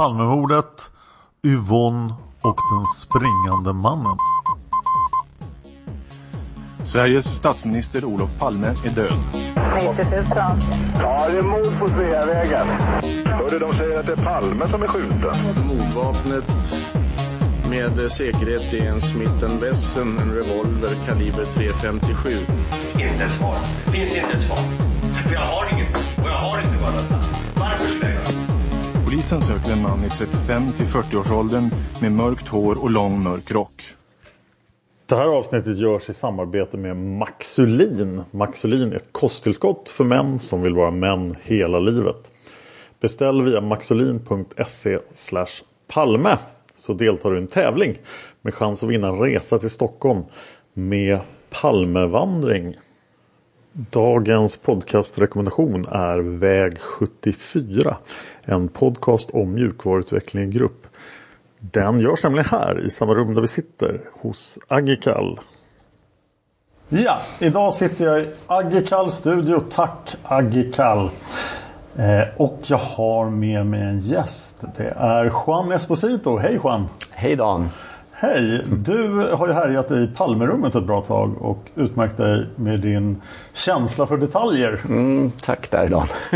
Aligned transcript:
Palmemordet, 0.00 0.90
Yvonne 1.42 2.14
och 2.40 2.56
den 2.72 2.86
springande 2.86 3.72
mannen. 3.72 4.16
Sveriges 6.84 7.36
statsminister 7.36 8.04
Olof 8.04 8.30
Palme 8.38 8.66
är 8.66 8.90
död. 8.90 9.12
90 9.74 10.04
000. 10.10 10.24
Ja, 11.00 11.28
det 11.28 11.38
är 11.38 11.42
mord 11.42 11.78
på 11.80 11.88
Sveavägen. 11.88 12.66
Hörde 13.24 13.58
de 13.58 13.72
säger 13.72 14.00
att 14.00 14.06
det 14.06 14.12
är 14.12 14.24
Palme 14.24 14.68
som 14.68 14.82
är 14.82 14.86
skjuten. 14.86 15.66
Mordvapnet 15.68 16.44
med 17.70 18.12
säkerhet 18.12 18.72
är 18.72 18.82
en 18.82 19.00
Smith 19.00 19.44
Wesson, 19.60 20.18
en 20.18 20.32
revolver 20.32 20.94
kaliber 21.06 21.44
.357. 21.44 22.40
Inte 22.92 23.24
ett 23.24 23.32
svar. 23.32 23.56
Finns 23.92 24.16
inte 24.16 24.32
ett 24.32 24.46
svar. 24.46 24.64
För 25.26 25.32
jag 25.32 25.40
har 25.40 25.72
inget. 25.72 25.96
Och 25.96 26.28
jag 26.28 26.38
har 26.38 26.58
inte 26.58 26.82
varit 26.82 27.19
Polisen 29.10 29.40
söker 29.40 29.72
en 29.72 29.82
man 29.82 30.04
i 30.04 30.08
35 30.10 30.72
till 30.72 30.86
40-årsåldern 30.86 31.70
med 32.00 32.12
mörkt 32.12 32.48
hår 32.48 32.82
och 32.82 32.90
lång 32.90 33.22
mörk 33.22 33.50
rock. 33.50 33.82
Det 35.06 35.14
här 35.16 35.26
avsnittet 35.26 35.78
görs 35.78 36.08
i 36.08 36.12
samarbete 36.12 36.76
med 36.76 36.96
Maxulin. 36.96 38.22
Maxulin 38.30 38.92
är 38.92 38.96
ett 38.96 39.12
kosttillskott 39.12 39.88
för 39.88 40.04
män 40.04 40.38
som 40.38 40.62
vill 40.62 40.74
vara 40.74 40.90
män 40.90 41.34
hela 41.42 41.78
livet. 41.78 42.30
Beställ 43.00 43.42
via 43.42 43.60
maxulin.se 43.60 44.98
palme 45.88 46.38
så 46.74 46.92
deltar 46.92 47.30
du 47.30 47.38
i 47.38 47.40
en 47.40 47.46
tävling 47.46 47.98
med 48.42 48.54
chans 48.54 48.82
att 48.82 48.88
vinna 48.88 49.08
en 49.08 49.18
resa 49.18 49.58
till 49.58 49.70
Stockholm 49.70 50.24
med 50.72 51.20
Palmevandring. 51.50 52.76
Dagens 53.72 54.56
podcastrekommendation 54.56 55.86
är 55.88 56.18
Väg 56.18 56.80
74. 56.80 57.96
En 58.50 58.68
podcast 58.68 59.30
om 59.30 59.54
mjukvaruutveckling 59.54 60.42
i 60.44 60.46
grupp. 60.46 60.86
Den 61.58 62.00
görs 62.00 62.24
nämligen 62.24 62.48
här 62.50 62.86
i 62.86 62.90
samma 62.90 63.14
rum 63.14 63.34
där 63.34 63.40
vi 63.40 63.46
sitter 63.46 64.00
hos 64.12 64.58
Agikal. 64.68 65.40
Ja, 66.88 67.18
idag 67.38 67.74
sitter 67.74 68.06
jag 68.06 68.20
i 68.20 68.28
Agikal 68.46 69.12
studio. 69.12 69.60
Tack 69.70 70.16
Agikal. 70.22 71.10
Eh, 71.96 72.22
och 72.36 72.60
jag 72.66 72.78
har 72.78 73.30
med 73.30 73.66
mig 73.66 73.82
en 73.82 74.00
gäst. 74.00 74.56
Det 74.76 74.94
är 74.96 75.24
Juan 75.24 75.72
Esposito. 75.72 76.38
Hej 76.38 76.60
Juan! 76.64 76.88
Hej 77.10 77.36
Dan! 77.36 77.68
Hej! 78.22 78.64
Du 78.64 79.30
har 79.32 79.46
ju 79.46 79.52
härjat 79.52 79.90
i 79.90 80.10
Palmerummet 80.16 80.74
ett 80.74 80.84
bra 80.84 81.00
tag 81.00 81.42
och 81.42 81.70
utmärkt 81.74 82.16
dig 82.16 82.46
med 82.56 82.80
din 82.80 83.22
känsla 83.52 84.06
för 84.06 84.16
detaljer. 84.16 84.80
Mm, 84.88 85.30
tack 85.42 85.70
där 85.70 85.88
Dan! 85.88 86.06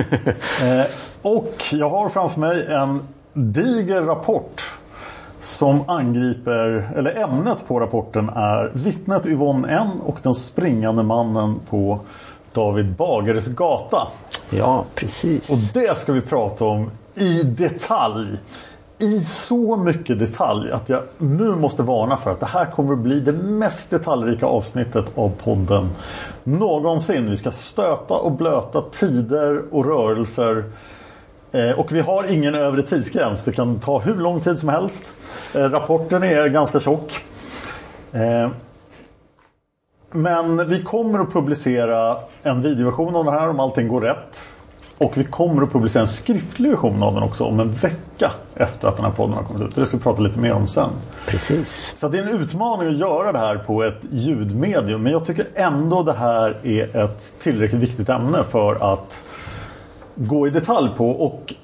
eh, 0.63 0.87
och 1.23 1.65
jag 1.71 1.91
har 1.91 2.09
framför 2.09 2.41
mig 2.41 2.67
en 2.67 3.01
diger 3.33 4.03
rapport 4.03 4.63
som 5.41 5.91
angriper, 5.91 6.91
eller 6.97 7.23
ämnet 7.23 7.69
på 7.69 7.81
rapporten 7.81 8.29
är 8.29 8.71
vittnet 8.75 9.27
Yvonne 9.27 9.69
N 9.69 9.91
och 10.05 10.19
den 10.23 10.35
springande 10.35 11.03
mannen 11.03 11.61
på 11.71 12.01
David 12.53 12.93
Bagares 12.93 13.49
gata. 13.49 14.09
Ja, 14.51 14.85
precis. 14.95 15.51
Och 15.51 15.59
det 15.75 15.99
ska 15.99 16.13
vi 16.13 16.21
prata 16.21 16.65
om 16.65 16.91
i 17.15 17.43
detalj. 17.43 18.39
I 18.99 19.21
så 19.21 19.77
mycket 19.77 20.19
detalj 20.19 20.73
att 20.73 20.89
jag 20.89 21.03
nu 21.19 21.49
måste 21.49 21.83
varna 21.83 22.17
för 22.17 22.31
att 22.31 22.41
det 22.41 22.47
här 22.47 22.67
kommer 22.67 22.93
att 22.93 22.99
bli 22.99 23.21
det 23.21 23.33
mest 23.33 23.91
detaljrika 23.91 24.47
avsnittet 24.47 25.07
av 25.15 25.33
podden 25.45 25.91
någonsin. 26.45 27.31
Vi 27.31 27.37
ska 27.37 27.51
stöta 27.51 28.15
och 28.15 28.33
blöta 28.33 28.83
tider 28.83 29.63
och 29.71 29.85
rörelser 29.85 30.65
Eh, 31.55 31.71
och 31.71 31.93
vi 31.93 32.01
har 32.01 32.25
ingen 32.25 32.55
övre 32.55 32.83
tidsgräns. 32.83 33.45
Det 33.45 33.53
kan 33.53 33.81
ta 33.81 33.99
hur 33.99 34.15
lång 34.15 34.41
tid 34.41 34.59
som 34.59 34.69
helst. 34.69 35.07
Eh, 35.55 35.61
rapporten 35.61 36.23
är 36.23 36.49
ganska 36.49 36.81
tjock. 36.81 37.25
Eh, 38.13 38.51
men 40.11 40.69
vi 40.69 40.83
kommer 40.83 41.19
att 41.19 41.33
publicera 41.33 42.17
en 42.43 42.63
videoversion 42.63 43.17
av 43.17 43.25
det 43.25 43.31
här 43.31 43.49
om 43.49 43.61
allting 43.61 43.89
går 43.89 44.01
rätt. 44.01 44.41
Och 44.99 45.19
vi 45.19 45.25
kommer 45.25 45.63
att 45.63 45.73
publicera 45.73 46.01
en 46.01 46.09
skriftlig 46.09 46.71
version 46.71 47.03
av 47.03 47.15
den 47.15 47.23
också 47.23 47.45
om 47.45 47.61
en 47.61 47.73
vecka 47.73 48.33
efter 48.55 48.89
att 48.89 48.97
den 48.97 49.05
här 49.05 49.13
podden 49.13 49.35
har 49.35 49.43
kommit 49.43 49.63
ut. 49.63 49.75
Det 49.75 49.87
ska 49.87 49.97
vi 49.97 50.03
prata 50.03 50.23
lite 50.23 50.39
mer 50.39 50.53
om 50.53 50.69
sen. 50.69 50.91
Precis. 51.27 51.93
Så 51.97 52.09
det 52.09 52.19
är 52.19 52.23
en 52.23 52.41
utmaning 52.41 52.89
att 52.89 52.99
göra 52.99 53.33
det 53.33 53.39
här 53.39 53.57
på 53.57 53.83
ett 53.83 54.01
ljudmedium. 54.11 55.03
Men 55.03 55.13
jag 55.13 55.27
tycker 55.27 55.47
ändå 55.55 56.03
det 56.03 56.13
här 56.13 56.67
är 56.67 56.97
ett 56.97 57.35
tillräckligt 57.43 57.83
viktigt 57.83 58.09
ämne 58.09 58.45
för 58.45 58.93
att 58.93 59.23
gå 60.15 60.47
i 60.47 60.51
detalj 60.51 60.91
på. 60.97 61.11
Och 61.11 61.55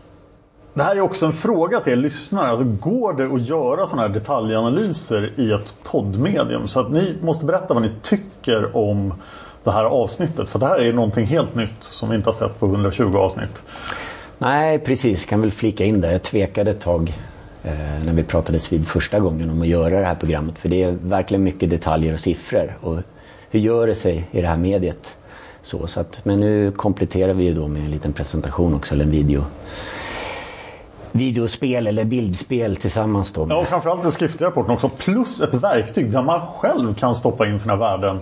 det 0.75 0.83
här 0.83 0.97
är 0.97 1.01
också 1.01 1.27
en 1.27 1.33
fråga 1.33 1.81
till 1.81 1.93
er 1.93 1.97
lyssnare. 1.97 2.49
Alltså, 2.49 2.65
går 2.65 3.13
det 3.13 3.35
att 3.35 3.49
göra 3.49 3.87
sådana 3.87 4.09
här 4.09 4.15
detaljanalyser 4.15 5.33
i 5.37 5.53
ett 5.53 5.75
poddmedium? 5.83 6.69
Så 6.69 6.81
att 6.81 6.91
ni 6.91 7.17
måste 7.23 7.45
berätta 7.45 7.75
vad 7.75 7.83
ni 7.83 7.91
tycker 8.03 8.77
om 8.77 9.15
det 9.65 9.71
här 9.71 9.85
avsnittet. 9.85 10.49
För 10.49 10.59
det 10.59 10.67
här 10.67 10.79
är 10.79 10.93
någonting 10.93 11.27
helt 11.27 11.55
nytt 11.55 11.77
som 11.83 12.11
vi 12.11 12.17
inte 12.17 12.29
har 12.29 12.35
sett 12.35 12.61
på 12.61 12.67
120 12.67 13.17
avsnitt. 13.17 13.63
Nej 14.39 14.79
precis, 14.79 15.25
kan 15.25 15.41
väl 15.41 15.51
flika 15.51 15.85
in 15.85 16.01
det. 16.01 16.13
Jag 16.13 16.23
tvekade 16.23 16.71
ett 16.71 16.81
tag 16.81 17.15
eh, 17.63 17.73
när 18.05 18.13
vi 18.13 18.23
pratades 18.23 18.73
vid 18.73 18.89
första 18.89 19.21
gången 19.21 19.51
om 19.51 19.63
att 19.63 19.69
göra 19.69 20.01
det 20.01 20.07
här 20.07 20.15
programmet. 20.15 20.59
För 20.59 20.69
det 20.69 20.83
är 20.83 20.91
verkligen 20.91 21.45
mycket 21.45 21.71
detaljer 21.71 22.13
och 22.13 22.21
siffror. 22.21 22.77
Och 22.81 22.99
hur 23.51 23.61
gör 23.61 23.87
det 23.87 23.95
sig 23.95 24.29
i 24.31 24.41
det 24.41 24.47
här 24.47 24.57
mediet? 24.57 25.17
Så, 25.63 25.87
så 25.87 26.01
att, 26.01 26.25
men 26.25 26.41
nu 26.41 26.73
kompletterar 26.73 27.35
vi 27.35 27.45
ju 27.45 27.55
då 27.55 27.69
med 27.69 27.85
en 27.85 27.91
liten 27.91 28.13
presentation 28.13 28.75
också, 28.75 28.95
eller 28.95 29.05
en 29.05 29.11
video. 29.11 29.45
Videospel 31.13 31.87
eller 31.87 32.05
bildspel 32.05 32.77
tillsammans 32.77 33.33
då. 33.33 33.47
Ja, 33.51 33.57
och 33.57 33.67
framförallt 33.67 34.03
den 34.03 34.13
skriftliga 34.13 34.49
rapporten 34.49 34.75
också. 34.75 34.89
Plus 34.89 35.41
ett 35.41 35.55
verktyg 35.55 36.13
där 36.13 36.23
man 36.23 36.41
själv 36.47 36.95
kan 36.95 37.15
stoppa 37.15 37.47
in 37.47 37.61
sina 37.61 37.77
värden 37.77 38.21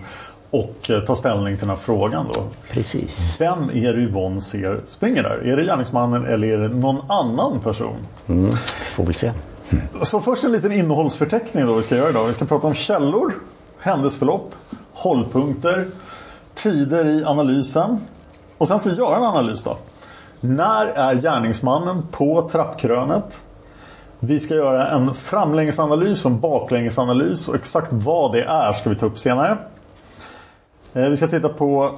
och 0.50 0.90
eh, 0.90 1.00
ta 1.00 1.16
ställning 1.16 1.56
till 1.56 1.66
den 1.66 1.76
här 1.76 1.82
frågan 1.84 2.26
då. 2.32 2.42
Precis. 2.70 3.36
Vem 3.40 3.70
är 3.70 3.92
det 3.92 4.00
Yvonne 4.00 4.40
ser 4.40 4.80
springer 4.86 5.22
där? 5.22 5.46
Är 5.46 5.56
det 5.56 5.64
gärningsmannen 5.64 6.26
eller 6.26 6.48
är 6.48 6.58
det 6.58 6.68
någon 6.68 7.10
annan 7.10 7.60
person? 7.60 7.96
Mm, 8.26 8.50
får 8.94 9.04
väl 9.04 9.14
se. 9.14 9.32
Mm. 9.70 9.84
Så 10.02 10.20
först 10.20 10.44
en 10.44 10.52
liten 10.52 10.72
innehållsförteckning 10.72 11.66
då 11.66 11.74
vi 11.74 11.82
ska 11.82 11.96
göra 11.96 12.10
idag. 12.10 12.26
Vi 12.26 12.34
ska 12.34 12.44
prata 12.44 12.66
om 12.66 12.74
källor, 12.74 13.34
händelseförlopp, 13.78 14.54
hållpunkter, 14.92 15.86
tider 16.54 17.06
i 17.06 17.24
analysen. 17.24 18.00
Och 18.58 18.68
sen 18.68 18.78
ska 18.78 18.88
vi 18.88 18.96
göra 18.96 19.16
en 19.16 19.22
analys 19.22 19.64
då. 19.64 19.76
När 20.40 20.86
är 20.86 21.14
gärningsmannen 21.14 22.02
på 22.10 22.48
trappkrönet? 22.48 23.40
Vi 24.20 24.40
ska 24.40 24.54
göra 24.54 24.90
en 24.90 25.14
framlängesanalys 25.14 26.24
och 26.24 26.30
en 26.30 26.40
baklängesanalys 26.40 27.48
och 27.48 27.54
exakt 27.54 27.92
vad 27.92 28.32
det 28.32 28.42
är 28.42 28.72
ska 28.72 28.90
vi 28.90 28.96
ta 28.96 29.06
upp 29.06 29.18
senare. 29.18 29.58
Eh, 30.94 31.08
vi 31.08 31.16
ska 31.16 31.26
titta 31.28 31.48
på 31.48 31.90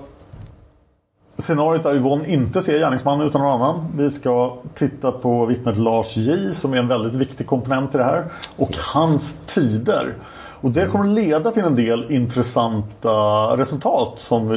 scenariot 1.39 1.83
där 1.83 1.95
Yvonne 1.95 2.29
inte 2.29 2.63
ser 2.63 2.79
gärningsmannen 2.79 3.27
utan 3.27 3.41
någon 3.43 3.51
annan. 3.63 3.87
Vi 3.97 4.11
ska 4.11 4.57
titta 4.75 5.13
på 5.13 5.47
vittnet 5.47 5.77
Lars 5.77 6.17
J 6.17 6.55
som 6.55 6.73
är 6.75 6.77
en 6.79 6.89
väldigt 6.89 7.15
viktig 7.15 7.47
komponent 7.47 7.95
i 7.95 7.99
det 7.99 8.05
här. 8.05 8.25
Och 8.57 8.71
hans 8.95 9.37
tider. 9.47 10.15
Och 10.63 10.71
det 10.71 10.87
kommer 10.87 11.05
leda 11.05 11.51
till 11.51 11.65
en 11.65 11.77
del 11.77 12.11
intressanta 12.13 13.11
resultat 13.57 14.13
som 14.17 14.51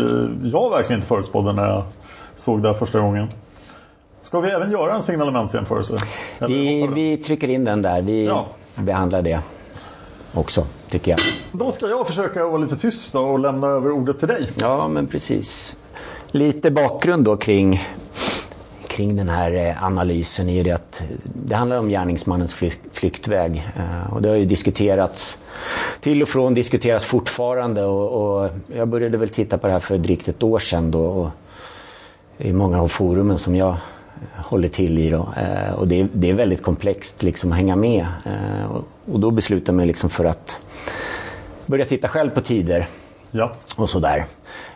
jag 0.44 0.70
verkligen 0.70 0.98
inte 0.98 1.08
förutspådde 1.08 1.54
när 1.54 1.66
jag 1.68 1.84
såg 2.36 2.62
det 2.62 2.68
här 2.68 2.76
första 2.76 3.00
gången. 3.00 3.28
Ska 4.22 4.40
vi 4.40 4.50
även 4.50 4.72
göra 4.72 4.94
en 4.96 5.02
signalementsjämförelse? 5.04 5.98
Vi, 6.48 6.88
vi 6.88 7.18
trycker 7.18 7.48
in 7.50 7.64
den 7.66 7.82
där. 7.82 8.02
Vi 8.02 8.26
Ja. 8.26 8.46
behandlar 8.76 9.22
det 9.22 9.40
också, 10.34 10.66
tycker 10.94 11.12
jag. 11.12 11.20
Då 11.52 11.72
ska 11.72 11.88
jag 11.88 12.08
försöka 12.08 12.48
vara 12.48 12.58
lite 12.58 12.76
tyst 12.78 13.16
och 13.16 13.40
lämna 13.40 13.68
över 13.68 13.92
ordet 13.92 14.20
till 14.20 14.28
dig. 14.28 14.50
Ja, 14.60 14.88
men 14.88 15.08
precis. 15.08 15.76
Lite 16.32 16.72
bakgrund 16.72 17.26
då 17.26 17.38
kring, 17.38 17.88
kring 18.88 19.16
den 19.16 19.30
här 19.30 19.52
eh, 19.70 19.84
analysen 19.84 20.50
är 20.50 20.54
ju 20.54 20.64
det 20.64 20.72
att 20.72 21.04
det 21.24 21.56
handlar 21.56 21.78
om 21.78 21.90
gärningsmannens 21.90 22.54
flyk, 22.54 22.80
flyktväg. 22.92 23.70
Eh, 23.78 24.14
Och 24.14 24.22
det 24.22 24.30
har 24.30 24.36
ju 24.36 24.46
diskuterats 24.46 25.38
till 26.02 26.22
och 26.24 26.30
från, 26.30 26.54
diskuteras 26.54 27.06
fortfarande 27.06 27.84
och, 27.86 28.42
och 28.44 28.50
jag 28.76 28.88
började 28.88 29.18
väl 29.18 29.30
titta 29.30 29.58
på 29.58 29.68
det 29.68 29.74
här 29.74 29.80
för 29.80 29.98
drygt 29.98 30.28
ett 30.28 30.44
år 30.44 30.60
sedan 30.60 30.92
då. 30.92 31.06
Och 31.06 31.30
i 32.38 32.54
många 32.54 32.82
av 32.82 32.88
forumen 32.88 33.38
som 33.38 33.56
jag 33.56 33.76
håller 34.36 34.68
till 34.68 35.00
i. 35.00 35.10
Då. 35.10 35.28
Eh, 35.38 35.74
och 35.74 35.88
det, 35.88 36.00
är- 36.02 36.10
det 36.14 36.30
är 36.30 36.34
väldigt 36.34 36.62
komplext 36.64 37.24
liksom, 37.24 37.52
att 37.52 37.58
hänga 37.58 37.76
med. 37.76 38.06
Eh, 38.26 38.72
och, 38.72 38.84
och 39.12 39.20
då 39.20 39.32
beslutade 39.32 39.70
jag 39.72 39.76
mig 39.76 39.86
liksom 39.86 40.10
för 40.10 40.26
att 40.26 40.60
börja 41.66 41.86
titta 41.86 42.08
själv 42.08 42.30
på 42.30 42.42
tider 42.42 42.88
Ja. 43.32 43.52
och 43.76 43.90
sådär. 43.90 44.26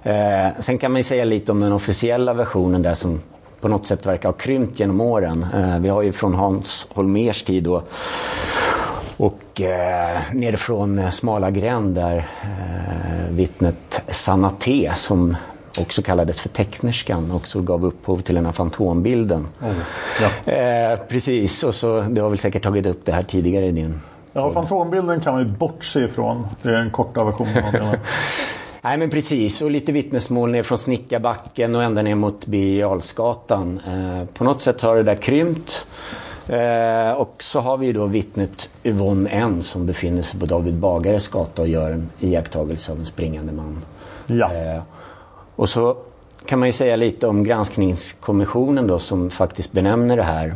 Eh, 0.03 0.47
sen 0.59 0.77
kan 0.77 0.91
man 0.91 0.99
ju 0.99 1.03
säga 1.03 1.25
lite 1.25 1.51
om 1.51 1.59
den 1.59 1.71
officiella 1.73 2.33
versionen 2.33 2.81
där 2.81 2.93
som 2.93 3.21
på 3.61 3.67
något 3.67 3.87
sätt 3.87 4.05
verkar 4.05 4.29
ha 4.29 4.33
krympt 4.33 4.79
genom 4.79 5.01
åren. 5.01 5.45
Eh, 5.55 5.79
vi 5.79 5.89
har 5.89 6.01
ju 6.01 6.11
från 6.11 6.35
Hans 6.35 6.85
Holmers 6.89 7.43
tid 7.43 7.63
då 7.63 7.83
och 9.17 9.61
eh, 9.61 10.19
nerifrån 10.33 10.99
eh, 10.99 11.09
Smala 11.11 11.51
gränd 11.51 11.95
där 11.95 12.17
eh, 12.43 13.31
vittnet 13.31 14.01
Sanna 14.09 14.49
T 14.49 14.91
som 14.95 15.35
också 15.77 16.01
kallades 16.01 16.41
för 16.41 16.49
tecknerskan 16.49 17.31
också 17.31 17.61
gav 17.61 17.85
upphov 17.85 18.21
till 18.21 18.35
den 18.35 18.45
här 18.45 18.53
fantombilden. 18.53 19.47
Oh, 19.61 19.67
ja. 20.21 20.51
Eh, 20.53 20.99
precis, 21.09 21.63
och 21.63 21.75
så 21.75 22.01
du 22.01 22.21
har 22.21 22.29
väl 22.29 22.39
säkert 22.39 22.63
tagit 22.63 22.85
upp 22.85 23.05
det 23.05 23.11
här 23.11 23.23
tidigare 23.23 23.65
i 23.65 23.71
din 23.71 24.01
ja, 24.37 24.51
fantombilden 24.51 25.21
kan 25.21 25.33
man 25.33 25.43
ju 25.43 25.49
bortse 25.49 25.99
ifrån. 25.99 26.47
Det 26.61 26.69
är 26.69 26.73
den 26.73 26.91
korta 26.91 27.23
versionen 27.23 27.65
av 27.65 27.71
det. 27.71 27.99
Nej 28.81 28.97
men 28.97 29.09
precis 29.09 29.61
och 29.61 29.71
lite 29.71 29.91
vittnesmål 29.91 30.51
ner 30.51 30.63
från 30.63 30.77
Snickarbacken 30.77 31.75
och 31.75 31.83
ända 31.83 32.01
ner 32.01 32.15
mot 32.15 32.45
Birger. 32.45 32.95
Eh, 32.95 34.25
på 34.33 34.43
något 34.43 34.61
sätt 34.61 34.81
har 34.81 34.95
det 34.95 35.03
där 35.03 35.15
krympt. 35.15 35.87
Eh, 36.47 37.11
och 37.11 37.35
så 37.39 37.59
har 37.59 37.77
vi 37.77 37.91
då 37.91 38.05
vittnet 38.05 38.69
Yvonne 38.83 39.29
N 39.29 39.63
som 39.63 39.85
befinner 39.85 40.21
sig 40.21 40.39
på 40.39 40.45
David 40.45 40.75
Bagares 40.75 41.27
gata 41.27 41.61
och 41.61 41.67
gör 41.67 41.91
en 41.91 42.09
iakttagelse 42.19 42.91
av 42.91 42.99
en 42.99 43.05
springande 43.05 43.53
man. 43.53 43.77
Ja. 44.27 44.53
Eh, 44.53 44.81
och 45.55 45.69
så 45.69 45.97
kan 46.45 46.59
man 46.59 46.67
ju 46.67 46.73
säga 46.73 46.95
lite 46.95 47.27
om 47.27 47.43
granskningskommissionen 47.43 48.87
då 48.87 48.99
som 48.99 49.29
faktiskt 49.29 49.71
benämner 49.71 50.17
det 50.17 50.23
här. 50.23 50.53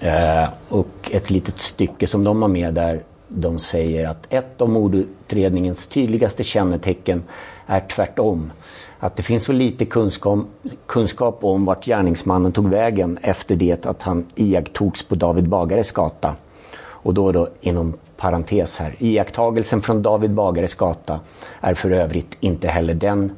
Eh, 0.00 0.48
och 0.68 1.10
ett 1.10 1.30
litet 1.30 1.58
stycke 1.58 2.06
som 2.06 2.24
de 2.24 2.42
har 2.42 2.48
med 2.48 2.74
där 2.74 3.02
de 3.28 3.58
säger 3.58 4.08
att 4.08 4.26
ett 4.32 4.60
av 4.60 4.68
mordutredningens 4.68 5.86
tydligaste 5.86 6.44
kännetecken 6.44 7.22
är 7.66 7.80
tvärtom. 7.80 8.52
Att 8.98 9.16
det 9.16 9.22
finns 9.22 9.44
så 9.44 9.52
lite 9.52 9.84
kunskap, 9.84 10.38
kunskap 10.86 11.38
om 11.44 11.64
vart 11.64 11.84
gärningsmannen 11.84 12.52
tog 12.52 12.68
vägen 12.68 13.18
efter 13.22 13.54
det 13.54 13.86
att 13.86 14.02
han 14.02 14.26
iakttogs 14.34 15.02
på 15.02 15.14
David 15.14 15.48
Bagares 15.48 15.92
gata. 15.92 16.34
Och 16.76 17.14
då 17.14 17.32
då 17.32 17.48
inom 17.60 17.92
parentes 18.16 18.78
här. 18.78 18.94
Iakttagelsen 18.98 19.82
från 19.82 20.02
David 20.02 20.30
Bagares 20.30 20.74
gata 20.74 21.20
är 21.60 21.74
för 21.74 21.90
övrigt 21.90 22.36
inte 22.40 22.68
heller 22.68 22.94
den 22.94 23.32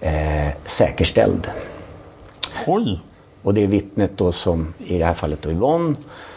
eh, 0.00 0.48
säkerställd. 0.64 1.50
Oj! 2.66 3.00
Och 3.42 3.54
det 3.54 3.62
är 3.62 3.66
vittnet 3.66 4.10
då 4.16 4.32
som 4.32 4.74
i 4.78 4.98
det 4.98 5.04
här 5.04 5.14
fallet 5.14 5.42
då 5.42 5.50
Yvonne 5.50 5.94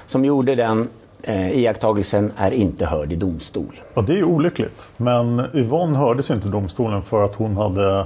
som 0.07 0.25
gjorde 0.25 0.55
den 0.55 0.89
eh, 1.21 1.51
iakttagelsen 1.51 2.31
är 2.37 2.51
inte 2.51 2.85
hörd 2.85 3.11
i 3.11 3.15
domstol. 3.15 3.79
Ja, 3.93 4.01
det 4.01 4.13
är 4.13 4.17
ju 4.17 4.23
olyckligt. 4.23 4.87
Men 4.97 5.45
Yvonne 5.53 5.97
hördes 5.97 6.31
inte 6.31 6.47
i 6.47 6.51
domstolen 6.51 7.01
för 7.01 7.23
att 7.23 7.35
hon 7.35 7.57
hade 7.57 8.05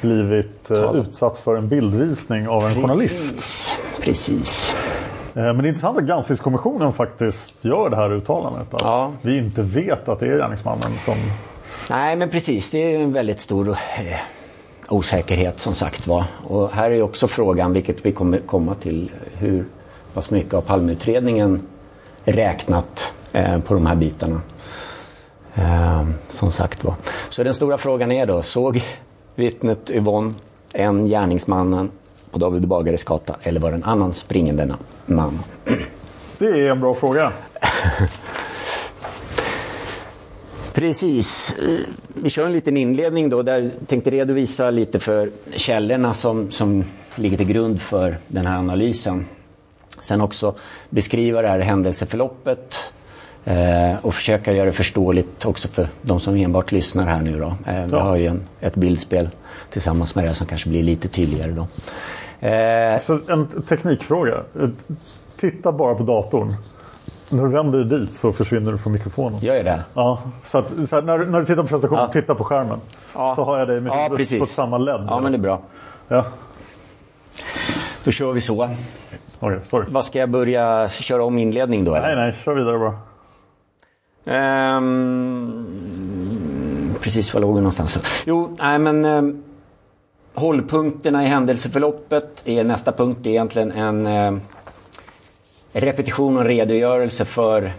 blivit 0.00 0.70
eh, 0.70 0.94
utsatt 0.94 1.38
för 1.38 1.56
en 1.56 1.68
bildvisning 1.68 2.48
av 2.48 2.64
en 2.66 2.74
journalist. 2.74 3.34
Precis. 3.34 3.76
Precis. 4.04 4.76
Eh, 5.34 5.42
Men 5.42 5.58
det 5.58 5.64
är 5.64 5.68
intressant 5.68 5.98
att 5.98 6.04
Granskningskommissionen 6.04 6.92
faktiskt 6.92 7.64
gör 7.64 7.90
det 7.90 7.96
här 7.96 8.12
uttalandet. 8.12 8.74
Att 8.74 8.80
Ja. 8.80 9.12
vi 9.22 9.38
inte 9.38 9.62
vet 9.62 10.08
att 10.08 10.20
det 10.20 10.26
är 10.26 10.36
gärningsmannen 10.38 10.92
som... 11.04 11.14
Nej 11.90 12.16
men 12.16 12.30
precis, 12.30 12.70
det 12.70 12.78
är 12.94 12.98
en 12.98 13.12
väldigt 13.12 13.40
stor 13.40 13.68
eh, 13.70 13.76
osäkerhet 14.92 15.60
som 15.60 15.74
sagt 15.74 16.06
var. 16.06 16.24
Och 16.46 16.70
här 16.70 16.90
är 16.90 17.02
också 17.02 17.28
frågan, 17.28 17.72
vilket 17.72 18.06
vi 18.06 18.12
kommer 18.12 18.38
komma 18.38 18.74
till, 18.74 19.10
hur 19.34 19.64
pass 20.14 20.30
mycket 20.30 20.54
av 20.54 20.60
Palmeutredningen 20.60 21.62
räknat 22.24 23.14
eh, 23.32 23.60
på 23.60 23.74
de 23.74 23.86
här 23.86 23.94
bitarna. 23.94 24.40
Eh, 25.54 26.06
som 26.30 26.52
sagt 26.52 26.84
var. 26.84 26.94
Så 27.28 27.42
den 27.42 27.54
stora 27.54 27.78
frågan 27.78 28.12
är 28.12 28.26
då, 28.26 28.42
såg 28.42 28.84
vittnet 29.34 29.90
Yvonne 29.90 30.34
en 30.72 31.06
gärningsmannen 31.06 31.90
på 32.30 32.38
David 32.38 32.68
Bagares 32.68 33.04
gata 33.04 33.36
eller 33.42 33.60
var 33.60 33.70
det 33.70 33.76
en 33.76 33.84
annan 33.84 34.14
springande 34.14 34.74
man? 35.06 35.42
Det 36.38 36.46
är 36.46 36.70
en 36.70 36.80
bra 36.80 36.94
fråga. 36.94 37.32
Precis. 40.74 41.56
Vi 42.14 42.30
kör 42.30 42.46
en 42.46 42.52
liten 42.52 42.76
inledning 42.76 43.28
då 43.28 43.42
där 43.42 43.58
jag 43.58 43.88
tänkte 43.88 44.10
redovisa 44.10 44.70
lite 44.70 44.98
för 44.98 45.30
källorna 45.54 46.14
som, 46.14 46.50
som 46.50 46.84
ligger 47.16 47.36
till 47.36 47.46
grund 47.46 47.80
för 47.80 48.16
den 48.28 48.46
här 48.46 48.58
analysen. 48.58 49.24
Sen 50.00 50.20
också 50.20 50.54
beskriva 50.90 51.42
det 51.42 51.48
här 51.48 51.58
händelseförloppet 51.58 52.78
eh, 53.44 53.92
och 54.02 54.14
försöka 54.14 54.52
göra 54.52 54.66
det 54.66 54.72
förståeligt 54.72 55.44
också 55.46 55.68
för 55.68 55.88
de 56.02 56.20
som 56.20 56.34
enbart 56.36 56.72
lyssnar 56.72 57.06
här 57.06 57.20
nu. 57.22 57.38
Då. 57.38 57.46
Eh, 57.70 57.84
vi 57.86 57.92
Ja. 57.92 58.00
har 58.00 58.16
ju 58.16 58.26
en, 58.26 58.42
ett 58.60 58.74
bildspel 58.74 59.28
tillsammans 59.70 60.14
med 60.14 60.24
det 60.24 60.34
som 60.34 60.46
kanske 60.46 60.68
blir 60.68 60.82
lite 60.82 61.08
tydligare 61.08 61.52
då. 61.52 61.66
Eh, 62.48 63.00
Så 63.00 63.20
en 63.28 63.62
teknikfråga. 63.68 64.42
Eh, 64.60 64.68
Titta 65.36 65.72
bara 65.72 65.94
på 65.94 66.02
datorn. 66.02 66.54
När 67.32 67.42
du 67.42 67.48
vänder 67.48 67.78
dig 67.84 68.00
dit 68.00 68.14
så 68.16 68.32
försvinner 68.32 68.72
du 68.72 68.78
från 68.78 68.92
mikrofonen. 68.92 69.38
gör 69.40 69.54
jag 69.54 69.64
det? 69.64 69.82
Ja, 69.94 70.22
så, 70.44 70.58
att, 70.58 70.70
så 70.88 70.96
här, 70.96 71.02
när, 71.02 71.18
när 71.18 71.40
du 71.40 71.46
tittar 71.46 71.62
på 71.62 71.68
presentationen, 71.68 72.02
Ja. 72.04 72.12
titta 72.12 72.34
på 72.34 72.44
skärmen. 72.44 72.80
Ja. 73.14 73.34
Så 73.36 73.44
har 73.44 73.58
jag 73.58 73.68
dig 73.68 73.80
med 73.80 73.92
Ja, 73.92 74.08
precis. 74.16 74.40
på 74.40 74.46
samma 74.46 74.78
led. 74.78 75.04
Ja, 75.08 75.20
men 75.20 75.32
det 75.32 75.38
är 75.38 75.40
bra. 75.40 75.60
Ja. 76.08 76.24
Då 78.04 78.10
kör 78.10 78.32
vi 78.32 78.40
så. 78.40 78.70
Okej, 79.40 79.58
sorry. 79.62 79.86
Vad 79.90 80.04
ska 80.04 80.18
jag 80.18 80.30
börja 80.30 80.88
köra 80.88 81.24
om 81.24 81.38
inledning 81.38 81.84
då? 81.84 81.94
Eller? 81.94 82.06
Nej, 82.06 82.16
nej, 82.26 82.34
kör 82.44 82.54
vidare 82.54 82.78
bara. 82.78 82.94
Ehm, 84.36 85.66
precis 87.00 87.34
var 87.34 87.40
låg 87.40 87.54
vi 87.54 87.60
någonstans? 87.60 88.22
Jo, 88.26 88.56
nej 88.58 88.78
men 88.78 89.04
ehm, 89.04 89.42
hållpunkterna 90.34 91.24
i 91.24 91.26
händelseförloppet 91.26 92.42
är 92.44 92.64
nästa 92.64 92.92
punkt. 92.92 93.18
Det 93.22 93.28
är 93.28 93.32
egentligen 93.32 93.72
en 93.72 94.06
ehm, 94.06 94.40
repetition 95.72 96.36
och 96.36 96.44
redogörelse 96.44 97.24
för 97.24 97.72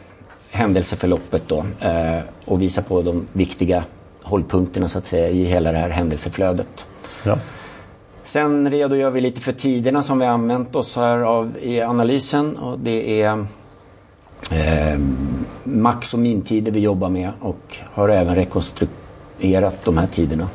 händelseförloppet 0.52 1.44
då 1.48 1.66
eh, 1.80 2.20
och 2.46 2.62
visa 2.62 2.82
på 2.82 3.02
de 3.02 3.28
viktiga 3.34 3.84
hållpunkterna 4.22 4.90
så 4.90 4.98
att 4.98 5.06
säga 5.06 5.30
i 5.30 5.44
hela 5.44 5.72
det 5.72 5.78
här 5.78 5.90
händelseflödet. 5.90 6.88
Ja. 7.24 7.38
Sen 8.24 8.72
redogör 8.72 9.10
vi 9.10 9.22
lite 9.22 9.42
för 9.42 9.54
tiderna 9.54 10.04
som 10.04 10.20
vi 10.20 10.26
använt 10.26 10.76
oss 10.76 10.96
här 10.96 11.18
av 11.18 11.58
i 11.62 11.82
analysen 11.82 12.58
och 12.58 12.80
det 12.80 13.22
är 13.22 13.46
eh, 14.52 15.00
max 15.64 16.14
och 16.14 16.20
mintider 16.20 16.72
vi 16.72 16.80
jobbar 16.80 17.10
med 17.10 17.32
och 17.40 17.78
har 17.94 18.10
även 18.10 18.36
rekonstruerat 18.36 19.86
de 19.86 19.98
här 19.98 20.08
tiderna. 20.08 20.48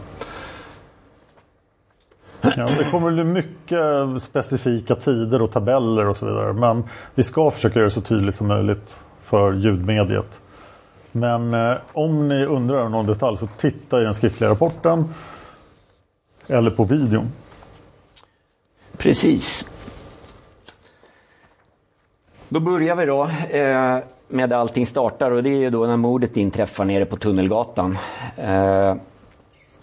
Ja, 2.41 2.69
det 2.79 2.85
kommer 2.91 3.11
bli 3.11 3.25
mycket 3.25 4.23
specifika 4.23 4.95
tider 4.95 5.43
och 5.43 5.53
tabeller 5.53 6.09
och 6.09 6.17
så 6.17 6.27
vidare. 6.27 6.53
Men 6.53 6.85
vi 7.15 7.23
ska 7.23 7.51
försöka 7.51 7.75
göra 7.75 7.85
det 7.85 7.91
så 7.91 8.01
tydligt 8.01 8.37
som 8.37 8.47
möjligt 8.47 9.01
för 9.23 9.53
ljudmediet. 9.53 10.41
Men 11.13 11.55
eh, 11.55 11.77
om 11.93 12.29
ni 12.29 12.45
undrar 12.45 12.83
om 12.83 12.93
någon 12.93 13.07
detalj 13.07 13.37
så 13.37 13.47
titta 13.47 14.01
i 14.01 14.05
den 14.05 14.15
skriftliga 14.15 14.51
rapporten. 14.51 15.15
Eller 16.47 16.71
på 16.71 16.85
videon. 16.85 17.33
Precis. 18.97 19.71
Då 22.49 22.61
börjar 22.61 22.97
vi 22.97 23.05
då 23.05 23.25
eh, 23.51 23.99
med 24.29 24.53
allting 24.53 24.87
startar 24.87 25.31
och 25.31 25.43
det 25.43 25.51
är 25.51 25.59
ju 25.59 25.71
då 25.71 25.87
när 25.87 25.97
mordet 25.97 26.37
inträffar 26.37 26.85
nere 26.85 27.05
på 27.05 27.17
Tunnelgatan. 27.17 27.99
Eh, 28.37 28.95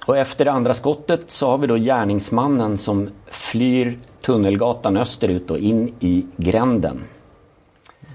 och 0.05 0.17
efter 0.17 0.45
det 0.45 0.51
andra 0.51 0.73
skottet 0.73 1.31
så 1.31 1.49
har 1.49 1.57
vi 1.57 1.67
då 1.67 1.75
gärningsmannen 1.75 2.77
som 2.77 3.09
flyr 3.25 3.99
Tunnelgatan 4.21 4.97
österut 4.97 5.51
och 5.51 5.57
in 5.57 5.93
i 5.99 6.25
gränden. 6.37 7.03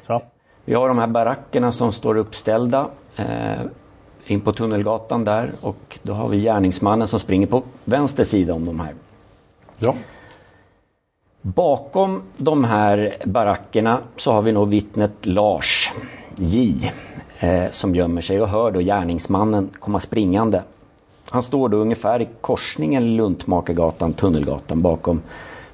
Ja. 0.06 0.22
Vi 0.64 0.74
har 0.74 0.88
de 0.88 0.98
här 0.98 1.06
barackerna 1.06 1.72
som 1.72 1.92
står 1.92 2.16
uppställda 2.16 2.88
eh, 3.16 3.60
in 4.26 4.40
på 4.40 4.52
Tunnelgatan 4.52 5.24
där 5.24 5.52
och 5.60 5.98
då 6.02 6.12
har 6.12 6.28
vi 6.28 6.40
gärningsmannen 6.40 7.08
som 7.08 7.20
springer 7.20 7.46
på 7.46 7.62
vänster 7.84 8.24
sida 8.24 8.54
om 8.54 8.64
de 8.64 8.80
här. 8.80 8.94
Ja. 9.78 9.94
Bakom 11.42 12.22
de 12.36 12.64
här 12.64 13.16
barackerna 13.24 14.00
så 14.16 14.32
har 14.32 14.42
vi 14.42 14.52
nog 14.52 14.68
vittnet 14.68 15.26
Lars 15.26 15.92
J 16.36 16.92
eh, 17.38 17.70
som 17.70 17.94
gömmer 17.94 18.22
sig 18.22 18.42
och 18.42 18.48
hör 18.48 18.70
då 18.70 18.80
gärningsmannen 18.80 19.70
komma 19.78 20.00
springande. 20.00 20.62
Han 21.30 21.42
står 21.42 21.68
då 21.68 21.76
ungefär 21.76 22.22
i 22.22 22.28
korsningen 22.40 23.16
Luntmakargatan, 23.16 24.12
Tunnelgatan 24.12 24.82
bakom 24.82 25.22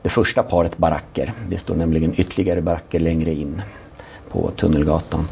det 0.02 0.08
första 0.08 0.42
paret 0.42 0.78
baracker. 0.78 1.32
Det 1.48 1.58
står 1.58 1.74
nämligen 1.74 2.20
ytterligare 2.20 2.60
baracker 2.60 3.00
längre 3.00 3.34
in 3.34 3.62
på 4.30 4.50
Tunnelgatan. 4.50 5.28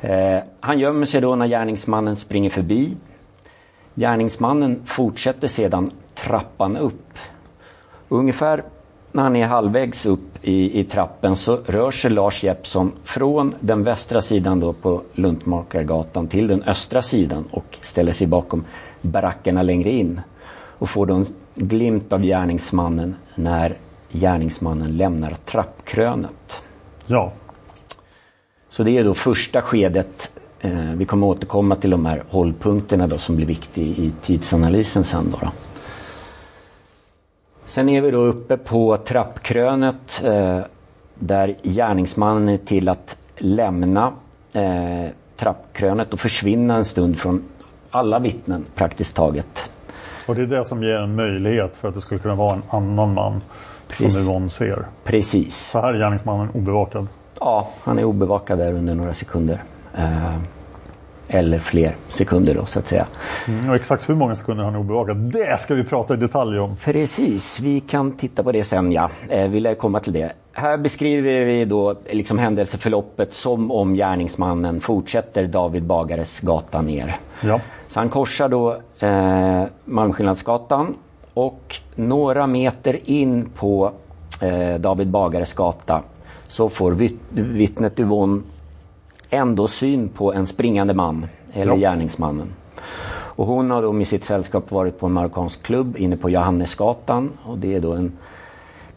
Eh, 0.00 0.38
han 0.60 0.78
gömmer 0.78 1.06
sig 1.06 1.20
då 1.20 1.34
när 1.34 1.46
gärningsmannen 1.46 2.16
springer 2.16 2.50
förbi. 2.50 2.96
Gärningsmannen 3.94 4.82
fortsätter 4.84 5.48
sedan 5.48 5.90
trappan 6.14 6.76
upp. 6.76 7.18
Ungefär 8.08 8.64
när 9.12 9.22
han 9.22 9.36
är 9.36 9.46
halvvägs 9.46 10.06
upp 10.06 10.38
i, 10.42 10.80
i 10.80 10.84
trappen 10.84 11.36
så 11.36 11.56
rör 11.56 11.90
sig 11.90 12.10
Lars 12.10 12.44
Jeppsson 12.44 12.92
från 13.04 13.54
den 13.60 13.84
västra 13.84 14.22
sidan 14.22 14.60
då 14.60 14.72
på 14.72 15.02
Luntmakargatan 15.12 16.28
till 16.28 16.46
den 16.46 16.62
östra 16.62 17.02
sidan 17.02 17.44
och 17.50 17.78
ställer 17.82 18.12
sig 18.12 18.26
bakom 18.26 18.64
barackerna 19.02 19.62
längre 19.62 19.90
in. 19.90 20.20
Och 20.78 20.90
får 20.90 21.06
då 21.06 21.14
en 21.14 21.26
glimt 21.54 22.12
av 22.12 22.22
gärningsmannen 22.22 23.16
när 23.34 23.76
gärningsmannen 24.10 24.96
lämnar 24.96 25.36
trappkrönet. 25.44 26.62
Ja. 27.06 27.32
Så 28.68 28.82
det 28.82 28.98
är 28.98 29.04
då 29.04 29.14
första 29.14 29.62
skedet. 29.62 30.32
Eh, 30.60 30.92
vi 30.94 31.04
kommer 31.04 31.26
återkomma 31.26 31.76
till 31.76 31.90
de 31.90 32.06
här 32.06 32.24
hållpunkterna 32.28 33.06
då 33.06 33.18
som 33.18 33.36
blir 33.36 33.46
viktiga 33.46 33.84
i 33.84 34.12
tidsanalysen 34.20 35.04
sen. 35.04 35.30
Då, 35.30 35.38
då. 35.40 35.52
Sen 37.64 37.88
är 37.88 38.00
vi 38.00 38.10
då 38.10 38.18
uppe 38.18 38.56
på 38.56 38.96
trappkrönet 38.96 40.22
eh, 40.24 40.60
där 41.14 41.56
gärningsmannen 41.62 42.48
är 42.48 42.58
till 42.58 42.88
att 42.88 43.16
lämna 43.36 44.12
eh, 44.52 45.06
trappkrönet 45.36 46.12
och 46.12 46.20
försvinna 46.20 46.76
en 46.76 46.84
stund 46.84 47.18
från 47.18 47.44
alla 47.92 48.18
vittnen 48.18 48.64
praktiskt 48.74 49.16
taget. 49.16 49.70
Och 50.26 50.34
det 50.34 50.42
är 50.42 50.46
det 50.46 50.64
som 50.64 50.82
ger 50.82 50.96
en 50.96 51.14
möjlighet 51.14 51.76
för 51.76 51.88
att 51.88 51.94
det 51.94 52.00
skulle 52.00 52.20
kunna 52.20 52.34
vara 52.34 52.52
en 52.52 52.62
annan 52.70 53.14
man 53.14 53.40
Precis. 53.88 54.14
som 54.14 54.22
Yvonne 54.22 54.48
ser. 54.50 54.86
Precis. 55.04 55.70
Så 55.70 55.80
här 55.80 55.94
är 55.94 55.98
gärningsmannen 55.98 56.48
obevakad. 56.54 57.06
Ja, 57.40 57.68
han 57.84 57.98
är 57.98 58.04
obevakad 58.04 58.58
där 58.58 58.72
under 58.72 58.94
några 58.94 59.14
sekunder. 59.14 59.62
Eh, 59.94 60.36
eller 61.28 61.58
fler 61.58 61.96
sekunder 62.08 62.54
då 62.54 62.66
så 62.66 62.78
att 62.78 62.88
säga. 62.88 63.06
Mm, 63.48 63.68
och 63.68 63.76
exakt 63.76 64.08
hur 64.08 64.14
många 64.14 64.34
sekunder 64.34 64.64
han 64.64 64.74
är 64.74 64.78
obevakad, 64.78 65.16
det 65.16 65.60
ska 65.60 65.74
vi 65.74 65.84
prata 65.84 66.14
i 66.14 66.16
detalj 66.16 66.58
om. 66.58 66.76
Precis, 66.76 67.60
vi 67.60 67.80
kan 67.80 68.12
titta 68.12 68.42
på 68.42 68.52
det 68.52 68.64
sen 68.64 68.92
ja. 68.92 69.10
Eh, 69.28 69.48
vi 69.48 69.60
lär 69.60 69.74
komma 69.74 70.00
till 70.00 70.12
det. 70.12 70.32
Här 70.52 70.76
beskriver 70.76 71.44
vi 71.44 71.64
då 71.64 71.96
liksom 72.10 72.38
händelseförloppet 72.38 73.34
som 73.34 73.70
om 73.70 73.94
gärningsmannen 73.94 74.80
fortsätter 74.80 75.46
David 75.46 75.82
Bagares 75.82 76.40
gata 76.40 76.82
ner. 76.82 77.16
Ja. 77.40 77.60
Så 77.92 78.00
han 78.00 78.08
korsar 78.08 78.48
då 78.48 78.76
eh, 78.98 79.64
Malmskillnadsgatan 79.84 80.94
och 81.34 81.76
några 81.94 82.46
meter 82.46 83.10
in 83.10 83.48
på 83.56 83.92
eh, 84.40 84.74
David 84.80 85.08
Bagares 85.10 85.52
gata 85.54 86.02
så 86.48 86.68
får 86.68 86.92
vitt, 86.92 87.20
vittnet 87.30 88.00
Yvonne 88.00 88.42
ändå 89.30 89.68
syn 89.68 90.08
på 90.08 90.32
en 90.32 90.46
springande 90.46 90.94
man, 90.94 91.26
eller 91.52 91.72
Ja. 91.72 91.78
gärningsmannen. 91.78 92.52
Och 93.34 93.46
hon 93.46 93.70
har 93.70 93.82
då 93.82 93.92
med 93.92 94.08
sitt 94.08 94.24
sällskap 94.24 94.70
varit 94.70 94.98
på 94.98 95.06
en 95.06 95.12
marockansk 95.12 95.62
klubb 95.62 95.96
inne 95.98 96.16
på 96.16 96.30
Johannesgatan 96.30 97.30
och 97.44 97.58
det 97.58 97.74
är 97.74 97.80
då 97.80 97.92
en 97.92 98.12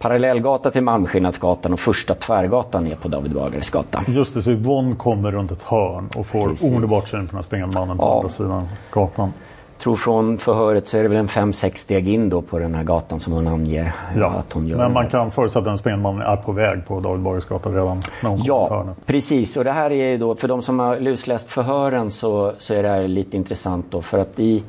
parallellgata 0.10 0.72
till 0.72 0.82
Malmskillnadsgatan 0.84 1.74
och 1.74 1.80
första 1.80 2.16
tvärgatan 2.16 2.88
är 2.88 2.96
på 2.96 3.08
David 3.08 3.32
Bagares 3.34 3.70
gata. 3.70 4.02
Just 4.08 4.34
det, 4.34 4.42
så 4.42 4.52
Yvonne 4.52 4.96
kommer 4.96 5.32
runt 5.32 5.52
ett 5.52 5.64
hörn 5.64 6.10
och 6.18 6.26
får 6.26 6.50
Precis. 6.50 6.72
omedelbart 6.72 7.08
syn 7.08 7.20
på 7.28 7.32
den 7.32 7.36
här 7.36 7.44
springande 7.44 7.80
mannen 7.80 7.98
på 7.98 8.04
Ja. 8.04 8.16
andra 8.18 8.30
sidan 8.30 8.68
gatan. 8.92 9.34
tror 9.78 9.96
från 9.96 10.38
förhöret 10.38 10.88
så 10.88 10.98
är 10.98 11.04
det 11.04 11.10
väl 11.10 11.18
en 11.18 11.28
5-6 11.28 11.76
steg 11.76 12.08
in 12.10 12.30
då 12.30 12.42
på 12.42 12.60
den 12.60 12.76
här 12.76 12.84
gatan 12.84 13.20
som 13.20 13.34
hon 13.34 13.48
anger 13.48 13.92
Ja. 14.18 14.28
att 14.28 14.54
hon 14.54 14.68
gör. 14.68 14.78
Men 14.78 14.94
man 14.94 15.10
kan 15.10 15.32
förutsätta 15.32 15.60
att 15.60 15.66
den 15.66 15.78
springande 15.78 16.04
mannen 16.04 16.22
är 16.22 16.36
på 16.36 16.52
väg 16.52 16.88
på 16.88 17.00
David 17.00 17.22
Bagares 17.22 17.46
gata 17.46 17.70
redan 17.70 18.02
när 18.24 18.30
hon 18.30 18.42
Ja, 18.44 18.68
hörnet. 18.70 18.98
precis. 19.06 19.58
Och 19.58 19.64
det 19.64 19.72
här 19.72 19.92
är 19.92 20.10
ju 20.12 20.18
då, 20.18 20.36
för 20.36 20.48
de 20.48 20.62
som 20.62 20.80
har 20.80 21.00
lusläst 21.00 21.50
förhören 21.50 22.12
så, 22.12 22.54
så 22.60 22.74
är 22.74 22.84
det 22.84 22.90
här 22.90 23.08
lite 23.08 23.38
intressant 23.38 23.86
då. 23.90 24.02
För 24.02 24.18
att 24.20 24.40
i, 24.40 24.64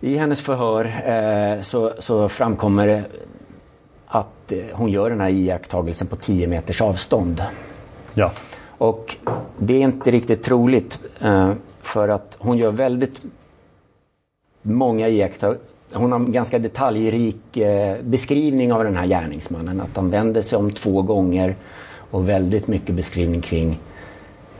i 0.00 0.16
hennes 0.16 0.40
förhör 0.40 0.84
eh, 1.06 1.60
så, 1.62 1.92
så 1.98 2.28
framkommer 2.28 3.04
att 4.46 4.52
eh, 4.52 4.58
hon 4.72 4.90
gör 4.90 5.10
den 5.10 5.20
här 5.20 5.30
iakttagelsen 5.30 6.06
på 6.06 6.16
10 6.16 6.46
meters 6.46 6.80
avstånd. 6.80 7.42
Ja. 8.14 8.32
Och 8.78 9.16
det 9.58 9.74
är 9.74 9.80
inte 9.80 10.10
riktigt 10.10 10.42
troligt 10.42 10.98
eh, 11.20 11.52
för 11.82 12.08
att 12.08 12.36
hon 12.38 12.58
gör 12.58 12.72
väldigt 12.72 13.20
många 14.62 15.08
iakttagelser. 15.08 15.64
Hon 15.92 16.12
har 16.12 16.18
en 16.20 16.32
ganska 16.32 16.58
detaljrik 16.58 17.56
eh, 17.56 17.96
beskrivning 18.02 18.72
av 18.72 18.84
den 18.84 18.96
här 18.96 19.06
gärningsmannen. 19.06 19.80
Att 19.80 19.96
han 19.96 20.10
vänder 20.10 20.42
sig 20.42 20.58
om 20.58 20.72
två 20.72 21.02
gånger 21.02 21.56
och 22.10 22.28
väldigt 22.28 22.68
mycket 22.68 22.94
beskrivning 22.94 23.40
kring 23.40 23.78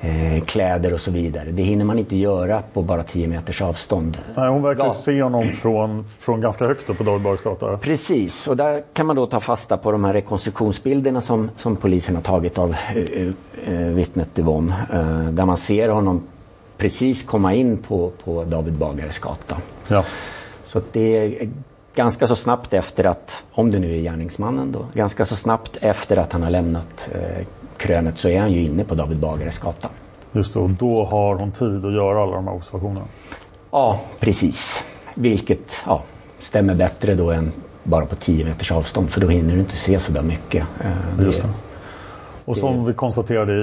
eh, 0.00 0.44
kläder 0.44 0.94
och 0.94 1.00
så 1.00 1.10
vidare. 1.10 1.50
Det 1.50 1.62
hinner 1.62 1.84
man 1.84 1.98
inte 1.98 2.16
göra 2.16 2.62
på 2.72 2.82
bara 2.82 3.02
10 3.02 3.26
meters 3.28 3.62
avstånd. 3.62 4.18
Nej, 4.34 4.48
hon 4.48 4.62
verkar 4.62 4.84
Ja. 4.84 4.92
se 4.92 5.22
honom 5.22 5.48
från, 5.48 6.04
från 6.04 6.40
ganska 6.40 6.64
högt 6.66 6.90
upp 6.90 6.98
på 6.98 7.04
David 7.04 7.22
Bagares 7.22 7.42
gata. 7.42 7.76
Precis, 7.78 8.48
och 8.48 8.56
där 8.56 8.84
kan 8.92 9.06
man 9.06 9.16
då 9.16 9.26
ta 9.26 9.40
fasta 9.40 9.76
på 9.76 9.92
de 9.92 10.04
här 10.04 10.12
rekonstruktionsbilderna 10.12 11.20
som, 11.20 11.50
som 11.56 11.76
polisen 11.76 12.14
har 12.14 12.22
tagit 12.22 12.58
av 12.58 12.76
uh, 12.96 13.32
uh, 13.68 13.92
vittnet 13.94 14.38
Yvonne. 14.38 14.74
Uh, 14.94 15.30
där 15.30 15.44
man 15.44 15.56
ser 15.56 15.88
honom 15.88 16.22
precis 16.78 17.22
komma 17.22 17.54
in 17.54 17.76
på, 17.76 18.10
på 18.24 18.44
David 18.44 18.74
Bagares 18.74 19.18
gata. 19.18 19.56
Ja. 19.88 20.04
Så 20.64 20.80
det 20.92 21.16
är 21.16 21.48
ganska 21.94 22.26
så 22.26 22.36
snabbt 22.36 22.74
efter 22.74 23.04
att, 23.04 23.42
om 23.52 23.70
det 23.70 23.78
nu 23.78 23.96
är 23.96 24.00
gärningsmannen 24.02 24.72
då, 24.72 24.86
ganska 24.94 25.24
så 25.24 25.36
snabbt 25.36 25.76
efter 25.80 26.16
att 26.16 26.32
han 26.32 26.42
har 26.42 26.50
lämnat 26.50 27.08
eh, 27.12 27.46
krönet 27.78 28.18
så 28.18 28.28
är 28.28 28.40
han 28.40 28.52
ju 28.52 28.60
inne 28.62 28.84
på 28.84 28.94
David 28.94 29.18
Bagares 29.18 29.58
gata. 29.58 29.88
Just 30.32 30.52
det, 30.54 30.60
och 30.60 30.70
då 30.70 31.04
har 31.04 31.34
hon 31.34 31.52
tid 31.52 31.84
att 31.84 31.92
göra 31.92 32.22
alla 32.22 32.36
de 32.36 32.46
här 32.46 32.54
observationerna. 32.54 33.06
Ja, 33.70 34.00
precis. 34.20 34.84
Vilket 35.14 35.80
ja, 35.86 36.02
stämmer 36.38 36.74
bättre 36.74 37.14
då 37.14 37.30
än 37.30 37.52
bara 37.82 38.06
på 38.06 38.14
10 38.14 38.44
meters 38.44 38.72
avstånd 38.72 39.10
för 39.10 39.20
då 39.20 39.28
hinner 39.28 39.54
du 39.54 39.60
inte 39.60 39.76
se 39.76 40.00
så 40.00 40.12
där 40.12 40.22
mycket. 40.22 40.64
Eh, 40.80 41.24
Just 41.24 41.42
det. 41.42 41.48
Och 42.44 42.56
som 42.56 42.86
vi 42.86 42.92
konstaterade 42.92 43.52
i 43.52 43.56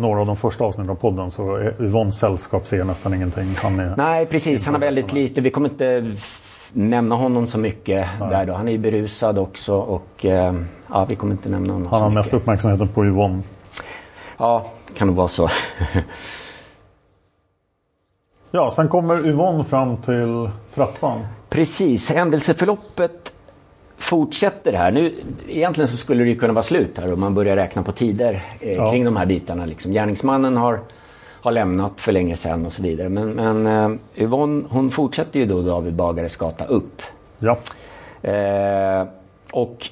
några 0.00 0.20
av 0.20 0.26
de 0.26 0.36
första 0.36 0.64
avsnitten 0.64 0.90
av 0.90 0.94
podden 0.94 1.30
så 1.30 1.56
är 1.56 1.74
Yvonnes 1.82 2.18
sällskap 2.18 2.66
ser 2.66 2.84
nästan 2.84 3.14
ingenting. 3.14 3.54
Han 3.62 3.80
är... 3.80 3.94
Nej, 3.96 4.26
precis. 4.26 4.64
Han 4.64 4.74
har 4.74 4.80
väldigt 4.80 5.12
lite. 5.12 5.40
Vi 5.40 5.50
kommer 5.50 5.68
inte 5.68 6.12
nämna 6.72 7.14
honom 7.14 7.46
så 7.46 7.58
mycket 7.58 8.06
där 8.18 8.46
då. 8.46 8.54
Han 8.54 8.68
är 8.68 8.72
ju 8.72 8.78
berusad 8.78 9.38
också 9.38 9.76
och 9.76 10.24
eh, 10.24 10.54
ja, 10.90 11.04
vi 11.04 11.16
kommer 11.16 11.32
inte 11.32 11.48
nämna 11.48 11.72
honom 11.72 11.88
Han 11.88 11.98
så 11.98 12.04
har 12.04 12.10
mycket. 12.10 12.24
mest 12.24 12.34
uppmärksamheten 12.34 12.88
på 12.88 13.06
Yvonne. 13.06 13.42
Ja, 14.38 14.66
kan 14.94 15.06
nog 15.06 15.16
vara 15.16 15.28
så. 15.28 15.50
Ja, 18.50 18.70
sen 18.70 18.88
kommer 18.88 19.26
Yvonne 19.26 19.64
fram 19.64 19.96
till 19.96 20.50
trappan. 20.74 21.26
Precis, 21.48 22.10
händelseförloppet 22.10 23.32
fortsätter 23.96 24.72
här. 24.72 24.90
Nu, 24.90 25.14
egentligen 25.48 25.88
så 25.88 25.96
skulle 25.96 26.24
det 26.24 26.30
ju 26.30 26.36
kunna 26.38 26.52
vara 26.52 26.62
slut 26.62 26.98
här 26.98 27.12
om 27.12 27.20
man 27.20 27.34
börjar 27.34 27.56
räkna 27.56 27.82
på 27.82 27.92
tider 27.92 28.44
eh, 28.60 28.72
Ja. 28.72 28.90
kring 28.90 29.04
de 29.04 29.16
här 29.16 29.26
bitarna. 29.26 29.66
Liksom. 29.66 29.92
Gärningsmannen 29.92 30.56
har, 30.56 30.80
har 31.42 31.52
lämnat 31.52 32.00
för 32.00 32.12
länge 32.12 32.36
sedan 32.36 32.66
och 32.66 32.72
så 32.72 32.82
vidare. 32.82 33.08
Men, 33.08 33.30
men 33.30 33.66
eh, 33.66 33.98
Yvonne 34.14 34.64
hon 34.70 34.90
fortsätter 34.90 35.40
ju 35.40 35.46
då 35.46 35.62
David 35.62 35.94
Bagares 35.94 36.36
gata 36.36 36.64
upp. 36.64 37.02
Ja, 37.38 37.58
Eh, 38.22 39.06
och 39.52 39.88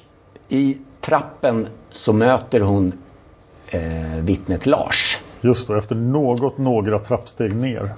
i 0.49 0.77
trappen 1.01 1.67
så 1.89 2.13
möter 2.13 2.59
hon 2.59 2.93
eh, 3.75 4.23
vittnet 4.23 4.65
Lars. 4.65 5.19
just 5.41 5.67
då. 5.67 5.77
Efter 5.77 5.95
något, 5.95 6.57
några 6.57 6.99
trappsteg 6.99 7.55
ner 7.55 7.93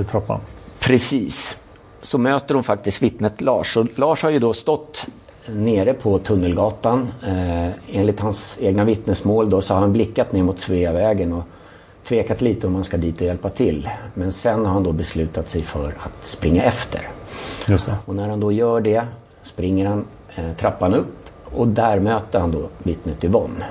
i 0.00 0.04
trappan. 0.04 0.40
Precis. 0.80 1.60
Så 2.02 2.18
möter 2.18 2.54
hon 2.54 2.64
faktiskt 2.64 3.02
vittnet 3.02 3.40
Lars. 3.40 3.76
Och 3.76 3.98
Lars 3.98 4.22
har 4.22 4.30
ju 4.30 4.38
då 4.38 4.54
stått 4.54 5.06
nere 5.46 5.94
på 5.94 6.18
Tunnelgatan. 6.18 7.08
Eh, 7.26 7.70
enligt 7.92 8.20
hans 8.20 8.58
egna 8.60 8.84
vittnesmål 8.84 9.50
då 9.50 9.60
så 9.60 9.74
har 9.74 9.80
han 9.80 9.92
blickat 9.92 10.32
ner 10.32 10.42
mot 10.42 10.60
Sveavägen 10.60 11.32
och 11.32 11.44
tvekat 12.04 12.40
lite 12.40 12.66
om 12.66 12.74
han 12.74 12.84
ska 12.84 12.96
dit 12.96 13.20
och 13.20 13.26
hjälpa 13.26 13.48
till. 13.48 13.90
Men 14.14 14.32
sen 14.32 14.66
har 14.66 14.72
han 14.72 14.82
då 14.82 14.92
beslutat 14.92 15.48
sig 15.48 15.62
för 15.62 15.94
att 15.98 16.26
springa 16.26 16.62
efter. 16.62 17.08
Just 17.66 17.86
det. 17.86 17.96
Och 18.04 18.14
när 18.14 18.28
han 18.28 18.40
då 18.40 18.52
gör 18.52 18.80
det 18.80 19.04
springer 19.42 19.86
han 19.86 20.04
eh, 20.34 20.52
trappan 20.56 20.94
upp 20.94 21.16
och 21.44 21.68
där 21.68 22.00
möter 22.00 22.40
han 22.40 22.52
då 22.52 22.68
vittnet 22.78 23.24
Yvonne. 23.24 23.64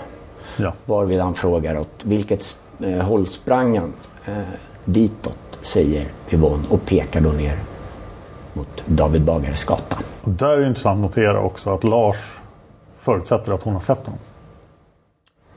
Ja. 0.58 0.74
Varvid 0.86 1.20
han 1.20 1.34
frågar 1.34 1.78
åt 1.78 2.04
vilket 2.04 2.58
eh, 2.80 2.98
håll 3.00 3.28
sprang 3.28 3.78
han? 3.78 3.94
Eh, 4.26 4.34
ditåt, 4.86 5.60
säger 5.62 6.06
Yvonne 6.30 6.64
och 6.70 6.86
pekar 6.86 7.22
då 7.22 7.30
ner 7.30 7.58
mot 8.54 8.84
David 8.86 9.22
Bagares 9.24 9.64
gata. 9.64 9.98
Och 10.22 10.32
där 10.32 10.50
är 10.50 10.58
det 10.58 10.68
intressant 10.68 10.98
att 10.98 11.02
notera 11.02 11.42
också 11.42 11.74
att 11.74 11.84
Lars 11.84 12.18
förutsätter 12.98 13.52
att 13.52 13.64
hon 13.64 13.74
har 13.74 13.82
sett 13.82 14.06
honom. 14.06 14.20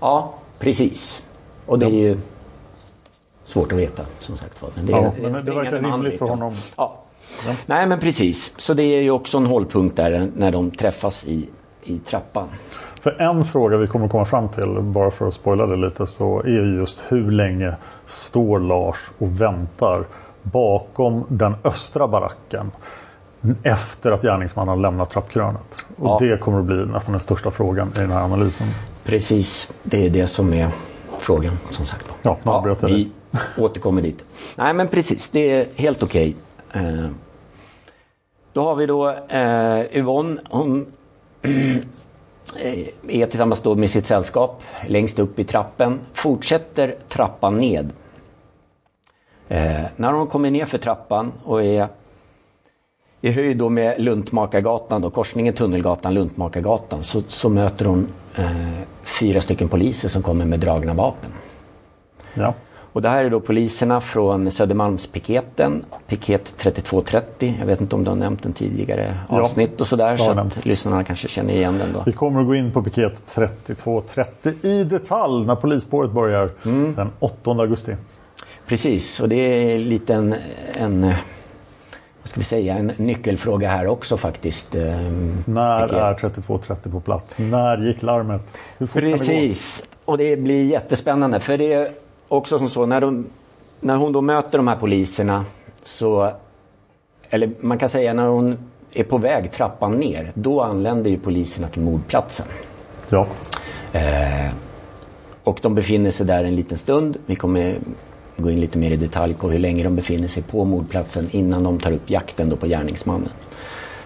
Ja, 0.00 0.34
precis. 0.58 1.26
Och 1.66 1.78
det 1.78 1.86
är 1.86 1.90
ju 1.90 2.18
svårt 3.44 3.72
att 3.72 3.78
veta 3.78 4.04
som 4.20 4.36
sagt 4.36 4.62
var. 4.62 4.70
Men 4.74 4.86
det, 4.86 4.92
Ja, 4.92 5.12
men 5.22 5.34
en 5.34 5.44
det 5.44 5.54
verkar 5.54 5.80
man, 5.80 5.92
rimligt 5.92 6.18
för 6.18 6.24
liksom. 6.24 6.28
honom. 6.40 6.54
Ja. 6.76 6.94
Nej 7.66 7.86
men 7.86 8.00
precis. 8.00 8.54
Så 8.58 8.74
det 8.74 8.82
är 8.82 9.02
ju 9.02 9.10
också 9.10 9.38
en 9.38 9.46
hållpunkt 9.46 9.96
där 9.96 10.30
när 10.36 10.50
de 10.50 10.70
träffas 10.70 11.24
i, 11.24 11.48
i 11.84 11.98
trappan. 11.98 12.48
För 13.00 13.20
en 13.22 13.44
fråga 13.44 13.76
vi 13.76 13.86
kommer 13.86 14.08
komma 14.08 14.24
fram 14.24 14.48
till, 14.48 14.66
bara 14.80 15.10
för 15.10 15.28
att 15.28 15.34
spoila 15.34 15.66
det 15.66 15.76
lite, 15.76 16.06
så 16.06 16.40
är 16.40 16.48
ju 16.48 16.76
just 16.76 17.02
hur 17.08 17.30
länge 17.30 17.74
står 18.06 18.58
Lars 18.58 18.96
och 19.18 19.40
väntar 19.40 20.04
bakom 20.42 21.24
den 21.28 21.54
östra 21.64 22.08
baracken 22.08 22.70
efter 23.62 24.12
att 24.12 24.22
gärningsmannen 24.22 24.68
har 24.68 24.76
lämnat 24.76 25.10
trappkrönet. 25.10 25.84
Och 25.96 26.06
Ja. 26.08 26.18
det 26.20 26.38
kommer 26.40 26.58
att 26.58 26.64
bli 26.64 26.76
nästan 26.86 27.12
den 27.12 27.20
största 27.20 27.50
frågan 27.50 27.88
i 27.96 28.00
den 28.00 28.10
här 28.10 28.24
analysen. 28.24 28.66
Precis, 29.04 29.72
det 29.82 30.06
är 30.06 30.10
det 30.10 30.26
som 30.26 30.52
är 30.52 30.68
frågan 31.18 31.58
som 31.70 31.84
sagt. 31.84 32.12
Ja, 32.22 32.36
jag 32.44 32.76
vi 32.82 33.10
återkommer 33.58 34.02
dit. 34.02 34.24
Nej 34.56 34.74
men 34.74 34.88
precis, 34.88 35.30
det 35.30 35.50
är 35.50 35.66
helt 35.74 36.02
okej. 36.02 36.36
Eh, 36.72 37.06
då 38.52 38.64
har 38.64 38.74
vi 38.74 38.86
då 38.86 39.10
eh, 39.10 39.96
Yvonne. 39.98 40.40
Hon 40.50 40.86
Eh, 42.56 42.88
är 43.08 43.26
tillsammans 43.26 43.62
då 43.62 43.74
med 43.74 43.90
sitt 43.90 44.06
sällskap 44.06 44.62
längst 44.86 45.18
upp 45.18 45.38
i 45.38 45.44
trappen. 45.44 46.00
Fortsätter 46.12 46.94
trappan 47.08 47.58
ned. 47.58 47.90
Eh, 49.48 49.84
när 49.96 50.12
hon 50.12 50.26
kommer 50.26 50.50
ner 50.50 50.64
för 50.64 50.78
trappan 50.78 51.32
och 51.44 51.62
är 51.64 51.88
i 53.20 53.30
höjd 53.30 53.56
då 53.56 53.68
med 53.68 54.00
Luntmakargatan, 54.00 55.02
då, 55.02 55.10
korsningen 55.10 55.54
Tunnelgatan, 55.54 56.14
Luntmakargatan, 56.14 57.02
så, 57.02 57.22
så 57.28 57.48
möter 57.48 57.84
hon 57.84 58.08
eh, 58.34 58.78
fyra 59.20 59.40
stycken 59.40 59.68
poliser 59.68 60.08
som 60.08 60.22
kommer 60.22 60.44
med 60.44 60.60
dragna 60.60 60.94
vapen. 60.94 61.30
Ja. 62.34 62.54
Och 62.98 63.02
det 63.02 63.08
här 63.08 63.24
är 63.24 63.30
då 63.30 63.40
poliserna 63.40 64.00
från 64.00 64.50
Södermalmspiketen, 64.50 65.84
piket 66.06 66.54
3230. 66.56 67.54
Jag 67.58 67.66
vet 67.66 67.80
inte 67.80 67.94
om 67.96 68.04
du 68.04 68.10
har 68.10 68.16
nämnt 68.16 68.42
den 68.42 68.52
tidigare 68.52 69.14
Ja, 69.28 69.40
avsnitt 69.40 69.80
och 69.80 69.86
sådär. 69.88 70.16
Så 70.16 70.30
att 70.30 70.66
lyssnarna 70.66 71.04
kanske 71.04 71.28
känner 71.28 71.54
igen 71.54 71.78
den 71.78 71.92
då. 71.92 72.02
Vi 72.06 72.12
kommer 72.12 72.40
att 72.40 72.46
gå 72.46 72.54
in 72.54 72.72
på 72.72 72.82
piket 72.82 73.26
3230 73.26 74.52
i 74.62 74.84
detalj 74.84 75.46
när 75.46 75.54
polisspåret 75.54 76.10
börjar 76.10 76.50
Mm. 76.64 76.94
den 76.94 77.10
8 77.18 77.50
augusti. 77.50 77.96
Precis, 78.66 79.20
och 79.20 79.28
det 79.28 79.36
är 79.36 79.78
lite 79.78 80.14
en, 80.14 80.34
en 80.74 81.04
eh, 81.04 81.16
vad 82.22 82.30
ska 82.30 82.40
vi 82.40 82.44
säga, 82.44 82.74
en 82.76 82.92
nyckelfråga 82.96 83.68
här 83.68 83.86
också 83.86 84.16
faktiskt. 84.16 84.74
ehm, 84.74 85.44
När 85.46 85.94
är 85.94 86.14
3230 86.14 86.92
på 86.92 87.00
plats? 87.00 87.38
När 87.38 87.86
gick 87.86 88.02
larmet? 88.02 88.58
Precis, 88.92 89.86
och 90.04 90.18
det 90.18 90.36
blir 90.36 90.64
jättespännande 90.64 91.40
för 91.40 91.58
det 91.58 91.72
är 91.72 91.90
också 92.28 92.58
som 92.58 92.70
så 92.70 92.86
när, 92.86 93.00
de, 93.00 93.26
när 93.80 93.96
hon 93.96 94.12
då 94.12 94.20
möter 94.20 94.58
de 94.58 94.68
här 94.68 94.76
poliserna 94.76 95.44
så 95.82 96.32
eller 97.30 97.50
man 97.60 97.78
kan 97.78 97.88
säga 97.88 98.14
när 98.14 98.28
hon 98.28 98.58
är 98.92 99.04
på 99.04 99.18
väg 99.18 99.52
trappan 99.52 99.92
ner 99.92 100.32
då 100.34 100.62
anländer 100.62 101.10
ju 101.10 101.18
poliserna 101.18 101.68
till 101.68 101.82
mordplatsen. 101.82 102.46
Ja. 103.08 103.26
Eh, 103.92 104.50
och 105.44 105.58
de 105.62 105.74
befinner 105.74 106.10
sig 106.10 106.26
där 106.26 106.44
en 106.44 106.56
liten 106.56 106.78
stund. 106.78 107.16
Vi 107.26 107.36
kommer 107.36 107.78
gå 108.36 108.50
in 108.50 108.60
lite 108.60 108.78
mer 108.78 108.90
i 108.90 108.96
detalj 108.96 109.34
på 109.34 109.50
hur 109.50 109.58
länge 109.58 109.84
de 109.84 109.96
befinner 109.96 110.28
sig 110.28 110.42
på 110.42 110.64
mordplatsen 110.64 111.28
innan 111.30 111.62
de 111.62 111.78
tar 111.78 111.92
upp 111.92 112.10
jakten 112.10 112.48
då 112.48 112.56
på 112.56 112.66
gärningsmannen. 112.66 113.30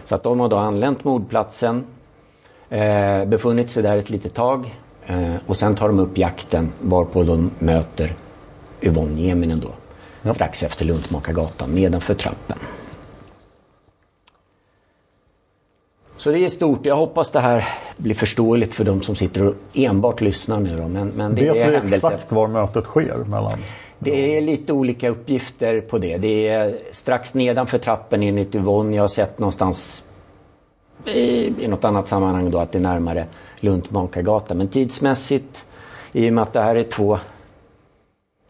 Så 0.05 0.15
att 0.15 0.23
de 0.23 0.41
har 0.41 0.49
då 0.49 0.57
anlänt 0.57 1.05
mordplatsen, 1.05 1.85
eh, 2.69 3.25
befunnit 3.25 3.71
sig 3.71 3.83
där 3.83 3.97
ett 3.97 4.11
litet 4.11 4.35
tag 4.35 4.75
och 5.47 5.57
sen 5.57 5.75
tar 5.75 5.89
de 5.89 5.99
upp 5.99 6.19
jakten 6.19 6.73
varpå 6.81 7.23
de 7.23 7.51
möter 7.59 8.15
Yvonne 8.81 9.15
Nieminen 9.15 9.61
då. 9.61 9.69
Strax 10.33 10.63
efter 10.63 10.85
Luntmakargatan 10.85 11.75
nedanför 11.75 12.15
trappen. 12.15 12.59
Så 16.17 16.31
det 16.31 16.39
är 16.39 16.49
stort. 16.49 16.87
Jag 16.87 16.97
hoppas 16.97 17.31
det 17.31 17.41
här 17.41 17.69
blir 17.97 18.15
förståeligt 18.15 18.75
för 18.75 18.85
de 18.85 19.03
som 19.03 19.17
sitter 19.17 19.47
och 19.47 19.55
enbart 19.75 20.21
lyssnar 20.21 20.61
nu 20.61 20.77
då. 20.77 20.89
Men, 20.89 21.09
men 21.09 21.35
det 21.35 21.43
Vet 21.43 21.51
är 21.51 21.69
vi 21.69 21.75
händelser. 21.75 21.97
exakt 21.97 22.33
var 22.33 22.49
mötet 22.49 22.85
sker 22.85 23.17
mellan? 23.17 23.59
Det 23.99 24.37
är 24.37 24.41
lite 24.41 24.73
olika 24.73 25.09
uppgifter 25.09 25.81
på 25.81 25.99
det. 25.99 26.17
Det 26.17 26.49
är 26.49 26.79
strax 26.91 27.35
nedanför 27.35 27.79
trappen 27.79 28.23
enligt 28.23 28.55
Yvonne. 28.55 28.97
Jag 28.97 29.03
har 29.03 29.09
sett 29.09 29.39
någonstans 29.39 30.05
i, 31.05 31.65
i 31.65 31.69
något 31.69 31.85
annat 31.85 32.09
sammanhang 32.09 32.51
då 32.51 32.59
att 32.59 32.73
det 32.73 32.79
är 32.79 32.83
närmare 32.83 33.27
Luntmakargatan. 33.63 34.59
Men 34.59 34.69
tidsmässigt, 34.69 35.65
i 36.13 36.29
och 36.29 36.33
med 36.33 36.43
att 36.43 36.53
det 36.53 36.63
här 36.63 36.75
är 36.75 36.85
två, 36.85 37.19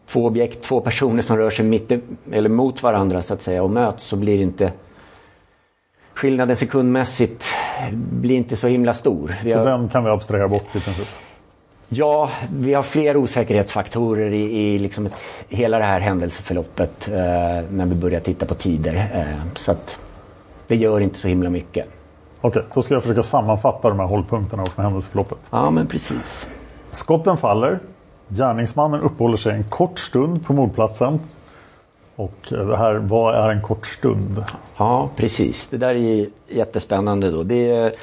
två 0.07 0.25
objekt, 0.25 0.61
två 0.63 0.81
personer 0.81 1.21
som 1.21 1.37
rör 1.37 1.49
sig 1.49 1.65
mitt, 1.65 1.91
eller 2.31 2.49
mot 2.49 2.83
varandra 2.83 3.21
så 3.21 3.33
att 3.33 3.41
säga 3.41 3.63
och 3.63 3.69
möts 3.69 4.05
så 4.05 4.15
blir 4.15 4.41
inte 4.41 4.71
skillnaden 6.13 6.55
sekundmässigt 6.55 7.45
blir 7.93 8.35
inte 8.35 8.55
så 8.55 8.67
himla 8.67 8.93
stor. 8.93 9.35
Vi 9.43 9.51
Så 9.51 9.57
har- 9.59 9.65
den 9.65 9.89
kan 9.89 10.03
vi 10.03 10.09
abstrahera 10.09 10.47
bort 10.47 10.75
i 10.75 10.79
princip? 10.79 11.07
Ja, 11.89 12.29
vi 12.55 12.73
har 12.73 12.83
fler 12.83 13.17
osäkerhetsfaktorer 13.17 14.31
i, 14.33 14.41
i 14.73 14.77
liksom 14.79 15.05
ett, 15.05 15.15
hela 15.49 15.79
det 15.79 15.85
här 15.85 15.99
händelseförloppet 15.99 17.07
eh, 17.07 17.15
när 17.71 17.85
vi 17.85 17.95
börjar 17.95 18.19
titta 18.19 18.45
på 18.45 18.55
tider. 18.55 18.95
Eh, 19.13 19.25
så 19.55 19.71
att 19.71 19.99
det 20.67 20.75
gör 20.75 20.99
inte 20.99 21.17
så 21.19 21.27
himla 21.27 21.49
mycket. 21.49 21.87
Okej, 22.45 22.63
då 22.73 22.81
ska 22.81 22.93
jag 22.93 23.03
försöka 23.03 23.23
sammanfatta 23.23 23.89
de 23.89 23.99
här 23.99 24.07
hållpunkterna 24.07 24.63
och 24.63 24.71
med 24.75 24.85
händelseförloppet. 24.85 25.37
Ja, 25.49 25.69
men 25.69 25.87
precis. 25.87 26.47
Skotten 26.91 27.37
faller. 27.37 27.79
Gärningsmannen 28.27 29.01
uppehåller 29.01 29.37
sig 29.37 29.53
en 29.53 29.63
kort 29.63 29.99
stund 29.99 30.45
på 30.45 30.53
mordplatsen. 30.53 31.19
Och 32.15 32.37
det 32.49 32.77
här, 32.77 32.95
vad 32.95 33.35
är 33.35 33.49
en 33.49 33.61
kort 33.61 33.85
stund? 33.87 34.43
Ja, 34.77 35.09
precis. 35.15 35.67
Det 35.67 35.77
där 35.77 35.95
är 35.95 36.27
jättespännande 36.47 37.29
då. 37.29 37.43
Det 37.43 37.69
är, 37.69 37.93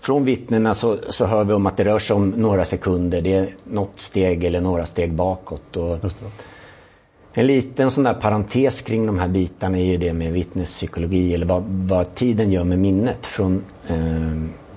från 0.00 0.24
vittnena 0.24 0.74
så, 0.74 0.96
så 1.08 1.26
hör 1.26 1.44
vi 1.44 1.52
om 1.52 1.66
att 1.66 1.76
det 1.76 1.84
rör 1.84 1.98
sig 1.98 2.16
om 2.16 2.30
några 2.30 2.64
sekunder. 2.64 3.20
Det 3.20 3.34
är 3.34 3.54
något 3.64 4.00
steg 4.00 4.44
eller 4.44 4.60
några 4.60 4.86
steg 4.86 5.12
bakåt. 5.12 5.76
Och. 5.76 5.98
En 7.38 7.46
liten 7.46 7.90
sån 7.90 8.04
där 8.04 8.14
parentes 8.14 8.82
kring 8.82 9.06
de 9.06 9.18
här 9.18 9.28
bitarna 9.28 9.78
är 9.78 9.84
ju 9.84 9.96
det 9.96 10.12
med 10.12 10.32
vittnespsykologi 10.32 11.34
eller 11.34 11.46
vad, 11.46 11.62
vad 11.68 12.14
tiden 12.14 12.52
gör 12.52 12.64
med 12.64 12.78
minnet. 12.78 13.26
Från 13.26 13.64
eh, 13.88 13.96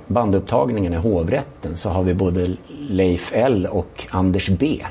bandupptagningen 0.07 0.93
i 0.93 0.97
hovrätten 0.97 1.77
så 1.77 1.89
har 1.89 2.03
vi 2.03 2.13
både 2.13 2.55
Leif 2.89 3.31
L 3.35 3.67
och 3.71 4.07
Anders 4.09 4.49
B. 4.49 4.85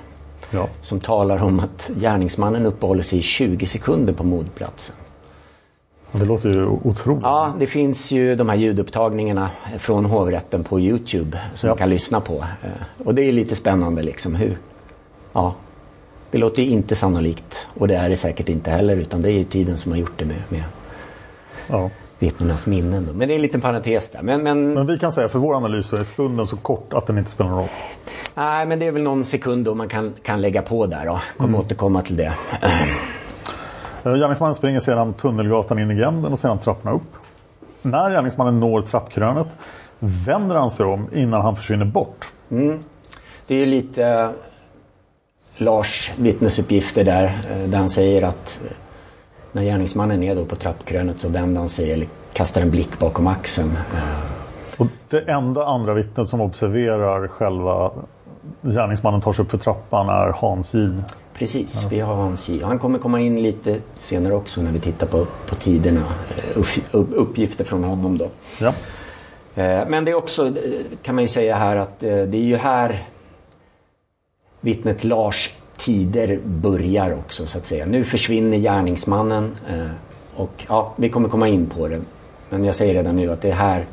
Ja. 0.50 0.68
Som 0.82 1.00
talar 1.00 1.42
om 1.42 1.60
att 1.60 1.90
gärningsmannen 2.00 2.66
uppehåller 2.66 3.02
sig 3.02 3.18
i 3.18 3.22
20 3.22 3.66
sekunder 3.66 4.12
på 4.12 4.24
mordplatsen. 4.24 4.96
Det 6.12 6.24
låter 6.24 6.48
ju 6.50 6.66
otroligt. 6.66 7.22
Ja, 7.22 7.52
det 7.58 7.66
finns 7.66 8.10
ju 8.10 8.34
de 8.34 8.48
här 8.48 8.56
ljudupptagningarna 8.56 9.50
från 9.78 10.04
hovrätten 10.04 10.64
på 10.64 10.80
Youtube 10.80 11.38
som 11.54 11.66
Ja. 11.66 11.70
man 11.72 11.78
kan 11.78 11.90
lyssna 11.90 12.20
på. 12.20 12.34
Eh, 12.62 13.04
Och 13.04 13.14
det 13.14 13.22
är 13.22 13.32
lite 13.32 13.56
spännande 13.56 14.02
liksom 14.02 14.34
hur... 14.34 14.58
Ja, 15.32 15.54
det 16.30 16.38
låter 16.38 16.62
ju 16.62 16.68
inte 16.68 16.96
sannolikt 16.96 17.66
och 17.78 17.88
det 17.88 17.94
är 17.94 18.08
det 18.08 18.16
säkert 18.16 18.48
inte 18.48 18.70
heller 18.70 18.96
utan 18.96 19.22
det 19.22 19.28
är 19.28 19.32
ju 19.32 19.44
tiden 19.44 19.78
som 19.78 19.92
har 19.92 19.98
gjort 19.98 20.12
det 20.18 20.24
med, 20.24 20.36
med 20.48 20.62
Ja. 21.66 21.90
vittnenas 22.18 22.66
minnen. 22.66 23.06
Då. 23.06 23.12
Men 23.14 23.28
det 23.28 23.34
är 23.34 23.36
en 23.36 23.42
liten 23.42 23.60
parentes 23.60 24.10
där. 24.10 24.22
Men, 24.22 24.42
men, 24.42 24.74
Men 24.74 24.86
vi 24.86 24.98
kan 24.98 25.12
säga 25.12 25.28
för 25.28 25.38
vår 25.38 25.54
analys 25.56 25.92
är 25.92 26.04
stunden 26.04 26.46
så 26.46 26.56
kort 26.56 26.92
att 26.92 27.06
den 27.06 27.18
inte 27.18 27.30
spelar 27.30 27.50
någon 27.50 27.58
roll. 27.60 27.68
nej, 28.34 28.66
men 28.66 28.78
det 28.78 28.86
är 28.86 28.92
väl 28.92 29.02
någon 29.02 29.24
sekund 29.24 29.64
då 29.64 29.74
man 29.74 29.88
kan, 29.88 30.14
kan 30.22 30.40
lägga 30.40 30.62
på 30.62 30.86
där. 30.86 31.06
Då. 31.06 31.20
Kommer 31.36 31.48
Mm. 31.48 31.60
återkomma 31.60 32.02
till 32.02 32.16
det. 32.16 32.32
Eh, 34.04 34.14
Gärningsmannen 34.14 34.54
springer 34.54 34.80
sedan 34.80 35.14
Tunnelgatan 35.14 35.78
in 35.78 35.90
i 35.90 35.94
gränden 35.94 36.32
och 36.32 36.38
sedan 36.38 36.58
trapporna 36.58 36.92
upp. 36.94 37.16
När 37.82 38.10
gärningsmannen 38.10 38.60
når 38.60 38.80
trappkrönet 38.80 39.46
vänder 39.98 40.56
han 40.56 40.70
sig 40.70 40.86
om 40.86 41.06
innan 41.14 41.40
han 41.42 41.56
försvinner 41.56 41.84
bort. 41.84 42.28
Det 43.46 43.54
är 43.54 43.58
ju 43.58 43.66
lite 43.66 44.32
Lars 45.58 46.12
vittnesuppgifter 46.16 47.04
där, 47.04 47.24
eh, 47.50 47.68
där 47.68 47.78
han 47.78 47.90
säger 47.90 48.22
att 48.22 48.60
eh, 48.64 48.70
när 49.52 49.62
gärningsmannen 49.62 50.22
är 50.22 50.34
då 50.34 50.44
på 50.44 50.56
trappkrönet 50.56 51.20
så 51.20 51.28
vänder 51.28 51.60
han 51.60 51.68
sig 51.68 51.92
eller 51.92 52.06
kastar 52.32 52.60
en 52.60 52.70
blick 52.70 52.98
bakom 52.98 53.26
axeln. 53.26 53.70
Eh, 53.94 54.80
Och 54.80 54.86
det 55.08 55.20
enda 55.20 55.64
andra 55.66 55.94
vittnet 55.94 56.28
som 56.28 56.40
observerar 56.40 57.28
själva 57.28 57.90
gärningsmannen 58.62 59.20
tar 59.20 59.32
sig 59.32 59.44
upp 59.44 59.50
för 59.50 59.58
trappan 59.58 60.08
är 60.08 60.32
Hans 60.36 60.74
J. 60.74 60.88
Precis, 61.34 61.86
vi 61.90 62.00
har 62.00 62.14
Hans 62.14 62.48
J. 62.48 62.60
Han 62.64 62.78
kommer 62.78 62.98
komma 62.98 63.20
in 63.20 63.42
lite 63.42 63.76
senare 63.94 64.34
också 64.34 64.62
när 64.62 64.70
vi 64.72 64.80
tittar 64.80 65.06
på, 65.06 65.26
på 65.48 65.54
tiderna. 65.56 66.00
upp- 66.54 66.94
upp- 66.94 67.12
Uppgifter 67.14 67.64
från 67.64 67.84
honom 67.84 68.18
då. 68.18 68.28
Ja. 68.60 68.72
Men 69.88 70.04
det 70.04 70.10
är 70.10 70.14
också, 70.14 70.52
kan 71.02 71.14
man 71.14 71.24
ju 71.24 71.28
säga 71.28 71.56
här 71.56 71.76
att 71.76 72.00
det 72.00 72.10
är 72.34 72.34
ju 72.34 72.56
här 72.56 73.02
vittnet 74.60 75.04
Lars 75.04 75.54
tider 75.76 76.40
börjar 76.44 77.12
också 77.12 77.46
så 77.46 77.58
att 77.58 77.66
säga. 77.66 77.86
Nu 77.86 78.04
försvinner 78.04 78.58
gärningsmannen 78.58 79.56
eh, 79.68 79.90
och 80.36 80.64
ja, 80.68 80.92
vi 80.96 81.08
kommer 81.08 81.28
komma 81.28 81.48
in 81.48 81.66
på 81.66 81.88
det. 81.88 82.00
Men 82.50 82.64
jag 82.64 82.74
säger 82.74 82.94
redan 82.94 83.16
nu 83.16 83.32
att 83.32 83.42
det 83.42 83.50
är 83.50 83.54
här 83.54 83.84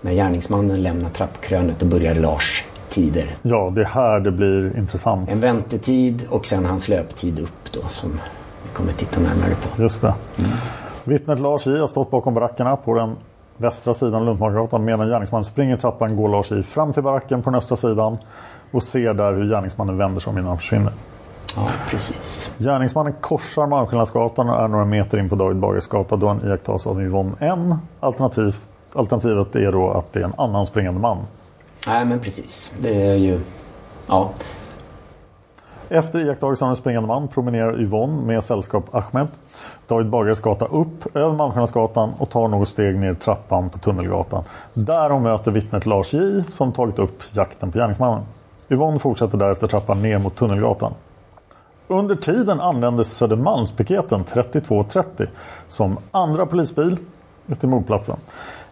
när 0.00 0.12
gärningsmannen 0.12 0.82
lämnar 0.82 1.10
trappkrönet 1.10 1.82
och 1.82 1.88
börjar 1.88 2.14
Lars 2.14 2.64
tider. 2.88 3.36
ja, 3.42 3.72
det 3.74 3.80
är 3.80 3.84
här 3.84 4.20
det 4.20 4.30
blir 4.30 4.78
intressant. 4.78 5.28
En 5.28 5.40
väntetid 5.40 6.26
och 6.30 6.46
sen 6.46 6.64
hans 6.64 6.88
löptid 6.88 7.40
upp 7.40 7.72
då 7.72 7.80
som 7.88 8.10
vi 8.62 8.68
kommer 8.72 8.92
titta 8.92 9.20
närmare 9.20 9.54
på. 9.54 9.82
Just 9.82 10.02
det. 10.02 10.14
Vittnet 11.04 11.40
Lars 11.40 11.66
J 11.66 11.78
har 11.78 11.86
stått 11.86 12.10
bakom 12.10 12.34
barackerna 12.34 12.76
på 12.76 12.94
den 12.94 13.16
västra 13.56 13.94
sidan 13.94 14.24
Luntmakargatan. 14.24 14.84
Medan 14.84 15.08
gärningsmannen 15.08 15.44
springer 15.44 15.76
trappan 15.76 16.16
går 16.16 16.28
Lars 16.28 16.50
J 16.50 16.62
fram 16.62 16.92
till 16.92 17.02
baracken 17.02 17.42
på 17.42 17.50
den 17.50 17.58
östra 17.58 17.76
sidan 17.76 18.18
och 18.70 18.82
ser 18.82 19.14
där 19.14 19.32
hur 19.32 19.48
gärningsmannen 19.48 19.98
vänder 19.98 20.20
sig 20.20 20.30
om 20.30 20.38
innan 20.38 20.48
han 20.48 20.58
försvinner. 20.58 20.92
Ja, 21.56 21.68
precis. 21.90 22.52
Gärningsmannen 22.58 23.12
korsar 23.20 23.66
Malmskillnadsgatan 23.66 24.48
och 24.48 24.62
är 24.62 24.68
några 24.68 24.84
meter 24.84 25.18
in 25.18 25.28
på 25.28 25.34
David 25.34 25.56
Bagares 25.56 25.86
gata 25.88 26.16
då 26.16 26.28
han 26.28 26.48
iakttas 26.48 26.86
av 26.86 27.02
Yvonne 27.02 27.32
N. 27.40 27.74
Alternativt, 28.00 28.68
alternativet 28.92 29.56
är 29.56 29.72
då 29.72 29.90
att 29.90 30.12
det 30.12 30.20
är 30.20 30.24
en 30.24 30.34
annan 30.36 30.66
springande 30.66 31.00
man. 31.00 31.18
Nej 31.86 32.04
men 32.04 32.20
precis. 32.20 32.72
Det 32.80 33.02
är 33.02 33.14
ju... 33.14 33.40
Ja, 34.06 34.30
Efter 35.88 36.20
iakttagelsen 36.20 36.66
av 36.66 36.70
en 36.70 36.76
springande 36.76 37.06
man 37.06 37.28
promenerar 37.28 37.80
Yvonne 37.80 38.22
med 38.26 38.44
sällskap 38.44 38.94
Ahmed 38.94 39.28
David 39.86 40.06
Bagares 40.06 40.40
gata 40.40 40.64
upp 40.64 41.16
över 41.16 41.34
Malmskillnadsgatan 41.34 42.12
och 42.18 42.30
tar 42.30 42.48
något 42.48 42.68
steg 42.68 42.98
ner 42.98 43.14
trappan 43.14 43.70
på 43.70 43.78
Tunnelgatan. 43.78 44.44
Där 44.74 45.10
hon 45.10 45.22
möter 45.22 45.50
vittnet 45.50 45.86
Lars 45.86 46.12
J 46.12 46.42
som 46.52 46.72
tagit 46.72 46.98
upp 46.98 47.22
jakten 47.32 47.72
på 47.72 47.78
gärningsmannen. 47.78 48.22
Yvonne 48.68 48.98
fortsätter 48.98 49.38
därefter 49.38 49.66
trappan 49.66 50.02
ner 50.02 50.18
mot 50.18 50.36
Tunnelgatan. 50.36 50.94
Under 51.88 52.14
tiden 52.14 52.60
anländes 52.60 53.16
Södermalmspiketen 53.16 54.24
3230 54.24 55.26
som 55.68 55.98
andra 56.10 56.46
polisbil 56.46 56.96
till 57.60 57.68
mordplatsen. 57.68 58.16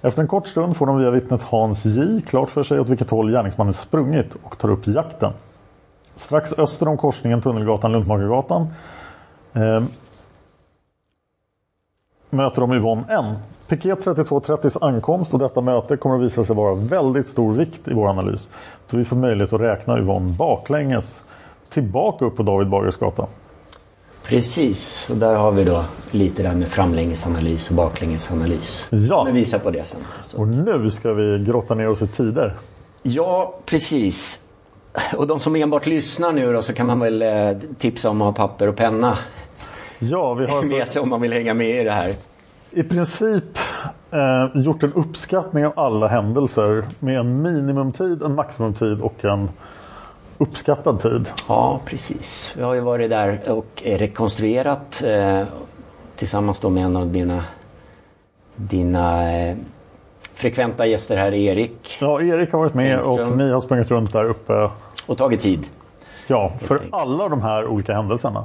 Efter 0.03 0.23
en 0.23 0.29
kort 0.29 0.47
stund 0.47 0.77
får 0.77 0.87
de 0.87 0.99
via 0.99 1.11
vittnet 1.11 1.43
Hans 1.43 1.85
J 1.85 2.21
klart 2.27 2.51
för 2.51 2.63
sig 2.63 2.81
åt 2.81 2.89
vilket 2.89 3.11
håll 3.11 3.31
gärningsmannen 3.31 3.73
sprungit 3.73 4.37
och 4.43 4.59
tar 4.59 4.71
upp 4.71 4.87
jakten. 4.87 5.33
Strax 6.15 6.53
öster 6.59 6.89
om 6.89 6.97
korsningen 6.97 7.43
Tunnelgatan-Luntmakargatan 7.43 8.67
eh, 9.53 9.83
möter 12.31 12.61
de 12.61 12.73
Yvonne 12.73 13.05
N. 13.09 13.37
Piket 13.69 14.05
3230s 14.05 14.79
ankomst 14.81 15.33
och 15.33 15.39
detta 15.39 15.61
möte 15.61 15.97
kommer 15.97 16.17
att 16.17 16.23
visa 16.23 16.45
sig 16.45 16.57
vara 16.57 16.75
väldigt 16.75 17.27
stor 17.27 17.55
vikt 17.55 17.89
i 17.89 17.95
vår 17.95 18.09
analys. 18.09 18.51
Då 18.91 18.97
vi 18.97 19.05
får 19.05 19.17
möjlighet 19.17 19.53
att 19.53 19.61
räkna 19.61 19.99
Yvonne 19.99 20.33
baklänges 20.39 21.21
tillbaka 21.71 22.25
upp 22.25 22.37
på 22.37 22.43
David 22.43 22.69
Bagares 22.69 22.97
gata. 22.97 23.27
precis. 24.25 25.11
Och 25.11 25.17
där 25.17 25.35
har 25.35 25.53
vi 25.53 25.65
då 25.65 25.85
lite 26.11 26.43
där 26.43 26.55
med 26.55 26.69
framlängesanalys 26.69 27.71
och 27.71 27.77
baklängesanalys. 27.77 28.87
Ja. 28.91 29.25
Men 29.25 29.35
visa 29.35 29.59
på 29.59 29.71
det 29.71 29.85
sen. 29.85 30.01
Så. 30.23 30.41
Och 30.41 30.49
nu 30.49 30.91
ska 30.91 31.13
vi 31.13 31.45
grotta 31.45 31.75
ner 31.75 31.89
oss 31.89 32.03
i 32.03 32.07
tider. 32.07 32.55
Ja, 33.03 33.55
precis. 33.65 34.43
Och 35.17 35.27
de 35.27 35.41
som 35.41 35.57
enbart 35.57 35.87
lyssnar 35.87 36.33
nu 36.33 36.53
då 36.53 36.63
så 36.63 36.73
kan 36.73 36.87
man 36.87 37.01
väl 37.01 37.23
eh, 37.23 37.59
tipsa 37.79 38.11
om 38.11 38.23
att 38.23 38.39
ha 38.39 38.49
papper 38.49 38.67
och 38.69 38.77
penna 38.77 39.19
Ja, 39.99 40.35
vi 40.35 40.47
har 40.47 40.63
med 40.69 40.81
alltså 40.81 40.93
sig 40.93 41.03
om 41.03 41.09
man 41.09 41.21
vill 41.21 41.33
hänga 41.33 41.55
med 41.55 41.81
i 41.81 41.85
det 41.85 41.93
här. 41.93 42.13
I 42.71 42.83
princip 42.83 43.59
eh, 44.11 44.47
gjort 44.63 44.83
en 44.83 44.93
uppskattning 44.93 45.67
av 45.67 45.73
alla 45.77 46.07
händelser 46.07 46.85
med 46.99 47.19
en 47.19 47.43
minimumtid, 47.43 48.23
en 48.23 48.35
maximumtid 48.35 49.01
och 49.01 49.25
en 49.25 49.51
uppskattad 50.39 51.01
tid. 51.01 51.29
Ja, 51.49 51.81
precis. 51.85 52.55
Vi 52.57 52.63
har 52.63 52.75
ju 52.75 52.81
varit 52.81 53.11
där 53.11 53.51
och 53.51 53.83
rekonstruerat 53.85 55.03
eh, 55.07 55.43
tillsammans 56.17 56.59
då 56.61 56.71
med 56.71 56.85
en 56.85 56.97
av 56.97 57.13
dina, 57.13 57.45
dina 58.57 59.33
eh, 59.39 59.57
frekventa 60.35 60.87
gäster 60.87 61.17
här, 61.17 61.35
Erik. 61.35 61.97
Ja, 62.01 62.23
Erik 62.23 62.53
har 62.53 62.59
varit 62.59 62.75
med 62.75 62.95
Engström. 62.95 63.31
och 63.33 63.39
ni 63.39 63.51
har 63.51 63.61
sprungit 63.61 63.91
runt 63.91 64.13
där 64.13 64.25
uppe. 64.25 64.71
Och 65.07 65.19
tagit 65.19 65.41
tid. 65.41 65.67
Ja, 66.29 66.53
för 66.61 66.83
alla 66.93 67.29
de 67.29 67.43
här 67.43 67.67
olika 67.67 67.95
händelserna. 67.95 68.45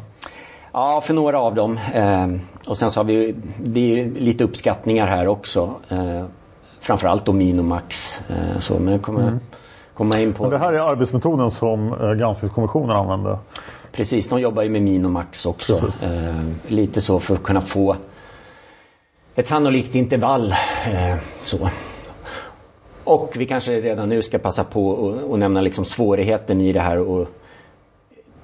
Ja, 0.74 1.02
för 1.02 1.14
några 1.14 1.40
av 1.40 1.56
dem. 1.56 1.80
Eh, 1.94 2.28
och 2.68 2.78
sen 2.78 2.92
så 2.92 3.00
har 3.00 3.06
vi 3.06 3.14
ju 3.14 4.16
lite 4.16 4.44
uppskattningar 4.44 5.08
här 5.08 5.28
också. 5.28 5.76
Eh, 5.90 6.26
framförallt 6.80 7.26
då 7.26 7.34
Minomax. 7.34 8.20
Eh, 8.30 8.60
så, 8.60 8.80
men 8.80 8.94
jag 8.94 9.02
kommer 9.02 9.40
komma 9.94 10.20
in 10.20 10.34
på... 10.34 10.44
Men 10.44 10.52
det 10.52 10.58
här 10.58 10.74
är 10.74 10.80
arbetsmetoden 10.80 11.52
som 11.52 11.94
eh, 11.94 12.14
granskningskommissionen 12.14 12.96
använde. 12.96 13.38
Precis, 13.92 14.30
de 14.30 14.40
jobbar 14.40 14.64
ju 14.64 14.70
med 14.70 14.82
Minomax 14.82 15.46
också. 15.46 15.76
Precis. 15.76 16.04
Eh, 16.04 16.36
lite 16.68 17.02
så 17.02 17.20
för 17.20 17.34
att 17.34 17.44
kunna 17.44 17.62
få 17.62 17.96
ett 19.36 19.48
sannolikt 19.48 19.96
intervall. 19.96 20.52
Eh, 20.86 21.18
så. 21.44 21.70
Och 23.04 23.34
vi 23.36 23.46
kanske 23.46 23.72
redan 23.82 24.10
nu 24.10 24.22
ska 24.22 24.38
passa 24.38 24.64
på 24.64 25.14
att 25.34 25.40
nämna 25.40 25.62
liksom 25.62 25.86
svårigheten 25.86 26.62
i 26.62 26.74
det 26.74 26.80
här 26.80 26.98
och 26.98 27.28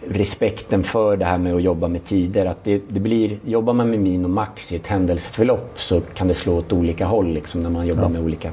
respekten 0.09 0.83
för 0.83 1.17
det 1.17 1.25
här 1.25 1.37
med 1.37 1.55
att 1.55 1.61
jobba 1.61 1.87
med 1.87 2.05
tider. 2.05 2.45
Att 2.45 2.63
det, 2.63 2.81
det 2.89 2.99
blir, 2.99 3.37
jobbar 3.45 3.73
man 3.73 3.89
med 3.89 3.99
min 3.99 4.25
och 4.25 4.31
max 4.31 4.71
i 4.71 4.75
ett 4.75 4.87
händelseförlopp 4.87 5.71
så 5.75 6.01
kan 6.01 6.27
det 6.27 6.33
slå 6.33 6.57
åt 6.57 6.73
olika 6.73 7.05
håll 7.05 7.27
liksom, 7.27 7.63
när 7.63 7.69
man 7.69 7.87
jobbar 7.87 8.09
med 8.09 8.21
olika 8.21 8.51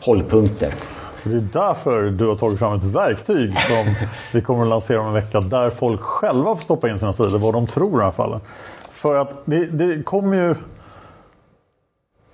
hållpunkter. 0.00 0.74
Det 1.24 1.34
är 1.34 1.48
därför 1.52 2.10
du 2.10 2.26
har 2.26 2.34
tagit 2.34 2.58
fram 2.58 2.74
ett 2.74 2.84
verktyg 2.84 3.58
som 3.58 3.94
vi 4.32 4.40
kommer 4.40 4.62
att 4.62 4.68
lansera 4.68 5.00
om 5.00 5.06
en 5.06 5.14
vecka 5.14 5.40
där 5.40 5.70
folk 5.70 6.00
själva 6.00 6.54
får 6.54 6.62
stoppa 6.62 6.90
in 6.90 6.98
sina 6.98 7.12
tider, 7.12 7.38
vad 7.38 7.54
de 7.54 7.66
tror 7.66 8.00
i 8.00 8.02
alla 8.02 8.12
fall. 8.12 8.40
För 8.90 9.14
att 9.14 9.42
det, 9.44 9.66
det 9.66 10.02
kommer 10.02 10.36
ju... 10.36 10.54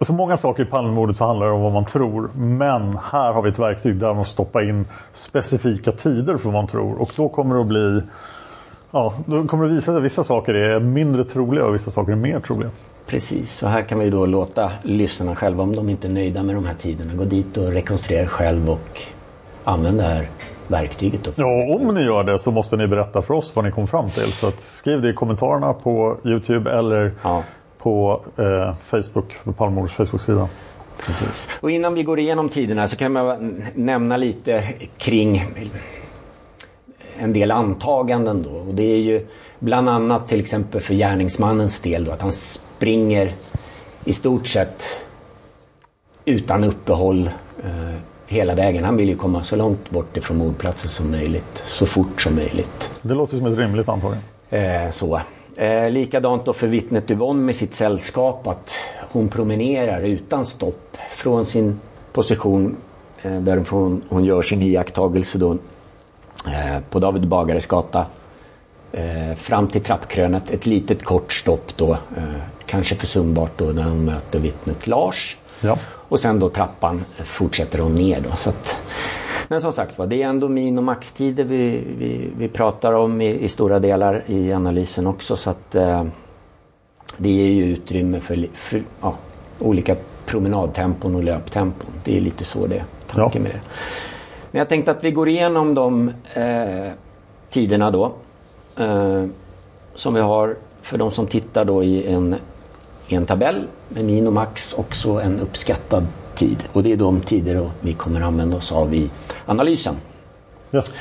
Så 0.01 0.13
många 0.13 0.37
saker 0.37 0.63
i 0.63 0.67
Palmemordet 0.67 1.17
så 1.17 1.27
handlar 1.27 1.47
det 1.47 1.53
om 1.53 1.63
vad 1.63 1.73
man 1.73 1.85
tror. 1.85 2.31
Men 2.35 2.99
här 3.13 3.33
har 3.33 3.43
vi 3.43 3.51
ett 3.51 3.59
verktyg 3.59 3.97
där 3.97 4.15
man 4.15 4.25
stoppar 4.25 4.69
in 4.69 4.85
specifika 5.13 5.93
tider 5.93 6.37
för 6.37 6.45
vad 6.45 6.53
man 6.53 6.67
tror. 6.67 7.01
Och 7.01 7.13
då 7.17 7.29
kommer 7.29 7.55
det 7.55 7.61
att 7.61 7.67
bli... 7.67 8.03
Ja, 8.91 9.15
då 9.27 9.47
kommer 9.47 9.65
det 9.65 9.71
visa 9.71 9.85
sig 9.85 9.97
att 9.97 10.03
vissa 10.03 10.25
saker 10.25 10.55
är 10.55 10.81
mindre 10.81 11.25
troliga 11.25 11.65
och 11.65 11.75
vissa 11.75 11.91
saker 11.91 12.13
är 12.13 12.17
mer 12.17 12.41
troliga. 12.41 12.71
Precis, 13.07 13.53
så 13.57 13.67
här 13.67 13.83
kan 13.83 13.99
vi 13.99 14.11
då 14.11 14.27
låta 14.27 14.73
lyssnarna 14.83 15.37
själva, 15.37 15.63
om 15.63 15.77
de 15.77 15.89
inte 15.89 16.09
är 16.09 16.13
nöjda 16.13 16.43
med 16.43 16.55
de 16.55 16.67
här 16.67 16.75
tiderna, 16.75 17.15
gå 17.15 17.25
dit 17.25 17.57
och 17.57 17.73
rekonstruera 17.73 18.27
själv 18.27 18.71
och 18.71 19.01
använda 19.65 20.03
det 20.03 20.09
här 20.09 20.29
verktyget. 20.67 21.25
Då. 21.25 21.31
Ja, 21.35 21.75
om 21.75 21.95
ni 21.95 22.03
gör 22.03 22.25
det 22.25 22.39
så 22.39 22.51
måste 22.51 22.77
ni 22.77 22.87
berätta 22.87 23.23
för 23.23 23.35
oss 23.35 23.57
vad 23.57 23.65
ni 23.65 23.71
kom 23.71 23.87
fram 23.87 24.11
till. 24.11 24.33
Så 24.33 24.51
skriv 24.59 25.03
det 25.03 25.11
i 25.11 25.13
kommentarerna 25.13 25.73
på 25.73 26.17
Youtube 26.25 26.71
eller 26.71 27.13
Ja. 27.23 27.43
På 27.79 28.21
eh, 28.37 28.75
Facebook, 28.83 29.37
på 29.45 29.53
Palmemordets 29.53 29.95
Facebook-sida. 29.95 30.49
Precis. 31.07 31.49
Och 31.61 31.71
innan 31.71 31.95
vi 31.95 32.03
går 32.03 32.19
igenom 32.19 32.49
tiderna 32.49 32.89
så 32.89 32.97
kan 32.97 33.13
man 33.13 33.65
nämna 33.75 34.17
lite 34.17 34.65
kring 34.97 35.45
en 37.19 37.33
del 37.33 37.51
antaganden 37.51 38.43
då. 38.43 38.51
Och 38.51 38.75
det 38.75 38.83
är 38.83 38.99
ju 38.99 39.27
bland 39.59 39.89
annat 39.89 40.29
till 40.29 40.41
exempel 40.41 40.81
för 40.81 40.95
gärningsmannens 40.95 41.81
del 41.81 42.05
då 42.05 42.13
att 42.13 42.23
han 42.23 42.33
springer 42.33 43.33
i 44.05 44.13
stort 44.13 44.47
sett 44.47 44.85
utan 46.25 46.65
uppehåll 46.65 47.31
eh, 47.65 47.95
hela 48.27 48.55
vägen. 48.55 48.85
Han 48.85 48.97
vill 48.97 49.09
ju 49.09 49.17
komma 49.17 49.43
så 49.43 49.57
långt 49.57 49.91
bort 49.91 50.17
ifrån 50.17 50.37
mordplatsen 50.37 50.89
som 50.91 51.11
möjligt, 51.11 51.63
så 51.65 51.87
fort 51.87 52.23
som 52.23 52.35
möjligt. 52.35 52.91
Det 53.03 53.15
låter 53.15 53.37
som 53.37 53.47
ett 53.47 53.59
rimligt 53.59 53.89
antagande. 53.89 54.23
Eh, 54.51 54.91
så. 54.91 55.21
Eh, 55.59 55.91
likadant 55.91 56.45
då 56.45 56.53
för 56.53 56.67
vittnet 56.67 57.11
Yvonne 57.11 57.43
med 57.43 57.57
sitt 57.57 57.75
sällskap 57.75 58.47
att 58.47 58.77
hon 59.13 59.29
promenerar 59.29 60.03
utan 60.03 60.47
stopp 60.47 60.97
från 61.11 61.47
sin 61.47 61.81
position 62.13 62.77
eh, 63.23 63.41
där 63.41 63.65
hon, 64.09 64.25
gör 64.25 64.43
sin 64.43 64.63
iakttagelse 64.63 65.39
då 65.39 65.53
eh, 66.47 66.81
på 66.91 66.99
David 66.99 67.29
Bagares 67.29 67.67
gata 67.67 68.07
eh, 68.93 69.35
fram 69.37 69.69
till 69.69 69.81
trappkrönet. 69.81 70.51
Ett 70.51 70.67
litet 70.67 71.05
kort 71.05 71.33
stopp 71.33 71.77
då, 71.77 71.93
eh, 71.93 72.41
kanske 72.67 72.97
försumbart 72.97 73.53
då 73.59 73.65
när 73.65 73.85
hon 73.85 74.05
möter 74.05 74.39
vittnet 74.39 74.87
Lars. 74.87 75.37
Ja. 75.61 75.79
Och 75.85 76.21
sen 76.21 76.39
då 76.39 76.49
trappan 76.49 77.05
fortsätter 77.25 77.79
hon 77.79 77.95
ner 77.95 78.21
då. 78.21 78.37
Så 78.37 78.51
att, 78.51 78.81
men 79.49 79.61
som 79.61 79.73
sagt 79.73 79.99
var, 79.99 80.07
det 80.07 80.23
är 80.23 80.29
ändå 80.29 80.49
min 80.49 80.79
och 80.79 80.85
maxtider 80.85 81.45
vi, 81.45 81.85
vi, 81.99 82.31
vi 82.39 82.49
pratar 82.49 82.93
om 82.93 83.21
i, 83.21 83.41
i 83.41 83.49
stora 83.49 83.79
delar 83.79 84.23
i 84.27 84.53
analysen 84.53 85.07
också. 85.07 85.37
Så 85.37 85.51
att 85.51 85.75
eh, 85.75 86.05
det 87.17 87.31
ger 87.31 87.53
ju 87.53 87.65
utrymme 87.65 88.21
för, 88.21 88.47
för 88.55 88.83
ja, 89.01 89.15
olika 89.59 89.97
promenadtempon 90.27 91.15
och 91.15 91.25
löptempon. 91.25 91.91
Det 92.05 92.17
är 92.17 92.21
lite 92.21 92.45
så 92.45 92.67
det 92.67 92.77
är 92.77 92.85
tanken 93.07 93.43
ja. 93.43 93.49
med 93.49 93.51
det. 93.51 93.71
Men 94.51 94.59
jag 94.59 94.69
tänkte 94.69 94.91
att 94.91 95.05
vi 95.05 95.11
går 95.11 95.29
igenom 95.29 95.75
de 95.75 96.09
eh, 96.35 96.91
tiderna 97.51 97.91
då. 97.91 98.13
Eh, 98.77 99.25
som 99.95 100.15
vi 100.15 100.21
har 100.21 100.57
för 100.83 100.99
de 100.99 101.11
som 101.11 101.27
tittar 101.27 101.65
då 101.65 101.85
i 101.85 102.07
en, 102.07 102.37
i 103.09 103.15
en 103.15 103.27
tabell 103.27 103.65
med 103.89 104.05
min 104.05 104.27
och 104.27 104.33
max 104.33 104.73
också 104.73 105.11
en 105.11 105.41
uppskattad 105.41 106.07
tid. 106.39 106.65
Och 106.73 106.83
det 106.83 106.93
är 106.93 106.97
de 106.97 107.21
tider 107.21 107.71
vi 107.81 107.95
kommer 107.95 108.21
använda 108.21 108.57
oss 108.57 108.73
av 108.73 108.95
i 108.95 109.11
analysen. 109.47 109.95
Yes. 110.73 110.95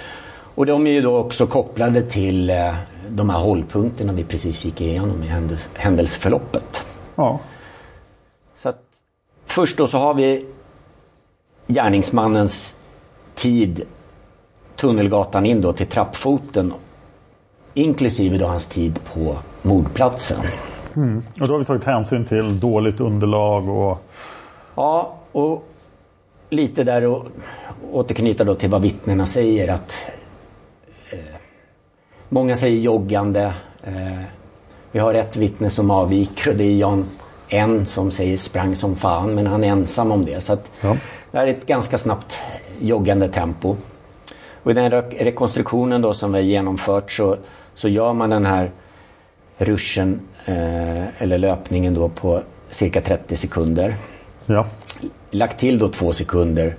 Och 0.56 0.66
de 0.66 0.88
är 0.88 0.92
ju 0.92 1.02
då 1.02 1.18
också 1.18 1.48
kopplade 1.48 2.02
till 2.02 2.50
eh, 2.50 2.76
de 3.10 3.30
här 3.30 3.40
hållpunkterna 3.40 4.14
vi 4.14 4.24
precis 4.24 4.66
gick 4.66 4.82
igenom 4.82 5.24
i 5.24 5.28
händelseförloppet. 5.74 6.84
Ja. 7.16 7.40
Så 8.60 8.70
att, 8.70 8.82
först 9.46 9.78
då 9.78 9.88
så 9.88 9.98
har 9.98 10.14
vi 10.14 10.46
gärningsmannens 11.68 12.76
tid 13.36 13.86
Tunnelgatan 14.76 15.46
in 15.46 15.62
då 15.62 15.74
till 15.74 15.88
trappfoten 15.88 16.74
inklusive 17.74 18.38
då 18.38 18.48
hans 18.48 18.66
tid 18.66 19.00
på 19.14 19.38
mordplatsen. 19.62 20.42
Mm. 20.96 21.24
Och 21.42 21.48
då 21.48 21.54
har 21.54 21.60
vi 21.60 21.66
tagit 21.66 21.84
hänsyn 21.84 22.26
till 22.26 22.60
dåligt 22.60 23.00
underlag 23.00 23.70
och... 23.70 23.98
Ja, 24.76 25.16
och 25.32 25.68
lite 26.50 26.84
där 26.84 27.06
och 27.06 27.26
återknyta 27.92 28.44
då 28.44 28.56
till 28.56 28.70
vad 28.70 28.82
vittnena 28.82 29.26
säger 29.26 29.68
att 29.68 30.10
eh, 31.12 31.20
Många 32.30 32.56
säger 32.56 32.80
joggande. 32.80 33.54
Eh, 33.84 34.22
vi 34.92 35.00
har 35.00 35.14
ett 35.14 35.38
vittne 35.38 35.70
som 35.70 35.92
avviker 35.92 36.52
och 36.52 36.58
det 36.58 36.64
är 36.64 36.76
Jan 36.76 37.06
N 37.50 37.86
som 37.86 38.12
säger 38.12 38.38
sprang 38.38 38.76
som 38.76 38.96
fan 38.96 39.36
men 39.36 39.48
han 39.48 39.64
är 39.64 39.68
ensam 39.68 40.12
om 40.12 40.26
det. 40.26 40.42
Så 40.42 40.54
att 40.54 40.72
ja. 40.82 40.96
det 41.32 41.38
här 41.38 41.48
är 41.48 41.52
ett 41.52 41.66
ganska 41.66 41.98
snabbt 41.98 42.42
joggande 42.80 43.28
tempo. 43.28 43.76
Och 44.64 44.72
i 44.72 44.74
den 44.74 44.92
rekonstruktionen 45.02 46.02
då 46.02 46.14
som 46.14 46.32
vi 46.32 46.38
har 46.38 46.44
genomfört 46.44 47.12
så, 47.12 47.38
så 47.74 47.90
gör 47.90 48.14
man 48.14 48.30
den 48.30 48.46
här 48.46 48.72
ruschen 49.58 50.20
eh, 50.46 51.22
eller 51.24 51.38
löpningen 51.38 51.94
då 51.94 52.10
på 52.10 52.42
cirka 52.70 53.02
30 53.02 53.36
sekunder. 53.36 53.96
Ja. 54.50 54.66
Lagt 55.32 55.60
till 55.60 55.80
då 55.80 55.90
två 55.90 56.14
sekunder 56.14 56.76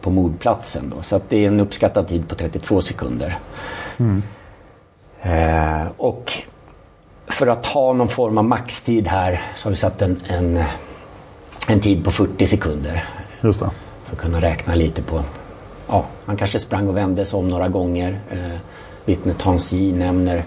på 0.00 0.10
mordplatsen 0.10 0.92
då. 0.96 1.02
Så 1.02 1.16
att 1.16 1.30
det 1.30 1.44
är 1.44 1.48
en 1.48 1.60
uppskattad 1.60 2.08
tid 2.08 2.28
på 2.28 2.34
32 2.34 2.80
sekunder. 2.80 3.38
Mm. 3.96 4.22
Eh, 5.22 5.86
och 5.96 6.32
för 7.26 7.46
att 7.46 7.66
ha 7.66 7.92
någon 7.92 8.08
form 8.08 8.38
av 8.38 8.44
maxtid 8.44 9.08
här 9.08 9.42
så 9.56 9.66
har 9.66 9.70
vi 9.70 9.76
satt 9.76 10.02
en, 10.02 10.22
en, 10.26 10.64
en 11.68 11.80
tid 11.80 12.04
på 12.04 12.10
40 12.10 12.46
sekunder. 12.46 13.04
Just 13.40 13.60
det. 13.60 13.70
För 14.04 14.16
att 14.16 14.22
kunna 14.22 14.40
räkna 14.40 14.74
lite 14.74 15.02
på 15.02 15.22
ja, 15.88 16.04
han 16.24 16.36
kanske 16.36 16.58
sprang 16.58 16.88
och 16.88 16.96
vände 16.96 17.26
sig 17.26 17.38
om 17.38 17.48
några 17.48 17.68
gånger. 17.68 18.20
Eh, 18.30 18.58
vittnet 19.04 19.42
Hans 19.42 19.72
J 19.72 19.92
nämner 19.92 20.44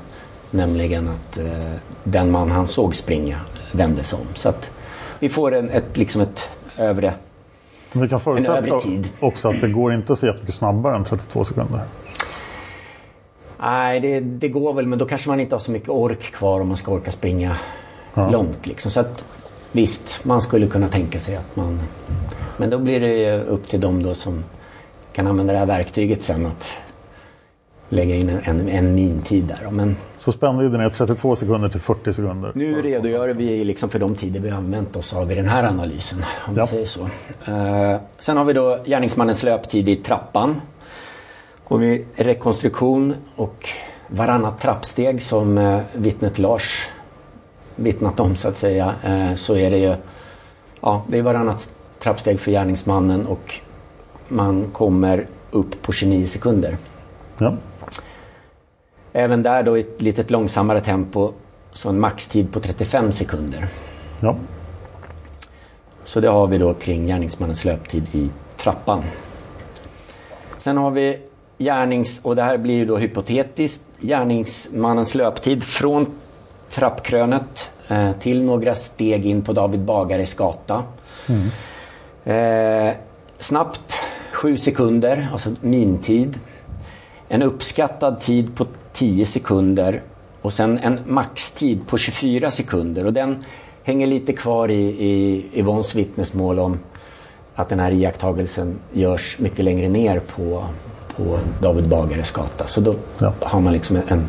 nämligen 0.51 1.09
att 1.09 1.37
eh, 1.37 1.73
den 2.03 2.31
man 2.31 2.51
han 2.51 2.67
såg 2.67 2.95
springa 2.95 3.39
vände 3.71 4.03
sig 4.03 4.19
om. 4.19 4.27
Så 4.35 4.49
att 4.49 4.71
vi 5.19 5.29
får 5.29 5.55
en, 5.55 5.69
ett, 5.69 5.97
liksom 5.97 6.21
ett 6.21 6.49
övre 6.77 7.13
Vi 7.93 8.09
kan 8.09 8.19
förutsätta 8.19 8.79
också 9.19 9.49
att 9.49 9.61
det 9.61 9.67
går 9.67 9.93
inte 9.93 10.15
så 10.15 10.25
jättemycket 10.25 10.55
snabbare 10.55 10.95
än 10.95 11.03
32 11.03 11.45
sekunder. 11.45 11.79
Nej, 13.59 13.99
det, 13.99 14.19
det, 14.19 14.47
går 14.47 14.73
väl 14.73 14.87
men 14.87 14.99
då 14.99 15.05
kanske 15.05 15.29
man 15.29 15.39
inte 15.39 15.55
har 15.55 15.59
så 15.59 15.71
mycket 15.71 15.89
ork 15.89 16.21
kvar 16.21 16.61
om 16.61 16.67
man 16.67 16.77
ska 16.77 16.91
orka 16.91 17.11
springa 17.11 17.57
ja. 18.13 18.29
långt. 18.29 18.67
Liksom. 18.67 18.91
Så 18.91 18.99
att, 18.99 19.25
visst, 19.71 20.25
man 20.25 20.41
skulle 20.41 20.67
kunna 20.67 20.87
tänka 20.87 21.19
sig 21.19 21.35
att 21.35 21.55
man... 21.55 21.79
Men 22.57 22.69
då 22.69 22.77
blir 22.77 22.99
det 22.99 23.43
upp 23.43 23.67
till 23.67 23.81
dem 23.81 24.03
då 24.03 24.15
som 24.15 24.43
kan 25.13 25.27
använda 25.27 25.53
det 25.53 25.59
här 25.59 25.65
verktyget 25.65 26.23
sen 26.23 26.45
att 26.45 26.73
lägga 27.89 28.15
in 28.15 28.29
en, 28.29 28.39
en, 28.43 28.69
en 28.69 28.95
mintid 28.95 29.43
där. 29.43 29.71
Men, 29.71 29.95
så 30.17 30.31
spännvidden 30.31 30.81
är 30.81 30.89
32 30.89 31.35
sekunder 31.35 31.69
till 31.69 31.79
40 31.79 32.13
sekunder? 32.13 32.51
Nu 32.55 32.81
redogör 32.81 33.27
vi 33.27 33.63
liksom 33.63 33.89
för 33.89 33.99
de 33.99 34.15
tider 34.15 34.39
vi 34.39 34.49
använt 34.49 34.95
oss 34.95 35.13
av 35.13 35.31
i 35.31 35.35
den 35.35 35.47
här 35.47 35.63
analysen. 35.63 36.19
Om 36.47 36.57
ja. 36.57 36.67
säger 36.67 36.85
så. 36.85 37.01
Uh, 37.01 37.97
sen 38.19 38.37
har 38.37 38.43
vi 38.45 38.53
då 38.53 38.83
gärningsmannens 38.85 39.43
löptid 39.43 39.89
i 39.89 39.95
trappan. 39.95 40.61
Och 41.63 41.83
vid 41.83 42.05
rekonstruktion 42.15 43.13
och 43.35 43.69
varannat 44.07 44.61
trappsteg 44.61 45.21
som 45.21 45.57
uh, 45.57 45.81
vittnet 45.93 46.39
Lars 46.39 46.87
vittnat 47.75 48.19
om 48.19 48.35
så 48.35 48.47
att 48.47 48.57
säga. 48.57 48.93
Uh, 49.07 49.35
så 49.35 49.55
är 49.55 49.71
det 49.71 49.77
ju 49.77 49.95
ja, 50.81 51.03
det 51.07 51.17
är 51.17 51.21
varannat 51.21 51.73
trappsteg 51.99 52.39
för 52.39 52.51
gärningsmannen 52.51 53.25
och 53.27 53.53
man 54.27 54.65
kommer 54.71 55.27
upp 55.51 55.81
på 55.81 55.91
29 55.91 56.27
sekunder. 56.27 56.77
Ja. 57.37 57.53
Även 59.17 59.43
där 59.43 59.63
då 59.63 59.77
i 59.77 59.79
ett 59.79 60.01
litet 60.01 60.31
långsammare 60.31 60.81
tempo 60.81 61.31
så 61.71 61.89
en 61.89 61.99
maxtid 61.99 62.53
på 62.53 62.59
35 62.59 63.11
sekunder. 63.11 63.67
Ja. 64.19 64.35
Så 66.05 66.19
det 66.19 66.27
har 66.27 66.47
vi 66.47 66.57
då 66.57 66.73
kring 66.73 67.07
gärningsmannens 67.07 67.65
löptid 67.65 68.07
i 68.11 68.29
trappan. 68.57 69.03
Sen 70.57 70.77
har 70.77 70.91
vi 70.91 71.19
gärnings, 71.57 72.19
och 72.23 72.35
det 72.35 72.43
här 72.43 72.57
blir 72.57 72.73
ju 72.75 72.85
då 72.85 72.97
hypotetiskt, 72.97 73.83
gärningsmannens 73.99 75.15
löptid 75.15 75.63
från 75.63 76.05
trappkrönet 76.71 77.71
eh, 77.87 78.11
till 78.11 78.43
några 78.43 78.75
steg 78.75 79.25
in 79.25 79.41
på 79.41 79.53
David 79.53 79.79
Bagares 79.79 80.33
gata. 80.33 80.83
Mm. 81.29 82.87
Eh, 82.89 82.95
snabbt 83.39 83.97
7 84.31 84.57
sekunder, 84.57 85.29
alltså 85.31 85.49
mintid. 85.61 86.39
En 87.27 87.41
uppskattad 87.41 88.21
tid 88.21 88.55
på 88.55 88.65
10 88.95 89.25
sekunder 89.25 90.01
och 90.41 90.53
sen 90.53 90.77
en 90.77 90.99
maxtid 91.05 91.87
på 91.87 91.97
24 91.97 92.51
sekunder. 92.51 93.05
Och 93.05 93.13
den 93.13 93.43
hänger 93.83 94.07
lite 94.07 94.33
kvar 94.33 94.71
i, 94.71 94.83
i 94.83 95.45
Yvonnes 95.53 95.95
vittnesmål 95.95 96.59
om 96.59 96.79
att 97.55 97.69
den 97.69 97.79
här 97.79 97.91
iakttagelsen 97.91 98.79
görs 98.93 99.39
mycket 99.39 99.65
längre 99.65 99.89
ner 99.89 100.19
på, 100.19 100.63
på 101.15 101.39
David 101.61 101.89
Bagares 101.89 102.31
gata. 102.31 102.67
Så 102.67 102.81
då 102.81 102.95
ja. 103.19 103.33
har 103.39 103.59
man 103.59 103.73
liksom 103.73 103.97
en, 104.07 104.27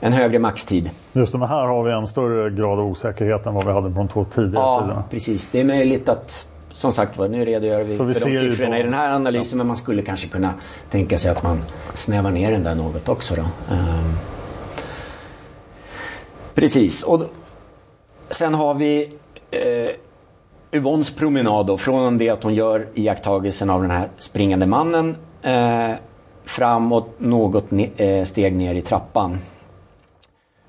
en 0.00 0.12
högre 0.12 0.38
maxtid. 0.38 0.90
Just 1.12 1.32
det, 1.32 1.38
men 1.38 1.48
här 1.48 1.66
har 1.66 1.84
vi 1.84 1.92
en 1.92 2.06
större 2.06 2.50
grad 2.50 2.78
av 2.78 2.86
osäkerhet 2.86 3.46
än 3.46 3.54
vad 3.54 3.66
vi 3.66 3.72
hade 3.72 3.90
på 3.90 3.98
de 3.98 4.08
två 4.08 4.24
tidigare 4.24 4.64
ja, 4.64 4.80
tiderna. 4.80 5.00
Ja, 5.00 5.10
precis. 5.10 5.48
Det 5.50 5.60
är 5.60 5.64
möjligt 5.64 6.08
att 6.08 6.46
som 6.74 6.92
sagt 6.92 7.18
var, 7.18 7.28
nu 7.28 7.44
redogör 7.44 7.84
vi 7.84 7.90
vi 7.90 7.96
för 7.96 8.06
de 8.06 8.50
siffrorna 8.50 8.78
i 8.78 8.82
den 8.82 8.94
här 8.94 9.10
analysen 9.10 9.50
ja. 9.50 9.56
men 9.56 9.66
man 9.66 9.76
skulle 9.76 10.02
kanske 10.02 10.28
kunna 10.28 10.54
tänka 10.90 11.18
sig 11.18 11.30
att 11.30 11.42
man 11.42 11.62
snävar 11.94 12.30
ner 12.30 12.50
den 12.52 12.64
där 12.64 12.74
något 12.74 13.08
också. 13.08 13.34
Då. 13.34 13.42
Um, 13.42 14.18
precis, 16.54 17.02
och 17.02 17.22
sen 18.30 18.54
har 18.54 18.74
vi 18.74 19.12
uh, 19.54 19.90
Yvonnes 20.72 21.10
promenad 21.10 21.66
då, 21.66 21.76
från 21.78 22.18
det 22.18 22.30
att 22.30 22.42
hon 22.42 22.54
gör 22.54 22.86
iakttagelsen 22.94 23.70
av 23.70 23.82
den 23.82 23.90
här 23.90 24.08
springande 24.18 24.66
mannen 24.66 25.16
uh, 25.46 25.94
framåt 26.44 27.20
något 27.20 27.70
ne 27.70 28.18
uh, 28.18 28.24
steg 28.24 28.54
ner 28.54 28.74
i 28.74 28.82
trappan. 28.82 29.38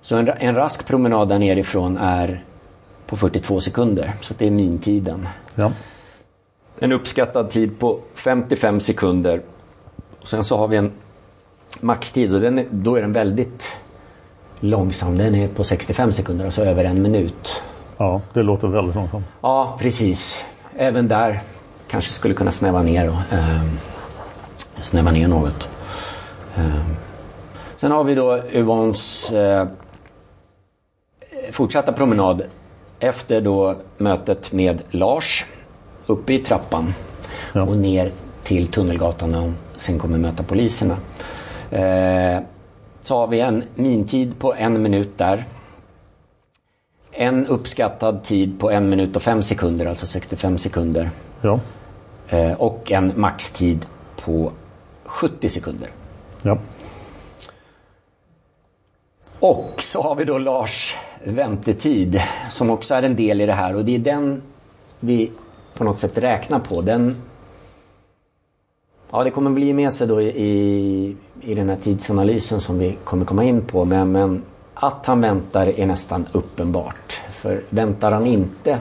Så 0.02 0.18
en, 0.18 0.28
en 0.28 0.56
rask 0.56 0.88
promenad 0.88 1.30
där 1.30 1.40
nerifrån 1.40 1.98
är 1.98 2.44
på 3.06 3.18
42 3.18 3.60
sekunder, 3.60 4.14
så 4.22 4.34
det 4.38 4.48
är 4.48 4.52
mintiden. 4.52 5.28
Ja 5.56 5.72
en 6.80 6.92
uppskattad 6.92 7.50
tid 7.50 7.80
på 7.80 8.00
55 8.16 8.80
sekunder. 8.80 9.42
Och 10.22 10.28
sen 10.28 10.44
så 10.44 10.58
har 10.58 10.68
vi 10.68 10.78
en 10.78 10.92
maxtid 11.82 12.34
och 12.34 12.42
den 12.42 12.60
är, 12.60 12.66
då 12.72 12.96
är 12.96 13.02
den 13.02 13.14
väldigt 13.14 13.78
långsam. 14.60 15.18
Den 15.18 15.36
är 15.36 15.48
på 15.48 15.64
65 15.64 16.12
sekunder, 16.12 16.46
alltså 16.46 16.64
över 16.64 16.84
en 16.84 17.02
minut. 17.02 17.64
Ja, 17.98 18.22
det 18.34 18.44
låter 18.44 18.68
väldigt 18.68 18.96
långsamt. 18.96 19.26
Ja, 19.42 19.78
precis. 19.80 20.46
Även 20.76 21.08
där 21.08 21.42
kanske 21.88 22.12
skulle 22.12 22.34
kunna 22.34 22.52
snäva 22.52 22.82
ner, 22.82 23.10
och, 23.10 23.34
eh, 23.34 23.66
snäva 24.82 25.12
ner 25.12 25.28
något. 25.28 25.70
Eh. 26.56 26.86
Sen 27.76 27.92
har 27.92 28.04
vi 28.04 28.16
då 28.16 28.44
Yvonnes 28.52 29.32
eh, 29.32 29.68
fortsatta 31.52 31.94
promenad 31.94 32.44
efter 33.00 33.42
då 33.42 33.76
mötet 33.98 34.52
med 34.52 34.82
Lars 34.90 35.46
uppe 36.08 36.34
i 36.34 36.40
trappan 36.40 36.94
ja. 37.54 37.62
och 37.62 37.78
ner 37.78 38.12
till 38.44 38.68
Tunnelgatan 38.68 39.34
hon 39.34 39.56
sen 39.76 40.00
kommer 40.00 40.18
möta 40.18 40.44
poliserna. 40.44 40.98
Eh, 41.72 42.40
så 43.02 43.18
har 43.18 43.28
vi 43.28 43.40
en 43.40 43.64
mintid 43.76 44.40
på 44.40 44.54
en 44.54 44.82
minut 44.82 45.18
där. 45.18 45.46
En 47.12 47.48
uppskattad 47.48 48.24
tid 48.24 48.60
på 48.60 48.72
en 48.72 48.90
minut 48.90 49.16
och 49.16 49.22
fem 49.22 49.44
sekunder, 49.44 49.86
alltså 49.86 50.06
65 50.06 50.58
sekunder. 50.58 51.10
Ja. 51.42 51.60
Eh, 52.30 52.54
och 52.54 52.92
en 52.92 53.14
maxtid 53.16 53.86
på 54.16 54.52
70 55.04 55.50
sekunder. 55.50 55.90
Ja. 56.42 56.58
Och 59.40 59.82
så 59.82 60.02
har 60.02 60.16
vi 60.16 60.26
då 60.26 60.38
Lars 60.38 60.98
väntetid 61.24 62.22
som 62.50 62.70
också 62.70 62.96
är 62.96 63.04
en 63.04 63.16
del 63.16 63.42
i 63.42 63.46
det 63.46 63.54
här 63.54 63.76
och 63.76 63.86
det 63.86 63.96
är 63.96 64.00
den 64.00 64.42
vi 65.00 65.32
på 65.78 65.84
något 65.84 66.00
sätt 66.00 66.18
räknar 66.18 66.60
på 66.60 66.82
den 66.82 67.16
Ja, 69.12 69.24
det 69.24 69.32
kommer 69.32 69.52
bli 69.52 69.74
med 69.74 69.94
sig 69.94 70.08
då 70.08 70.22
i, 70.22 71.16
i 71.42 71.56
den 71.56 71.70
här 71.70 71.78
tidsanalysen 71.84 72.62
som 72.62 72.80
vi 72.80 72.98
kommer 73.04 73.26
komma 73.26 73.44
in 73.44 73.62
på. 73.62 73.86
Men, 73.86 74.12
men 74.12 74.44
att 74.74 75.06
han 75.06 75.22
väntar 75.22 75.80
är 75.80 75.86
nästan 75.86 76.28
uppenbart. 76.32 77.22
För 77.30 77.62
väntar 77.70 78.12
han 78.12 78.26
inte 78.26 78.80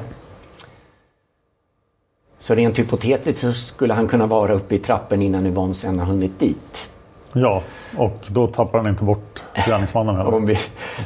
så 2.38 2.54
rent 2.54 2.78
hypotetiskt 2.78 3.40
så 3.40 3.52
skulle 3.52 3.94
han 3.94 4.09
kunna 4.09 4.26
vara 4.26 4.52
uppe 4.52 4.74
i 4.74 4.78
trappen 4.78 5.22
innan 5.22 5.46
Yvonne 5.46 5.74
sen 5.74 5.98
har 5.98 6.07
hunnit 6.07 6.38
dit. 6.38 6.90
Ja, 7.33 7.62
och 7.96 8.26
då 8.28 8.46
tappar 8.46 8.78
han 8.78 8.87
inte 8.87 9.04
bort 9.04 9.42
gärningsmannen 9.66 10.16
heller. 10.16 10.40
Vi, 10.46 10.59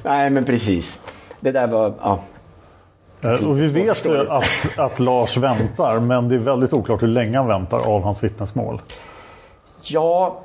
nej, 0.05 0.31
men 0.31 0.45
precis. 0.45 1.03
Det 1.41 1.53
där 1.53 1.67
var... 1.67 1.95
Ja. 2.01 2.21
Eh, 3.23 3.31
Och 3.49 3.61
vi 3.61 3.67
vet 3.67 4.07
ju 4.07 4.31
att, 4.31 4.45
att 4.77 5.01
Lars 5.01 5.37
väntar, 5.37 5.99
men 6.01 6.29
det 6.29 6.35
är 6.35 6.39
väldigt 6.39 6.73
oklart 6.73 7.03
hur 7.03 7.09
länge 7.09 7.39
han 7.39 7.47
väntar 7.47 7.89
av 7.89 8.03
hans 8.03 8.25
vittnesmål. 8.25 8.81
Ja, 9.83 10.41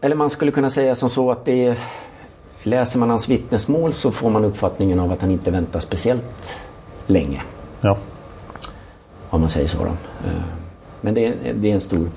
eller 0.00 0.16
man 0.16 0.30
skulle 0.30 0.50
kunna 0.50 0.70
säga 0.70 0.94
som 0.94 1.10
så 1.10 1.30
att 1.30 1.44
det 1.44 1.66
är, 1.66 1.78
Läser 2.64 2.98
man 2.98 3.10
hans 3.10 3.28
vittnesmål 3.28 3.92
så 3.92 4.10
får 4.10 4.30
man 4.30 4.44
uppfattningen 4.44 5.00
av 5.00 5.12
att 5.12 5.20
han 5.20 5.30
inte 5.30 5.50
väntar 5.50 5.80
speciellt 5.80 6.56
länge. 7.06 7.42
Ja. 7.80 7.96
Om 9.30 9.40
man 9.40 9.50
säger 9.50 9.68
så 9.68 9.78
då. 9.78 9.84
Eh, 9.84 10.42
Men 11.00 11.14
det 11.14 11.26
är, 11.26 11.34
det 11.54 11.68
är 11.70 11.74
en 11.74 11.80
stor... 11.80 12.08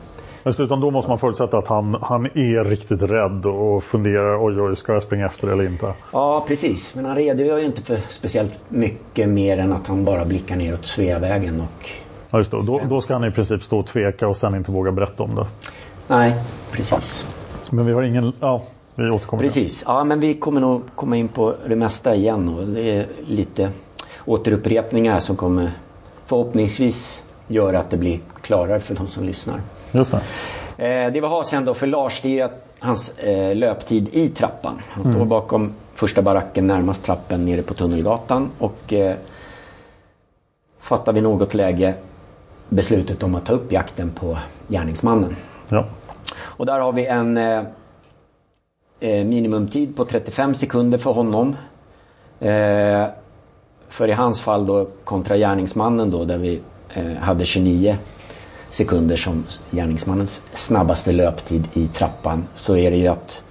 Men 0.45 0.53
utan 0.57 0.79
då 0.79 0.91
måste 0.91 1.09
man 1.09 1.19
förutsätta 1.19 1.57
att 1.57 1.67
han, 1.67 1.97
han 2.01 2.25
är 2.25 2.63
riktigt 2.63 3.01
rädd 3.01 3.45
och 3.45 3.83
funderar 3.83 4.45
oj 4.45 4.61
oj, 4.61 4.75
ska 4.75 4.93
jag 4.93 5.03
springa 5.03 5.25
efter 5.25 5.47
eller 5.47 5.63
inte? 5.63 5.93
Ja, 6.11 6.45
precis. 6.47 6.95
Men 6.95 7.05
han 7.05 7.15
redogör 7.15 7.57
ju 7.57 7.65
inte 7.65 7.81
för 7.81 7.99
speciellt 8.09 8.59
mycket 8.69 9.29
mer 9.29 9.57
än 9.57 9.73
att 9.73 9.87
han 9.87 10.05
bara 10.05 10.25
blickar 10.25 10.55
neråt 10.55 10.85
Sveavägen 10.85 11.61
och... 11.61 11.89
Ja, 12.29 12.37
just 12.37 12.51
det. 12.51 12.65
Då, 12.65 12.81
då 12.89 13.01
ska 13.01 13.13
han 13.13 13.23
i 13.23 13.31
princip 13.31 13.63
stå 13.63 13.79
och 13.79 13.87
tveka 13.87 14.27
och 14.27 14.37
sen 14.37 14.55
inte 14.55 14.71
våga 14.71 14.91
berätta 14.91 15.23
om 15.23 15.35
det. 15.35 15.45
Nej, 16.07 16.35
precis. 16.71 17.27
Men 17.69 17.85
vi 17.85 17.93
har 17.93 18.03
ingen... 18.03 18.33
Ja, 18.39 18.63
vi 18.95 19.09
återkommer 19.09 19.43
Precis. 19.43 19.83
Ja, 19.87 20.03
men 20.03 20.19
vi 20.19 20.33
kommer 20.33 20.61
nog 20.61 20.81
komma 20.95 21.17
in 21.17 21.27
på 21.27 21.55
det 21.67 21.75
mesta 21.75 22.15
igen 22.15 22.49
och 22.49 22.67
det 22.67 22.81
är 22.81 23.07
lite 23.27 23.69
återupprepningar 24.25 25.19
som 25.19 25.35
kommer 25.35 25.71
förhoppningsvis 26.25 27.23
göra 27.47 27.79
att 27.79 27.89
det 27.89 27.97
blir 27.97 28.19
klarare 28.41 28.79
för 28.79 28.95
de 28.95 29.07
som 29.07 29.23
lyssnar. 29.23 29.59
Just 29.95 30.11
det. 30.11 30.17
Eh, 30.85 31.11
det 31.11 31.21
vi 31.21 31.27
har 31.27 31.43
sen 31.43 31.65
då 31.65 31.73
för 31.73 31.87
Lars 31.87 32.21
det 32.21 32.39
är 32.39 32.49
hans 32.79 33.17
eh, 33.17 33.55
löptid 33.55 34.09
i 34.11 34.29
trappan. 34.29 34.81
Han 34.89 35.05
står 35.05 35.25
bakom 35.25 35.73
första 35.93 36.21
baracken 36.21 36.67
närmast 36.67 37.03
trappen 37.03 37.45
nere 37.45 37.61
på 37.61 37.73
Tunnelgatan 37.73 38.49
och 38.59 38.93
eh, 38.93 39.15
fattar 40.79 41.13
vid 41.13 41.23
något 41.23 41.53
läge 41.53 41.93
beslutet 42.69 43.23
om 43.23 43.35
att 43.35 43.45
ta 43.45 43.53
upp 43.53 43.71
jakten 43.71 44.11
på 44.11 44.37
gärningsmannen. 44.67 45.35
Ja. 45.69 45.85
Och 46.37 46.65
där 46.65 46.79
har 46.79 46.91
vi 46.91 47.05
en 47.05 47.37
eh, 47.37 47.63
eh, 48.99 49.25
minimumtid 49.25 49.95
på 49.95 50.05
35 50.05 50.53
sekunder 50.53 50.97
för 50.97 51.11
honom. 51.11 51.55
Eh, 52.39 53.05
för 53.89 54.07
i 54.07 54.11
hans 54.11 54.41
fall 54.41 54.65
då 54.65 54.87
kontra 55.03 55.37
gärningsmannen 55.37 56.11
då 56.11 56.25
där 56.25 56.37
vi 56.37 56.61
hade 57.19 57.45
29 57.45 57.97
sekunder 58.75 59.15
som 59.15 59.43
gärningsmannens 59.71 60.41
snabbaste 60.53 61.11
löptid 61.11 61.67
i 61.73 61.87
trappan 61.87 62.47
så 62.53 62.75
är 62.75 62.91
det 62.91 62.97
ju 62.97 63.07
att 63.07 63.43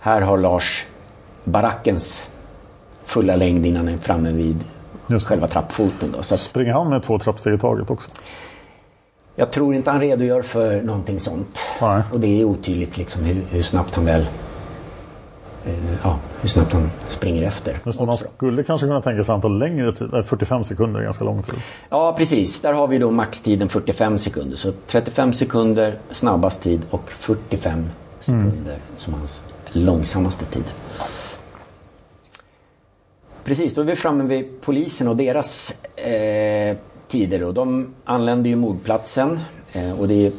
här 0.00 0.20
har 0.20 0.38
Lars 0.38 0.86
barackens 1.44 2.28
fulla 3.04 3.36
längd 3.36 3.66
innan 3.66 3.86
han 3.86 3.94
är 3.94 3.98
framme 3.98 4.32
vid 4.32 4.64
Just 5.06 5.26
själva 5.26 5.48
trappfoten. 5.48 6.10
Då. 6.10 6.22
Så 6.22 6.34
att 6.34 6.40
Springer 6.40 6.72
han 6.72 6.90
med 6.90 7.02
två 7.02 7.18
trappsteg 7.18 7.54
i 7.54 7.58
taget 7.58 7.90
också? 7.90 8.10
jag 9.34 9.50
tror 9.50 9.74
inte 9.74 9.90
han 9.90 10.00
redogör 10.00 10.42
för 10.42 10.82
någonting 10.82 11.20
sånt. 11.20 11.66
Nej. 11.80 12.02
Och 12.12 12.20
det 12.20 12.40
är 12.40 12.44
otydligt 12.44 12.96
liksom 12.96 13.24
hur, 13.24 13.42
hur 13.50 13.62
snabbt 13.62 13.94
han 13.94 14.04
väl 14.04 14.20
eh, 15.66 15.74
ja, 16.02 16.18
hur 16.40 16.48
snabbt 16.48 16.72
han 16.72 16.90
springer 17.08 17.42
efter. 17.42 17.78
Just 17.86 18.00
man 18.00 18.16
skulle 18.16 18.64
kanske 18.64 18.86
kunna 18.86 19.02
tänka 19.02 19.24
sig 19.24 19.32
att 19.32 19.42
han 19.42 19.42
tar 19.42 19.48
längre 19.48 19.92
tid. 19.92 20.08
Nej, 20.12 20.22
45 20.22 20.64
sekunder 20.64 21.00
är 21.00 21.04
ganska 21.04 21.24
lång 21.24 21.42
tid. 21.42 21.58
Ja 21.88 22.14
precis, 22.18 22.60
där 22.60 22.72
har 22.72 22.86
vi 22.86 22.98
då 22.98 23.10
maxtiden 23.10 23.68
45 23.68 24.18
sekunder. 24.18 24.56
Så 24.56 24.72
35 24.86 25.32
sekunder 25.32 25.98
snabbast 26.10 26.62
tid 26.62 26.80
och 26.90 27.10
45 27.10 27.86
sekunder 28.20 28.78
som 28.96 29.14
hans 29.14 29.44
långsammaste 29.72 30.44
tid. 30.44 30.64
Precis, 33.44 33.74
då 33.74 33.80
är 33.80 33.84
vi 33.84 33.96
framme 33.96 34.24
vid 34.24 34.60
polisen 34.60 35.08
och 35.08 35.16
deras 35.16 35.74
eh, 35.96 36.76
tider. 37.08 37.40
Då. 37.40 37.52
De 37.52 37.94
anländer 38.04 38.50
ju 38.50 38.56
mordplatsen 38.56 39.40
eh, 39.72 40.00
och 40.00 40.08
det 40.08 40.26
är 40.26 40.32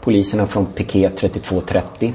poliserna 0.00 0.46
från 0.46 0.66
piket 0.66 1.16
3230. 1.16 2.12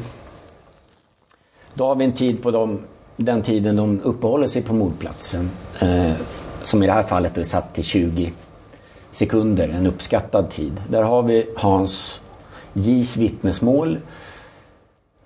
Då 1.73 1.87
har 1.87 1.95
vi 1.95 2.05
en 2.05 2.13
tid 2.13 2.43
på 2.43 2.51
dem, 2.51 2.79
den 3.17 3.41
tiden 3.41 3.75
de 3.75 4.01
uppehåller 4.01 4.47
sig 4.47 4.61
på 4.61 4.73
mordplatsen. 4.73 5.49
Eh, 5.79 6.11
som 6.63 6.83
i 6.83 6.87
det 6.87 6.93
här 6.93 7.03
fallet 7.03 7.37
är 7.37 7.43
satt 7.43 7.73
till 7.75 7.83
20 7.83 8.33
sekunder, 9.11 9.69
en 9.69 9.87
uppskattad 9.87 10.49
tid. 10.49 10.81
Där 10.89 11.03
har 11.03 11.23
vi 11.23 11.49
Hans 11.57 12.21
J's 12.73 13.17
vittnesmål 13.17 13.97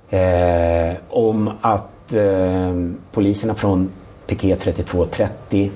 eh, 0.09 0.93
om 1.09 1.51
att 1.61 2.13
eh, 2.13 2.73
poliserna 3.11 3.55
från 3.55 3.89
piket 4.27 4.61
3230 4.61 5.71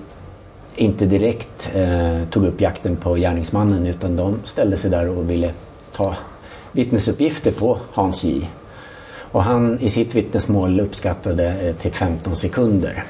inte 0.75 1.05
direkt 1.05 1.71
eh, 1.75 2.23
tog 2.29 2.45
upp 2.45 2.61
jakten 2.61 2.95
på 2.95 3.15
gärningsmannen 3.15 3.85
utan 3.85 4.15
de 4.15 4.39
ställde 4.43 4.77
sig 4.77 4.91
där 4.91 5.09
och 5.09 5.29
ville 5.29 5.53
ta 5.95 6.15
vittnesuppgifter 6.71 7.51
på 7.51 7.77
Hans 7.93 8.23
J. 8.23 8.47
Och 9.31 9.43
han 9.43 9.79
i 9.79 9.89
sitt 9.89 10.15
vittnesmål 10.15 10.79
uppskattade 10.79 11.47
eh, 11.47 11.75
till 11.75 11.91
15 11.91 12.35
sekunder. 12.35 13.03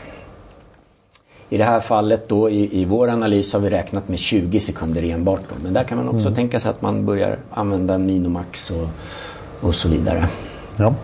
I 1.50 1.58
det 1.58 1.64
här 1.64 1.80
fallet 1.80 2.30
då 2.30 2.50
i, 2.50 2.82
i 2.82 2.86
vår 2.86 3.10
analys 3.10 3.54
har 3.54 3.60
vi 3.60 3.70
räknat 3.70 4.08
med 4.08 4.20
20 4.20 4.60
sekunder 4.60 5.04
enbart. 5.04 5.42
Då. 5.50 5.56
Men 5.64 5.74
där 5.74 5.84
kan 5.84 5.98
man 5.98 6.10
också 6.10 6.32
tänka 6.36 6.60
sig 6.60 6.72
att 6.72 6.82
man 6.82 7.06
börjar 7.06 7.38
använda 7.52 7.98
Minomax 7.98 8.72
och, 8.72 8.88
och 9.62 9.76
så 9.76 9.90
vidare. 9.90 10.28
Ja. 10.76 10.96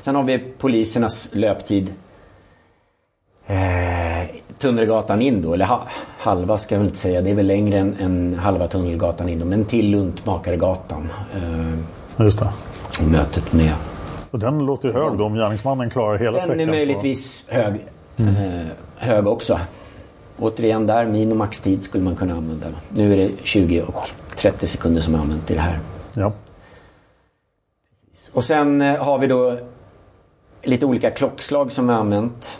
Sen 0.00 0.14
har 0.14 0.22
vi 0.22 0.38
polisernas 0.38 1.28
löptid. 1.32 1.94
Eh, 3.46 3.56
Tunnelgatan 4.58 5.22
in 5.22 5.42
då, 5.42 5.54
eller 5.54 5.64
ha, 5.64 5.88
halva 6.18 6.58
ska 6.58 6.74
jag 6.74 6.80
väl 6.80 6.88
inte 6.88 6.98
säga. 6.98 7.20
Det 7.20 7.30
är 7.30 7.34
väl 7.34 7.46
längre 7.46 7.78
än, 7.78 7.96
än 8.00 8.38
halva 8.38 8.68
Tunnelgatan 8.68 9.28
in 9.28 9.38
då, 9.38 9.44
men 9.44 9.64
till 9.64 9.90
Luntmakaregatan. 9.90 11.08
Eh, 11.34 12.24
Just 12.24 12.38
det. 12.38 12.50
mötet 13.04 13.52
med 13.52 13.72
Och 14.30 14.38
den 14.38 14.58
låter 14.58 14.88
ju 14.88 14.94
hög 14.94 15.18
då 15.18 15.24
om 15.24 15.34
gärningsmannen 15.34 15.90
klarar 15.90 16.18
hela 16.18 16.32
Den 16.32 16.40
sträckan. 16.40 16.60
är 16.60 16.66
på- 16.66 16.70
möjligtvis 16.72 17.46
hög, 17.48 17.74
eh, 18.16 18.66
hög 18.96 19.26
också. 19.26 19.60
Återigen 20.38 20.86
där, 20.86 21.06
min 21.06 21.30
och 21.30 21.36
maxtid 21.36 21.82
skulle 21.82 22.04
man 22.04 22.16
kunna 22.16 22.34
använda. 22.34 22.66
Nu 22.88 23.12
är 23.12 23.16
det 23.16 23.30
20 23.42 23.82
och 23.82 24.08
30 24.36 24.66
sekunder 24.66 25.00
som 25.00 25.14
är 25.14 25.18
använt 25.18 25.50
i 25.50 25.54
det 25.54 25.60
här. 25.60 25.78
Ja. 26.14 26.32
Och 28.32 28.44
sen 28.44 28.82
eh, 28.82 29.04
har 29.04 29.18
vi 29.18 29.26
då 29.26 29.58
lite 30.62 30.86
olika 30.86 31.10
klockslag 31.10 31.72
som 31.72 31.90
är 31.90 31.94
använt. 31.94 32.58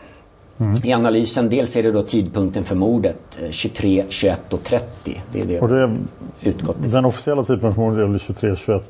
I 0.85 0.93
analysen, 0.93 1.49
dels 1.49 1.77
är 1.77 1.83
det 1.83 1.93
då 1.93 2.03
tidpunkten 2.03 2.65
för 2.65 2.75
mordet, 2.75 3.41
eh, 3.43 3.51
23, 3.51 4.05
21 4.09 4.53
och 4.53 4.63
30. 4.63 5.23
Det 5.33 5.41
är 5.41 5.47
det 5.47 5.61
Och 5.61 5.69
det 5.69 5.77
är, 5.83 5.97
utgått 6.41 6.77
den 6.81 7.05
officiella 7.05 7.43
tidpunkten 7.45 7.75
för 7.75 7.81
mordet 7.81 7.99
är 7.99 8.05
väl 8.07 8.21
23, 8.21 8.57
21, 8.57 8.83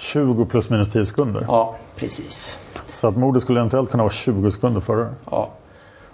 20 0.00 0.44
plus 0.44 0.70
minus 0.70 0.92
10 0.92 1.06
sekunder. 1.06 1.44
Ja, 1.48 1.76
precis. 1.96 2.58
Så 2.92 3.08
att 3.08 3.16
mordet 3.16 3.42
skulle 3.42 3.60
eventuellt 3.60 3.90
kunna 3.90 4.02
vara 4.02 4.12
20 4.12 4.50
sekunder 4.50 4.80
före. 4.80 5.08
Ja. 5.30 5.50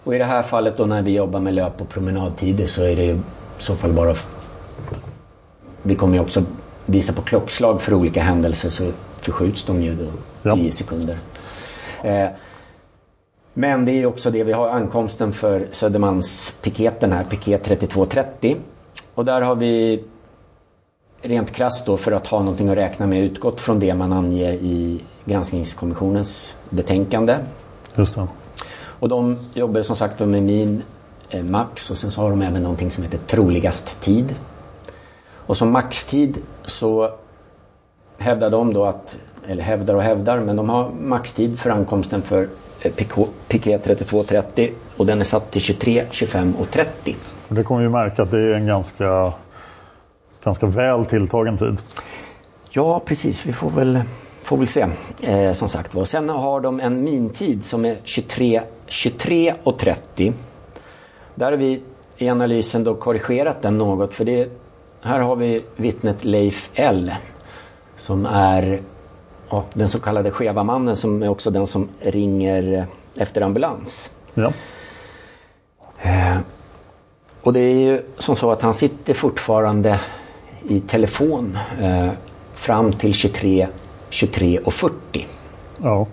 Och 0.04 0.14
i 0.14 0.18
det 0.18 0.24
här 0.24 0.42
fallet 0.42 0.76
då 0.76 0.86
när 0.86 1.02
vi 1.02 1.16
jobbar 1.16 1.40
med 1.40 1.54
löp 1.54 1.80
och 1.80 1.88
promenadtider 1.88 2.66
så 2.66 2.82
är 2.82 2.96
det 2.96 3.04
ju 3.04 3.12
i 3.12 3.20
så 3.58 3.76
fall 3.76 3.92
bara... 3.92 4.14
Vi 5.82 5.94
kommer 5.94 6.14
ju 6.14 6.20
också 6.20 6.42
visa 6.86 7.12
på 7.12 7.22
klockslag 7.22 7.82
för 7.82 7.94
olika 7.94 8.22
händelser 8.22 8.70
så 8.70 8.90
förskjuts 9.20 9.64
de 9.64 9.82
ju 9.82 9.94
då 9.94 10.06
Ja. 10.42 10.54
10 10.54 10.72
sekunder. 10.72 11.16
Eh, 12.02 12.28
men 13.54 13.84
det 13.84 13.92
är 13.92 13.96
ju 13.96 14.06
också 14.06 14.30
det 14.30 14.44
vi 14.44 14.52
har 14.52 14.68
ankomsten 14.68 15.32
för 15.32 15.66
Södermalmspiketen 15.70 17.12
här, 17.12 17.24
piket 17.24 17.64
3230. 17.64 18.56
Och 19.14 19.24
där 19.24 19.40
har 19.40 19.54
vi 19.54 20.04
rent 21.22 21.52
krasst 21.52 21.86
då 21.86 21.96
för 21.96 22.12
att 22.12 22.26
ha 22.26 22.38
någonting 22.38 22.68
att 22.68 22.76
räkna 22.76 23.06
med 23.06 23.22
utgått 23.22 23.60
från 23.60 23.80
det 23.80 23.94
man 23.94 24.12
anger 24.12 24.52
i 24.52 25.00
granskningskommissionens 25.24 26.56
betänkande. 26.70 27.36
Just 27.94 28.14
det. 28.14 28.26
Och 28.98 29.08
de 29.08 29.38
jobbar 29.54 29.82
som 29.82 29.96
sagt 29.96 30.20
med 30.20 30.42
min 30.42 30.82
eh, 31.30 31.44
max 31.44 31.90
och 31.90 31.96
sen 31.96 32.10
så 32.10 32.20
har 32.20 32.30
de 32.30 32.42
även 32.42 32.62
någonting 32.62 32.90
som 32.90 33.04
heter 33.04 33.18
troligast 33.18 34.00
tid. 34.00 34.34
Och 35.46 35.56
som 35.56 35.70
maxtid 35.70 36.38
så 36.64 37.10
hävdar 38.18 38.50
de 38.50 38.74
då 38.74 38.84
att, 38.84 39.18
eller 39.46 39.62
hävdar 39.62 39.94
och 39.94 40.02
hävdar, 40.02 40.40
men 40.40 40.56
de 40.56 40.68
har 40.68 40.90
maxtid 40.90 41.58
för 41.58 41.70
ankomsten 41.70 42.22
för 42.22 42.48
eh, 42.80 42.92
PK 42.92 43.28
piket 43.48 43.84
3230 43.84 44.70
och 44.96 45.06
den 45.06 45.20
är 45.20 45.24
satt 45.24 45.50
till 45.50 45.62
23, 45.62 46.04
25 46.10 46.54
och 46.56 46.70
30. 46.70 47.16
Och 47.48 47.54
det 47.54 47.62
kommer 47.62 47.82
vi 47.82 47.88
märka 47.88 48.22
att 48.22 48.30
det 48.30 48.40
är 48.40 48.54
en 48.54 48.66
ganska 48.66 49.32
ganska 50.46 50.66
väl 50.66 51.06
tilltagen 51.06 51.58
tid. 51.58 51.78
Ja, 52.70 53.00
precis. 53.00 53.46
Vi 53.46 53.52
får 53.52 53.70
väl, 53.70 54.00
får 54.42 54.56
väl 54.56 54.68
se. 54.68 54.86
Eh, 55.20 55.52
som 55.52 55.68
sagt 55.68 55.94
var. 55.94 56.04
Sen 56.04 56.28
har 56.28 56.60
de 56.60 56.80
en 56.80 57.04
mintid 57.04 57.64
som 57.64 57.84
är 57.84 57.96
23, 58.04 58.62
23 58.86 59.54
och 59.62 59.78
30. 59.78 60.32
Där 61.34 61.50
har 61.50 61.58
vi 61.58 61.82
i 62.16 62.28
analysen 62.28 62.84
då 62.84 62.94
korrigerat 62.94 63.62
den 63.62 63.78
något. 63.78 64.14
För 64.14 64.24
det, 64.24 64.48
här 65.00 65.20
har 65.20 65.36
vi 65.36 65.62
vittnet 65.76 66.24
Leif 66.24 66.70
L. 66.74 67.14
Som 67.96 68.26
är 68.26 68.80
ja, 69.48 69.64
den 69.72 69.88
så 69.88 70.00
kallade 70.00 70.30
skeva 70.30 70.64
mannen 70.64 70.96
som 70.96 71.22
är 71.22 71.28
också 71.28 71.50
den 71.50 71.66
som 71.66 71.88
ringer 72.00 72.86
efter 73.16 73.40
ambulans. 73.40 74.10
Ja. 74.34 74.52
Eh, 76.02 76.38
och 77.42 77.52
det 77.52 77.60
är 77.60 77.74
ju 77.74 78.02
som 78.18 78.36
så 78.36 78.50
att 78.50 78.62
han 78.62 78.74
sitter 78.74 79.14
fortfarande 79.14 80.00
i 80.68 80.80
telefon 80.80 81.58
eh, 81.80 82.08
fram 82.54 82.92
till 82.92 83.14
23, 83.14 83.68
23 84.10 84.58
och 84.58 84.74
40. 84.74 85.26
ja. 85.82 86.06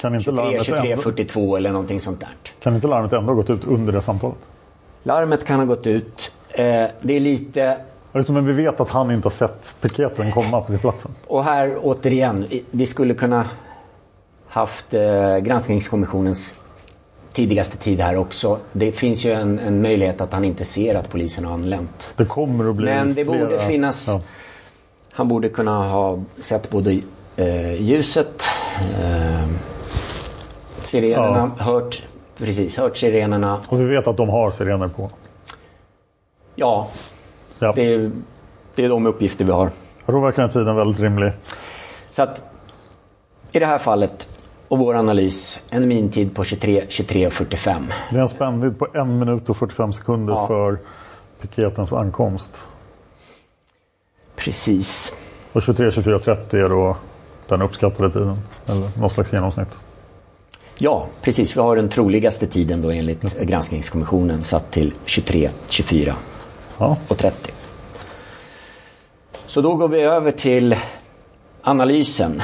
Kan 0.00 0.14
inte 0.14 0.24
23, 0.24 0.42
larmet 0.44 0.66
23, 0.66 0.90
ändå, 0.90 1.02
42 1.02 1.56
eller 1.56 1.70
någonting 1.70 2.00
sånt 2.00 2.20
där. 2.20 2.28
kan 2.62 2.74
inte 2.74 2.86
larmet 2.86 3.12
ändå 3.12 3.32
ha 3.32 3.34
gått 3.34 3.50
ut 3.50 3.64
under 3.64 3.92
det 3.92 4.02
samtalet? 4.02 4.36
Larmet 5.02 5.44
kan 5.44 5.58
ha 5.58 5.66
gått 5.66 5.86
ut. 5.86 6.32
Eh, 6.48 6.64
det 7.02 7.16
är 7.16 7.20
lite 7.20 7.78
Alltså, 8.12 8.32
men 8.32 8.46
vi 8.46 8.52
vet 8.52 8.80
att 8.80 8.88
han 8.88 9.10
inte 9.10 9.26
har 9.26 9.30
sett 9.30 9.74
piketen 9.80 10.32
komma 10.32 10.62
till 10.62 10.78
platsen. 10.78 11.10
Och 11.26 11.44
här 11.44 11.76
återigen, 11.82 12.46
vi 12.70 12.86
skulle 12.86 13.14
kunna 13.14 13.46
haft 14.48 14.94
eh, 14.94 15.36
granskningskommissionens 15.36 16.56
tidigaste 17.36 17.76
tid 17.76 18.00
här 18.00 18.16
också. 18.16 18.58
Det 18.72 18.92
finns 18.92 19.24
ju 19.26 19.32
en, 19.32 19.58
en 19.58 19.82
möjlighet 19.82 20.20
att 20.20 20.32
han 20.32 20.44
inte 20.44 20.64
ser 20.64 20.94
att 20.94 21.10
polisen 21.10 21.44
har 21.44 21.54
anlänt. 21.54 22.14
Det 22.16 22.24
kommer 22.24 22.70
att 22.70 22.76
bli 22.76 22.84
Men 22.86 23.14
det 23.14 23.24
flera... 23.24 23.38
borde 23.44 23.58
finnas... 23.58 24.08
Ja. 24.08 24.20
Han 25.12 25.28
borde 25.28 25.48
kunna 25.48 25.88
ha 25.88 26.18
sett 26.40 26.70
både 26.70 27.00
eh, 27.36 27.82
ljuset, 27.82 28.42
eh, 29.00 29.46
sirenerna, 30.80 31.50
hört, 31.58 32.02
precis, 32.38 32.76
hört 32.76 32.96
sirenerna. 32.96 33.60
Och 33.68 33.80
vi 33.80 33.84
vet 33.84 34.06
att 34.06 34.16
de 34.16 34.28
har 34.28 34.50
sirener 34.50 34.88
på. 34.88 35.10
Ja, 36.54 36.88
Ja. 37.58 37.72
det, 37.76 37.94
är- 37.94 38.10
det 38.74 38.84
är 38.84 38.88
de 38.88 39.06
uppgifter 39.06 39.44
vi 39.44 39.52
har. 39.52 39.70
Verkligen 40.06 40.46
att 40.48 40.52
tiden 40.52 40.76
väldigt 40.76 41.00
rimlig. 41.00 41.32
Så 42.10 42.22
att 42.22 42.44
i 43.52 43.58
det 43.58 43.66
här 43.66 43.78
fallet 43.78 44.28
och 44.68 44.78
vår 44.78 44.94
analys 44.94 45.60
en 45.70 45.88
mintid 45.88 46.34
på 46.34 46.44
23, 46.44 46.84
23 46.88 47.26
och 47.26 47.32
45. 47.32 47.92
Det 48.10 48.16
är 48.16 48.20
en 48.20 48.28
spännvidd 48.28 48.78
på 48.78 48.86
en 48.94 49.18
minut 49.18 49.48
och 49.48 49.56
45 49.56 49.92
sekunder 49.92 50.34
Ja. 50.34 50.46
för 50.46 50.78
piketens 51.40 51.92
ankomst. 51.92 52.56
Precis. 54.36 55.16
Och 55.52 55.62
23, 55.62 55.90
24, 55.90 56.18
30 56.18 56.56
är 56.56 56.68
då 56.68 56.96
den 57.48 57.62
uppskattade 57.62 58.10
tiden. 58.12 58.38
Eller 58.66 58.98
någon 59.00 59.10
slags 59.10 59.32
genomsnitt. 59.32 59.68
Ja, 60.78 61.06
precis. 61.22 61.56
Vi 61.56 61.60
har 61.60 61.76
den 61.76 61.88
troligaste 61.88 62.46
tiden 62.46 62.82
då 62.82 62.90
enligt 62.90 63.40
granskningskommissionen 63.40 64.44
satt 64.44 64.70
till 64.70 64.92
23, 65.04 65.50
24 65.68 66.14
Ja. 66.78 66.96
och 67.08 67.18
30. 67.18 67.52
Så 69.46 69.60
då 69.60 69.74
går 69.74 69.88
vi 69.88 70.00
över 70.02 70.32
till 70.32 70.76
analysen. 71.62 72.42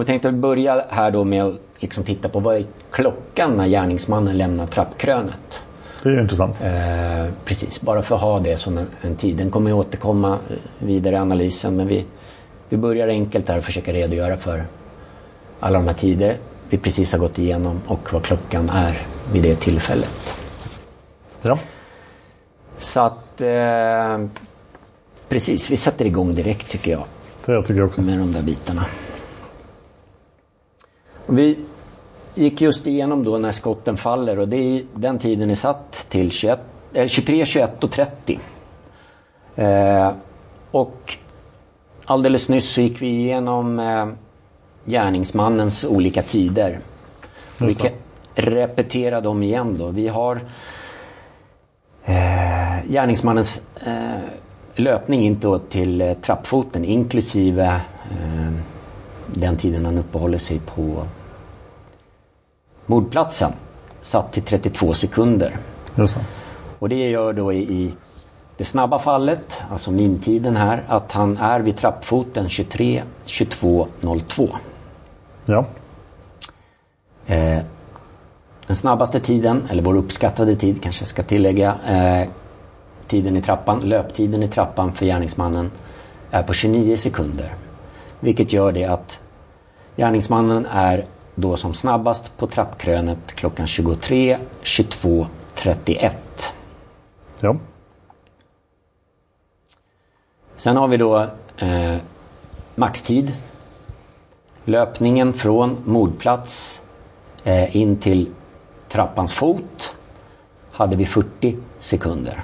Och 0.00 0.04
vi 0.04 0.06
tänkte 0.06 0.32
börja 0.32 0.84
här 0.88 1.10
då 1.10 1.24
med 1.24 1.44
att 1.44 1.54
liksom 1.78 2.04
titta 2.04 2.28
på 2.28 2.40
vad 2.40 2.56
är 2.56 2.64
klockan 2.90 3.56
när 3.56 3.66
gärningsmannen 3.66 4.38
lämnar 4.38 4.66
trappkrönet. 4.66 5.64
Det 6.02 6.08
är 6.08 6.12
ju 6.12 6.20
intressant. 6.20 6.60
Eh, 6.60 7.32
precis, 7.44 7.80
bara 7.80 8.02
för 8.02 8.14
att 8.14 8.20
ha 8.20 8.40
det 8.40 8.56
som 8.56 8.78
en, 8.78 8.86
en 9.00 9.16
tid. 9.16 9.36
Den 9.36 9.50
kommer 9.50 9.70
ju 9.70 9.76
återkomma 9.76 10.32
eh, 10.32 10.56
vidare 10.78 11.14
i 11.14 11.18
analysen 11.18 11.76
men 11.76 11.86
vi, 11.86 12.04
vi 12.68 12.76
börjar 12.76 13.08
enkelt 13.08 13.48
här 13.48 13.58
och 13.58 13.64
försöka 13.64 13.92
redogöra 13.92 14.36
för 14.36 14.64
alla 15.60 15.78
de 15.78 15.86
här 15.86 15.94
tider 15.94 16.36
vi 16.68 16.78
precis 16.78 17.12
har 17.12 17.18
gått 17.18 17.38
igenom 17.38 17.80
och 17.86 18.12
vad 18.12 18.22
klockan 18.22 18.70
är 18.70 18.98
vid 19.32 19.42
det 19.42 19.56
tillfället. 19.56 20.36
Ja. 21.42 21.58
Så 22.78 23.00
att 23.00 23.40
eh, 23.40 24.26
precis, 25.28 25.70
vi 25.70 25.76
sätter 25.76 26.04
igång 26.04 26.34
direkt 26.34 26.70
tycker 26.70 26.90
jag 26.90 27.04
Det 27.46 27.62
tycker 27.62 27.74
jag 27.74 27.88
också. 27.88 28.00
med 28.02 28.18
de 28.18 28.32
där 28.32 28.42
bitarna. 28.42 28.84
Vi 31.26 31.58
gick 32.34 32.60
just 32.60 32.86
igenom 32.86 33.24
då 33.24 33.38
när 33.38 33.52
skotten 33.52 33.96
faller 33.96 34.38
och 34.38 34.48
det 34.48 34.56
är, 34.56 34.84
den 34.94 35.18
tiden 35.18 35.50
är 35.50 35.54
satt 35.54 36.06
till 36.08 36.30
21, 36.30 36.60
eh, 36.92 37.06
23, 37.06 37.46
21 37.46 37.84
och 37.84 37.90
30. 37.90 38.40
Eh, 39.56 40.12
och 40.70 41.16
alldeles 42.04 42.48
nyss 42.48 42.70
så 42.70 42.80
gick 42.80 43.02
vi 43.02 43.06
igenom 43.06 43.78
eh, 43.78 44.08
gärningsmannens 44.84 45.84
olika 45.84 46.22
tider. 46.22 46.78
Vi 47.58 47.74
kan 47.74 47.90
repetera 48.34 49.20
dem 49.20 49.42
igen 49.42 49.76
då. 49.78 49.88
Vi 49.88 50.08
har 50.08 50.40
eh, 52.04 52.86
gärningsmannens 52.88 53.60
eh, 53.86 54.20
löpning 54.74 55.26
in 55.26 55.60
till 55.70 56.00
eh, 56.00 56.14
trappfoten 56.14 56.84
inklusive 56.84 57.80
eh, 58.10 58.52
den 59.34 59.56
tiden 59.56 59.84
han 59.84 59.98
uppehåller 59.98 60.38
sig 60.38 60.58
på 60.58 61.06
mordplatsen. 62.86 63.52
Satt 64.02 64.32
till 64.32 64.42
32 64.42 64.94
sekunder. 64.94 65.56
Det. 65.94 66.08
Och 66.78 66.88
det 66.88 67.10
gör 67.10 67.32
då 67.32 67.52
i, 67.52 67.58
i 67.58 67.92
det 68.56 68.64
snabba 68.64 68.98
fallet, 68.98 69.62
alltså 69.70 69.90
mintiden 69.90 70.56
här, 70.56 70.84
att 70.88 71.12
han 71.12 71.36
är 71.36 71.60
vid 71.60 71.76
trappfoten 71.76 72.48
23, 72.48 73.02
22, 73.24 73.86
02. 74.28 74.48
Ja. 75.44 75.64
Eh, 77.26 77.58
den 78.66 78.76
snabbaste 78.76 79.20
tiden, 79.20 79.68
eller 79.70 79.82
vår 79.82 79.96
uppskattade 79.96 80.56
tid 80.56 80.82
kanske 80.82 81.02
jag 81.02 81.08
ska 81.08 81.22
tillägga, 81.22 81.74
eh, 81.86 82.28
tiden 83.06 83.36
i 83.36 83.42
trappan, 83.42 83.80
löptiden 83.80 84.42
i 84.42 84.48
trappan 84.48 84.92
för 84.92 85.06
gärningsmannen 85.06 85.70
är 86.30 86.42
på 86.42 86.52
29 86.52 86.96
sekunder. 86.96 87.54
Vilket 88.20 88.52
gör 88.52 88.72
det 88.72 88.84
att 88.84 89.20
gärningsmannen 89.96 90.66
är 90.66 91.04
då 91.34 91.56
som 91.56 91.74
snabbast 91.74 92.36
på 92.36 92.46
trappkrönet 92.46 93.18
klockan 93.26 93.66
23, 93.66 94.38
22, 94.62 95.26
31. 95.54 96.54
Ja. 97.40 97.56
Sen 100.56 100.76
har 100.76 100.88
vi 100.88 100.96
då 100.96 101.26
eh, 101.56 101.96
maxtid. 102.74 103.32
Löpningen 104.64 105.32
från 105.32 105.76
mordplats 105.84 106.80
eh, 107.44 107.76
in 107.76 107.96
till 107.96 108.28
trappans 108.88 109.32
fot 109.32 109.96
hade 110.72 110.96
vi 110.96 111.06
40 111.06 111.56
sekunder. 111.78 112.42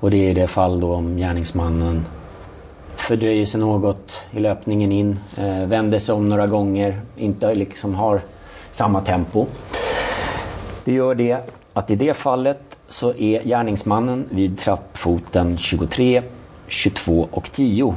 Och 0.00 0.10
det 0.10 0.16
är 0.16 0.30
i 0.30 0.34
det 0.34 0.46
fall 0.46 0.80
då 0.80 0.94
om 0.94 1.16
gärningsmannen 1.16 2.04
fördröjer 3.00 3.46
sig 3.46 3.60
något 3.60 4.26
i 4.30 4.40
löpningen 4.40 4.92
in, 4.92 5.18
eh, 5.36 5.66
vänder 5.66 5.98
sig 5.98 6.14
om 6.14 6.28
några 6.28 6.46
gånger, 6.46 7.00
inte 7.16 7.54
liksom 7.54 7.94
har 7.94 8.20
samma 8.70 9.00
tempo. 9.00 9.46
Det 10.84 10.92
gör 10.92 11.14
det 11.14 11.38
att 11.72 11.90
i 11.90 11.96
det 11.96 12.14
fallet 12.14 12.60
så 12.88 13.14
är 13.14 13.42
gärningsmannen 13.42 14.24
vid 14.30 14.58
trappfoten 14.58 15.58
23, 15.58 16.22
22 16.68 17.28
och 17.30 17.52
10. 17.52 17.94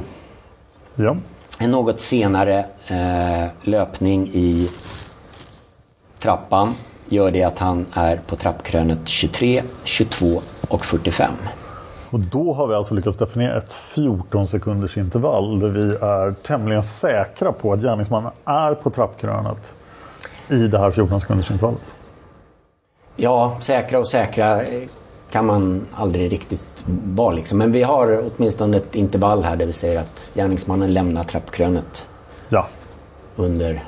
Ja. 0.94 1.16
En 1.58 1.70
något 1.70 2.00
senare 2.00 2.66
eh, 2.86 3.46
löpning 3.62 4.30
i 4.32 4.68
trappan 6.18 6.74
gör 7.08 7.30
det 7.30 7.42
att 7.42 7.58
han 7.58 7.86
är 7.92 8.16
på 8.16 8.36
trappkrönet 8.36 9.08
23, 9.08 9.62
22 9.84 10.42
och 10.68 10.84
45. 10.84 11.32
Och 12.14 12.20
då 12.20 12.52
har 12.52 12.66
vi 12.66 12.74
alltså 12.74 12.94
lyckats 12.94 13.18
definiera 13.18 13.58
ett 13.58 13.72
14 13.72 14.46
sekunders 14.46 14.96
intervall 14.96 15.60
där 15.60 15.68
vi 15.68 15.94
är 15.94 16.34
tämligen 16.42 16.82
säkra 16.82 17.52
på 17.52 17.72
att 17.72 17.80
gärningsmannen 17.82 18.30
är 18.44 18.74
på 18.74 18.90
trappkrönet 18.90 19.74
i 20.48 20.56
det 20.56 20.78
här 20.78 20.90
14 20.90 21.20
sekunders 21.20 21.50
intervallet. 21.50 21.94
Ja, 23.16 23.58
säkra 23.60 23.98
och 23.98 24.08
säkra 24.08 24.64
kan 25.30 25.46
man 25.46 25.86
aldrig 25.94 26.32
riktigt 26.32 26.84
vara 27.04 27.34
liksom. 27.34 27.58
Men 27.58 27.72
vi 27.72 27.82
har 27.82 28.24
åtminstone 28.36 28.76
ett 28.76 28.94
intervall 28.94 29.44
här 29.44 29.56
där 29.56 29.66
vi 29.66 29.72
säger 29.72 30.00
att 30.00 30.30
gärningsmannen 30.34 30.92
lämnar 30.92 31.24
trappkrönet 31.24 32.08
Ja, 32.48 32.66
under 33.36 33.84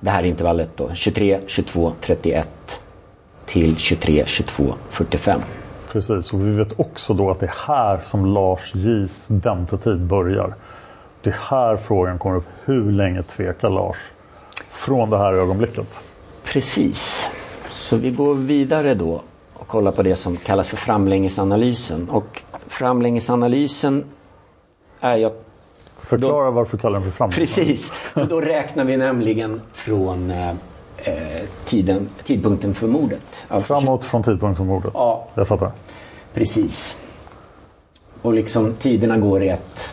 det 0.00 0.10
här 0.10 0.22
intervallet 0.22 0.70
då. 0.76 0.90
23, 0.94 1.40
22, 1.46 1.92
31 2.00 2.48
till 3.46 3.76
23, 3.76 4.24
22, 4.26 4.74
45. 4.90 5.40
Precis. 5.94 6.32
Och 6.32 6.46
vi 6.46 6.50
vet 6.50 6.80
också 6.80 7.14
då 7.14 7.30
att 7.30 7.40
det 7.40 7.46
är 7.46 7.54
här 7.66 8.00
som 8.04 8.26
Lars 8.26 8.74
J's 8.74 9.24
väntetid 9.26 10.00
börjar. 10.00 10.54
Det 11.22 11.30
är 11.30 11.34
här 11.50 11.76
frågan 11.76 12.18
kommer 12.18 12.36
upp. 12.36 12.46
Hur 12.64 12.92
länge 12.92 13.22
tvekar 13.22 13.70
Lars 13.70 13.96
från 14.70 15.10
det 15.10 15.18
här 15.18 15.32
ögonblicket? 15.32 16.00
Precis. 16.44 17.28
Så 17.70 17.96
vi 17.96 18.10
går 18.10 18.34
vidare 18.34 18.94
då 18.94 19.22
och 19.54 19.66
kolla 19.66 19.92
på 19.92 20.02
det 20.02 20.16
som 20.16 20.36
kallas 20.36 20.68
för 20.68 20.76
framlängesanalysen. 20.76 22.08
Och 22.08 22.42
framlängesanalysen 22.66 24.04
är 25.00 25.26
att 25.26 25.44
Förklara 25.96 26.50
varför 26.50 26.76
du 26.76 26.80
kallar 26.80 27.00
den 27.00 27.10
för 27.10 27.16
framlänges. 27.16 27.54
Precis, 27.54 27.90
för 27.90 28.24
då 28.24 28.40
räknar 28.40 28.84
vi 28.84 28.96
nämligen 28.96 29.60
från 29.72 30.30
eh, 30.30 30.54
tiden, 31.64 32.08
tidpunkten 32.24 32.74
för 32.74 32.86
mordet. 32.86 33.46
Alltså 33.48 33.74
Framåt 33.80 34.04
från 34.04 34.22
tidpunkt 34.22 34.56
för 34.56 34.64
mordet. 34.64 34.90
Ja. 34.94 35.26
Jag 35.34 35.48
fattar. 35.48 35.70
Precis. 36.34 37.00
Och 38.22 38.32
liksom 38.32 38.74
tiderna 38.78 39.18
går 39.18 39.42
i 39.42 39.48
ett, 39.48 39.90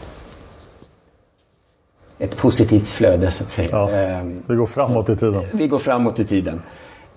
ett 2.19 2.37
positivt 2.37 2.87
flöde 2.87 3.31
så 3.31 3.43
att 3.43 3.49
säga. 3.49 3.69
Ja. 3.71 3.89
Ehm, 3.91 4.43
Vi 4.47 4.55
går 4.55 4.65
framåt 4.65 5.09
i 5.09 5.15
tiden. 5.15 5.43
vi 5.53 5.67
går 5.67 5.79
framåt 5.79 6.19
i 6.19 6.25
tiden. 6.25 6.61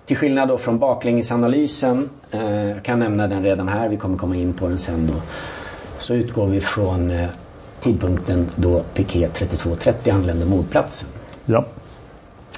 Till 0.05 0.17
skillnad 0.17 0.47
då 0.47 0.57
från 0.57 0.79
baklängesanalysen, 0.79 2.09
eh, 2.31 2.65
jag 2.69 2.83
kan 2.83 2.99
nämna 2.99 3.27
den 3.27 3.43
redan 3.43 3.67
här, 3.67 3.89
vi 3.89 3.97
kommer 3.97 4.17
komma 4.17 4.35
in 4.35 4.53
på 4.53 4.67
den 4.67 4.79
sen 4.79 5.07
då. 5.07 5.13
Så 5.99 6.13
utgår 6.13 6.47
vi 6.47 6.61
från 6.61 7.11
eh, 7.11 7.29
tidpunkten 7.81 8.49
då 8.55 8.81
Piquet 8.93 9.33
3230 9.33 10.13
anlände 10.13 10.45
mordplatsen. 10.45 11.09
Ja. 11.45 11.65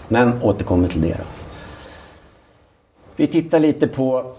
Men 0.07 0.41
återkommer 0.41 0.87
till 0.87 1.01
det 1.01 1.13
då. 1.17 1.23
Vi 3.15 3.27
tittar 3.27 3.59
lite 3.59 3.87
på 3.87 4.35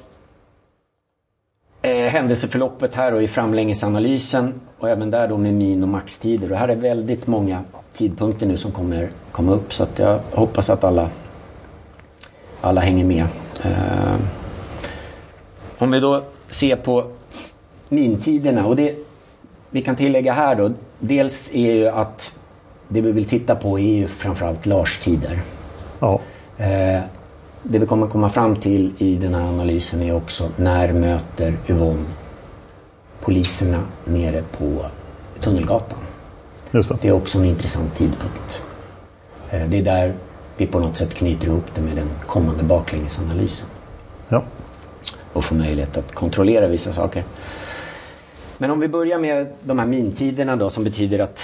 eh, 1.83 2.07
händelseförloppet 2.07 2.95
här 2.95 3.15
och 3.15 3.23
i 3.23 3.29
framlängesanalysen 3.29 4.61
och 4.79 4.89
även 4.89 5.11
där 5.11 5.29
då 5.29 5.37
med 5.37 5.55
min 5.55 5.83
och 5.83 5.89
maxtider. 5.89 6.53
Och 6.53 6.59
här 6.59 6.69
är 6.69 6.77
väldigt 6.77 7.27
många 7.27 7.65
tidpunkter 7.93 8.47
nu 8.47 8.57
som 8.57 8.73
kommer 8.73 9.09
komma 9.33 9.53
upp 9.53 9.73
så 9.73 9.83
att 9.83 9.99
jag 9.99 10.21
hoppas 10.33 10.71
att 10.71 10.85
alla, 10.85 11.11
alla 12.61 12.81
hänger 12.81 13.05
med. 13.05 13.27
Eh, 13.63 14.17
om 15.79 15.91
vi 15.91 16.01
då 16.01 16.23
ser 16.51 16.77
på 16.77 17.11
mintiderna 17.89 18.67
och 18.67 18.77
det 18.77 18.97
vi 19.71 19.83
kan 19.83 19.97
tillägga 19.97 20.33
här 20.33 20.55
då. 20.55 20.71
Dels 20.99 21.51
är 21.55 21.73
ju 21.73 21.89
att 21.89 22.33
det 22.89 23.01
vi 23.01 23.13
vill 23.13 23.25
titta 23.25 23.55
på 23.55 23.79
är 23.79 23.97
ju 23.97 24.09
framförallt 24.09 24.67
Lars-tider. 24.67 25.41
Ja. 26.01 26.21
Eh, 26.59 27.01
det 27.63 27.79
vi 27.79 27.87
kommer 27.87 28.07
komma 28.07 28.29
fram 28.29 28.57
till 28.57 28.93
i 28.99 29.15
den 29.17 29.35
här 29.35 29.43
analysen 29.49 30.03
är 30.03 30.15
också 30.17 30.49
när 30.57 30.93
möter 30.93 31.55
Yvonne 31.69 32.05
poliserna 33.21 33.83
nere 34.05 34.43
på 34.59 34.85
Tunnelgatan. 35.41 35.99
Just 36.71 36.89
det. 36.89 36.97
Det 37.01 37.09
är 37.09 37.13
också 37.13 37.39
en 37.39 37.45
intressant 37.45 37.95
tidpunkt. 37.97 38.63
Eh, 39.51 39.69
det 39.69 39.79
är 39.79 39.83
där 39.83 40.15
vi 40.57 40.67
på 40.67 40.79
något 40.79 40.97
sätt 40.97 41.15
knyter 41.15 41.47
ihop 41.47 41.65
det 41.75 41.81
med 41.81 41.97
den 41.97 42.09
kommande 42.27 42.63
baklängesanalysen 42.63 43.69
Ja. 44.29 44.43
och 45.33 45.45
får 45.45 45.57
möjlighet 45.57 45.97
att 45.97 46.15
kontrollera 46.15 46.67
vissa 46.67 46.93
saker. 46.93 47.25
Men 48.59 48.71
om 48.71 48.81
vi 48.81 48.89
börjar 48.89 49.19
med 49.19 49.47
de 49.63 49.79
här 49.79 49.87
mintiderna 49.87 50.57
då 50.57 50.71
som 50.71 50.85
betyder 50.85 51.19
att 51.19 51.41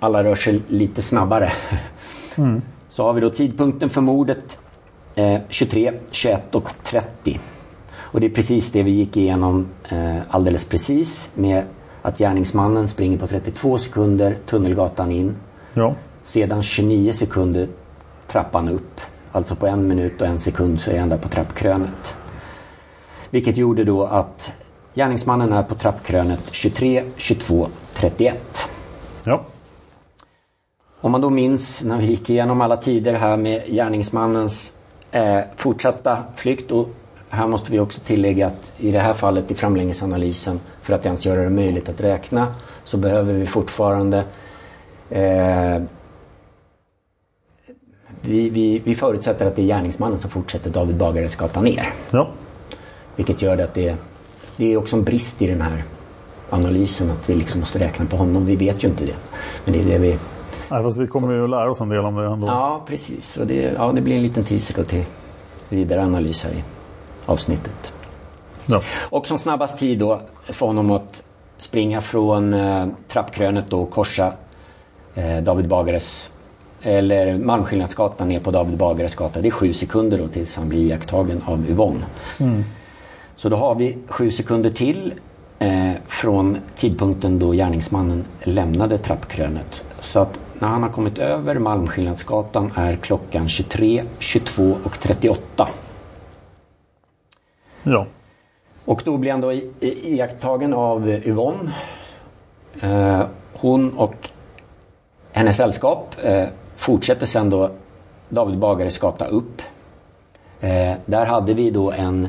alla 0.00 0.24
rör 0.24 0.34
sig 0.34 0.62
lite 0.68 1.02
snabbare. 1.02 1.52
Så 2.90 3.04
har 3.04 3.12
vi 3.12 3.20
då 3.20 3.30
tidpunkten 3.30 3.90
för 3.90 4.00
mordet 4.00 4.58
eh, 5.14 5.40
23, 5.48 5.92
21 6.10 6.54
och 6.54 6.70
30. 6.84 7.40
Och 7.96 8.20
det 8.20 8.26
är 8.26 8.30
precis 8.30 8.72
det 8.72 8.82
vi 8.82 8.90
gick 8.90 9.16
igenom 9.16 9.66
eh, 9.88 10.16
alldeles 10.30 10.64
precis 10.64 11.32
med 11.34 11.64
att 12.02 12.18
gärningsmannen 12.18 12.88
springer 12.88 13.18
på 13.18 13.26
32 13.26 13.78
sekunder 13.78 14.36
Tunnelgatan 14.46 15.12
in. 15.12 15.36
Ja. 15.74 15.94
Sedan 16.24 16.62
29 16.62 17.12
sekunder 17.12 17.68
trappan 18.26 18.68
upp. 18.68 19.00
Alltså 19.32 19.54
på 19.54 19.66
en 19.66 19.88
minut 19.88 20.20
och 20.20 20.26
en 20.26 20.38
sekund 20.38 20.80
så 20.80 20.90
är 20.90 20.94
jag 20.94 21.02
ända 21.02 21.18
på 21.18 21.28
trappkrönet. 21.28 22.16
Vilket 23.30 23.56
gjorde 23.56 23.84
då 23.84 24.04
att 24.04 24.52
gärningsmannen 24.94 25.52
är 25.52 25.62
på 25.62 25.74
trappkrönet 25.74 26.48
23, 26.52 27.04
22, 27.16 27.68
31. 27.94 28.68
Ja. 29.24 29.44
Om 31.00 31.12
man 31.12 31.20
då 31.20 31.30
minns 31.30 31.82
när 31.82 31.98
vi 31.98 32.06
gick 32.06 32.30
igenom 32.30 32.60
alla 32.60 32.76
tider 32.76 33.12
här 33.12 33.36
med 33.36 33.66
gärningsmannens 33.66 34.72
eh, 35.10 35.40
fortsatta 35.56 36.18
flykt 36.36 36.70
och 36.70 36.88
här 37.28 37.46
måste 37.46 37.72
vi 37.72 37.80
också 37.80 38.00
tillägga 38.00 38.46
att 38.46 38.72
i 38.78 38.90
det 38.90 38.98
här 38.98 39.14
fallet 39.14 39.50
i 39.50 39.54
framlängesanalysen 39.54 40.60
för 40.82 40.94
att 40.94 41.06
ens 41.06 41.26
göra 41.26 41.40
det 41.40 41.50
möjligt 41.50 41.88
att 41.88 42.00
räkna 42.00 42.54
så 42.84 42.96
behöver 42.96 43.32
vi 43.32 43.46
fortfarande 43.46 44.24
eh, 45.10 45.82
vi, 48.20 48.50
vi, 48.50 48.78
vi 48.78 48.94
förutsätter 48.94 49.46
att 49.46 49.56
det 49.56 49.62
är 49.62 49.66
gärningsmannen 49.66 50.18
som 50.18 50.30
fortsätter 50.30 50.70
David 50.70 50.96
Bagares 50.96 51.38
ner. 51.54 51.92
Ja. 52.10 52.28
Vilket 53.16 53.42
gör 53.42 53.58
att 53.58 53.74
det, 53.74 53.96
det 54.56 54.72
är 54.72 54.76
också 54.76 54.96
en 54.96 55.04
brist 55.04 55.42
i 55.42 55.46
den 55.46 55.60
här 55.60 55.84
analysen 56.50 57.10
att 57.10 57.30
vi 57.30 57.34
liksom 57.34 57.60
måste 57.60 57.78
räkna 57.78 58.06
på 58.06 58.16
honom. 58.16 58.46
Vi 58.46 58.56
vet 58.56 58.84
ju 58.84 58.88
inte 58.88 59.04
det. 59.04 59.16
Men 59.64 59.74
det 59.74 59.80
är 59.80 59.84
det 59.84 59.98
vi... 59.98 60.18
Nej, 60.70 60.82
fast 60.82 60.98
vi 60.98 61.06
kommer 61.06 61.34
ju 61.34 61.44
att 61.44 61.50
lära 61.50 61.70
oss 61.70 61.80
en 61.80 61.88
del 61.88 62.04
om 62.04 62.14
det 62.14 62.26
ändå. 62.26 62.46
Ja, 62.46 62.82
precis. 62.86 63.36
Och 63.36 63.46
det, 63.46 63.54
ja, 63.54 63.92
det 63.92 64.00
blir 64.00 64.16
en 64.16 64.22
liten 64.22 64.44
teaser 64.44 64.74
då 64.76 64.84
till 64.84 65.04
vidare 65.68 66.02
analys 66.02 66.44
här 66.44 66.52
i 66.52 66.64
avsnittet. 67.26 67.92
Ja. 68.66 68.82
Och 69.10 69.26
som 69.26 69.38
snabbast 69.38 69.78
tid 69.78 69.98
då 69.98 70.20
för 70.48 70.66
honom 70.66 70.90
att 70.90 71.22
springa 71.58 72.00
från 72.00 72.54
eh, 72.54 72.86
trappkrönet 73.08 73.64
då 73.68 73.80
och 73.80 73.90
korsa 73.90 74.32
eh, 75.14 75.38
David 75.38 75.68
Bagares 75.68 76.32
eller 76.82 77.38
Malmskillnadsgatan 77.38 78.28
ner 78.28 78.40
på 78.40 78.50
David 78.50 78.78
Bagares 78.78 79.14
gata. 79.14 79.40
Det 79.40 79.48
är 79.48 79.50
sju 79.50 79.72
sekunder 79.72 80.18
då 80.18 80.28
tills 80.28 80.56
han 80.56 80.68
blir 80.68 80.80
iakttagen 80.80 81.42
av 81.46 81.70
Yvonne. 81.70 82.04
Så 83.36 83.48
då 83.48 83.56
har 83.56 83.74
vi 83.74 83.98
sju 84.08 84.30
sekunder 84.30 84.70
till 84.70 85.14
eh, 85.58 85.92
från 86.06 86.58
tidpunkten 86.76 87.38
då 87.38 87.52
gärningsmannen 87.52 88.24
lämnade 88.42 88.98
trappkrönet. 88.98 89.84
Så 90.00 90.20
att 90.20 90.40
när 90.58 90.68
han 90.68 90.82
har 90.82 90.90
kommit 90.90 91.18
över 91.18 91.58
Malmskillnadsgatan 91.58 92.72
är 92.76 92.96
klockan 92.96 93.48
23, 93.48 94.04
22 94.18 94.76
och 94.84 95.00
38. 95.00 95.68
Ja. 97.82 98.06
Och 98.84 99.02
då 99.04 99.16
blir 99.16 99.30
han 99.30 99.40
då 99.40 99.52
iakttagen 99.80 100.74
av 100.74 101.08
Yvonne. 101.08 101.72
Eh, 102.80 103.22
hon 103.52 103.98
och 103.98 104.30
hennes 105.32 105.56
sällskap 105.56 106.14
eh, 106.22 106.46
fortsätter 106.76 107.26
sen 107.26 107.50
då 107.50 107.70
David 108.28 108.58
Bagares 108.58 108.98
gata 108.98 109.26
upp. 109.26 109.62
Eh, 110.60 110.94
där 111.06 111.26
hade 111.26 111.54
vi 111.54 111.70
då 111.70 111.92
en 111.92 112.28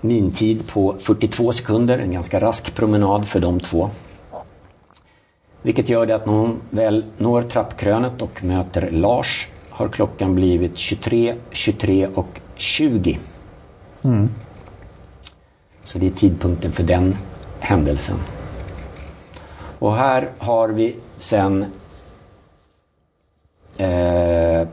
mintid 0.00 0.68
på 0.68 0.94
42 0.98 1.52
sekunder, 1.52 1.98
en 1.98 2.12
ganska 2.12 2.40
rask 2.40 2.74
promenad 2.74 3.28
för 3.28 3.40
de 3.40 3.60
två. 3.60 3.90
Vilket 5.62 5.88
gör 5.88 6.06
det 6.06 6.14
att 6.14 6.26
när 6.26 6.32
hon 6.32 6.60
väl 6.70 7.04
når 7.18 7.42
trappkrönet 7.42 8.22
och 8.22 8.44
möter 8.44 8.90
Lars 8.90 9.48
har 9.70 9.88
klockan 9.88 10.34
blivit 10.34 10.78
23, 10.78 11.34
23 11.50 12.08
och 12.14 12.40
20. 12.54 13.18
Så 15.84 15.98
det 15.98 16.06
är 16.06 16.10
tidpunkten 16.10 16.72
för 16.72 16.82
den 16.82 17.16
händelsen. 17.58 18.16
Och 19.78 19.96
här 19.96 20.30
har 20.38 20.68
vi 20.68 20.96
sen 21.18 21.66
eh, 23.76 24.68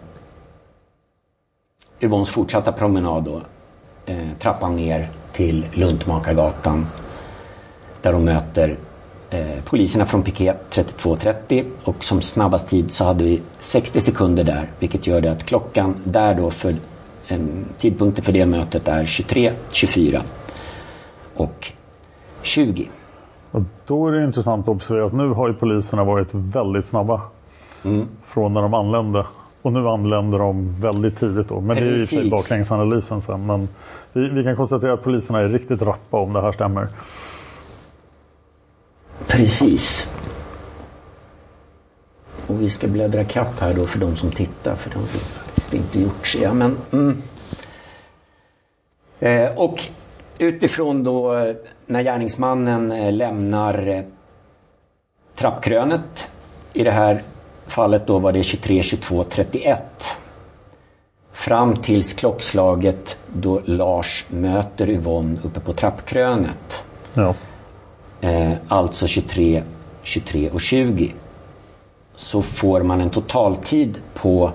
Yvonnes 2.00 2.30
fortsatta 2.30 2.72
promenad 2.72 3.24
då. 3.24 3.42
Eh, 4.06 4.28
trappan 4.40 4.76
ner 4.76 5.10
till 5.34 5.66
Luntmakargatan. 5.74 6.88
Där 8.02 8.14
de 8.14 8.26
möter 8.26 8.78
poliserna 9.66 10.06
från 10.06 10.24
piket 10.24 10.58
32.30 10.72 11.66
och 11.84 12.04
som 12.04 12.22
snabbast 12.22 12.70
tid 12.70 12.92
så 12.92 13.04
hade 13.04 13.24
vi 13.24 13.42
60 13.60 14.02
sekunder 14.02 14.44
där 14.44 14.70
vilket 14.80 15.08
gör 15.08 15.22
det 15.22 15.32
att 15.32 15.44
klockan 15.44 15.96
där 16.04 16.36
då 16.36 16.50
för 16.50 16.74
eh, 17.28 17.40
tidpunkten 17.78 18.26
för 18.26 18.32
det 18.32 18.46
mötet 18.46 18.88
är 18.88 19.06
23, 19.06 19.54
24 19.72 20.22
och 21.36 21.72
20. 22.42 22.90
Och 23.52 23.62
då 23.86 24.08
är 24.08 24.12
det 24.12 24.26
intressant 24.26 24.64
att 24.64 24.76
observera 24.76 25.06
att 25.06 25.14
nu 25.14 25.30
har 25.30 25.48
ju 25.48 25.54
poliserna 25.54 26.04
varit 26.04 26.28
väldigt 26.32 26.86
snabba. 26.86 27.22
Från 28.26 28.54
när 28.54 28.62
de 28.62 28.74
anlände. 28.74 29.26
Och 29.62 29.74
nu 29.74 29.88
anländer 29.88 30.40
de 30.40 30.82
väldigt 30.82 31.20
tidigt 31.20 31.50
då. 31.50 31.62
Men 31.62 31.76
det 31.76 31.82
är 31.82 31.86
ju 31.86 31.96
i 31.96 32.00
Precis. 32.00 32.32
baklängesanalysen 32.32 33.22
sen. 33.22 33.46
Men 33.46 33.68
vi, 34.14 34.30
vi 34.30 34.44
kan 34.44 34.56
konstatera 34.56 34.94
att 34.94 35.04
poliserna 35.04 35.40
är 35.40 35.48
riktigt 35.50 35.82
rappa 35.82 36.18
om 36.18 36.34
det 36.34 36.42
här 36.42 36.52
stämmer. 36.52 36.88
Precis. 39.28 40.14
Och 42.48 42.62
vi 42.62 42.70
ska 42.70 42.88
bläddra 42.88 43.24
kapp 43.24 43.60
här 43.60 43.74
då 43.74 43.86
för 43.86 44.00
de 44.00 44.16
som 44.16 44.32
tittar 44.32 44.76
för 44.76 44.90
det 44.90 44.96
har 44.96 45.04
vi 45.04 45.20
faktiskt 45.20 45.74
inte 45.74 46.00
gjort. 46.00 46.36
Ja, 46.42 46.54
men, 46.54 46.78
mm. 46.92 47.22
eh, 49.20 49.58
och 49.58 49.84
utifrån 50.38 51.04
då 51.04 51.38
eh, 51.38 51.56
när 51.86 52.02
gärningsmannen 52.02 52.92
eh, 52.92 53.14
lämnar 53.14 53.88
eh, 53.88 54.04
trappkrönet. 55.36 56.30
I 56.74 56.84
det 56.84 56.92
här 56.92 57.22
fallet 57.68 58.08
då 58.08 58.20
var 58.20 58.32
det 58.32 58.44
23, 58.44 58.84
22, 58.84 59.24
31. 59.24 60.20
Fram 61.32 61.76
tills 61.76 62.14
klockslaget 62.14 63.20
då 63.28 63.62
Lars 63.66 64.26
möter 64.30 64.90
Yvonne 64.90 65.40
uppe 65.44 65.60
på 65.60 65.74
trappkrönet. 65.74 66.86
Ja. 67.14 67.36
Eh, 68.28 68.54
alltså 68.68 69.08
23, 69.08 69.64
23 70.04 70.50
och 70.50 70.62
20. 70.62 71.14
Så 72.16 72.42
får 72.42 72.84
man 72.84 73.02
en 73.02 73.10
totaltid 73.10 74.02
på 74.14 74.52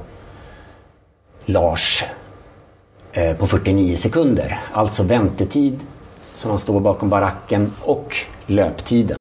Lars 1.44 2.04
eh, 3.12 3.36
på 3.36 3.46
49 3.46 3.96
sekunder. 3.96 4.60
Alltså 4.72 5.02
väntetid 5.02 5.80
som 6.34 6.50
han 6.50 6.60
står 6.60 6.80
bakom 6.80 7.08
baracken 7.08 7.72
och 7.80 8.16
löptiden. 8.46 9.16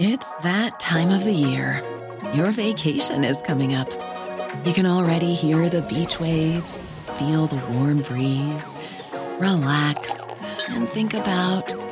It's 0.00 0.42
that 0.42 0.80
time 0.80 1.16
of 1.16 1.22
the 1.22 1.30
year. 1.30 1.80
Your 2.34 2.50
vacation 2.50 3.24
is 3.24 3.42
coming 3.46 3.76
up. 3.76 3.88
You 4.64 4.74
can 4.74 4.86
already 4.86 5.34
hear 5.34 5.68
the 5.68 5.80
beach 5.80 6.20
waves, 6.20 6.94
feel 7.18 7.48
the 7.48 7.60
warm 7.72 8.02
breeze, 8.02 8.76
relax, 9.40 10.20
and 10.76 10.88
think 10.88 11.14
about 11.14 11.83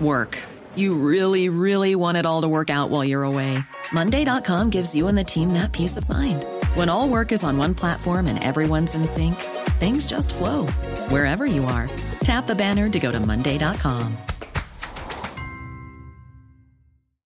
work. 0.00 0.38
You 0.74 0.94
really, 0.94 1.48
really 1.48 1.94
want 1.94 2.18
it 2.18 2.26
all 2.26 2.42
to 2.42 2.48
work 2.48 2.70
out 2.70 2.90
while 2.90 3.04
you're 3.04 3.22
away. 3.22 3.58
Monday.com 3.92 4.70
gives 4.70 4.94
you 4.94 5.08
and 5.08 5.16
the 5.16 5.24
team 5.24 5.54
that 5.54 5.72
peace 5.72 5.96
of 5.96 6.08
mind. 6.08 6.44
When 6.74 6.88
all 6.88 7.08
work 7.08 7.32
is 7.32 7.42
on 7.42 7.56
one 7.56 7.74
platform 7.74 8.26
and 8.26 8.42
everyone's 8.42 8.94
in 8.94 9.06
sync, 9.06 9.36
things 9.78 10.06
just 10.06 10.34
flow 10.34 10.66
wherever 11.08 11.46
you 11.46 11.64
are. 11.64 11.88
Tap 12.24 12.46
the 12.46 12.54
banner 12.54 12.90
to 12.90 12.98
go 12.98 13.10
to 13.10 13.18
Monday.com. 13.18 14.16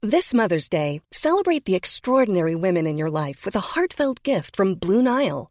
This 0.02 0.32
Mother's 0.32 0.70
Day, 0.70 1.02
celebrate 1.12 1.66
the 1.66 1.76
extraordinary 1.76 2.54
women 2.54 2.86
in 2.86 2.96
your 2.96 3.10
life 3.10 3.44
with 3.44 3.54
a 3.54 3.60
heartfelt 3.74 4.22
gift 4.22 4.56
from 4.56 4.74
Blue 4.74 5.02
Nile. 5.02 5.50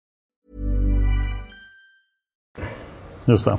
Just 3.31 3.45
det. 3.45 3.57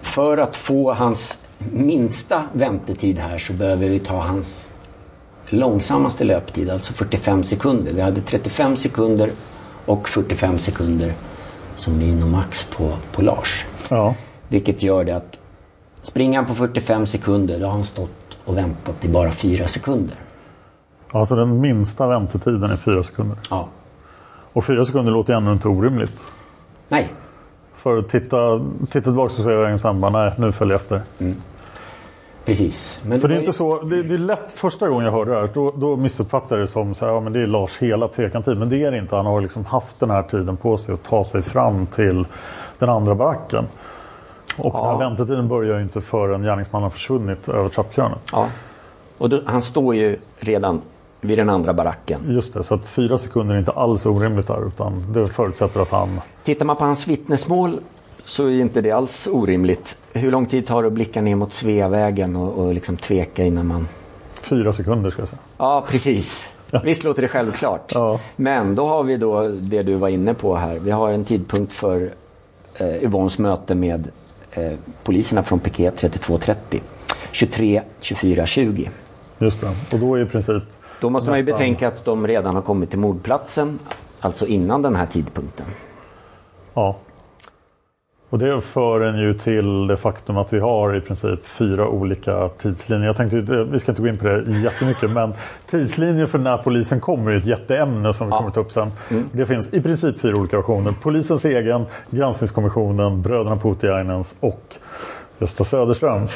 För 0.00 0.38
att 0.38 0.56
få 0.56 0.92
hans 0.94 1.42
minsta 1.72 2.44
väntetid 2.52 3.18
här 3.18 3.38
så 3.38 3.52
behöver 3.52 3.88
vi 3.88 3.98
ta 3.98 4.20
hans 4.20 4.68
långsammaste 5.46 6.24
löptid, 6.24 6.70
alltså 6.70 6.92
45 6.92 7.42
sekunder. 7.42 7.92
Vi 7.92 8.00
hade 8.00 8.20
35 8.20 8.76
sekunder 8.76 9.30
och 9.86 10.08
45 10.08 10.58
sekunder 10.58 11.12
som 11.76 11.98
minomax 11.98 12.64
på, 12.64 12.92
på 13.12 13.22
Lars. 13.22 13.64
Ja. 13.88 14.14
Vilket 14.48 14.82
gör 14.82 15.04
det 15.04 15.16
att 15.16 15.38
springer 16.02 16.38
han 16.38 16.46
på 16.46 16.54
45 16.54 17.06
sekunder 17.06 17.60
då 17.60 17.66
har 17.66 17.72
han 17.72 17.84
stått 17.84 18.38
och 18.44 18.56
väntat 18.56 19.04
i 19.04 19.08
bara 19.08 19.30
4 19.30 19.68
sekunder. 19.68 20.16
Alltså 21.10 21.36
den 21.36 21.60
minsta 21.60 22.06
väntetiden 22.06 22.70
är 22.70 22.76
fyra 22.76 23.02
sekunder. 23.02 23.38
Ja. 23.50 23.68
Och 24.52 24.64
fyra 24.64 24.84
sekunder 24.84 25.12
låter 25.12 25.32
ju 25.32 25.36
ändå 25.36 25.52
inte 25.52 25.68
orimligt. 25.68 26.22
Nej. 26.88 27.12
För 27.76 27.98
att 27.98 28.08
titta, 28.08 28.60
titta 28.80 29.00
tillbaka 29.00 29.34
så 29.34 29.42
ser 29.42 29.50
jag 29.50 29.70
en 29.70 29.78
samband. 29.78 30.12
Nej, 30.12 30.32
nu 30.38 30.52
följer 30.52 30.74
jag 30.74 30.80
efter. 30.80 31.00
Precis. 32.44 33.00
Men 33.06 33.20
För 33.20 33.28
det 33.28 33.34
är 33.34 33.38
inte 33.38 33.46
ju- 33.48 33.52
så, 33.52 33.82
det, 33.82 34.02
det 34.02 34.14
är 34.14 34.18
lätt 34.18 34.52
första 34.52 34.88
gången 34.88 35.04
jag 35.04 35.12
hörde 35.12 35.30
det 35.30 35.40
här. 35.40 35.48
Då, 35.54 35.72
då 35.76 35.96
missuppfattade 35.96 36.54
jag 36.54 36.68
det 36.68 36.72
som 36.72 36.94
så 36.94 37.06
här, 37.06 37.12
ja, 37.12 37.20
men 37.20 37.32
det 37.32 37.40
är 37.40 37.46
Lars 37.46 37.78
hela 37.78 38.08
tvekantid. 38.08 38.58
Men 38.58 38.68
det 38.68 38.84
är 38.84 38.90
det 38.90 38.98
inte. 38.98 39.16
Han 39.16 39.26
har 39.26 39.40
liksom 39.40 39.64
haft 39.64 40.00
den 40.00 40.10
här 40.10 40.22
tiden 40.22 40.56
på 40.56 40.76
sig 40.76 40.94
att 40.94 41.04
ta 41.04 41.24
sig 41.24 41.42
fram 41.42 41.86
till 41.86 42.26
den 42.78 42.88
andra 42.88 43.14
baracken. 43.14 43.64
Och 44.58 44.72
den 44.72 44.84
här 44.84 44.98
väntetiden 44.98 45.48
börjar 45.48 45.76
ju 45.76 45.82
inte 45.82 46.00
förrän 46.00 46.42
gärningsmannen 46.42 46.82
har 46.82 46.90
försvunnit 46.90 47.48
över 47.48 47.68
trappkrönet. 47.68 48.18
Ja. 48.32 48.48
Och 49.18 49.28
då, 49.28 49.40
han 49.46 49.62
står 49.62 49.94
ju 49.94 50.18
redan 50.38 50.80
vid 51.20 51.38
den 51.38 51.50
andra 51.50 51.72
baracken. 51.72 52.20
Just 52.28 52.54
det, 52.54 52.62
så 52.62 52.74
att 52.74 52.86
fyra 52.86 53.18
sekunder 53.18 53.54
är 53.54 53.58
inte 53.58 53.70
alls 53.70 54.06
orimligt 54.06 54.46
där. 54.46 54.66
Utan 54.66 55.12
det 55.12 55.26
förutsätter 55.26 55.80
att 55.80 55.90
han... 55.90 56.20
Tittar 56.44 56.64
man 56.64 56.76
på 56.76 56.84
hans 56.84 57.08
vittnesmål 57.08 57.80
så 58.24 58.46
är 58.46 58.60
inte 58.60 58.80
det 58.80 58.90
alls 58.90 59.28
orimligt. 59.32 59.98
Hur 60.12 60.30
lång 60.30 60.46
tid 60.46 60.66
tar 60.66 60.82
det 60.82 60.86
att 60.86 60.92
blicka 60.92 61.22
ner 61.22 61.34
mot 61.34 61.54
Sveavägen 61.54 62.36
och, 62.36 62.64
och 62.64 62.74
liksom 62.74 62.96
tveka 62.96 63.44
innan 63.44 63.66
man... 63.66 63.88
Fyra 64.40 64.72
sekunder 64.72 65.10
ska 65.10 65.22
jag 65.22 65.28
säga. 65.28 65.40
Ja, 65.58 65.84
precis. 65.88 66.46
Visst 66.84 67.04
låter 67.04 67.22
det 67.22 67.28
självklart. 67.28 67.92
Ja. 67.94 68.20
Men 68.36 68.74
då 68.74 68.86
har 68.88 69.02
vi 69.02 69.16
då 69.16 69.48
det 69.48 69.82
du 69.82 69.94
var 69.94 70.08
inne 70.08 70.34
på 70.34 70.56
här. 70.56 70.78
Vi 70.78 70.90
har 70.90 71.10
en 71.10 71.24
tidpunkt 71.24 71.72
för 71.72 72.12
eh, 72.74 73.04
Yvonnes 73.04 73.38
möte 73.38 73.74
med 73.74 74.08
eh, 74.50 74.72
poliserna 75.04 75.42
från 75.42 75.58
piket 75.58 75.96
3230. 75.96 76.80
23, 77.32 77.82
24, 78.00 78.46
20. 78.46 78.90
Just 79.38 79.60
det. 79.60 79.66
Och 79.92 80.00
då 80.00 80.14
är 80.14 80.22
i 80.22 80.26
princip... 80.26 80.62
Då 81.00 81.10
måste 81.10 81.30
man 81.30 81.38
ju 81.38 81.44
betänka 81.44 81.88
att 81.88 82.04
de 82.04 82.26
redan 82.26 82.54
har 82.54 82.62
kommit 82.62 82.90
till 82.90 82.98
mordplatsen. 82.98 83.78
Alltså 84.20 84.46
innan 84.46 84.82
den 84.82 84.96
här 84.96 85.06
tidpunkten. 85.06 85.66
Ja. 86.74 86.96
Och 88.30 88.38
det 88.38 88.60
för 88.60 89.00
en 89.00 89.18
ju 89.18 89.34
till 89.34 89.86
det 89.86 89.96
faktum 89.96 90.36
att 90.36 90.52
vi 90.52 90.58
har 90.60 90.96
i 90.96 91.00
princip 91.00 91.46
fyra 91.46 91.88
olika 91.88 92.48
tidslinjer. 92.48 93.06
Jag 93.06 93.16
tänkte, 93.16 93.36
ju- 93.36 93.64
vi 93.64 93.80
ska 93.80 93.92
inte 93.92 94.02
gå 94.02 94.08
in 94.08 94.18
på 94.18 94.24
det 94.24 94.50
jättemycket, 94.52 95.10
men 95.10 95.34
tidslinjer 95.70 96.26
för 96.26 96.38
när 96.38 96.56
polisen 96.58 97.00
kommer 97.00 97.30
är 97.30 97.36
ett 97.36 97.46
jätteämne 97.46 98.14
som 98.14 98.26
vi 98.26 98.30
kommer 98.30 98.50
ta 98.50 98.60
upp 98.60 98.72
sen. 98.72 98.92
Det 99.32 99.46
finns 99.46 99.72
i 99.74 99.80
princip 99.80 100.20
fyra 100.20 100.36
olika 100.36 100.56
versioner. 100.56 100.94
Polisens 101.02 101.44
egen, 101.44 101.86
Granskningskommissionen, 102.10 103.22
bröderna 103.22 103.56
Puutiainens 103.56 104.34
och 104.40 104.74
Gösta 105.38 105.64
Söderström. 105.64 106.26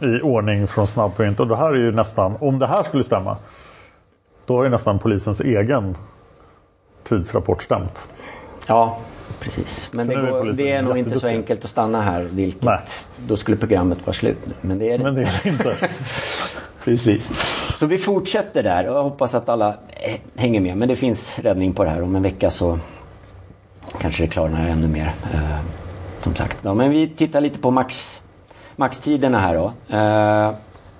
I 0.00 0.20
ordning 0.22 0.66
från 0.66 0.86
snabbprint. 0.86 1.40
Och 1.40 1.46
det 1.46 1.56
här 1.56 1.68
är 1.72 1.76
ju 1.76 1.92
nästan, 1.92 2.34
om 2.40 2.58
det 2.58 2.66
här 2.66 2.82
skulle 2.82 3.04
stämma, 3.04 3.36
då 4.46 4.56
har 4.56 4.64
ju 4.64 4.70
nästan 4.70 4.98
polisens 4.98 5.40
egen 5.40 5.96
tidsrapport 7.04 7.62
stämt. 7.62 8.08
Ja, 8.68 8.98
precis. 9.40 9.90
Men 9.92 10.06
det, 10.06 10.14
går, 10.14 10.44
det 10.44 10.70
är 10.70 10.82
nog 10.82 10.98
inte 10.98 11.20
så 11.20 11.26
enkelt 11.26 11.64
att 11.64 11.70
stanna 11.70 12.02
här. 12.02 12.22
Vilket, 12.22 12.62
Nej. 12.62 12.80
Då 13.16 13.36
skulle 13.36 13.56
programmet 13.56 14.06
vara 14.06 14.14
slut 14.14 14.38
nu. 14.44 14.52
Men 14.60 14.78
det 14.78 14.92
är 14.92 14.98
det. 14.98 15.04
Men 15.04 15.14
det 15.14 15.22
är 15.22 15.40
det 15.42 15.48
inte. 15.48 15.76
Precis. 16.84 17.32
Så 17.78 17.86
vi 17.86 17.98
fortsätter 17.98 18.62
där 18.62 18.88
och 18.88 18.96
jag 18.96 19.02
hoppas 19.02 19.34
att 19.34 19.48
alla 19.48 19.68
eh, 19.88 20.14
hänger 20.34 20.60
med. 20.60 20.76
Men 20.76 20.88
det 20.88 20.96
finns 20.96 21.38
räddning 21.38 21.72
på 21.72 21.84
det 21.84 21.90
här. 21.90 22.02
Om 22.02 22.16
en 22.16 22.22
vecka 22.22 22.50
så 22.50 22.78
kanske 23.98 24.22
det 24.22 24.28
klarnar 24.28 24.66
ännu 24.66 24.88
mer. 24.88 25.14
Eh, 25.32 25.60
som 26.20 26.34
sagt. 26.34 26.58
Ja, 26.62 26.74
men 26.74 26.90
vi 26.90 27.08
tittar 27.08 27.40
lite 27.40 27.58
på 27.58 27.70
max, 27.70 28.22
maxtiderna 28.76 29.38
här 29.38 29.54
då. 29.54 29.96
Eh, 29.96 30.54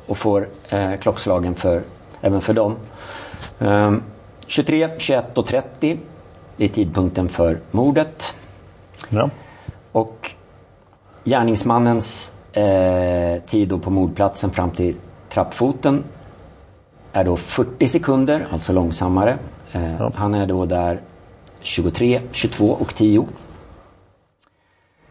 och 0.07 0.19
får 0.19 0.49
eh, 0.69 0.95
klockslagen 0.95 1.55
för, 1.55 1.83
även 2.21 2.41
för 2.41 2.53
dem. 2.53 2.77
Eh, 3.59 3.95
23, 4.47 4.91
21 4.99 5.39
och 5.39 5.47
30 5.47 5.99
är 6.59 6.69
tidpunkten 6.69 7.29
för 7.29 7.61
mordet. 7.71 8.35
Ja. 9.09 9.31
Och 9.93 10.31
gärningsmannens 11.25 12.33
eh, 12.53 13.43
tid 13.43 13.83
på 13.83 13.91
mordplatsen 13.91 14.51
fram 14.51 14.71
till 14.71 14.95
trappfoten 15.29 16.05
är 17.13 17.25
då 17.25 17.37
40 17.37 17.89
sekunder, 17.89 18.47
alltså 18.51 18.73
långsammare. 18.73 19.39
Eh, 19.73 20.11
Han 20.15 20.35
är 20.35 20.47
då 20.47 20.65
där 20.65 21.01
23, 21.61 22.21
22 22.33 22.71
och 22.71 22.95
10. 22.95 23.27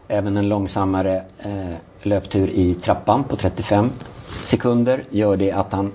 Även 0.08 0.38
en 0.38 0.50
långsammare 0.50 1.24
eh, 1.40 1.76
löptur 2.02 2.50
i 2.50 2.76
trappan 2.76 3.24
på 3.24 3.36
35 3.36 3.90
sekunder 4.44 5.04
gör 5.10 5.38
det 5.38 5.52
att 5.52 5.74
han 5.74 5.92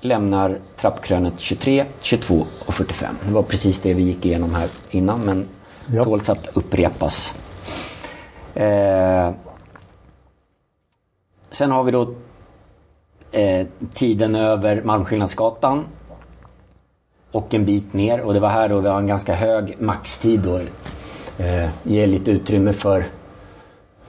lämnar 0.00 0.58
trappkrönet 0.76 1.34
23, 1.38 1.84
22 2.00 2.46
och 2.66 2.74
45. 2.74 3.16
Det 3.26 3.32
var 3.32 3.42
precis 3.42 3.80
det 3.80 3.94
vi 3.94 4.02
gick 4.02 4.24
igenom 4.26 4.54
här 4.54 4.68
innan 4.90 5.20
men 5.20 5.48
Ja. 5.92 6.04
tåls 6.04 6.28
att 6.28 6.46
upprepas. 6.56 7.34
Eh, 8.54 9.30
sen 11.50 11.70
har 11.70 11.84
vi 11.84 11.92
då 11.92 12.14
eh, 13.32 13.66
tiden 13.94 14.34
över 14.34 14.82
Malmskillnadsgatan. 14.82 15.84
Och 17.32 17.54
en 17.54 17.64
bit 17.64 17.92
ner 17.92 18.20
och 18.20 18.34
det 18.34 18.40
var 18.40 18.48
här 18.48 18.68
då 18.68 18.80
vi 18.80 18.88
har 18.88 18.98
en 18.98 19.06
ganska 19.06 19.34
hög 19.34 19.76
maxtid 19.80 20.40
då. 20.40 20.60
Eh, 21.44 21.68
ger 21.82 22.06
lite 22.06 22.30
utrymme 22.30 22.72
för, 22.72 23.04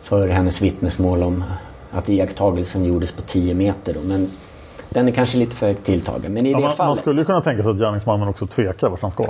för 0.01 0.27
hennes 0.27 0.61
vittnesmål 0.61 1.23
om 1.23 1.43
att 1.91 2.09
iakttagelsen 2.09 2.83
gjordes 2.83 3.11
på 3.11 3.21
10 3.21 3.53
meter. 3.55 3.93
Då. 3.93 3.99
Men 4.03 4.31
den 4.89 5.07
är 5.07 5.11
kanske 5.11 5.37
lite 5.37 5.55
för 5.55 5.67
högt 5.67 5.85
tilltagen. 5.85 6.33
Men 6.33 6.45
i 6.45 6.51
Ja, 6.51 6.57
det 6.57 6.63
man, 6.63 6.75
fallet... 6.75 6.89
man 6.89 6.97
skulle 6.97 7.23
kunna 7.23 7.41
tänka 7.41 7.63
sig 7.63 7.71
att 7.71 7.77
gärningsmannen 7.77 8.27
också 8.27 8.47
tvekar 8.47 8.89
vart 8.89 9.01
han 9.01 9.11
ska. 9.11 9.25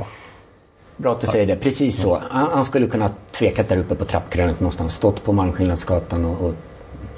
Bra 0.97 1.11
att 1.11 1.21
du 1.21 1.27
säger 1.27 1.45
det. 1.45 1.55
Precis 1.55 2.01
så. 2.01 2.21
Han, 2.29 2.47
han 2.51 2.65
skulle 2.65 2.87
kunna 2.87 3.11
tvekat 3.31 3.69
där 3.69 3.77
uppe 3.77 3.95
på 3.95 4.05
trappkrönet 4.05 4.59
någonstans. 4.59 4.95
Stått 4.95 5.23
på 5.23 5.33
Malmskillnadsgatan 5.33 6.25
och, 6.25 6.45
och 6.45 6.53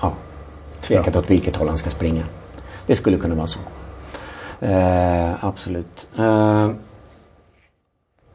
ja, 0.01 0.13
tvekat 0.81 1.15
åt 1.15 1.29
vilket 1.29 1.55
håll 1.55 1.67
han 1.67 1.77
ska 1.77 1.89
springa. 1.89 2.23
Det 2.85 2.95
skulle 2.95 3.17
kunna 3.17 3.35
vara 3.35 3.47
så. 3.47 3.59
Eh, 4.65 5.45
absolut. 5.45 6.07
Eh, 6.17 6.71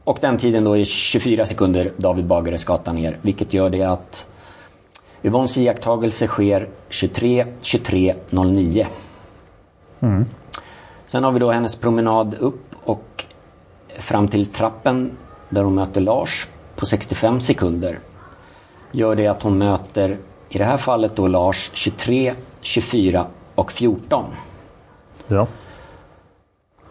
och 0.03 0.17
den 0.21 0.37
tiden 0.37 0.63
då 0.63 0.77
är 0.77 0.85
24 0.85 1.45
sekunder 1.45 1.91
David 1.97 2.25
Bagares 2.25 2.65
gata 2.65 2.93
ner. 2.93 3.17
Vilket 3.21 3.53
gör 3.53 3.69
det 3.69 3.83
att 3.83 4.27
Yvonnes 5.23 5.57
iakttagelse 5.57 6.27
sker 6.27 6.67
23, 6.89 7.45
23, 7.61 8.15
09. 8.29 8.87
Mm. 9.99 10.25
Sen 11.07 11.23
har 11.23 11.31
vi 11.31 11.39
då 11.39 11.51
hennes 11.51 11.75
promenad 11.75 12.33
upp 12.33 12.75
och 12.83 13.25
fram 13.99 14.27
till 14.27 14.45
trappen 14.45 15.11
där 15.49 15.63
hon 15.63 15.75
möter 15.75 16.01
Lars 16.01 16.47
på 16.75 16.85
65 16.85 17.39
sekunder. 17.39 17.99
Gör 18.91 19.15
det 19.15 19.27
att 19.27 19.43
hon 19.43 19.57
möter, 19.57 20.17
i 20.49 20.57
det 20.57 20.65
här 20.65 20.77
fallet 20.77 21.15
då 21.15 21.27
Lars 21.27 21.71
23, 21.73 22.33
24 22.61 23.25
och 23.55 23.71
14. 23.71 24.25
Ja. 25.27 25.47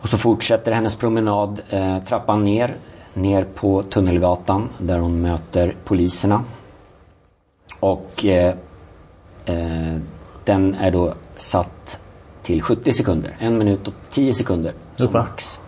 Och 0.01 0.09
så 0.09 0.19
fortsätter 0.19 0.73
hennes 0.73 0.95
promenad 0.95 1.61
eh, 1.71 1.99
trappan 1.99 2.45
ner, 2.45 2.77
ner 3.15 3.45
på 3.45 3.83
Tunnelgatan 3.83 4.69
där 4.79 4.99
hon 4.99 5.21
möter 5.21 5.77
poliserna. 5.85 6.45
Och 7.81 8.25
eh, 8.25 8.55
eh, 9.45 9.97
den 10.45 10.75
är 10.75 10.91
då 10.91 11.15
satt 11.37 11.76
till 12.47 12.62
70 12.62 12.92
sekunder. 12.92 13.36
En 13.38 13.59
minut 13.59 13.88
och 13.88 13.94
10 14.11 14.34
sekunder 14.34 14.72
som 14.97 15.09
max. 15.12 15.61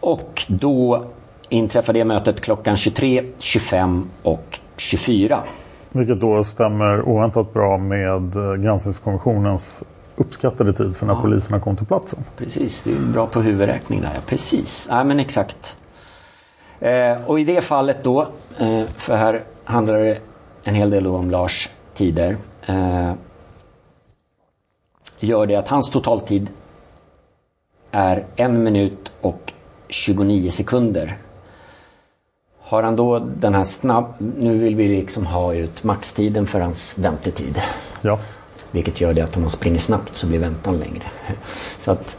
Och 0.00 0.44
då 0.48 1.04
inträffar 1.48 1.92
det 1.92 2.04
mötet 2.04 2.40
klockan 2.40 2.76
23, 2.76 3.24
25 3.38 4.10
och 4.22 4.58
24. 4.76 5.42
Vilket 5.92 6.20
då 6.20 6.44
stämmer 6.44 7.08
oväntat 7.08 7.52
bra 7.52 7.78
med 7.78 8.36
eh, 8.36 8.54
granskningskommissionens 8.54 9.82
uppskattade 10.16 10.72
tid 10.72 10.96
för 10.96 11.06
när 11.06 11.14
Ja. 11.14 11.20
poliserna 11.20 11.60
kom 11.60 11.76
till 11.76 11.86
platsen. 11.86 12.24
Precis, 12.36 12.82
det 12.82 12.90
är 12.92 12.96
bra 13.12 13.26
på 13.26 13.40
huvudräkning 13.42 14.00
där. 14.00 14.18
Precis, 14.26 14.86
ja, 14.90 15.04
men 15.04 15.20
exakt. 15.20 15.76
Eh, 16.80 17.24
och 17.26 17.40
i 17.40 17.44
det 17.44 17.60
fallet 17.60 18.04
då, 18.04 18.20
eh, 18.58 18.82
för 18.96 19.16
här 19.16 19.42
handlar 19.64 19.98
det 19.98 20.18
en 20.64 20.74
hel 20.74 20.90
del 20.90 21.06
om 21.06 21.30
Lars 21.30 21.70
tider. 21.94 22.36
Eh, 22.66 23.12
gör 25.20 25.46
det 25.46 25.56
att 25.56 25.68
hans 25.68 25.90
totaltid 25.90 26.50
är 27.90 28.26
en 28.36 28.62
minut 28.62 29.12
och 29.20 29.52
29 29.88 30.50
sekunder. 30.50 31.18
Har 32.60 32.82
han 32.82 32.96
då 32.96 33.18
den 33.18 33.54
här 33.54 33.64
snabb... 33.64 34.14
Nu 34.18 34.58
vill 34.58 34.76
vi 34.76 34.88
liksom 34.88 35.26
ha 35.26 35.54
ut 35.54 35.84
maxtiden 35.84 36.46
för 36.46 36.60
hans 36.60 36.98
väntetid. 36.98 37.62
Ja. 38.00 38.18
Vilket 38.70 39.00
gör 39.00 39.14
det 39.14 39.20
att 39.20 39.36
om 39.36 39.42
man 39.42 39.50
springer 39.50 39.78
snabbt 39.78 40.16
så 40.16 40.26
blir 40.26 40.38
väntan 40.38 40.76
längre. 40.76 41.04
Så 41.78 41.90
att 41.90 42.16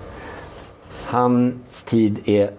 hans 1.06 1.84
tid 1.84 2.20
är 2.26 2.52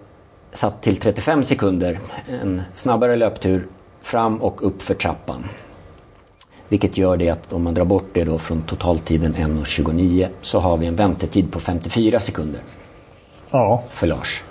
satt 0.53 0.81
till 0.81 0.97
35 0.97 1.43
sekunder. 1.43 1.99
En 2.27 2.61
snabbare 2.75 3.15
löptur 3.15 3.67
fram 4.01 4.41
och 4.41 4.67
upp 4.67 4.81
för 4.81 4.93
trappan. 4.93 5.43
Vilket 6.69 6.97
gör 6.97 7.17
det 7.17 7.29
att 7.29 7.53
om 7.53 7.63
man 7.63 7.73
drar 7.73 7.85
bort 7.85 8.05
det 8.13 8.23
då 8.23 8.37
från 8.37 8.61
totaltiden 8.61 9.35
1.29 9.35 10.27
så 10.41 10.59
har 10.59 10.77
vi 10.77 10.85
en 10.85 10.95
väntetid 10.95 11.51
på 11.51 11.59
54 11.59 12.19
sekunder 12.19 12.61
Ja, 13.51 13.83
för 13.89 14.07
Lars. 14.07 14.43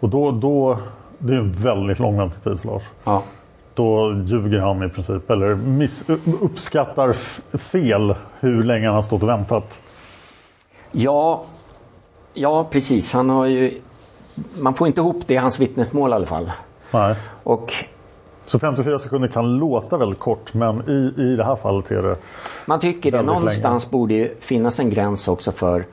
och 0.00 0.08
då, 0.08 0.30
då 0.30 0.78
det 1.18 1.34
är 1.34 1.38
en 1.38 1.52
väldigt 1.52 1.98
lång 1.98 2.18
väntetid 2.18 2.60
för 2.60 2.68
Lars. 2.68 2.82
Ja, 3.04 3.22
Då 3.74 4.22
ljuger 4.26 4.58
han 4.60 4.82
i 4.82 4.88
princip 4.88 5.30
eller 5.30 5.54
miss, 5.54 6.04
uppskattar 6.40 7.12
fel 7.58 8.14
hur 8.40 8.64
länge 8.64 8.86
han 8.86 8.94
har 8.94 9.02
stått 9.02 9.22
och 9.22 9.28
väntat. 9.28 9.78
ja, 10.92 11.44
ja 12.34 12.64
precis. 12.70 13.12
Han 13.12 13.30
har 13.30 13.46
ju... 13.46 13.80
Man 14.58 14.74
får 14.74 14.86
inte 14.86 15.00
ihop 15.00 15.22
det 15.26 15.34
i 15.34 15.36
hans 15.36 15.60
vittnesmål 15.60 16.10
i 16.10 16.14
alla 16.14 16.26
fall. 16.26 16.50
Nej. 16.92 17.14
Och 17.42 17.72
Så 18.46 18.58
54 18.58 18.98
sekunder 18.98 19.28
kan 19.28 19.56
låta 19.56 19.96
väldigt 19.96 20.18
kort 20.18 20.54
men 20.54 20.88
i, 20.88 21.22
i 21.22 21.36
det 21.36 21.44
här 21.44 21.56
fallet 21.56 21.90
är 21.90 22.02
det 22.02 22.16
Man 22.66 22.80
tycker 22.80 23.10
det. 23.10 23.22
Någonstans 23.22 23.90
borde 23.90 24.14
ju 24.14 24.34
finnas 24.40 24.80
en 24.80 24.90
gräns 24.90 25.28
också 25.28 25.52
för 25.52 25.86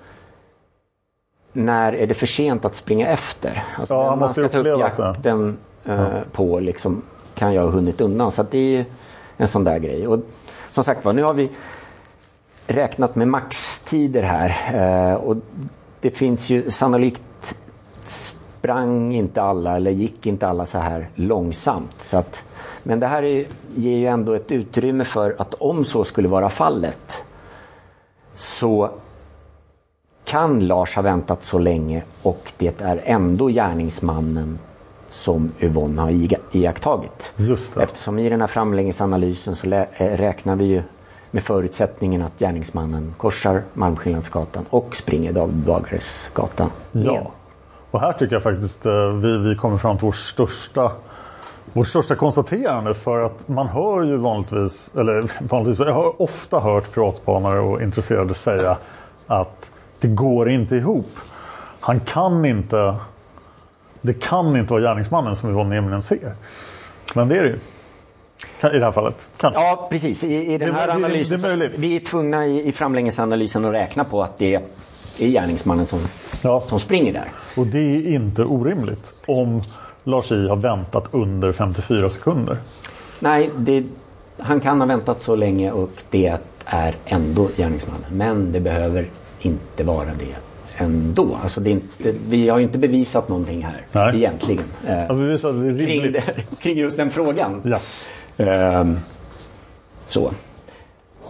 när 1.54 1.94
är 1.94 2.08
det 2.08 2.14
för 2.14 2.28
sent 2.28 2.66
att 2.66 2.76
springa 2.76 3.08
efter? 3.08 3.64
Alltså 3.78 3.94
Ja, 3.94 4.00
han 4.00 4.10
man 4.10 4.20
måste 4.20 4.42
ju 4.42 4.50
ska 4.50 4.64
ta 4.64 4.70
upp 4.70 4.80
jakten 4.80 5.58
eh, 5.86 6.08
på 6.32 6.60
liksom, 6.60 7.02
kan 7.36 7.54
jag 7.54 7.64
ha 7.64 7.70
hunnit 7.70 8.02
undan? 8.02 8.32
Så 8.32 8.44
det 8.44 8.58
är 8.58 8.78
ju 8.78 8.86
en 9.38 9.48
sån 9.48 9.64
där 9.64 9.80
grej. 9.80 10.08
Och 10.08 10.20
som 10.70 10.84
sagt 10.84 11.06
var, 11.06 11.14
nu 11.14 11.24
har 11.24 11.34
vi 11.34 11.50
räknat 12.68 13.16
med 13.16 13.28
maxtider 13.28 14.24
här. 14.24 14.50
Eh, 14.74 15.14
och 15.14 15.38
det 16.02 16.12
finns 16.12 16.50
ju 16.50 16.72
sannolikt 16.72 17.58
sprang 18.60 19.16
inte 19.16 19.42
alla 19.42 19.76
eller 19.76 19.92
gick 19.92 20.26
inte 20.26 20.48
alla 20.48 20.66
så 20.66 20.78
här 20.78 21.08
långsamt. 21.16 21.96
Så 22.02 22.18
att, 22.18 22.44
men 22.84 23.00
det 23.00 23.08
här 23.08 23.24
är, 23.24 23.46
ger 23.76 23.98
ju 23.98 24.06
ändå 24.06 24.34
ett 24.34 24.52
utrymme 24.52 25.06
för 25.06 25.36
att 25.38 25.54
om 25.54 25.86
så 25.86 26.04
skulle 26.04 26.28
vara 26.28 26.50
fallet 26.50 27.24
så 28.36 28.90
kan 30.26 30.68
Lars 30.68 30.96
ha 30.96 31.02
väntat 31.02 31.44
så 31.44 31.58
länge 31.60 32.04
och 32.22 32.54
det 32.58 32.82
är 32.82 33.02
ändå 33.06 33.48
gärningsmannen 33.48 34.60
som 35.10 35.52
Yvonne 35.60 36.02
har 36.02 36.30
iakttagit. 36.52 37.34
just 37.36 37.76
det. 37.76 37.84
Eftersom 37.84 38.20
i 38.20 38.30
den 38.30 38.42
här 38.42 38.48
framläggningsanalysen 38.48 39.56
så 39.56 39.74
eh, 39.74 39.88
räknar 39.98 40.56
vi 40.56 40.66
ju 40.66 40.84
med 41.32 41.44
förutsättningen 41.44 42.22
att 42.22 42.40
gärningsmannen 42.40 43.14
korsar 43.18 43.64
Malmskillnadsgatan 43.74 44.66
och 44.70 44.96
springer 44.96 45.34
David 45.34 45.56
Bagares 45.56 46.30
gata 46.34 46.70
Ja. 46.92 47.32
Och 47.92 48.00
här 48.00 48.14
tycker 48.14 48.36
jag 48.36 48.44
faktiskt 48.44 48.86
eh, 48.86 49.08
vi, 49.14 49.38
vi 49.38 49.56
kommer 49.56 49.78
fram 49.78 49.98
till 49.98 50.06
vår 50.06 50.12
största 50.12 50.92
vårt 51.74 51.88
största 51.88 52.16
konstaterande 52.16 52.94
för 52.94 53.20
att 53.26 53.48
man 53.48 53.68
hör 53.68 54.04
ju 54.04 54.18
vanligtvis, 54.18 54.92
eller 54.96 55.32
vanligtvis, 55.50 55.88
jag 55.88 55.94
har 55.94 56.22
ofta 56.22 56.60
hört 56.60 56.92
privatspanare 56.94 57.60
och 57.60 57.82
intresserade 57.82 58.34
säga 58.34 58.78
att 59.28 59.70
det 60.00 60.08
går 60.08 60.50
inte 60.50 60.76
ihop. 60.76 61.10
Han 61.80 62.00
kan 62.00 62.46
inte, 62.46 62.96
det 64.02 64.14
kan 64.14 64.56
inte 64.56 64.74
vara 64.74 64.82
gärningsmannen 64.84 65.36
som 65.36 65.50
Yvonne 65.50 65.70
Nieminen 65.70 66.02
ser. 66.02 66.34
Men 67.16 67.28
det 67.28 67.38
är 67.38 67.44
det 67.44 67.50
ju. 67.50 67.56
I 68.76 68.80
det 68.80 68.86
här 68.86 68.92
fallet. 68.92 69.16
Kan. 69.38 69.54
Ja, 69.54 69.88
precis. 69.92 70.24
I, 70.24 70.54
i 70.54 70.58
den 70.58 70.68
Det- 70.70 70.76
här 70.76 70.88
det- 70.88 70.94
analysen. 70.94 71.42
det 71.42 71.48
är 71.66 71.72
vi 71.78 71.96
är 71.96 72.00
tvungna 72.00 72.46
i, 72.48 72.68
i 72.68 72.72
framläggningsanalysen 72.72 73.66
att 73.66 73.74
räkna 73.74 74.04
på 74.04 74.24
att 74.24 74.38
det 74.38 74.62
är 75.22 75.28
gärningsmannen 75.28 75.86
som, 75.86 76.00
Ja. 76.42 76.62
som 76.62 76.80
springer 76.80 77.14
där. 77.14 77.28
Och 77.58 77.68
det 77.68 77.80
är 77.80 78.08
inte 78.08 78.44
orimligt 78.44 79.14
om 79.26 79.62
Lars 80.04 80.32
I 80.32 80.48
har 80.48 80.56
väntat 80.56 81.06
under 81.12 81.52
54 81.52 82.10
sekunder. 82.10 82.58
Nej, 83.20 83.50
det, 83.58 83.84
han 84.38 84.60
kan 84.60 84.80
ha 84.80 84.88
väntat 84.88 85.22
så 85.22 85.36
länge 85.36 85.72
och 85.72 85.90
det 86.10 86.38
är 86.66 86.96
ändå 87.06 87.48
gärningsmannen. 87.58 88.06
Men 88.12 88.52
det 88.52 88.60
behöver 88.60 89.06
inte 89.40 89.84
vara 89.84 90.06
det 90.20 90.36
ändå. 90.84 91.38
Alltså 91.44 91.62
det 91.62 91.70
inte, 91.72 92.14
vi 92.28 92.50
har 92.50 92.58
ju 92.58 92.64
inte 92.64 92.78
bevisat 92.78 93.30
någonting 93.30 93.64
här 93.64 93.82
Nej. 93.92 94.16
egentligen. 94.16 94.64
eh, 94.88 95.04
Ja, 95.08 95.14
vi 95.14 95.26
visar 95.28 95.50
att 95.50 95.56
det 95.62 95.68
är 95.70 95.86
kring, 95.86 96.02
rimligt. 96.04 96.24
kring 96.60 96.78
just 96.78 96.98
den 96.98 97.10
frågan. 97.10 97.62
Ja. 97.66 97.80
Ehm, 98.46 99.00
så. 100.08 100.32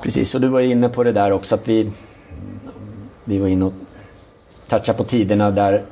Precis, 0.03 0.35
och 0.35 0.41
du 0.41 0.47
var 0.47 0.59
inne 0.59 0.89
på 0.89 1.03
det 1.03 1.11
där 1.11 1.31
också 1.31 1.55
att 1.55 1.67
vi, 1.67 1.91
vi 3.29 3.37
var 3.37 3.47
inne 3.47 3.65
och 3.65 3.73
touchade 4.67 4.97
på 4.97 5.03
tiderna 5.03 5.51
där 5.51 5.85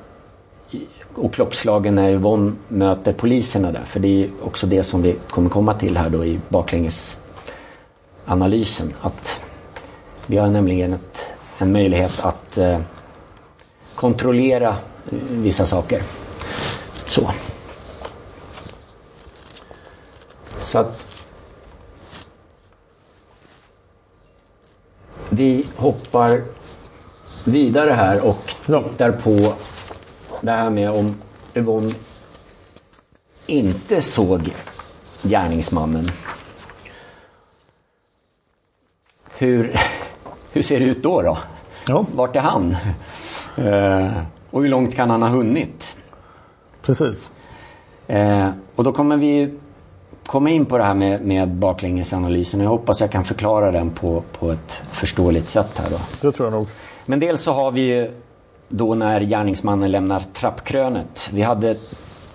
och 1.16 1.34
klockslagen 1.34 1.96
när 1.96 2.10
Yvonne 2.10 2.52
möter 2.68 3.14
poliserna 3.14 3.72
där. 3.72 3.84
För 3.84 4.00
det 4.00 4.24
är 4.24 4.30
också 4.44 4.68
det 4.68 4.84
som 4.84 5.02
vi 5.02 5.16
kommer 5.30 5.50
komma 5.50 5.74
till 5.74 5.98
här 5.98 6.10
då 6.10 6.26
i 6.26 6.40
baklängesanalysen. 6.50 8.94
Att 9.02 9.40
vi 10.26 10.38
har 10.38 10.48
nämligen 10.48 10.94
ett, 10.94 11.26
en 11.58 11.72
möjlighet 11.72 12.26
att 12.26 12.58
eh, 12.58 12.80
kontrollera 13.96 14.70
eh, 14.70 14.76
vissa 15.30 15.66
saker. 15.66 16.02
Så. 17.06 17.32
Så 20.58 20.80
att 20.80 21.08
vi 25.30 25.66
hoppar 25.76 26.57
vidare 27.48 27.92
här 27.92 28.28
och 28.28 28.54
tittar 28.66 29.12
på 29.12 29.54
det 30.42 30.52
här 30.52 30.70
med 30.70 30.92
om 30.92 31.16
Yvonne 31.56 31.94
inte 33.46 34.02
såg 34.02 34.54
gärningsmannen. 35.22 36.12
Hur, 39.38 39.80
hur 40.52 40.62
ser 40.62 40.80
det 40.80 40.86
ut 40.86 41.04
då? 41.04 41.22
då? 41.22 41.38
Ja. 41.88 42.06
Vart 42.14 42.36
är 42.36 42.40
han? 42.40 42.78
Eh, 43.58 44.12
och 44.52 44.62
hur 44.62 44.70
långt 44.70 44.96
kan 44.96 45.10
han 45.10 45.22
ha 45.22 45.30
hunnit? 45.30 45.98
Precis. 46.82 47.32
Eh, 48.08 48.50
och 48.76 48.84
då 48.84 48.92
kommer 48.92 49.18
vi 49.18 49.54
komma 50.26 50.50
in 50.50 50.66
på 50.66 50.78
det 50.78 50.84
här 50.84 50.94
med, 50.94 51.22
med 51.22 51.50
baklängesanalysen. 51.50 52.60
Jag 52.60 52.70
hoppas 52.70 53.02
jag 53.02 53.12
kan 53.12 53.24
förklara 53.24 53.72
den 53.72 53.90
på, 53.90 54.24
på 54.40 54.52
ett 54.52 54.84
förståeligt 54.92 55.50
sätt 55.50 55.72
här 55.78 55.90
då. 55.90 56.00
Det 56.22 56.32
tror 56.32 56.46
jag 56.46 56.54
nog. 56.54 56.68
Men 57.10 57.20
dels 57.20 57.44
så 57.44 57.52
har 57.52 57.72
vi 57.72 57.82
ju 57.82 58.12
då 58.70 58.96
när 58.96 59.22
gärningsmannen 59.22 59.92
lämnar 59.92 60.24
trappkrönet. 60.34 61.30
Vi 61.34 61.42
hade 61.42 61.76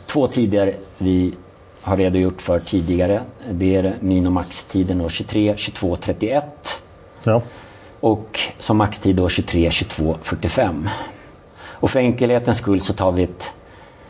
två 0.07 0.27
tider 0.27 0.75
vi 0.99 1.35
har 1.83 1.97
redogjort 1.97 2.43
för 2.43 2.59
tidigare. 2.59 3.23
Det 3.51 3.77
är 3.77 3.95
min 4.01 4.27
och 4.27 4.33
maxtiden 4.33 4.99
då 4.99 5.09
23, 5.09 5.55
22, 5.57 5.97
31. 5.97 6.45
Ja. 7.25 7.43
Och 8.01 8.41
som 8.59 8.77
maxtid 8.77 9.17
då 9.17 9.29
23, 9.29 9.71
22, 9.71 10.17
45. 10.23 10.89
Och 11.65 11.91
för 11.91 12.01
enkelhetens 12.01 12.59
skull 12.59 12.81
så 12.81 12.93
tar 12.93 13.13
vi 13.13 13.23
ett, 13.23 13.53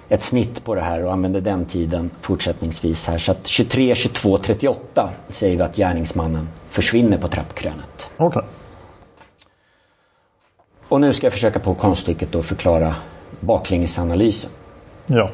ett 0.09 0.23
snitt 0.23 0.65
på 0.65 0.75
det 0.75 0.81
här 0.81 1.05
och 1.05 1.13
använder 1.13 1.41
den 1.41 1.65
tiden 1.65 2.11
fortsättningsvis 2.21 3.07
här. 3.07 3.19
Så 3.19 3.33
att 3.33 3.47
23, 3.47 3.95
22, 3.95 4.39
38 4.39 5.11
säger 5.29 5.57
vi 5.57 5.63
att 5.63 5.77
gärningsmannen 5.77 6.49
försvinner 6.71 7.19
på 7.19 7.29
trappkrönet. 7.29 8.11
Okej. 8.17 8.43
Och 10.93 11.01
nu 11.01 11.13
ska 11.13 11.27
jag 11.27 11.33
försöka 11.33 11.59
på 11.59 11.75
konststycket 11.75 12.33
då 12.33 12.43
förklara 12.43 12.95
baklängesanalysen. 13.41 14.51
Ja. 15.07 15.31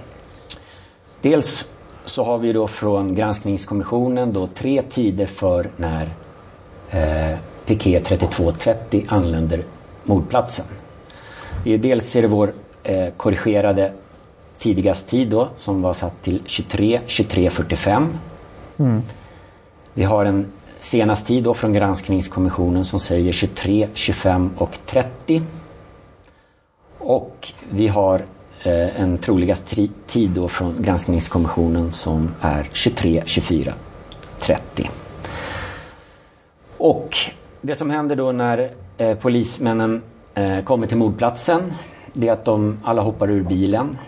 Dels 1.21 1.73
så 2.05 2.25
har 2.25 2.39
vi 2.39 2.53
då 2.53 2.69
från 2.69 3.15
granskningskommissionen 3.15 4.33
då 4.33 4.47
tre 4.47 4.83
tider 4.83 5.27
för 5.27 5.71
när 5.77 6.11
eh, 6.91 7.39
Piqué 7.67 8.01
3230 8.01 9.07
anländer 9.09 9.65
mordplatsen. 10.05 10.67
Det 11.65 11.75
är 11.75 11.79
dels 11.79 12.17
är 12.17 12.23
det 12.23 12.29
vår 12.29 12.53
eh, 12.83 13.09
korrigerade 13.17 13.93
tidigast 14.59 15.09
tid 15.09 15.29
då 15.29 15.49
som 15.57 15.83
var 15.83 15.95
satt 15.95 16.23
till 16.23 16.43
23 16.47 17.01
23.45. 17.07 18.07
Mm. 18.79 19.03
Vi 19.95 20.05
har 20.05 20.25
en 20.25 20.47
senast 20.81 21.27
tid 21.27 21.45
då 21.45 21.55
från 21.55 21.73
granskningskommissionen 21.73 22.85
som 22.85 23.01
säger 23.01 23.33
23, 23.33 23.89
25 23.95 24.51
och 24.57 24.79
30. 24.87 25.43
Och 26.99 27.53
vi 27.71 27.89
har 27.89 28.23
eh, 28.63 29.01
en 29.01 29.19
troligast 29.19 29.77
tid 30.07 30.31
då 30.31 30.49
från 30.49 30.83
granskningskommissionen 30.83 31.93
som 31.93 32.35
är 32.41 32.69
23, 32.73 33.23
24, 33.27 33.75
30. 34.41 34.91
Och 36.77 37.17
det 37.61 37.75
som 37.75 37.91
händer 37.91 38.17
då 38.17 38.33
när 38.33 38.71
eh, 38.99 39.15
polismännen 39.15 40.03
eh, 40.35 40.61
kommer 40.65 40.87
till 40.87 40.97
mordplatsen 40.97 41.73
det 42.13 42.29
är 42.29 42.33
att 42.33 42.45
de 42.45 42.79
alla 42.85 43.03
hoppar 43.03 43.31
ur 43.31 43.43
bilen. 43.43 43.99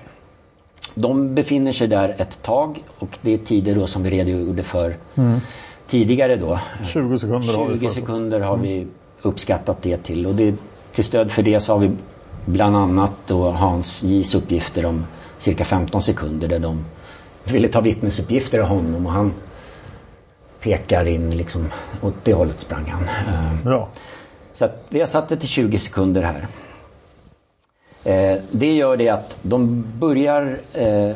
De 0.95 1.35
befinner 1.35 1.73
sig 1.73 1.89
där 1.89 2.15
ett 2.19 2.43
tag 2.43 2.83
och 2.99 3.19
det 3.21 3.35
är 3.35 3.39
tider 3.39 3.75
då 3.75 3.87
som 3.87 4.03
vi 4.03 4.11
redogjorde 4.11 4.63
för 4.63 4.97
Mm 5.15 5.41
tidigare 5.91 6.37
då. 6.37 6.59
20 6.87 7.19
sekunder 7.19 7.55
har 7.57 7.67
vi 7.69 7.79
20 7.79 7.87
först. 7.87 8.01
sekunder 8.01 8.41
har 8.41 8.57
vi 8.57 8.87
uppskattat 9.23 9.83
det 9.83 9.97
till 9.97 10.27
och 10.27 10.35
det, 10.35 10.55
till 10.95 11.05
stöd 11.05 11.31
för 11.31 11.43
det 11.43 11.61
så 11.61 11.73
har 11.73 11.79
vi 11.79 11.91
bland 12.47 12.77
annat 12.77 13.13
då 13.27 13.51
Hans 13.51 14.05
J's 14.05 14.37
uppgifter 14.37 14.87
om 14.87 15.05
cirka 15.39 15.65
15 15.65 16.03
sekunder 16.03 16.49
där 16.49 16.59
de 16.59 16.85
ville 17.45 17.69
ta 17.69 17.81
vittnesuppgifter 17.81 18.59
av 18.59 18.67
honom 18.67 19.07
och 19.07 19.13
han 19.13 19.33
pekar 20.61 21.09
in 21.09 21.31
liksom 21.37 21.69
åt 22.03 22.15
det 22.25 22.35
hållet 22.35 22.61
sprang 22.61 22.85
han. 22.85 23.03
Eh, 23.03 23.73
Ja. 23.73 23.89
Så 24.53 24.65
att 24.65 24.87
vi 24.89 25.01
har 25.01 25.07
satt 25.07 25.29
det 25.29 25.37
till 25.37 25.49
20 25.49 25.79
sekunder 25.79 26.23
här. 26.23 26.47
Eh, 28.05 28.39
det 28.51 28.75
gör 28.75 28.97
det 28.97 29.09
att 29.09 29.37
de 29.43 29.85
börjar 29.99 30.59
eh, 30.73 31.11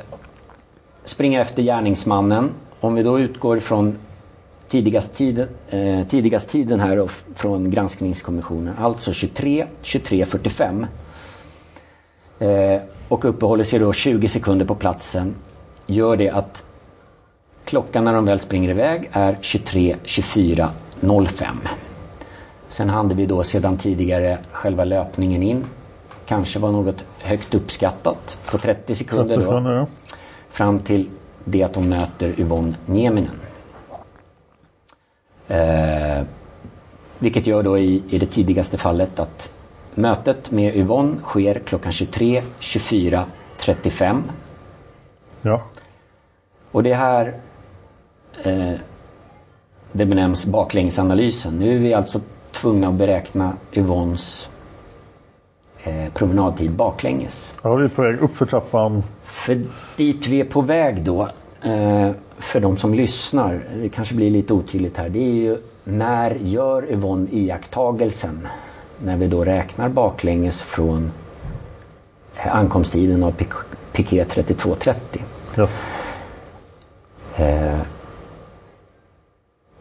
springa 1.04 1.40
efter 1.40 1.62
gärningsmannen. 1.62 2.50
Om 2.80 2.94
vi 2.94 3.02
då 3.02 3.20
utgår 3.20 3.58
från 3.58 3.98
tidigast 4.74 5.14
tiden, 5.16 5.48
eh, 5.70 6.06
tidigast 6.08 6.50
tiden 6.50 6.80
här 6.80 7.04
f- 7.04 7.24
från 7.34 7.70
granskningskommissionen. 7.70 8.74
Alltså 8.78 9.12
23, 9.12 9.66
23, 9.82 10.24
45. 10.24 10.86
Eh, 12.38 12.80
och 13.08 13.24
uppehåller 13.24 13.64
sig 13.64 13.78
då 13.78 13.92
20 13.92 14.28
sekunder 14.28 14.66
på 14.66 14.74
platsen. 14.74 15.34
Gör 15.86 16.16
det 16.16 16.30
att 16.30 16.64
klockan 17.64 18.04
när 18.04 18.14
de 18.14 18.24
väl 18.24 18.38
springer 18.40 18.70
iväg 18.70 19.08
är 19.12 19.38
23, 19.40 19.96
24, 20.04 20.70
05. 21.26 21.56
Sen 22.68 22.88
hade 22.88 23.14
vi 23.14 23.26
då 23.26 23.42
sedan 23.42 23.76
tidigare 23.76 24.38
själva 24.52 24.84
löpningen 24.84 25.42
in. 25.42 25.64
Kanske 26.26 26.58
var 26.58 26.72
något 26.72 27.04
högt 27.18 27.54
uppskattat 27.54 28.38
på 28.50 28.58
30 28.58 28.94
sekunder 28.94 29.34
30 29.36 29.50
då. 29.50 29.52
Fram 30.50 30.78
till 30.78 31.08
det 31.44 31.62
att 31.62 31.74
de 31.74 31.88
möter 31.88 32.40
Yvonne 32.40 32.74
Nieminen. 32.86 33.40
Eh, 35.48 36.22
vilket 37.18 37.46
gör 37.46 37.62
då 37.62 37.78
i, 37.78 38.02
i 38.08 38.18
det 38.18 38.26
tidigaste 38.26 38.78
fallet 38.78 39.18
att 39.18 39.52
mötet 39.94 40.50
med 40.50 40.76
Yvonne 40.76 41.16
sker 41.22 41.58
klockan 41.64 41.92
23, 41.92 42.42
24, 42.58 43.24
35. 43.58 44.22
Ja. 45.42 45.62
Och 46.70 46.82
det 46.82 46.94
här 46.94 47.34
eh, 48.42 48.74
det 49.92 50.06
benämns 50.06 50.46
baklängesanalysen. 50.46 51.58
Nu 51.58 51.74
är 51.74 51.78
vi 51.78 51.94
alltså 51.94 52.20
tvungna 52.52 52.88
att 52.88 52.94
beräkna 52.94 53.52
Yvonnes 53.72 54.50
eh, 55.82 56.12
promenadtid 56.12 56.70
baklänges. 56.70 57.60
Ja, 57.62 57.74
vi 57.74 57.84
är 57.84 57.88
på 57.88 58.02
väg 58.02 58.18
upp 58.18 58.36
för 58.36 58.46
trappan. 58.46 59.02
För 59.24 59.60
dit 59.96 60.26
vi 60.26 60.40
är 60.40 60.44
på 60.44 60.60
väg 60.60 61.02
då, 61.02 61.28
eh, 61.62 62.10
för 62.44 62.60
de 62.60 62.76
som 62.76 62.94
lyssnar, 62.94 63.64
det 63.82 63.88
kanske 63.88 64.14
blir 64.14 64.30
lite 64.30 64.52
otydligt 64.52 64.96
här, 64.96 65.08
det 65.08 65.18
är 65.18 65.32
ju 65.34 65.58
när 65.84 66.30
gör 66.34 66.92
Yvonne 66.92 67.28
iakttagelsen? 67.30 68.48
När 69.04 69.16
vi 69.16 69.26
då 69.26 69.44
räknar 69.44 69.88
baklänges 69.88 70.62
från 70.62 71.12
ankomsttiden 72.36 73.22
av 73.22 73.32
Pik- 73.32 73.64
Piqué 73.92 74.24
3230. 74.24 75.22
Yes. 75.58 75.84
Eh, 77.36 77.78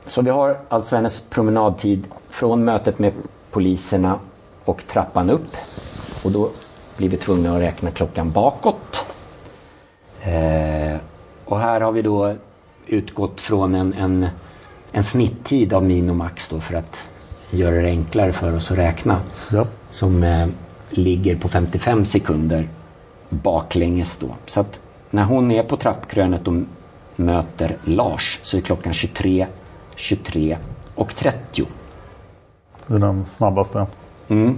Så 0.05 0.22
vi 0.22 0.30
har 0.30 0.57
alltså 0.70 0.95
hennes 0.95 1.20
promenadtid 1.30 2.07
från 2.30 2.64
mötet 2.66 2.99
med 2.99 3.14
poliserna 3.51 4.20
och 4.66 4.84
trappan 4.88 5.30
upp. 5.30 5.57
Och 6.24 6.32
då 6.32 6.49
blir 6.97 7.09
vi 7.09 7.18
tvungna 7.18 7.55
att 7.55 7.61
räkna 7.61 7.91
klockan 7.91 8.32
bakåt. 8.32 9.05
Eh, 10.22 10.97
och 11.45 11.59
här 11.59 11.82
har 11.82 11.91
vi 11.91 12.01
då 12.01 12.36
utgått 12.88 13.41
från 13.41 13.75
en, 13.75 13.93
en, 13.93 14.27
en 14.91 15.03
snitttid 15.03 15.73
av 15.73 15.84
min 15.84 16.09
och 16.09 16.15
max 16.15 16.49
då 16.49 16.59
för 16.59 16.75
att 16.75 17.03
göra 17.49 17.75
det 17.75 17.88
enklare 17.88 18.34
för 18.34 18.55
oss 18.55 18.71
att 18.71 18.77
räkna. 18.77 19.19
Ja. 19.51 19.67
Som 19.89 20.23
eh, 20.23 20.47
ligger 20.89 21.36
på 21.36 21.47
55 21.47 22.05
sekunder 22.05 22.67
baklänges 23.29 24.17
då. 24.17 24.36
Så 24.45 24.59
att 24.59 24.79
när 25.09 25.23
hon 25.23 25.51
är 25.51 25.63
på 25.63 25.77
trappkrönet 25.77 26.47
och 26.47 26.53
möter 27.15 27.77
Lars 27.84 28.39
så 28.43 28.57
är 28.57 28.61
klockan 28.61 28.93
23, 28.93 29.47
23 29.95 30.57
och 30.95 31.15
30. 31.15 31.65
Det 32.88 32.95
är 32.95 32.99
den 32.99 33.25
snabbaste. 33.25 33.88
Mm. 34.27 34.57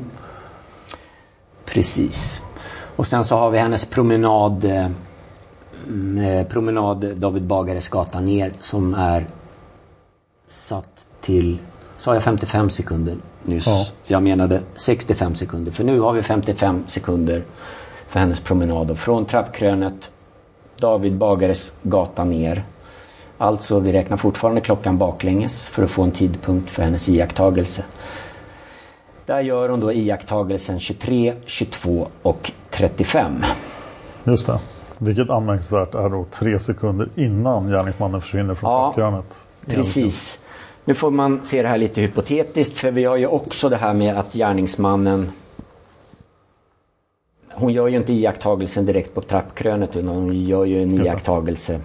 Precis. 1.65 2.43
Och 2.95 3.07
sen 3.07 3.25
så 3.25 3.37
har 3.37 3.49
vi 3.49 3.59
hennes 3.59 3.85
promenad 3.85 4.65
eh, 4.65 4.87
promenad 6.49 7.17
David 7.17 7.43
Bagares 7.43 7.89
gata 7.89 8.19
ner 8.19 8.53
som 8.59 8.93
är 8.93 9.25
satt 10.47 11.05
till, 11.21 11.57
sa 11.97 12.13
jag 12.13 12.23
55 12.23 12.69
sekunder 12.69 13.17
nyss? 13.43 13.67
Ja. 13.67 13.85
Jag 14.03 14.23
menade 14.23 14.61
65 14.75 15.35
sekunder. 15.35 15.71
För 15.71 15.83
nu 15.83 15.99
har 15.99 16.13
vi 16.13 16.23
55 16.23 16.83
sekunder 16.87 17.43
för 18.07 18.19
hennes 18.19 18.39
promenad 18.39 18.91
och 18.91 18.97
från 18.99 19.25
trappkrönet 19.25 20.11
David 20.77 21.17
Bagares 21.17 21.71
gata 21.81 22.23
ner. 22.23 22.63
Alltså 23.37 23.79
vi 23.79 23.91
räknar 23.91 24.17
fortfarande 24.17 24.61
klockan 24.61 24.97
baklänges 24.97 25.67
för 25.67 25.83
att 25.83 25.91
få 25.91 26.03
en 26.03 26.11
tidpunkt 26.11 26.69
för 26.69 26.83
hennes 26.83 27.09
iakttagelse. 27.09 27.83
Där 29.25 29.41
gör 29.41 29.69
hon 29.69 29.79
då 29.79 29.93
iakttagelsen 29.93 30.79
23, 30.79 31.35
22 31.45 32.07
och 32.21 32.51
35. 32.69 33.43
Just 34.23 34.47
det. 34.47 34.59
Vilket 34.97 35.29
anmärkningsvärt 35.29 35.95
är 35.95 36.09
då 36.09 36.25
tre 36.31 36.59
sekunder 36.59 37.09
innan 37.15 37.69
gärningsmannen 37.69 38.21
försvinner 38.21 38.53
från 38.53 38.69
Ja. 38.97 39.23
Precis. 39.65 40.41
Nu 40.85 40.93
får 40.93 41.11
man 41.11 41.41
se 41.45 41.61
det 41.61 41.67
här 41.67 41.77
lite 41.77 42.01
hypotetiskt 42.01 42.77
för 42.77 42.91
vi 42.91 43.03
har 43.03 43.15
ju 43.17 43.27
också 43.27 43.69
det 43.69 43.75
här 43.77 43.93
med 43.93 44.17
att 44.17 44.33
gärningsmannen 44.33 45.31
hon 47.51 47.73
gör 47.73 47.87
ju 47.87 47.97
inte 47.97 48.13
iakttagelsen 48.13 48.85
direkt 48.85 49.13
på 49.15 49.21
trappkrönet 49.21 49.95
utan 49.95 50.07
hon 50.07 50.33
gör 50.45 50.65
ju 50.65 50.83
en 50.83 51.05
iakttagelse 51.05 51.79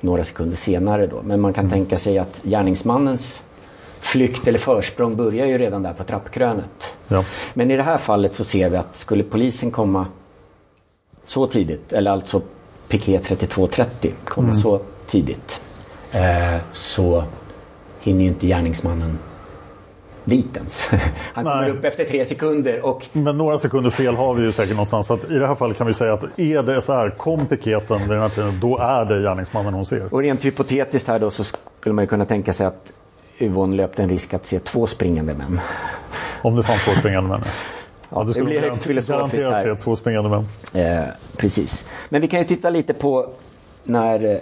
några 0.00 0.24
sekunder 0.24 0.56
senare 0.56 1.06
då. 1.06 1.22
Men 1.22 1.40
man 1.40 1.52
kan 1.52 1.64
Mm. 1.64 1.72
tänka 1.72 1.98
sig 1.98 2.18
att 2.18 2.40
gärningsmannens 2.42 3.42
flykt 4.00 4.48
eller 4.48 4.58
försprång 4.58 5.16
börjar 5.16 5.46
ju 5.46 5.58
redan 5.58 5.82
där 5.82 5.92
på 5.92 6.04
trappkrönet. 6.04 6.96
Ja. 7.08 7.24
Men 7.54 7.70
i 7.70 7.76
det 7.76 7.82
här 7.82 7.98
fallet 7.98 8.34
så 8.34 8.44
ser 8.44 8.70
vi 8.70 8.76
att 8.76 8.96
skulle 8.96 9.24
polisen 9.24 9.70
komma 9.70 10.06
så 11.28 11.46
tidigt, 11.46 11.92
eller 11.92 12.10
alltså 12.10 12.40
piké 12.88 13.18
3230 13.18 14.12
komma 14.24 14.46
Mm. 14.48 14.56
så 14.60 14.80
tidigt, 15.06 15.60
eh, 16.12 16.56
så 16.72 17.24
hinner 18.00 18.22
ju 18.22 18.28
inte 18.28 18.46
gärningsmannen 18.46 19.18
dit 20.24 20.56
ens. 20.56 20.88
Han 21.32 21.44
kommer 21.44 21.62
Nej. 21.62 21.70
upp 21.70 21.84
efter 21.84 22.04
tre 22.04 22.24
sekunder 22.24 22.84
och 22.86 23.06
Men 23.12 23.38
några 23.38 23.58
sekunder 23.58 23.90
fel 23.90 24.16
har 24.16 24.34
vi 24.34 24.42
ju 24.42 24.52
säkert 24.52 24.72
någonstans. 24.72 25.06
Så 25.06 25.14
I 25.30 25.34
det 25.34 25.46
här 25.46 25.54
fallet 25.54 25.76
kan 25.76 25.86
vi 25.86 25.94
säga 25.94 26.12
att 26.12 26.22
är 26.38 26.62
det 26.62 26.82
så 26.82 26.92
här, 26.92 27.10
kom 27.10 27.46
piketen 27.46 27.98
vid 28.00 28.08
den 28.08 28.20
här 28.20 28.28
tiden, 28.28 28.60
då 28.60 28.78
är 28.78 29.04
det 29.04 29.22
gärningsmannen 29.22 29.74
hon 29.74 29.86
ser. 29.86 30.14
Och 30.14 30.20
rent 30.20 30.44
hypotetiskt 30.44 31.08
här 31.08 31.18
då 31.18 31.30
så 31.30 31.44
skulle 31.44 31.94
man 31.94 32.04
ju 32.04 32.08
kunna 32.08 32.24
tänka 32.24 32.52
sig 32.52 32.66
att 32.66 32.92
Yvonne 33.40 33.76
löpte 33.76 34.02
en 34.02 34.08
risk 34.08 34.34
att 34.34 34.46
se 34.46 34.58
två 34.58 34.86
springande 34.86 35.34
män. 35.34 35.60
Om 36.42 36.56
det 36.56 36.62
fanns 36.62 36.84
två 36.84 36.92
springande 36.92 37.28
män. 37.30 37.42
Ja, 38.10 38.24
det 38.24 38.42
blir 38.42 38.60
högst 38.60 38.84
filosofiskt 38.84 39.50
här. 39.50 39.74
se 39.74 39.82
två 39.82 39.96
springande 39.96 40.30
män. 40.30 40.46
Eh, 40.74 41.04
precis. 41.36 41.84
Men 42.08 42.20
vi 42.20 42.28
kan 42.28 42.38
ju 42.38 42.46
titta 42.46 42.70
lite 42.70 42.94
på 42.94 43.30
när, 43.84 44.24
eh, 44.24 44.38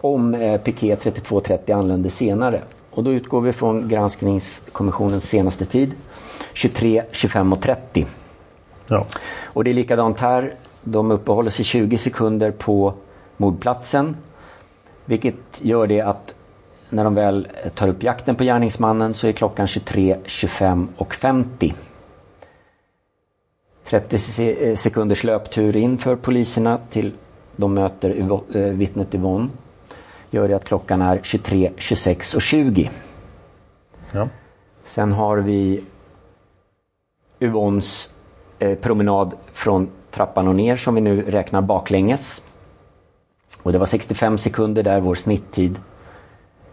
om 0.00 0.34
eh, 0.34 0.60
piké 0.60 0.96
3230 0.96 1.74
anlände 1.74 2.10
senare. 2.10 2.62
Och 2.90 3.04
då 3.04 3.12
utgår 3.12 3.40
vi 3.40 3.52
från 3.52 3.88
granskningskommissionens 3.88 5.24
senaste 5.24 5.64
tid. 5.64 5.92
23, 6.52 7.04
25 7.12 7.52
och 7.52 7.60
30. 7.60 8.06
Ja. 8.86 9.06
Och 9.44 9.64
det 9.64 9.70
är 9.70 9.74
likadant 9.74 10.20
här. 10.20 10.54
De 10.82 11.10
uppehåller 11.10 11.50
sig 11.50 11.64
20 11.64 11.98
sekunder 11.98 12.50
på 12.50 12.94
mordplatsen. 13.36 14.16
Vilket 15.04 15.34
gör 15.60 15.86
det 15.86 16.00
att 16.00 16.34
när 16.90 17.04
de 17.04 17.14
väl 17.14 17.48
tar 17.74 17.88
upp 17.88 18.02
jakten 18.02 18.36
på 18.36 18.44
gärningsmannen 18.44 19.14
så 19.14 19.26
är 19.26 19.32
klockan 19.32 19.66
23, 19.66 20.16
25 20.24 20.88
och 20.96 21.14
50. 21.14 21.74
30 23.84 24.18
se- 24.18 24.70
eh, 24.70 24.76
sekunders 24.76 25.24
löptur 25.24 25.76
in 25.76 25.98
för 25.98 26.16
poliserna 26.16 26.78
till 26.90 27.12
de 27.56 27.74
möter 27.74 28.10
eh, 28.56 28.60
vittnet 28.62 29.14
Yvonne. 29.14 29.48
Gör 30.30 30.48
det 30.48 30.54
att 30.54 30.64
klockan 30.64 31.02
är 31.02 31.20
23, 31.22 31.72
26 31.76 32.34
och 32.34 32.42
20. 32.42 32.90
Ja. 34.12 34.28
Sen 34.84 35.12
har 35.12 35.36
vi 35.36 35.84
Yvonnes 37.40 38.14
eh, 38.58 38.78
promenad 38.78 39.34
från 39.52 39.88
trappan 40.10 40.48
och 40.48 40.54
ner 40.56 40.76
som 40.76 40.94
vi 40.94 41.00
nu 41.00 41.22
räknar 41.22 41.60
baklänges. 41.62 42.42
Och 43.62 43.72
det 43.72 43.78
var 43.78 43.86
65 43.86 44.38
sekunder 44.38 44.82
där 44.82 45.00
vår 45.00 45.14
snitttid 45.14 45.78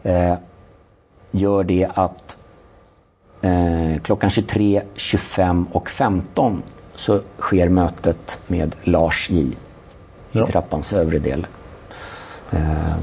eh, 0.03 0.33
gör 1.31 1.63
det 1.63 1.89
att 1.93 2.37
eh, 3.41 4.01
klockan 4.03 4.29
23, 4.29 4.81
25 4.95 5.67
och 5.71 5.89
15 5.89 6.61
så 7.01 7.19
sker 7.39 7.69
mötet 7.69 8.39
med 8.47 8.75
Lars 8.83 9.29
J 9.29 9.41
i 9.41 9.55
Ja. 10.31 10.47
trappans 10.47 10.93
övre 10.93 11.19
del. 11.19 11.47
Eh, 12.51 12.95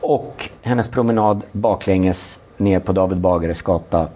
och 0.00 0.50
hennes 0.62 0.88
promenad 0.88 1.42
baklänges 1.52 2.40
ner 2.56 2.80
på 2.80 2.92
David 2.92 3.18
Bagares 3.18 3.62
gata 3.62 4.08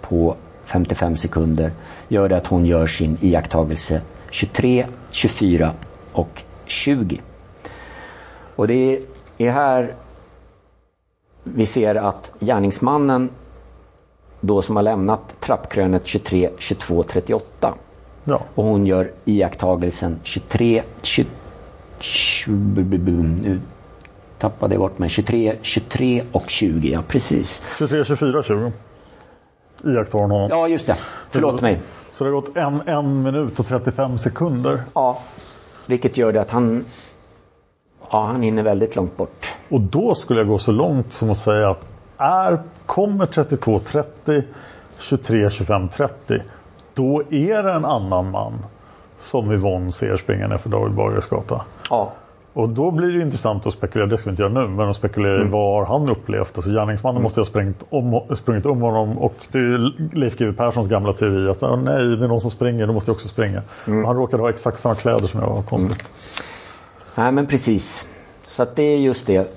på 0.00 0.36
55 0.64 1.16
sekunder 1.16 1.72
gör 2.08 2.28
det 2.28 2.36
att 2.36 2.46
hon 2.46 2.66
gör 2.66 2.86
sin 2.86 3.18
iakttagelse 3.20 4.00
23, 4.30 4.86
24 5.10 5.72
och 6.12 6.42
20. 6.66 7.20
Och 8.56 8.68
det 8.68 9.00
är 9.38 9.50
här 9.50 9.94
vi 11.42 11.66
ser 11.66 11.94
att 11.94 12.32
gärningsmannen 12.40 13.30
då 14.40 14.62
som 14.62 14.76
har 14.76 14.82
lämnat 14.82 15.34
trappkrönet 15.40 16.06
23, 16.06 16.50
22, 16.58 17.02
38 17.02 17.74
Ja. 18.24 18.42
och 18.54 18.64
hon 18.64 18.86
gör 18.86 19.10
iakttagelsen 19.24 20.18
23, 20.22 20.82
20, 21.02 21.28
20 21.98 22.82
nu 23.42 23.60
tappade 24.38 24.74
jag 24.74 24.80
bort 24.80 24.98
mig, 24.98 25.08
23, 25.08 25.56
23 25.62 26.24
och 26.32 26.50
20, 26.50 26.88
ja 26.92 27.02
precis. 27.08 27.62
23, 27.78 28.04
24, 28.04 28.42
20. 28.42 28.72
Iakttar 29.84 30.18
hon 30.18 30.30
honom. 30.30 30.48
Ja 30.50 30.68
just 30.68 30.86
det, 30.86 30.96
förlåt 31.30 31.60
mig. 31.60 31.80
Så 32.12 32.24
det 32.24 32.30
har 32.30 32.40
gått 32.40 32.56
en, 32.56 32.80
en 32.86 33.22
minut 33.22 33.58
och 33.58 33.66
35 33.66 34.18
sekunder. 34.18 34.82
Ja, 34.94 35.22
vilket 35.86 36.16
gör 36.16 36.32
det 36.32 36.40
att 36.40 36.50
han, 36.50 36.84
ja, 38.10 38.26
han 38.26 38.42
hinner 38.42 38.62
väldigt 38.62 38.96
långt 38.96 39.16
bort. 39.16 39.54
Och 39.68 39.80
då 39.80 40.14
skulle 40.14 40.40
jag 40.40 40.48
gå 40.48 40.58
så 40.58 40.72
långt 40.72 41.12
som 41.12 41.30
att 41.30 41.38
säga 41.38 41.70
att 41.70 41.88
är, 42.16 42.62
kommer 42.86 43.26
32, 43.26 43.78
30, 43.78 44.42
23, 44.98 45.50
25, 45.50 45.88
30 45.88 46.42
då 46.94 47.22
är 47.30 47.62
det 47.62 47.72
en 47.72 47.84
annan 47.84 48.30
man 48.30 48.52
som 49.18 49.52
Yvonne 49.52 49.92
ser 49.92 50.16
springa 50.16 50.48
ner 50.48 50.56
för 50.58 50.68
David 50.70 50.94
Bagares 50.94 51.28
gata. 51.28 51.60
Ja, 51.90 52.12
Och 52.54 52.68
då 52.68 52.90
blir 52.90 53.08
det 53.12 53.22
intressant 53.22 53.66
att 53.66 53.72
spekulera, 53.72 54.06
det 54.06 54.16
ska 54.18 54.24
vi 54.24 54.30
inte 54.30 54.42
göra 54.42 54.52
nu, 54.52 54.68
men 54.68 54.88
att 54.88 54.96
spekulera 54.96 55.34
Mm. 55.34 55.48
i 55.48 55.50
vad 55.50 55.88
har 55.88 55.98
han 55.98 56.08
upplevt? 56.10 56.52
Alltså 56.56 56.70
gärningsmannen 56.72 57.22
måste 57.22 57.40
ju 57.40 57.42
ha 57.42 57.48
sprungit 57.48 57.84
om, 57.90 58.20
sprungit 58.36 58.66
om 58.66 58.80
honom 58.82 59.18
och 59.18 59.34
det 59.52 59.58
är 59.58 59.92
Leif 60.16 60.36
GW 60.38 60.52
Perssons 60.56 60.88
gamla 60.88 61.12
teori 61.12 61.48
att 61.50 61.62
"Ah, 61.62 61.76
nej, 61.76 62.04
det 62.16 62.24
är 62.24 62.28
någon 62.28 62.40
som 62.40 62.50
springer, 62.50 62.86
då 62.86 62.92
måste 62.92 63.08
jag 63.10 63.14
också 63.14 63.28
springa. 63.28 63.62
Mm. 63.86 64.04
Han 64.04 64.16
råkade 64.16 64.42
ha 64.42 64.50
exakt 64.50 64.80
samma 64.80 64.94
kläder 64.94 65.26
som 65.26 65.40
jag, 65.40 65.48
var 65.50 65.62
konstigt. 65.62 66.04
nej 67.14 67.32
men 67.32 67.46
precis. 67.46 68.06
Så 68.46 68.66
det 68.74 68.82
är 68.82 68.98
just 68.98 69.26
det. 69.26 69.54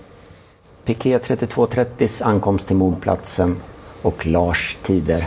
Piké 0.86 1.18
3230s 1.18 2.22
ankomst 2.26 2.68
till 2.68 2.76
mordplatsen 2.76 3.56
och 4.02 4.26
Lars 4.26 4.78
tider. 4.84 5.24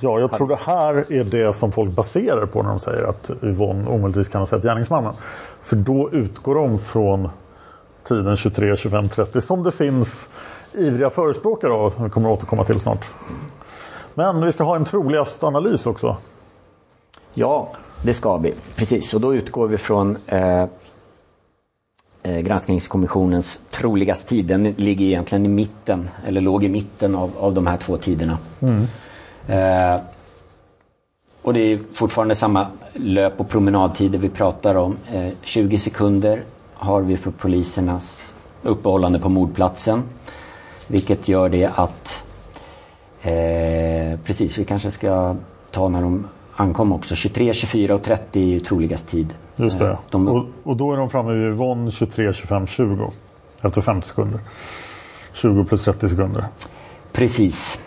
Ja, 0.00 0.20
jag 0.20 0.32
tror 0.32 0.48
det 0.48 0.58
här 0.66 1.12
är 1.12 1.24
det 1.24 1.56
som 1.56 1.72
folk 1.72 1.90
baserar 1.90 2.46
på 2.46 2.62
när 2.62 2.70
de 2.70 2.80
säger 2.80 3.02
att 3.02 3.30
Yvonne 3.42 3.88
omöjligtvis 3.88 4.28
kan 4.28 4.40
ha 4.40 4.46
sett 4.46 4.62
gärningsmannen. 4.62 5.12
För 5.62 5.76
då 5.76 6.10
utgår 6.12 6.54
de 6.54 6.78
från 6.78 7.28
tiden 8.08 8.36
23, 8.36 8.76
25, 8.76 9.08
30 9.08 9.40
som 9.40 9.62
det 9.62 9.72
finns 9.72 10.28
ivriga 10.72 11.10
förespråkare 11.10 11.72
av. 11.72 11.94
Vi 12.02 12.10
kommer 12.10 12.32
att 12.32 12.38
återkomma 12.38 12.64
till 12.64 12.80
snart. 12.80 13.06
Men 14.14 14.46
vi 14.46 14.52
ska 14.52 14.64
ha 14.64 14.76
en 14.76 14.84
troligast 14.84 15.44
analys 15.44 15.86
också. 15.86 16.16
Ja, 17.34 17.68
det 18.02 18.14
ska 18.14 18.36
vi. 18.36 18.54
Precis, 18.76 19.14
och 19.14 19.20
då 19.20 19.34
utgår 19.34 19.68
vi 19.68 19.78
från 19.78 20.16
eh, 20.26 20.66
eh, 22.22 22.38
granskningskommissionens 22.40 23.60
troligaste 23.70 24.28
tid. 24.28 24.44
Den 24.44 24.64
ligger 24.64 25.06
egentligen 25.06 25.46
i 25.46 25.48
mitten, 25.48 26.10
eller 26.26 26.40
låg 26.40 26.64
i 26.64 26.68
mitten 26.68 27.14
av, 27.14 27.30
av 27.38 27.54
de 27.54 27.66
här 27.66 27.76
två 27.76 27.96
tiderna. 27.96 28.38
Eh, 29.48 30.00
och 31.42 31.54
det 31.54 31.60
är 31.60 31.78
fortfarande 31.94 32.34
samma 32.34 32.66
löp 32.92 33.40
och 33.40 33.48
promenadtider 33.48 34.18
vi 34.18 34.28
pratar 34.28 34.74
om. 34.74 34.96
Eh, 35.12 35.28
20 35.42 35.78
sekunder 35.78 36.42
har 36.74 37.00
vi 37.02 37.16
för 37.16 37.30
polisernas 37.30 38.34
uppehållande 38.62 39.18
på 39.18 39.28
mordplatsen. 39.28 40.02
Vilket 40.86 41.28
gör 41.28 41.48
det 41.48 41.66
att 41.66 42.24
Eh, 43.22 44.18
precis, 44.24 44.58
vi 44.58 44.64
kanske 44.64 44.90
ska 44.90 45.36
ta 45.70 45.88
när 45.88 46.02
de 46.02 46.26
ankom 46.56 46.92
också. 46.92 47.14
23, 47.14 47.52
24 47.52 47.94
och 47.94 48.02
30 48.02 48.40
är 48.40 48.46
ju 48.46 48.60
troligast 48.60 49.08
tid. 49.08 49.34
Just 49.56 49.78
det. 49.78 49.88
Eh, 49.90 49.98
de, 50.10 50.28
Och, 50.28 50.46
och 50.62 50.76
då 50.76 50.92
är 50.92 50.96
de 50.96 51.10
framme 51.10 51.32
vid 51.32 51.44
Yvonne 51.44 51.90
23, 51.90 52.32
25, 52.32 52.66
20. 52.66 53.10
Efter 53.62 53.80
50 53.80 54.08
sekunder. 54.08 54.40
20 55.32 55.64
plus 55.64 55.84
30 55.84 56.08
sekunder. 56.08 56.44
Precis. 57.12 57.82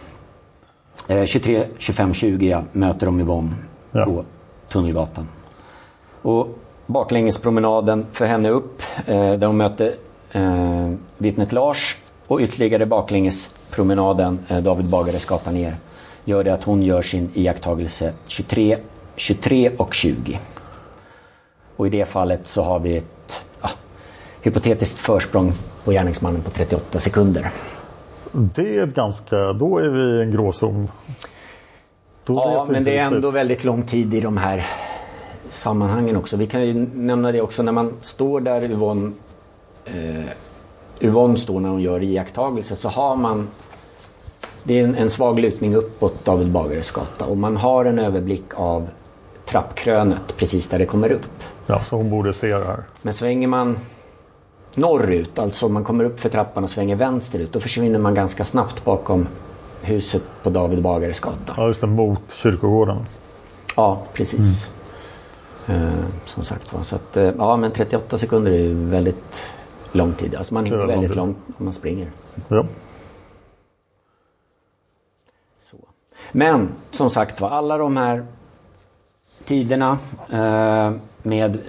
Eh, 1.12 1.26
23, 1.26 1.68
25, 1.78 2.14
20 2.14 2.50
ja, 2.50 2.64
möter 2.72 3.06
de 3.06 3.20
Yvonne 3.20 3.50
Ja. 3.92 4.06
på 4.06 4.26
Tunnelgatan. 4.72 5.28
Och 6.22 6.60
baklängespromenaden 6.88 8.06
för 8.12 8.26
henne 8.26 8.50
upp 8.50 8.82
eh, 9.06 9.34
där 9.34 9.48
hon 9.48 9.58
möter 9.58 9.96
eh, 10.32 10.92
vittnet 11.18 11.52
Lars 11.52 11.98
och 12.28 12.40
ytterligare 12.40 12.86
baklängespromenaden 12.86 14.40
eh, 14.48 14.58
David 14.58 14.86
Bagares 14.86 15.26
gata 15.26 15.52
ner 15.52 15.76
gör 16.26 16.44
det 16.44 16.54
att 16.54 16.64
hon 16.64 16.84
gör 16.84 17.02
sin 17.02 17.30
iakttagelse 17.34 18.14
23, 18.28 18.78
23 19.16 19.72
och 19.78 19.94
20. 19.94 20.40
Och 21.76 21.88
i 21.88 21.90
det 21.90 22.06
fallet 22.06 22.48
så 22.48 22.62
har 22.62 22.80
vi 22.80 22.98
ett 22.98 23.44
ja, 23.62 23.70
hypotetiskt 24.42 25.00
försprång 25.00 25.54
på 25.84 25.92
gärningsmannen 25.92 26.42
på 26.42 26.50
38 26.50 27.00
sekunder. 27.00 27.52
Det 28.32 28.78
är 28.78 28.84
ett 28.84 28.96
ganska... 28.96 29.54
Då 29.54 29.78
är 29.78 29.90
vi 29.90 30.02
i 30.02 30.22
en 30.22 30.32
gråzon. 30.32 30.88
Då 32.26 32.34
Ja, 32.34 32.66
men 32.70 32.84
det 32.84 32.98
är 32.98 33.02
ändå 33.02 33.30
väldigt 33.30 33.64
lång 33.64 33.84
tid 33.84 34.14
i 34.14 34.22
de 34.22 34.38
här 34.38 34.68
sammanhangen 35.50 36.18
också. 36.18 36.38
Vi 36.38 36.48
kan 36.48 36.66
ju 36.66 36.74
nämna 36.94 37.32
det 37.32 37.42
också 37.42 37.64
när 37.64 37.72
man 37.72 37.94
står 38.02 38.42
där 38.42 38.72
Yvonne, 38.72 39.12
eh, 39.86 40.26
Yvonne 41.00 41.38
står 41.38 41.60
när 41.60 41.70
hon 41.70 41.82
gör 41.82 42.04
iakttagelse 42.04 42.76
så 42.76 42.90
har 42.90 43.16
man 43.16 43.48
Det 44.64 44.80
är 44.80 44.84
en, 44.84 44.96
en 44.96 45.10
svag 45.10 45.40
lutning 45.40 45.76
uppåt 45.76 46.26
David 46.26 46.52
Bagares 46.52 46.92
gata 46.92 47.26
och 47.26 47.38
man 47.38 47.58
har 47.58 47.86
en 47.86 48.00
överblick 48.00 48.44
av 48.56 48.88
trappkrönet 49.46 50.38
precis 50.38 50.68
där 50.68 50.80
det 50.80 50.86
kommer 50.86 51.12
upp. 51.12 51.44
Ja, 51.68 51.84
så 51.84 51.96
hon 51.96 52.10
borde 52.10 52.34
se 52.34 52.48
det 52.48 52.66
här. 52.66 52.84
Men 53.02 53.14
svänger 53.14 53.48
man 53.48 53.80
norrut, 54.76 55.40
alltså 55.40 55.66
om 55.66 55.74
man 55.74 55.84
kommer 55.84 56.04
upp 56.04 56.20
för 56.20 56.30
trappan 56.30 56.64
och 56.64 56.70
svänger 56.70 56.96
vänsterut, 56.96 57.54
då 57.54 57.60
försvinner 57.60 58.00
man 58.00 58.16
ganska 58.16 58.46
snabbt 58.46 58.86
bakom 58.86 59.28
huset 59.82 60.24
på 60.44 60.50
David 60.50 60.82
Bagares 60.82 61.20
gata. 61.20 61.54
Ja, 61.58 61.68
just 61.68 61.82
det, 61.82 61.88
mot 61.88 62.32
kyrkogården. 62.32 63.06
Ja, 63.76 64.02
precis. 64.14 64.70
Eh, 65.68 66.06
som 66.26 66.44
sagt 66.44 66.74
var. 66.74 66.84
Så 66.84 66.96
att, 66.96 67.18
eh, 67.18 67.32
ja, 67.38 67.58
men 67.58 67.72
38 67.72 68.18
sekunder 68.18 68.52
är 68.52 68.58
ju 68.58 68.74
väldigt 68.74 69.54
lång 69.92 70.14
tid. 70.14 70.36
Alltså 70.36 70.54
man 70.54 70.66
är 70.66 70.70
hinner 70.70 70.86
väldigt 70.86 71.16
långt 71.16 71.38
om 71.58 71.66
man 71.66 71.74
springer. 71.74 72.12
Ja. 72.48 72.66
Så. 75.60 75.78
Men 76.32 76.70
som 76.92 77.10
sagt 77.10 77.42
var, 77.42 77.50
alla 77.50 77.78
de 77.78 77.98
här 77.98 78.26
tiderna 79.46 79.98
eh, 80.30 80.92
med 81.24 81.60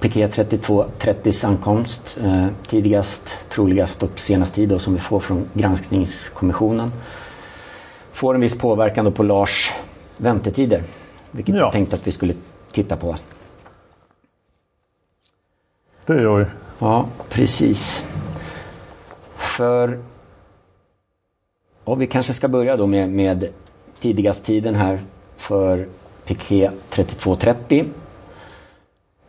Piquet 0.00 0.32
3230 0.32 1.46
ankomst, 1.46 2.18
eh, 2.22 2.46
tidigast, 2.66 3.38
troligast 3.48 4.02
och 4.02 4.18
senast 4.18 4.54
tid 4.54 4.68
då, 4.68 4.78
som 4.78 4.94
vi 4.94 5.00
får 5.00 5.20
från 5.20 5.48
granskningskommissionen, 5.52 6.92
får 8.12 8.34
en 8.34 8.40
viss 8.40 8.58
påverkan 8.58 9.04
då 9.04 9.10
på 9.10 9.22
Lars 9.22 9.72
väntetider. 10.16 10.82
Vilket 11.30 11.54
Ja. 11.54 11.60
jag 11.60 11.72
tänkte 11.72 11.96
att 11.96 12.06
vi 12.06 12.12
skulle 12.12 12.34
titta 12.72 12.96
på. 12.96 13.16
Det 16.06 16.22
gör 16.22 16.38
vi. 16.38 16.44
Ja, 16.78 17.08
precis. 17.28 18.04
För... 19.36 19.98
Och 21.84 22.00
vi 22.02 22.06
kanske 22.06 22.32
ska 22.32 22.48
börja 22.48 22.76
då 22.76 22.86
med, 22.86 23.10
med 23.10 23.48
tidigast 24.00 24.44
tiden 24.44 24.74
här 24.74 25.00
för 25.36 25.88
Piquet 26.24 26.72
3230. 26.90 27.84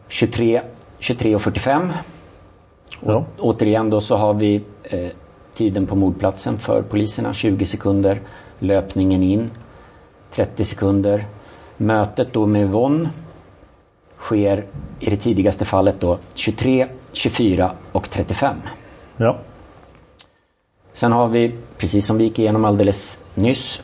23, 0.10 0.62
23 1.00 1.36
och 1.36 1.42
45. 1.42 1.92
Ja. 3.00 3.26
Återigen 3.40 3.90
då 3.90 4.02
så 4.02 4.16
har 4.16 4.34
vi 4.34 4.62
eh, 4.84 5.10
tiden 5.54 5.88
på 5.88 5.96
mordplatsen 5.96 6.58
för 6.58 6.82
poliserna 6.82 7.34
20 7.34 7.66
sekunder. 7.66 8.22
Löpningen 8.60 9.24
in 9.24 9.52
30 10.32 10.66
sekunder. 10.66 11.26
Mötet 11.78 12.34
då 12.34 12.46
med 12.46 12.62
Yvonne 12.62 13.10
sker 14.18 14.66
i 15.00 15.10
det 15.10 15.18
tidigaste 15.18 15.66
fallet 15.66 16.00
då 16.00 16.18
23, 16.34 16.88
24 17.12 17.72
och 17.92 18.10
35. 18.10 18.56
Ja. 19.18 19.38
Sen 20.94 21.12
har 21.12 21.28
vi, 21.28 21.56
precis 21.78 22.06
som 22.06 22.18
vi 22.18 22.24
gick 22.24 22.40
igenom 22.40 22.66
alldeles 22.66 23.20
nyss, 23.36 23.84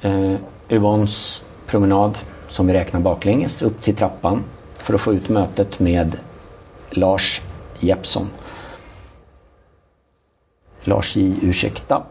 eh, 0.00 0.34
Yvonnes 0.68 1.44
promenad 1.66 2.18
som 2.48 2.66
vi 2.66 2.72
räknar 2.72 3.00
baklänges 3.00 3.62
upp 3.62 3.80
till 3.80 3.96
trappan 3.96 4.44
för 4.82 4.94
att 4.94 5.00
få 5.00 5.12
ut 5.12 5.28
mötet 5.28 5.80
med 5.80 6.16
Lars 6.90 7.40
Jeppsson. 7.78 8.28
Lars 10.84 11.16
J, 11.16 11.34
ursäkta. 11.42 12.02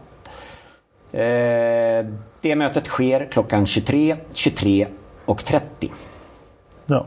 Eh, 1.12 2.06
det 2.40 2.56
mötet 2.56 2.86
sker 2.86 3.28
klockan 3.30 3.66
23, 3.66 4.16
23 4.34 4.86
och 5.24 5.44
30. 5.44 5.92
Ja. 6.86 7.06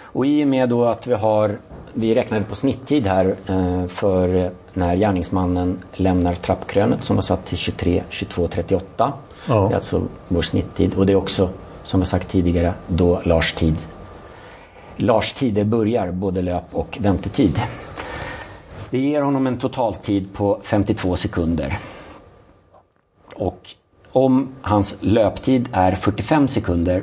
Och 0.00 0.26
i 0.26 0.44
och 0.44 0.48
med 0.48 0.68
då 0.68 0.84
att 0.84 1.06
vi 1.06 1.14
har, 1.14 1.58
vi 1.92 2.14
räknade 2.14 2.44
på 2.44 2.56
snitttid 2.56 3.06
här 3.06 3.36
eh, 3.46 3.86
för 3.86 4.50
när 4.72 4.96
gärningsmannen 4.96 5.78
lämnar 5.92 6.34
trappkrönet 6.34 7.04
som 7.04 7.16
var 7.16 7.22
satt 7.22 7.46
till 7.46 7.58
23, 7.58 8.02
22, 8.08 8.48
38. 8.48 9.12
Ja. 9.48 9.54
Det 9.54 9.72
är 9.72 9.74
alltså 9.74 10.02
vår 10.28 10.42
snitttid 10.42 10.94
och 10.94 11.06
det 11.06 11.12
är 11.12 11.16
också 11.16 11.48
som 11.84 12.00
jag 12.00 12.08
sagt 12.08 12.28
tidigare 12.28 12.74
då 12.86 13.20
Lars 13.24 13.52
tid. 13.52 13.76
Lars 15.00 15.32
tider 15.32 15.64
börjar 15.64 16.10
både 16.10 16.42
löp 16.42 16.64
och 16.72 16.98
väntetid. 17.00 17.60
Det 18.90 18.98
ger 18.98 19.22
honom 19.22 19.46
en 19.46 19.58
totaltid 19.58 20.32
på 20.32 20.60
52 20.62 21.16
sekunder. 21.16 21.78
Och 23.34 23.68
om 24.12 24.48
hans 24.62 24.96
löptid 25.00 25.68
är 25.72 25.92
45 25.92 26.48
sekunder 26.48 27.02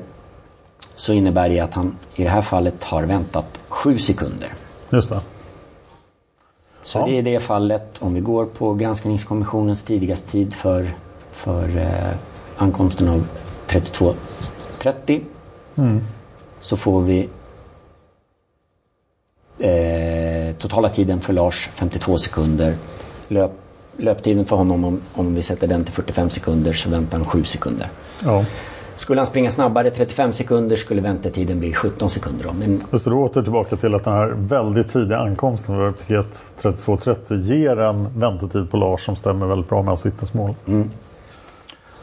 så 0.95 1.13
innebär 1.13 1.49
det 1.49 1.59
att 1.59 1.73
han 1.73 1.97
i 2.15 2.23
det 2.23 2.29
här 2.29 2.41
fallet 2.41 2.83
har 2.83 3.03
väntat 3.03 3.59
7 3.69 3.97
sekunder. 3.97 4.53
Just 4.89 5.09
det. 5.09 5.19
Så 6.83 6.99
Ja. 6.99 7.05
det 7.05 7.17
är 7.17 7.21
det 7.23 7.39
fallet, 7.39 8.01
om 8.01 8.13
vi 8.13 8.19
går 8.19 8.45
på 8.45 8.73
granskningskommissionens 8.73 9.83
tidigaste 9.83 10.31
tid 10.31 10.53
för, 10.53 10.89
för 11.31 11.77
eh, 11.77 12.15
ankomsten 12.57 13.09
av 13.09 13.27
32.30 13.67 15.21
Mm. 15.77 16.01
så 16.61 16.77
får 16.77 17.01
vi 17.01 17.29
eh, 19.59 20.55
totala 20.55 20.89
tiden 20.89 21.21
för 21.21 21.33
Lars 21.33 21.69
52 21.73 22.17
sekunder. 22.17 22.75
Löp, 23.27 23.51
löptiden 23.97 24.45
för 24.45 24.55
honom 24.55 24.85
om, 24.85 25.01
om 25.13 25.35
vi 25.35 25.41
sätter 25.41 25.67
den 25.67 25.83
till 25.83 25.93
45 25.93 26.29
sekunder 26.29 26.73
så 26.73 26.89
väntar 26.89 27.17
han 27.17 27.27
7 27.27 27.43
sekunder. 27.43 27.87
Ja. 28.23 28.45
Skulle 28.97 29.19
han 29.19 29.27
springa 29.27 29.51
snabbare 29.51 29.91
35 29.91 30.33
sekunder 30.33 30.75
skulle 30.75 31.01
väntetiden 31.01 31.59
bli 31.59 31.73
17 31.73 32.09
sekunder. 32.09 32.45
Då. 32.45 32.53
Men 32.53 32.83
Just 32.91 33.05
då 33.05 33.11
åter 33.11 33.43
tillbaka 33.43 33.75
till 33.75 33.95
att 33.95 34.03
den 34.03 34.13
här 34.13 34.33
väldigt 34.37 34.93
tidiga 34.93 35.17
ankomsten 35.17 35.75
för 35.75 35.91
Piket 35.91 36.45
3230 36.61 37.37
ger 37.41 37.79
en 37.79 38.19
väntetid 38.19 38.71
på 38.71 38.77
Lars 38.77 39.05
som 39.05 39.15
stämmer 39.15 39.45
väldigt 39.45 39.69
bra 39.69 39.81
med 39.81 39.87
hans 39.87 40.05
vittnesmål. 40.05 40.55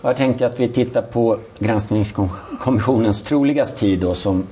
Och 0.02 0.08
Jag 0.08 0.16
tänkte 0.16 0.46
att 0.46 0.60
vi 0.60 0.68
tittar 0.68 1.02
på 1.02 1.38
granskningskommissionens 1.58 3.22
troligaste 3.22 3.80
tid 3.80 4.00
då 4.00 4.14
som 4.14 4.46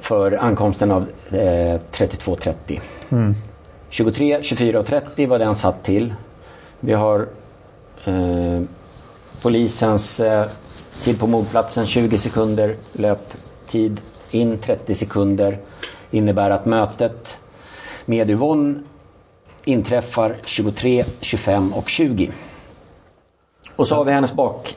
för 0.00 0.44
ankomsten 0.44 0.90
av 0.90 1.06
eh, 1.30 1.80
32.30. 1.92 2.80
Mm. 3.10 3.34
23, 3.88 4.42
24 4.42 4.78
och 4.78 4.86
30 4.86 5.26
var 5.26 5.38
den 5.38 5.54
satt 5.54 5.84
till. 5.84 6.14
Vi 6.80 6.92
har 6.92 7.28
eh, 8.04 8.60
polisens 9.42 10.20
eh, 10.20 10.46
tid 11.04 11.20
på 11.20 11.26
mordplatsen 11.26 11.86
20 11.86 12.18
sekunder, 12.18 12.76
löptid 12.92 14.00
in 14.30 14.58
30 14.58 14.94
sekunder. 14.94 15.58
Innebär 16.10 16.50
att 16.50 16.66
mötet 16.66 17.40
med 18.04 18.30
Yvonne 18.30 18.74
inträffar 19.64 20.36
23, 20.44 21.04
25 21.20 21.74
och 21.74 21.88
20. 21.88 22.30
Och 23.76 23.88
så 23.88 23.94
har 23.94 24.04
vi 24.04 24.12
hennes 24.12 24.32
bak, 24.32 24.76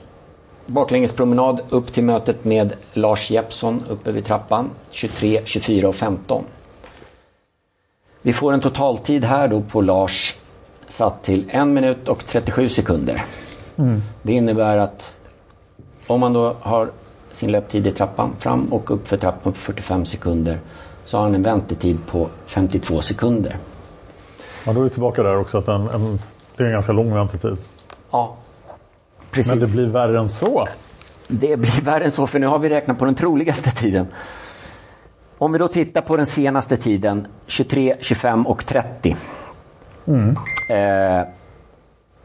baklängespromenad 0.66 1.62
upp 1.70 1.94
till 1.94 2.04
mötet 2.04 2.46
med 2.46 2.74
Lars 2.94 3.32
Jeppsson 3.32 3.84
uppe 3.90 4.12
vid 4.12 4.26
trappan 4.26 4.70
23, 4.92 5.42
24 5.46 5.88
och 5.88 5.96
15. 5.96 6.44
Vi 8.22 8.34
får 8.34 8.54
en 8.54 8.62
totaltid 8.62 9.24
här 9.24 9.48
då 9.48 9.62
på 9.62 9.82
Lars 9.82 10.36
satt 10.88 11.24
till 11.24 11.50
1 11.50 11.68
minut 11.68 12.08
och 12.08 12.26
37 12.26 12.70
sekunder. 12.70 13.26
Mm. 13.78 14.02
Det 14.22 14.34
innebär 14.34 14.78
att 14.78 15.18
om 16.08 16.20
man 16.20 16.34
då 16.34 16.56
har 16.60 16.92
sin 17.32 17.52
löptid 17.52 17.88
i 17.88 17.92
trappan 17.92 18.34
fram 18.40 18.74
och 18.74 18.92
upp 18.92 19.08
för 19.08 19.18
trappan 19.18 19.54
på 19.54 19.60
45 19.60 20.06
sekunder 20.06 20.60
så 21.06 21.18
har 21.18 21.24
han 21.24 21.36
en 21.36 21.44
väntetid 21.44 21.98
på 22.08 22.30
52 22.46 23.02
sekunder. 23.02 23.58
Ja, 24.66 24.74
då 24.74 24.80
är 24.80 24.84
vi 24.84 24.90
tillbaka 24.90 25.24
där 25.24 25.38
också 25.38 25.58
att 25.58 25.68
en, 25.68 25.88
en, 25.88 26.20
det 26.58 26.64
är 26.64 26.68
en 26.68 26.74
ganska 26.74 26.92
lång 26.92 27.14
väntetid. 27.14 27.58
Ja, 28.12 28.36
precis. 29.34 29.50
Men 29.50 29.60
det 29.60 29.68
blir 29.74 29.86
värre 29.86 30.20
än 30.20 30.30
så. 30.30 30.68
Det 31.28 31.58
blir 31.58 31.82
värre 31.82 32.04
än 32.04 32.12
så 32.12 32.28
för 32.28 32.40
nu 32.40 32.48
har 32.48 32.60
vi 32.60 32.70
räknat 32.70 33.00
på 33.00 33.06
den 33.06 33.16
troligaste 33.16 33.72
tiden. 33.72 34.08
Om 35.38 35.52
vi 35.52 35.58
då 35.58 35.68
tittar 35.68 36.02
på 36.02 36.18
den 36.18 36.26
senaste 36.26 36.78
tiden 36.78 37.28
23, 37.48 37.96
25 38.00 38.48
och 38.48 38.66
30. 38.66 39.16
Mm. 40.06 40.38
Eh, 40.70 41.28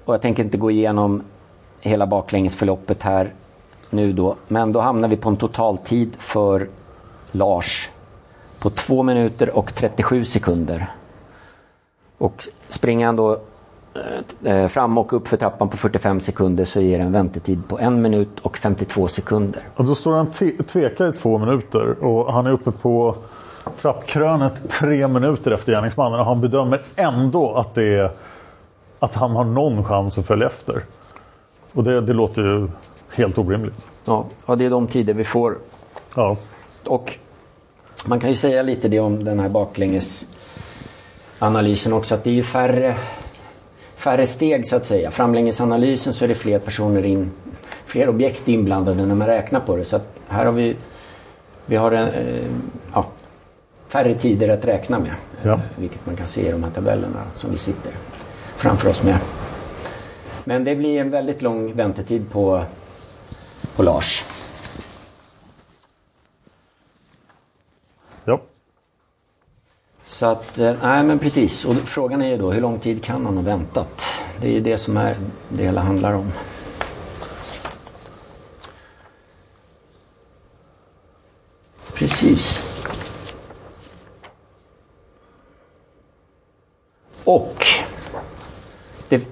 och 0.05 0.15
jag 0.15 0.23
tänker 0.23 0.45
inte 0.45 0.59
gå 0.59 0.71
igenom 0.71 1.23
hela 1.81 2.07
baklängesförloppet 2.07 3.03
här 3.03 3.33
nu 3.91 4.13
då. 4.13 4.37
Men 4.49 4.73
då 4.73 4.81
hamnar 4.81 5.09
vi 5.09 5.17
på 5.17 5.29
en 5.29 5.37
totaltid 5.37 6.17
för 6.19 6.69
Lars 7.33 7.91
på 8.59 8.71
2 8.71 9.03
minuter 9.03 9.57
och 9.57 9.75
37 9.75 10.25
sekunder. 10.25 10.93
Och 12.19 12.49
springer 12.69 13.07
han 13.07 13.17
då 13.17 13.41
fram 14.69 14.99
och 14.99 15.13
upp 15.13 15.29
för 15.29 15.37
trappan 15.37 15.69
på 15.69 15.77
45 15.77 16.21
sekunder 16.21 16.65
så 16.65 16.81
ger 16.81 16.99
det 16.99 17.05
en 17.05 17.13
väntetid 17.13 17.69
på 17.69 17.79
1 17.79 17.93
minut 17.93 18.41
och 18.43 18.57
52 18.57 19.09
sekunder. 19.09 19.63
Och 19.75 19.85
då 19.85 19.95
står 19.95 20.13
han 20.13 20.31
tvekar 20.67 21.09
i 21.09 21.13
två 21.13 21.39
minuter 21.39 22.05
och 22.05 22.33
han 22.33 22.47
är 22.47 22.51
uppe 22.51 22.71
på 22.71 23.17
trappkrönet 23.81 24.71
tre 24.71 25.09
minuter 25.09 25.51
efter 25.51 25.73
gärningsmannen 25.73 26.21
och 26.21 26.27
han 26.27 26.41
bedömer 26.41 26.81
ändå 26.97 27.55
att, 27.55 27.75
det 27.75 27.99
är, 27.99 28.11
att 28.99 29.15
han 29.15 29.31
har 29.31 29.45
någon 29.45 29.85
chans 29.85 30.19
att 30.19 30.27
följa 30.27 30.47
efter. 30.47 30.83
Och 31.73 31.85
det, 31.85 32.01
det 32.01 32.13
låter 32.13 32.43
ju 32.43 32.69
helt 33.15 33.39
orimligt. 33.39 33.89
Ja, 34.05 34.25
ja, 34.47 34.57
det 34.57 34.65
är 34.65 34.71
de 34.71 34.87
tider 34.87 35.15
vi 35.15 35.25
får. 35.25 35.59
Ja. 36.15 36.37
Och 36.89 37.19
man 38.07 38.21
kan 38.21 38.31
ju 38.31 38.37
säga 38.37 38.63
lite 38.63 38.89
det 38.89 39.01
om 39.01 39.25
den 39.25 39.41
här 39.41 39.49
baklänges 39.49 40.27
analysen 41.39 41.93
också 41.93 42.15
att 42.15 42.25
det 42.25 42.31
är 42.31 42.35
ju 42.35 42.43
färre, 42.43 42.97
färre 43.99 44.27
steg 44.27 44.67
så 44.67 44.77
att 44.77 44.87
säga. 44.87 45.11
Framlängesanalysen 45.11 46.15
så 46.15 46.25
är 46.25 46.29
det 46.29 46.35
fler 46.35 46.59
personer 46.59 47.07
in, 47.07 47.31
fler 47.87 48.09
objekt 48.09 48.49
inblandade 48.49 49.07
när 49.07 49.15
man 49.15 49.27
räknar 49.27 49.61
på 49.61 49.77
det. 49.77 49.85
Så 49.85 50.01
här 50.29 50.45
har 50.45 50.53
vi, 50.53 50.77
vi 51.67 51.77
har 51.77 51.93
en, 51.93 52.09
eh, 52.09 52.47
ja, 52.95 53.07
färre 53.89 54.15
tider 54.15 54.49
att 54.49 54.65
räkna 54.65 54.99
med. 54.99 55.15
Ja. 55.43 55.61
Vilket 55.77 56.07
man 56.07 56.17
kan 56.17 56.27
se 56.27 56.49
i 56.49 56.53
de 56.53 56.65
här 56.65 56.71
tabellerna 56.71 57.23
som 57.37 57.51
vi 57.51 57.59
sitter 57.59 57.93
framför 58.57 58.91
oss 58.91 59.03
med. 59.03 59.19
Men 60.45 60.65
det 60.65 60.77
blir 60.77 61.01
en 61.01 61.11
väldigt 61.11 61.43
lång 61.43 61.73
väntetid 61.75 62.31
på, 62.31 62.65
på 63.77 63.83
Lars. 63.83 64.25
Ja. 68.25 68.41
Så 70.09 70.27
att, 70.27 70.59
eh, 70.59 70.75
nej 70.83 71.05
men 71.05 71.19
precis. 71.19 71.65
Och 71.65 71.77
frågan 71.77 72.23
är 72.23 72.31
ju 72.31 72.37
då 72.37 72.53
hur 72.53 72.61
lång 72.61 72.79
tid 72.79 73.05
kan 73.05 73.27
han 73.27 73.37
ha 73.37 73.43
väntat? 73.43 74.03
Det 74.41 74.49
är 74.49 74.53
ju 74.53 74.61
det 74.61 74.79
som 74.79 74.97
är 74.97 75.17
det 75.49 75.63
hela 75.63 75.81
handlar 75.81 76.13
om. 76.13 76.33
Precis. 81.95 82.65
Och 87.25 87.67
det 89.09 89.23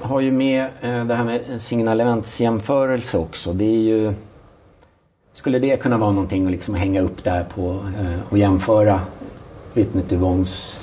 har 0.00 0.20
ju 0.20 0.30
med 0.30 0.64
eh, 0.80 1.04
det 1.04 1.14
här 1.14 1.24
med 1.24 1.62
signalementsjämförelse 1.62 3.18
också. 3.18 3.52
Det 3.52 3.64
är 3.64 3.78
ju 3.78 4.14
skulle 5.42 5.58
det 5.58 5.76
kunna 5.76 5.98
vara 5.98 6.10
någonting 6.12 6.44
att 6.46 6.50
liksom 6.52 6.74
hänga 6.74 7.00
upp 7.00 7.24
där 7.24 7.44
på 7.54 7.70
eh, 8.00 8.18
och 8.28 8.38
jämföra 8.38 9.00
vittnet 9.74 10.12
Yvonnes 10.12 10.80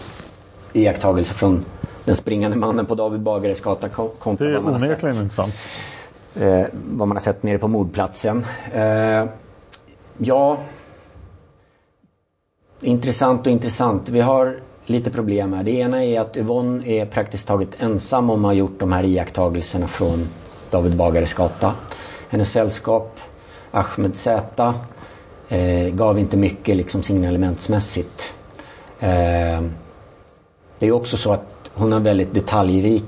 iakttagelse 0.73 1.34
från 1.34 1.65
den 2.06 2.15
springande 2.15 2.57
mannen 2.57 2.86
på 2.86 2.95
David 2.95 3.19
Bagares 3.22 3.61
gata 3.61 3.90
ko- 3.90 4.11
kontra 4.19 4.48
Det 4.48 4.52
är 4.53 4.56
vad 4.56 4.64
man 4.64 4.73
har 4.73 4.80
sett 4.88 5.03
intressant. 5.03 5.53
eh, 6.40 6.65
vad 6.73 7.07
man 7.07 7.18
har 7.18 7.19
sett 7.22 7.44
nere 7.44 7.57
på 7.57 7.68
mordplatsen. 7.68 8.45
Eh, 8.73 9.26
ja, 10.18 10.57
intressant 12.81 13.45
och 13.48 13.52
intressant. 13.52 14.10
Vi 14.10 14.22
har 14.22 14.60
lite 14.86 15.11
problem 15.11 15.53
här. 15.53 15.64
Det 15.64 15.72
ena 15.72 16.03
är 16.06 16.19
att 16.19 16.38
Yvonne 16.38 16.88
är 16.88 17.06
praktiskt 17.06 17.48
taget 17.48 17.69
ensam 17.80 18.30
om 18.30 18.45
att 18.45 18.49
ha 18.49 18.53
gjort 18.53 18.80
de 18.80 18.91
här 18.91 19.03
iakttagelserna 19.03 19.88
från 19.88 20.27
David 20.69 20.95
Bagares 20.95 21.34
gata. 21.34 21.73
Hennes 22.30 22.52
sällskap, 22.52 23.19
Ahmed 23.72 24.16
Z, 24.16 24.74
eh, 25.50 25.88
gav 25.94 26.20
inte 26.20 26.38
mycket 26.38 26.76
liksom 26.76 27.04
signalementsmässigt. 27.04 28.34
Eh, 29.00 29.62
det 30.80 30.88
är 30.88 30.91
också 30.91 31.18
så 31.18 31.32
att 31.34 31.72
hon 31.74 31.91
har 31.91 32.00
väldigt 32.00 32.34
detaljrik 32.34 33.04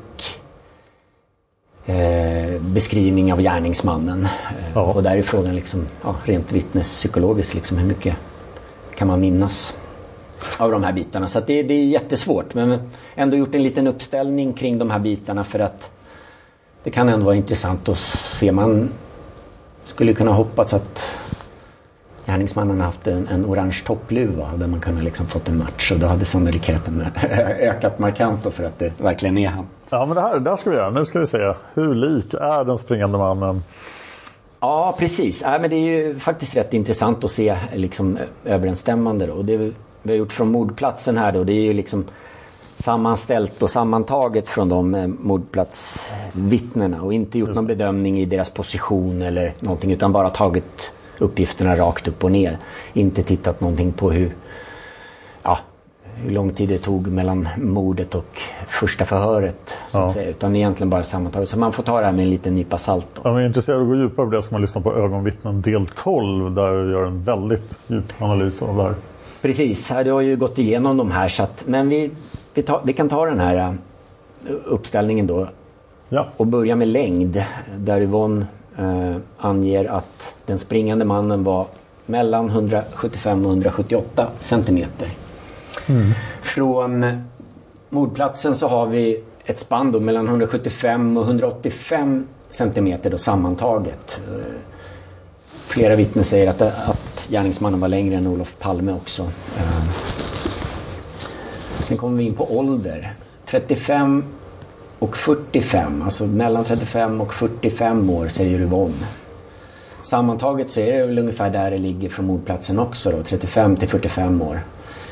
eh, 1.85 2.61
beskrivning 2.61 3.33
av 3.33 3.41
gärningsmannen. 3.41 4.27
Eh, 4.75 4.77
Och 4.89 5.03
där 5.03 5.17
är 5.17 5.21
frågan 5.21 5.55
liksom, 5.55 5.85
ja, 6.03 6.15
rent 6.25 6.51
vittnespsykologiskt, 6.51 7.53
liksom, 7.53 7.77
hur 7.77 7.88
mycket 7.88 8.15
kan 8.95 9.07
man 9.07 9.19
minnas 9.19 9.77
av 10.57 10.71
de 10.71 10.83
här 10.83 10.93
bitarna. 10.93 11.27
Så 11.27 11.39
det, 11.39 11.63
det 11.63 11.73
är 11.73 11.85
jättesvårt 11.85 12.53
men 12.53 12.79
ändå 13.15 13.38
gjort 13.38 13.55
en 13.55 13.63
liten 13.63 13.88
uppställning 13.88 14.53
kring 14.53 14.77
de 14.77 14.89
här 14.89 14.99
bitarna 14.99 15.43
för 15.43 15.59
att 15.59 15.91
det 16.83 16.91
kan 16.91 17.09
ändå 17.09 17.25
vara 17.25 17.35
intressant 17.35 17.89
att 17.89 17.97
se. 17.97 18.51
Man 18.51 18.89
skulle 19.91 20.13
kunna 20.13 20.31
hoppats 20.31 20.73
att 20.73 21.18
gärningsmannen 22.26 22.81
haft 22.81 23.07
en, 23.07 23.27
en 23.27 23.45
orange 23.45 23.81
toppluva 23.85 24.49
där 24.55 24.68
man 24.68 24.80
kunde 24.80 25.01
liksom 25.01 25.27
fått 25.27 25.49
en 25.49 25.57
match 25.57 25.91
och 25.91 25.99
då 25.99 26.07
hade 26.07 26.26
sannolikheten 26.26 27.03
ökat 27.59 27.99
markant 27.99 28.43
då 28.43 28.51
för 28.51 28.63
att 28.63 28.80
det 28.80 29.01
verkligen 29.01 29.38
är 29.38 29.47
han. 29.47 29.65
Ja 29.89 30.05
men 30.05 30.15
det 30.15 30.22
här, 30.22 30.39
det 30.39 30.49
här 30.49 30.57
ska 30.57 30.69
vi 30.69 30.76
göra. 30.76 30.89
Nu 30.89 31.05
ska 31.05 31.19
vi 31.19 31.27
se. 31.27 31.53
Hur 31.73 31.95
lik 31.95 32.34
är 32.34 32.65
den 32.65 32.77
springande 32.77 33.18
mannen? 33.18 33.63
Ja, 34.59 34.95
precis. 34.99 35.41
Ja, 35.41 35.59
men 35.59 35.69
det 35.69 35.76
är 35.76 35.97
ju 35.97 36.19
faktiskt 36.19 36.55
rätt 36.55 36.73
intressant 36.73 37.23
att 37.23 37.31
se 37.31 37.57
liksom, 37.73 38.18
överensstämmande. 38.45 39.26
Då. 39.26 39.34
Och 39.34 39.45
det 39.45 39.57
vi 39.57 39.73
har 40.11 40.15
gjort 40.15 40.34
från 40.34 40.51
mordplatsen 40.51 41.18
här 41.18 41.31
då, 41.31 41.43
det 41.43 41.53
är 41.53 41.61
ju 41.61 41.73
liksom 41.73 42.05
sammanställt 42.81 43.63
och 43.63 43.69
sammantaget 43.69 44.49
från 44.49 44.69
de 44.69 44.95
eh, 44.95 45.07
mordplatsvittnena 45.07 47.01
och 47.01 47.13
inte 47.13 47.39
gjort 47.39 47.55
någon 47.55 47.67
bedömning 47.67 48.19
i 48.19 48.25
deras 48.25 48.49
position 48.49 49.21
eller 49.21 49.53
någonting 49.59 49.91
utan 49.91 50.11
bara 50.11 50.29
tagit 50.29 50.93
uppgifterna 51.19 51.75
rakt 51.75 52.07
upp 52.07 52.23
och 52.23 52.31
ner. 52.31 52.57
Inte 52.93 53.23
tittat 53.23 53.61
någonting 53.61 53.91
på 53.91 54.11
hur, 54.11 54.31
ja, 55.43 55.57
hur 56.15 56.31
lång 56.31 56.49
tid 56.51 56.69
det 56.69 56.77
tog 56.77 57.07
mellan 57.07 57.47
mordet 57.57 58.15
och 58.15 58.41
första 58.67 59.05
förhöret. 59.05 59.77
Så 59.91 59.97
att 59.97 60.03
Ja. 60.03 60.13
säga, 60.13 60.29
utan 60.29 60.55
egentligen 60.55 60.89
bara 60.89 61.03
sammantaget. 61.03 61.49
Så 61.49 61.59
man 61.59 61.73
får 61.73 61.83
ta 61.83 61.99
det 61.99 62.05
här 62.05 62.13
med 62.13 62.23
en 62.23 62.29
liten 62.29 62.55
nypa 62.55 62.77
salt. 62.77 63.07
Då. 63.13 63.21
Om 63.21 63.33
man 63.33 63.41
är 63.41 63.47
intresserad 63.47 63.77
av 63.77 63.83
att 63.83 63.89
gå 63.89 63.95
djupare 63.95 64.25
på 64.25 64.31
det 64.35 64.41
ska 64.41 64.55
man 64.55 64.61
lyssna 64.61 64.81
på 64.81 64.93
Ögonvittnen 64.95 65.61
del 65.61 65.85
12 65.87 66.55
där 66.55 66.71
vi 66.71 66.91
gör 66.91 67.05
en 67.05 67.23
väldigt 67.23 67.77
djup 67.87 68.05
analys 68.21 68.61
av 68.61 68.77
det 68.77 68.83
här. 68.83 68.93
Precis, 69.41 69.89
här, 69.89 70.03
du 70.03 70.11
har 70.11 70.21
ju 70.21 70.35
gått 70.35 70.57
igenom 70.57 70.97
de 70.97 71.11
här 71.11 71.27
så 71.27 71.43
att, 71.43 71.63
men 71.67 71.89
vi, 71.89 72.11
vi, 72.53 72.61
tar, 72.63 72.81
vi 72.83 72.93
kan 72.93 73.09
ta 73.09 73.25
den 73.25 73.39
här 73.39 73.69
uh, 74.49 74.53
uppställningen 74.65 75.27
då 75.27 75.47
Ja. 76.09 76.27
och 76.37 76.47
börja 76.47 76.75
med 76.75 76.87
längd 76.87 77.43
där 77.77 78.01
Yvonne 78.01 78.45
uh, 78.79 79.17
anger 79.37 79.85
att 79.85 80.33
den 80.45 80.59
springande 80.59 81.05
mannen 81.05 81.43
var 81.43 81.67
mellan 82.05 82.49
175 82.49 83.45
och 83.45 83.51
178 83.51 84.27
centimeter. 84.39 85.07
Från 86.41 87.03
eh, 87.03 87.17
mordplatsen 87.89 88.55
så 88.55 88.67
har 88.67 88.85
vi 88.85 89.23
ett 89.45 89.59
spann 89.59 89.91
då 89.91 89.99
mellan 89.99 90.27
175 90.27 91.17
och 91.17 91.23
185 91.23 92.27
centimeter 92.49 93.09
då 93.09 93.17
sammantaget. 93.17 94.21
Eh, 94.27 94.45
Flera 95.45 95.95
vittnen 95.95 96.25
säger 96.25 96.47
att, 96.47 96.61
att 96.61 97.27
gärningsmannen 97.29 97.79
var 97.79 97.87
längre 97.87 98.15
än 98.15 98.27
Olof 98.27 98.59
Palme 98.59 98.93
också. 98.93 99.27
Sen 101.83 101.97
kommer 101.97 102.17
vi 102.17 102.23
in 102.23 102.33
på 102.33 102.57
ålder. 102.57 103.13
35 103.45 104.23
och 104.99 105.17
45, 105.17 106.01
alltså 106.01 106.25
mellan 106.25 106.63
35 106.63 107.21
och 107.21 107.33
45 107.33 108.09
år 108.09 108.27
säger 108.27 108.59
Yvonne. 108.59 109.07
Sammantaget 110.01 110.71
så 110.71 110.79
är 110.79 110.97
det 110.97 111.05
väl 111.05 111.19
ungefär 111.19 111.49
där 111.49 111.71
det 111.71 111.77
ligger 111.77 112.09
från 112.09 112.25
mordplatsen 112.25 112.79
också 112.79 113.11
då, 113.11 113.23
35 113.23 113.75
till 113.75 113.89
45 113.89 114.41
år. 114.41 114.59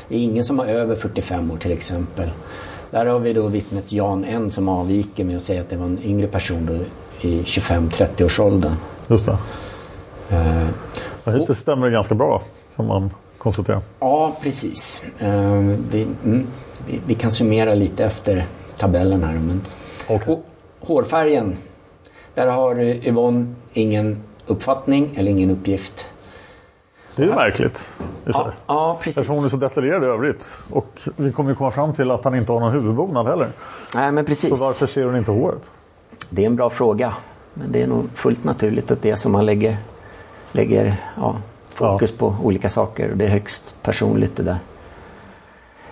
Det 0.08 0.14
är 0.14 0.18
ingen 0.18 0.44
som 0.44 0.58
har 0.58 0.66
över 0.66 0.94
45 0.94 1.50
år 1.50 1.56
till 1.56 1.72
exempel. 1.72 2.30
Där 2.90 3.06
har 3.06 3.18
vi 3.18 3.32
då 3.32 3.48
vittnet 3.48 3.92
Jan 3.92 4.24
N 4.24 4.50
som 4.50 4.68
avviker 4.68 5.24
med 5.24 5.36
att 5.36 5.42
säga 5.42 5.60
att 5.60 5.70
det 5.70 5.76
var 5.76 5.86
en 5.86 6.02
yngre 6.02 6.26
person 6.26 6.66
då 6.66 6.74
i 7.28 7.42
25-30 7.42 8.24
års 8.24 8.40
åldern. 8.40 8.74
Just 9.08 9.26
det. 9.26 9.38
Eh, 10.30 11.34
hittills 11.34 11.58
stämmer 11.58 11.86
det 11.86 11.92
ganska 11.92 12.14
bra 12.14 12.42
kan 12.76 12.86
man 12.86 13.10
konstatera. 13.40 13.82
Ja, 14.00 14.36
precis. 14.42 15.04
Eh, 15.18 15.58
vi, 15.90 16.02
mm, 16.24 16.46
vi, 16.86 17.00
vi 17.06 17.14
kan 17.14 17.30
summera 17.30 17.74
lite 17.74 18.04
efter 18.04 18.46
tabellen 18.76 19.24
här. 19.24 19.32
Men... 19.34 19.60
Hå- 20.06 20.42
Hårfärgen. 20.80 21.56
Där 22.34 22.46
har 22.46 22.80
Yvonne 22.80 23.54
ingen 23.72 24.22
uppfattning 24.46 25.14
eller 25.16 25.30
ingen 25.30 25.50
uppgift. 25.50 26.12
Det 27.16 27.22
är 27.22 27.26
ju 27.26 27.34
märkligt. 27.34 27.76
sig. 28.24 28.34
Ja, 28.66 28.98
precis. 29.02 29.18
Eftersom 29.18 29.36
hon 29.36 29.44
är 29.44 29.48
så 29.48 29.56
detaljerad 29.56 30.02
i 30.04 30.06
övrigt. 30.06 30.56
Och 30.70 31.00
vi 31.16 31.32
kommer 31.32 31.50
ju 31.50 31.56
komma 31.56 31.70
fram 31.70 31.92
till 31.92 32.10
att 32.10 32.24
han 32.24 32.34
inte 32.34 32.52
har 32.52 32.60
någon 32.60 32.72
huvudbonad 32.72 33.26
heller. 33.26 33.48
Nej, 33.94 34.12
men 34.12 34.24
precis. 34.24 34.50
Så 34.58 34.64
varför 34.64 34.86
ser 34.86 35.04
hon 35.04 35.16
inte 35.16 35.30
håret? 35.30 35.62
Det 36.30 36.42
är 36.42 36.46
en 36.46 36.56
bra 36.56 36.70
fråga. 36.70 37.14
Men 37.54 37.72
det 37.72 37.82
är 37.82 37.86
nog 37.86 38.04
fullt 38.14 38.44
naturligt 38.44 38.90
att 38.90 39.02
det 39.02 39.10
är 39.10 39.16
som 39.16 39.32
man 39.32 39.46
lägger, 39.46 39.76
lägger 40.52 40.96
ja, 41.16 41.36
fokus 41.80 42.12
på 42.12 42.36
olika 42.42 42.68
saker. 42.68 43.12
Det 43.14 43.24
är 43.24 43.28
högst 43.28 43.74
personligt 43.82 44.36
det 44.36 44.42
där. 44.42 44.58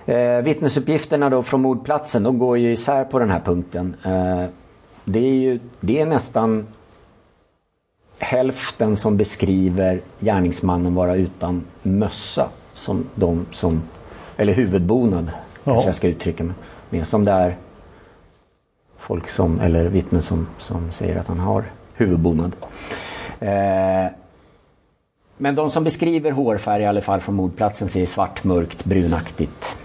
Eh, 0.07 0.43
vittnesuppgifterna 0.43 1.31
då 1.31 1.43
från 1.43 1.63
mordplatsen 1.63 2.23
de 2.23 2.39
går 2.39 2.59
ju 2.59 2.73
isär 2.73 3.05
på 3.05 3.19
den 3.19 3.31
här 3.31 3.41
punkten. 3.41 3.95
Eh, 4.05 4.45
det, 5.05 5.19
är 5.19 5.35
ju, 5.35 5.61
det 5.81 6.01
är 6.01 6.07
nästan 6.07 6.67
hälften 8.19 8.97
som 8.97 9.17
beskriver 9.17 10.01
gärningsmannen 10.21 10.95
vara 10.95 11.17
utan 11.17 11.65
mössa. 11.83 12.49
Som 12.75 13.05
de 13.15 13.47
som, 13.53 13.83
eller 14.37 14.53
huvudbonad 14.53 15.31
kanske 15.65 15.89
jag 15.89 15.95
ska 15.95 16.09
uttrycka 16.09 16.45
mig 16.45 16.55
med. 16.91 17.07
Som 17.07 17.25
det 17.25 17.33
är 17.33 17.57
folk 18.99 19.29
som, 19.29 19.61
eller 19.61 19.89
vittnen 19.89 20.23
som, 20.23 20.47
som 20.59 20.93
säger 20.93 21.17
att 21.17 21.27
han 21.27 21.39
har 21.39 21.65
huvudbonad. 21.95 22.57
Eh, 23.41 24.07
men 25.39 25.55
de 25.55 25.71
som 25.71 25.85
beskriver 25.85 26.31
hårfärg 26.31 26.83
i 26.83 26.87
alla 26.87 27.01
fall 27.01 27.21
från 27.21 27.35
mordplatsen 27.35 27.89
säger 27.89 28.07
svart, 28.07 28.45
mörkt, 28.45 28.85
brunaktigt 28.85 29.79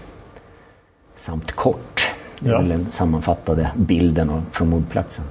samt 1.16 1.52
kort. 1.52 2.12
Det 2.40 2.48
är 2.48 2.52
Ja. 2.52 2.58
väl 2.58 2.68
den 2.68 2.90
sammanfattade 2.90 3.70
bilden 3.76 4.30
av, 4.30 4.42
från 4.52 4.68
mordplatsen. 4.68 5.24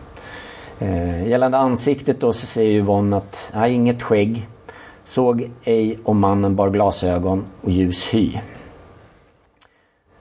Eh, 0.80 1.28
gällande 1.28 1.58
ansiktet 1.58 2.20
då 2.20 2.34
så 2.34 2.46
säger 2.46 2.72
Yvonne 2.72 3.18
att 3.18 3.52
nej, 3.54 3.74
inget 3.74 4.02
skägg. 4.04 4.48
Såg 5.06 5.50
ej 5.64 6.00
om 6.04 6.20
mannen 6.20 6.56
bar 6.56 6.70
glasögon 6.70 7.46
och 7.62 7.72
ljus 7.72 8.14
hy. 8.14 8.40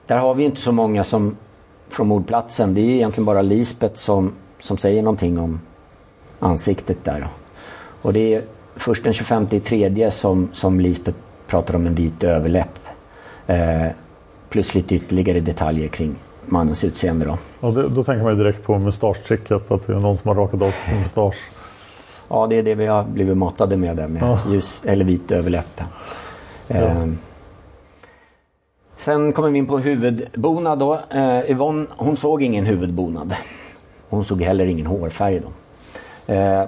Där 0.07 0.17
har 0.17 0.33
vi 0.33 0.43
inte 0.43 0.61
så 0.61 0.71
många 0.71 1.03
som 1.03 1.37
från 1.89 2.07
mordplatsen 2.07 2.73
det 2.73 2.81
är 2.81 2.89
egentligen 2.89 3.25
bara 3.25 3.41
Lisbeth 3.41 3.95
som, 3.95 4.31
som 4.59 4.77
säger 4.77 5.01
någonting 5.03 5.39
om 5.39 5.59
ansiktet 6.39 7.03
där. 7.03 7.27
Och 8.01 8.13
det 8.13 8.33
är 8.35 8.43
först 8.75 9.03
den 9.03 9.13
25 9.13 9.47
i 9.51 9.59
tredje 9.59 10.11
som, 10.11 10.49
som 10.53 10.79
Lisbeth 10.79 11.17
pratar 11.47 11.75
om 11.75 11.87
en 11.87 11.95
vit 11.95 12.23
överläpp. 12.23 12.79
Eh, 13.47 13.87
plus 14.49 14.75
lite 14.75 14.95
ytterligare 14.95 15.39
detaljer 15.39 15.87
kring 15.87 16.15
mannens 16.45 16.83
utseende. 16.83 17.25
Då. 17.25 17.37
Och 17.67 17.73
det, 17.73 17.89
då 17.89 18.03
tänker 18.03 18.23
man 18.23 18.31
ju 18.37 18.43
direkt 18.43 18.63
på 18.63 18.79
mustaschtricket, 18.79 19.71
att 19.71 19.87
det 19.87 19.93
är 19.93 19.97
någon 19.99 20.17
som 20.17 20.27
har 20.27 20.35
rakat 20.35 20.61
av 20.61 20.71
sig 20.71 20.89
sin 20.89 20.99
mustasch. 20.99 21.49
Ja, 22.29 22.47
det 22.47 22.55
är 22.55 22.63
det 22.63 22.75
vi 22.75 22.85
har 22.85 23.03
blivit 23.03 23.37
matade 23.37 23.77
med 23.77 23.97
där 23.97 24.07
med 24.07 24.21
Ja. 24.21 24.39
ljus 24.49 24.83
eller 24.85 25.05
vit 25.05 25.31
överläpp. 25.31 25.81
Eh, 26.67 27.05
sen 28.97 29.33
kommer 29.33 29.49
vi 29.49 29.57
in 29.57 29.67
på 29.67 29.79
huvudbonad 29.79 30.79
då. 30.79 30.99
Eh, 31.09 31.51
Yvonne, 31.51 31.85
hon 31.97 32.17
såg 32.17 32.43
ingen 32.43 32.65
huvudbonad. 32.65 33.35
Hon 34.09 34.25
såg 34.25 34.41
heller 34.41 34.65
ingen 34.65 34.85
hårfärg 34.85 35.39
då. 35.39 36.33
Eh, 36.33 36.63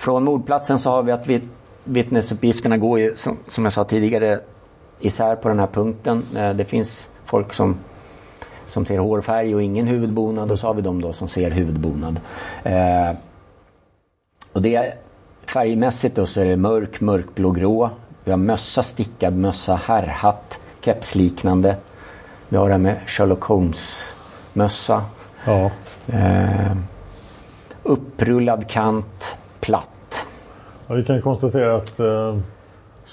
från 0.00 0.24
mordplatsen 0.24 0.78
så 0.78 0.90
har 0.90 1.02
vi 1.02 1.12
att 1.12 1.26
vitt, 1.26 1.44
vittnesuppgifterna 1.84 2.76
går 2.76 3.00
ju 3.00 3.16
som, 3.16 3.36
som 3.48 3.64
jag 3.64 3.72
sa 3.72 3.84
tidigare 3.84 4.40
isär 5.00 5.36
på 5.36 5.48
den 5.48 5.58
här 5.58 5.66
punkten. 5.66 6.22
Eh, 6.36 6.50
det 6.50 6.64
finns 6.64 7.10
folk 7.24 7.52
som 7.52 7.76
som 8.66 8.86
ser 8.86 8.98
hårfärg 8.98 9.54
och 9.54 9.62
ingen 9.62 9.86
huvudbonad 9.86 10.50
och 10.50 10.58
så 10.58 10.66
har 10.66 10.74
vi 10.74 10.82
de 10.82 11.00
då 11.00 11.12
som 11.12 11.28
ser 11.28 11.50
huvudbonad. 11.50 12.20
Eh, 12.62 13.10
och 14.52 14.62
det 14.62 14.74
är 14.74 14.94
färgmässigt 15.46 16.16
då 16.16 16.26
så 16.26 16.40
är 16.40 16.44
det 16.44 16.56
mörk, 16.56 17.00
mörkblågrå. 17.00 17.90
Vi 18.24 18.30
har 18.30 18.38
mössa, 18.38 18.82
stickad 18.82 19.36
mössa, 19.36 19.80
herrhatt, 19.84 20.60
kepsliknande. 20.80 21.76
Vi 22.48 22.56
har 22.56 22.66
det 22.66 22.72
här 22.72 22.78
med 22.78 22.96
Sherlock 23.06 23.42
Holmes-mössa. 23.42 25.04
Ja. 25.44 25.70
Eh, 26.06 26.76
upprullad 27.82 28.68
kant. 28.68 29.36
Ja, 30.90 30.96
vi 30.96 31.04
kan 31.04 31.16
ju 31.16 31.22
konstatera 31.22 31.76
att 31.76 32.00
eh, 32.00 32.36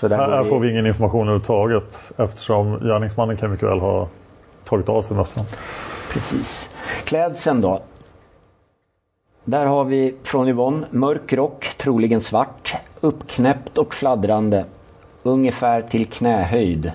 här 0.01 0.43
vi- 0.43 0.49
får 0.49 0.59
vi 0.59 0.71
ingen 0.71 0.85
information 0.85 1.21
överhuvudtaget 1.21 2.11
eftersom 2.17 2.79
gärningsmannen 2.79 3.37
kan 3.37 3.51
mycket 3.51 3.69
väl 3.69 3.79
ha 3.79 4.07
tagit 4.63 4.89
av 4.89 5.01
sig 5.01 5.17
mössan. 5.17 5.45
Precis. 6.13 6.69
Klädseln 7.05 7.61
då. 7.61 7.81
Där 9.45 9.65
har 9.65 9.83
vi 9.83 10.15
från 10.23 10.47
Yvonne 10.47 10.87
mörk 10.91 11.33
rock, 11.33 11.73
troligen 11.77 12.21
svart, 12.21 12.75
uppknäppt 13.01 13.77
och 13.77 13.93
fladdrande, 13.93 14.65
ungefär 15.23 15.81
till 15.81 16.05
knähöjd. 16.07 16.91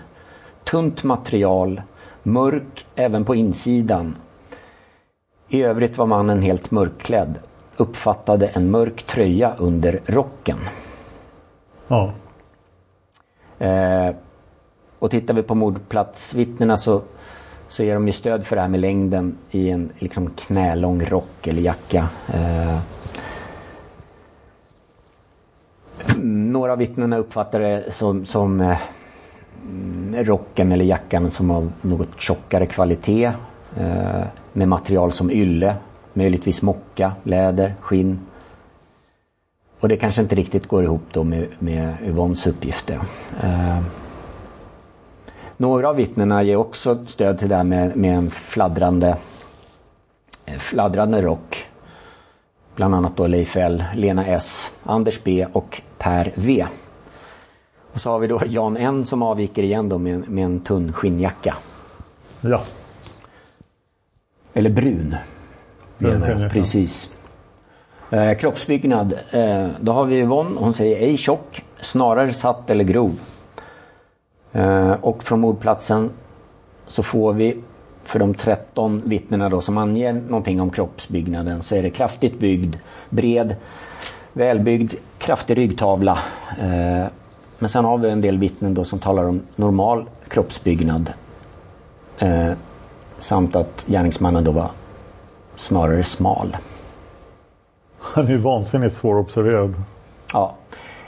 Tunt 0.64 1.04
material, 1.04 1.82
mörk 2.22 2.86
även 2.94 3.24
på 3.24 3.34
insidan. 3.34 4.16
I 5.48 5.62
övrigt 5.62 5.98
var 5.98 6.06
mannen 6.06 6.42
helt 6.42 6.70
mörkklädd, 6.70 7.34
uppfattade 7.82 8.46
en 8.46 8.70
mörk 8.70 9.02
tröja 9.02 9.54
under 9.58 10.00
rocken. 10.06 10.58
Ja. 11.88 12.12
Eh, 13.58 14.14
och 14.98 15.10
tittar 15.10 15.34
vi 15.34 15.42
på 15.42 15.54
mordplatsvittnena 15.54 16.76
så, 16.76 17.02
så 17.68 17.82
ger 17.82 17.94
de 17.94 18.06
ju 18.06 18.12
stöd 18.12 18.46
för 18.46 18.56
det 18.56 18.62
här 18.62 18.68
med 18.68 18.80
längden 18.80 19.36
i 19.50 19.70
en 19.70 19.90
liksom 19.98 20.30
knälång 20.30 21.04
rock 21.04 21.46
eller 21.46 21.62
jacka. 21.62 22.08
Eh, 22.34 22.78
några 26.24 26.72
av 26.72 26.78
vittnena 26.78 27.16
uppfattar 27.16 27.60
det 27.60 27.92
som, 27.92 28.26
som 28.26 28.60
eh, 28.60 28.78
mm, 29.62 30.24
rocken 30.24 30.72
eller 30.72 30.84
jackan 30.84 31.30
som 31.30 31.50
av 31.50 31.72
något 31.80 32.20
tjockare 32.20 32.66
kvalitet. 32.66 33.32
Eh, 33.76 34.22
med 34.52 34.68
material 34.68 35.12
som 35.12 35.30
ylle, 35.30 35.76
möjligtvis 36.12 36.62
mocka, 36.62 37.12
läder, 37.22 37.74
skinn. 37.80 38.20
Och 39.80 39.88
det 39.88 39.96
kanske 39.96 40.22
inte 40.22 40.34
riktigt 40.34 40.66
går 40.66 40.84
ihop 40.84 41.02
då 41.12 41.24
med, 41.24 41.46
med 41.58 41.94
Yvonnes 42.06 42.46
uppgifter. 42.46 42.98
Eh, 43.42 43.78
några 45.56 45.88
av 45.88 45.96
vittnena 45.96 46.42
ger 46.42 46.56
också 46.56 47.06
stöd 47.06 47.38
till 47.38 47.48
det 47.48 47.56
här 47.56 47.64
med, 47.64 47.96
med 47.96 48.16
en 48.16 48.30
fladdrande, 48.30 49.16
eh, 50.44 50.58
fladdrande 50.58 51.22
rock. 51.22 51.66
Bland 52.76 52.94
annat 52.94 53.16
då 53.16 53.26
Leif 53.26 53.56
L, 53.56 53.84
Lena 53.94 54.26
S, 54.26 54.72
Anders 54.82 55.22
B 55.24 55.46
och 55.52 55.82
Per 55.98 56.32
V. 56.34 56.66
Och 57.92 58.00
så 58.00 58.10
har 58.10 58.18
vi 58.18 58.26
då 58.26 58.40
Jan 58.46 58.76
N 58.76 59.04
som 59.04 59.22
avviker 59.22 59.62
igen 59.62 59.88
då 59.88 59.98
med, 59.98 60.28
med 60.28 60.44
en 60.44 60.60
tunn 60.60 60.92
skinnjacka. 60.92 61.56
Ja. 62.40 62.62
Eller 64.54 64.70
brun. 64.70 65.16
Menar. 66.02 66.48
Precis. 66.48 67.10
Eh, 68.10 68.34
kroppsbyggnad. 68.34 69.12
Eh, 69.30 69.68
då 69.80 69.92
har 69.92 70.04
vi 70.04 70.18
Yvonne. 70.18 70.50
Hon 70.58 70.72
säger 70.72 70.96
ej 70.96 71.16
tjock, 71.16 71.64
snarare 71.80 72.32
satt 72.32 72.70
eller 72.70 72.84
grov. 72.84 73.20
Eh, 74.52 74.92
och 74.92 75.22
från 75.22 75.40
mordplatsen 75.40 76.10
så 76.86 77.02
får 77.02 77.32
vi 77.32 77.56
för 78.04 78.18
de 78.18 78.34
13 78.34 79.02
vittnena 79.04 79.48
då 79.48 79.60
som 79.60 79.78
anger 79.78 80.12
någonting 80.12 80.60
om 80.60 80.70
kroppsbyggnaden 80.70 81.62
så 81.62 81.74
är 81.74 81.82
det 81.82 81.90
kraftigt 81.90 82.38
byggd, 82.38 82.76
bred, 83.10 83.56
välbyggd, 84.32 84.94
kraftig 85.18 85.58
ryggtavla. 85.58 86.18
Eh, 86.60 87.06
men 87.58 87.68
sen 87.68 87.84
har 87.84 87.98
vi 87.98 88.10
en 88.10 88.20
del 88.20 88.38
vittnen 88.38 88.74
då 88.74 88.84
som 88.84 88.98
talar 88.98 89.24
om 89.24 89.40
normal 89.56 90.04
kroppsbyggnad. 90.28 91.12
Eh, 92.18 92.52
samt 93.20 93.56
att 93.56 93.84
gärningsmannen 93.86 94.44
då 94.44 94.52
var 94.52 94.70
snarare 95.56 96.04
smal. 96.04 96.56
Han 97.98 98.28
är 98.28 98.36
vansinnigt 98.36 98.94
svårobserverad. 98.94 99.74
Ja, 100.32 100.54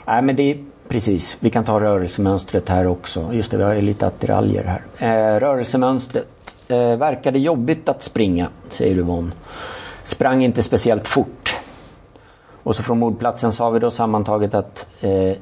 Nej, 0.07 0.21
men 0.21 0.35
det 0.35 0.43
är 0.43 0.57
precis. 0.87 1.37
Vi 1.39 1.49
kan 1.49 1.63
ta 1.63 1.79
rörelsemönstret 1.79 2.69
här 2.69 2.87
också. 2.87 3.33
Just 3.33 3.51
det, 3.51 3.57
vi 3.57 3.63
har 3.63 3.75
lite 3.75 4.07
attiraljer 4.07 4.63
här. 4.63 4.81
Eh, 4.97 5.39
rörelsemönstret. 5.39 6.27
Eh, 6.67 6.95
verkade 6.95 7.39
jobbigt 7.39 7.89
att 7.89 8.03
springa, 8.03 8.49
säger 8.69 8.97
Yvonne. 8.97 9.31
Sprang 10.03 10.43
inte 10.43 10.63
speciellt 10.63 11.07
fort. 11.07 11.59
Och 12.63 12.75
så 12.75 12.83
från 12.83 12.99
mordplatsen 12.99 13.51
har 13.59 13.71
vi 13.71 13.79
då 13.79 13.91
sammantaget 13.91 14.53
att 14.53 14.87
eh, 15.01 15.37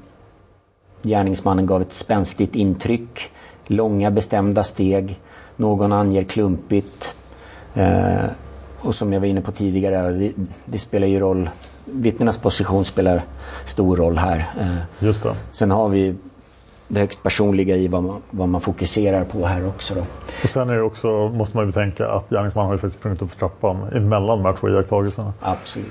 gärningsmannen 1.01 1.65
gav 1.65 1.81
ett 1.81 1.93
spänstigt 1.93 2.55
intryck. 2.55 3.31
Långa 3.67 4.11
bestämda 4.11 4.63
steg. 4.63 5.19
Någon 5.55 5.93
anger 5.93 6.23
klumpigt. 6.23 7.15
Eh, 7.73 8.25
och 8.83 8.95
som 8.95 9.13
jag 9.13 9.19
var 9.19 9.27
inne 9.27 9.41
på 9.41 9.51
tidigare, 9.51 10.11
det, 10.11 10.31
det 10.65 10.79
spelar 10.79 11.07
ju 11.07 11.19
roll. 11.19 11.49
Vittnenas 11.85 12.37
position 12.37 12.85
spelar 12.85 13.21
stor 13.65 13.97
roll 13.97 14.17
här. 14.17 14.37
Eh, 14.59 14.75
Just 14.99 15.23
det. 15.23 15.35
sen 15.51 15.71
har 15.71 15.89
vi 15.89 16.15
det 16.87 16.99
högst 16.99 17.23
personliga 17.23 17.75
i 17.75 17.87
vad 17.87 18.03
man, 18.03 18.21
vad 18.29 18.49
man 18.49 18.61
fokuserar 18.61 19.23
på 19.25 19.45
här 19.45 19.67
också. 19.67 19.93
Då. 19.93 20.01
Och 20.43 20.49
sen 20.49 20.69
är 20.69 20.73
det 20.73 20.81
också, 20.81 21.07
måste 21.29 21.57
man 21.57 21.65
ju 21.65 21.71
betänka 21.71 22.07
att 22.07 22.29
gärningsmannen 22.29 22.67
har 22.67 22.73
ju 22.73 22.79
faktiskt 22.79 22.99
sprungit 22.99 23.21
upp 23.21 23.31
för 23.31 23.37
trappan 23.37 23.83
emellan 23.93 24.37
de 24.37 24.45
här 24.45 24.53
två 24.53 24.69
iakttagelserna. 24.69 25.33
Absolut. 25.39 25.87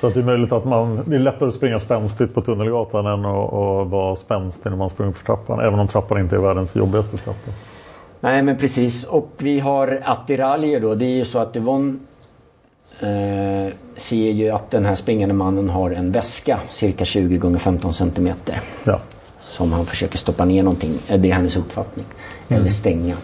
Så 0.00 0.06
att 0.06 0.14
det 0.14 0.20
är 0.20 0.24
möjligt 0.24 0.52
att 0.52 0.64
man, 0.64 1.00
det 1.06 1.16
är 1.16 1.20
lättare 1.20 1.48
att 1.48 1.54
springa 1.54 1.80
spänstigt 1.80 2.34
på 2.34 2.42
Tunnelgatan 2.42 3.06
än 3.06 3.24
att, 3.24 3.52
att 3.52 3.88
vara 3.88 4.16
spänstig 4.16 4.70
när 4.70 4.76
man 4.76 4.90
springer 4.90 5.12
för 5.12 5.24
trappan. 5.24 5.60
Även 5.60 5.78
om 5.78 5.88
trappan 5.88 6.20
inte 6.20 6.36
är 6.36 6.40
världens 6.40 6.76
jobbigaste 6.76 7.16
trappa. 7.16 7.50
Nej 8.20 8.42
men 8.42 8.56
precis. 8.58 9.04
Och 9.04 9.30
vi 9.38 9.60
har 9.60 10.00
attiraljer 10.04 10.80
då. 10.80 10.94
Det 10.94 11.04
är 11.04 11.14
ju 11.14 11.24
så 11.24 11.38
att 11.38 11.56
Yvonne 11.56 11.98
eh, 13.00 13.72
ser 13.96 14.30
ju 14.30 14.50
att 14.50 14.70
den 14.70 14.84
här 14.84 14.94
springande 14.94 15.34
mannen 15.34 15.70
har 15.70 15.90
en 15.90 16.12
väska 16.12 16.60
cirka 16.70 17.04
20 17.04 17.36
gånger 17.38 17.58
15 17.58 17.94
centimeter. 17.94 18.60
Ja. 18.84 19.00
Som 19.40 19.72
han 19.72 19.86
försöker 19.86 20.18
stoppa 20.18 20.44
ner 20.44 20.62
någonting. 20.62 20.98
Eh, 21.08 21.20
Det 21.20 21.30
är 21.30 21.34
hennes 21.34 21.56
uppfattning. 21.56 22.04
Eller 22.48 22.70
stänga. 22.70 23.14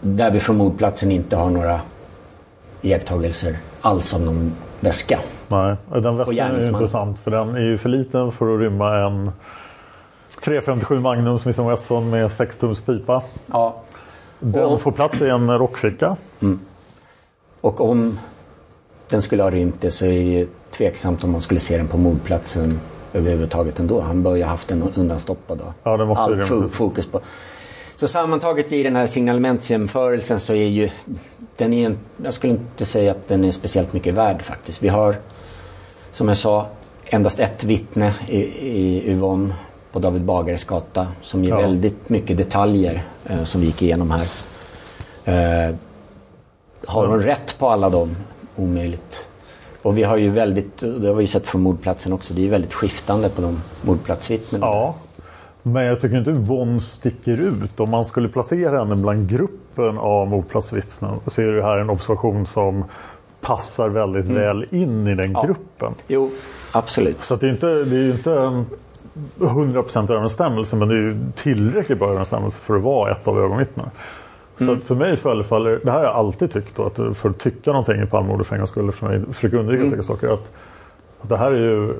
Där 0.00 0.30
vi 0.30 0.40
från 0.40 0.56
mordplatsen 0.56 1.10
inte 1.10 1.36
har 1.36 1.50
några 1.50 1.80
iakttagelser 2.82 3.56
alls 3.80 4.14
av 4.14 4.20
någon 4.20 4.52
väska. 4.80 5.20
Nej, 5.48 5.76
den 5.92 6.16
väskan 6.16 6.50
är 6.56 6.60
ju 6.62 6.68
intressant 6.68 7.18
för 7.20 7.30
den 7.30 7.54
är 7.54 7.60
ju 7.60 7.78
för 7.78 7.88
liten 7.88 8.32
för 8.32 8.54
att 8.54 8.60
rymma 8.60 8.96
en 9.06 9.30
357 10.44 11.00
Magnum 11.00 11.38
Smith 11.38 11.66
Wesson 11.68 12.10
med 12.10 12.32
6 12.32 12.56
tums 12.58 12.80
pipa. 12.80 13.22
Ja. 13.46 13.76
Den 14.40 14.64
Och- 14.64 14.80
får 14.80 14.92
plats 14.92 15.20
i 15.22 15.28
en 15.28 15.58
rockficka. 15.58 16.16
Och 17.60 17.80
om 17.80 18.18
den 19.08 19.22
skulle 19.22 19.42
ha 19.42 19.50
rymt 19.50 19.80
det 19.80 19.90
så 19.90 20.06
är 20.06 20.38
det 20.40 20.46
tveksamt 20.70 21.24
om 21.24 21.30
man 21.32 21.40
skulle 21.40 21.60
se 21.60 21.76
den 21.76 21.88
på 21.88 21.96
mordplatsen 21.96 22.80
överhuvudtaget 23.12 23.78
ändå. 23.78 24.00
Han 24.00 24.22
bör 24.22 24.36
ju 24.36 24.42
ha 24.42 24.50
haft 24.50 24.68
den 24.68 24.82
undanstoppad 24.94 25.58
då. 25.58 25.64
Ja, 25.82 25.96
det 25.96 26.06
måste 26.06 26.22
Allt 26.22 26.34
fo- 26.42 26.68
fokus 26.68 27.06
på. 27.06 27.20
Så 27.96 28.08
sammantaget 28.08 28.72
i 28.72 28.82
den 28.82 28.96
här 28.96 29.06
signalementsjämförelsen 29.06 30.40
så 30.40 30.52
är 30.54 30.66
ju 30.68 30.90
den 31.56 31.72
är 31.72 31.86
en, 31.86 31.98
jag 32.24 32.34
skulle 32.34 32.52
inte 32.52 32.84
säga 32.84 33.10
att 33.10 33.28
den 33.28 33.44
är 33.44 33.50
speciellt 33.50 33.92
mycket 33.92 34.14
värd 34.14 34.42
faktiskt. 34.42 34.82
Vi 34.82 34.88
har 34.88 35.16
som 36.12 36.28
jag 36.28 36.36
sa 36.36 36.66
endast 37.04 37.38
ett 37.40 37.64
vittne 37.64 38.14
i, 38.28 38.38
i 38.68 39.10
Yvonne 39.10 39.54
på 39.92 39.98
David 39.98 40.22
Bagares 40.24 40.64
gata 40.64 41.06
som 41.22 41.44
ger 41.44 41.50
Ja. 41.50 41.60
väldigt 41.60 42.08
mycket 42.08 42.36
detaljer 42.36 43.02
eh, 43.26 43.44
som 43.44 43.60
vi 43.60 43.66
gick 43.66 43.82
igenom 43.82 44.10
här. 44.10 44.26
Eh, 45.68 45.74
har 46.86 47.06
hon 47.06 47.22
rätt 47.22 47.58
på 47.58 47.68
alla 47.68 47.90
dem? 47.90 48.16
Omöjligt. 48.56 49.26
Och 49.82 49.98
vi 49.98 50.02
har 50.02 50.16
ju 50.16 50.28
väldigt, 50.30 50.78
det 50.78 51.06
har 51.08 51.14
vi 51.14 51.26
sett 51.26 51.46
från 51.46 51.60
mordplatsen 51.62 52.12
också, 52.12 52.34
det 52.34 52.40
är 52.40 52.42
ju 52.44 52.50
väldigt 52.50 52.74
skiftande 52.74 53.28
på 53.28 53.42
de 53.42 53.60
mordplatsvittnen. 53.82 54.60
Ja. 54.60 54.94
Men 55.62 55.84
jag 55.84 56.00
tycker 56.00 56.18
inte 56.18 56.30
Yvonne 56.30 56.80
sticker 56.80 57.32
ut. 57.40 57.80
Om 57.80 57.90
man 57.90 58.04
skulle 58.04 58.28
placera 58.28 58.78
henne 58.78 58.96
bland 58.96 59.28
gruppen 59.28 59.98
av 59.98 60.28
mordplatsvittnen 60.28 61.14
så 61.26 61.42
är 61.42 61.46
det 61.46 61.62
här 61.62 61.78
en 61.78 61.90
observation 61.90 62.46
som 62.46 62.84
passar 63.40 63.88
väldigt 63.88 64.24
Mm. 64.24 64.36
väl 64.42 64.66
in 64.70 65.06
i 65.06 65.14
den 65.14 65.32
Ja. 65.32 65.42
gruppen. 65.42 65.94
Jo, 66.06 66.30
absolut. 66.72 67.20
Så 67.20 67.36
det 67.36 67.46
är 67.46 67.50
inte, 67.50 67.66
det 67.66 67.96
är 67.96 68.10
inte 68.10 68.32
en 68.34 68.66
100% 69.38 70.10
överensstämmelse 70.10 70.76
men 70.76 70.88
det 70.88 70.94
är 70.94 70.98
ju 70.98 71.16
tillräckligt 71.34 71.98
bra 71.98 72.08
överensstämmelse 72.08 72.58
för 72.58 72.76
att 72.76 72.82
vara 72.82 73.12
ett 73.12 73.28
av 73.28 73.38
ögonvittnena. 73.38 73.90
Så 74.60 74.64
Mm. 74.64 74.78
att 74.78 74.84
för 74.84 74.94
mig 74.94 75.16
förefaller, 75.16 75.80
det 75.84 75.90
här 75.90 75.98
har 75.98 76.04
jag 76.04 76.14
alltid 76.16 76.52
tyckt 76.52 76.76
då, 76.76 76.84
att 76.86 77.16
för 77.16 77.30
att 77.30 77.38
tycka 77.38 77.70
någonting 77.70 78.02
i 78.02 78.06
Palmemordet 78.06 78.46
för 78.46 78.54
en 78.54 78.60
gångs 78.60 78.70
skull, 78.70 78.92
för 78.92 79.06
mig 79.08 79.20
försöka 79.32 79.56
undvika 79.56 79.84
att 79.84 79.90
tycka 79.90 80.02
saker, 80.02 80.28
att, 80.28 80.52
att 81.22 81.28
det 81.28 81.36
här 81.36 81.52
är 81.52 81.56
ju 81.58 81.94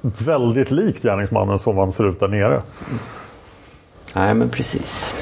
väldigt 0.00 0.70
likt 0.70 1.02
gärningsmannen 1.02 1.58
som 1.58 1.76
han 1.78 1.92
ser 1.92 2.08
ut 2.08 2.20
där 2.20 2.28
nere. 2.28 2.62
Nej, 4.14 4.34
men 4.34 4.48
precis. 4.48 5.14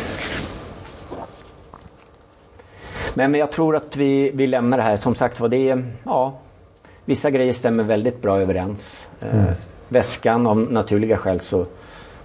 Men, 3.14 3.30
men 3.30 3.40
jag 3.40 3.52
tror 3.52 3.76
att 3.76 3.96
vi, 3.96 4.30
vi 4.34 4.46
lämnar 4.46 4.76
det 4.76 4.82
här. 4.82 4.96
Som 4.96 5.14
sagt 5.14 5.40
var, 5.40 5.48
det 5.48 5.68
är, 5.70 5.84
ja, 6.04 6.34
vissa 7.04 7.30
grejer 7.30 7.52
stämmer 7.52 7.84
väldigt 7.84 8.22
bra 8.22 8.40
överens. 8.40 9.08
Eh, 9.20 9.44
väskan, 9.88 10.46
av 10.46 10.56
naturliga 10.56 11.16
skäl 11.16 11.40
så, 11.40 11.66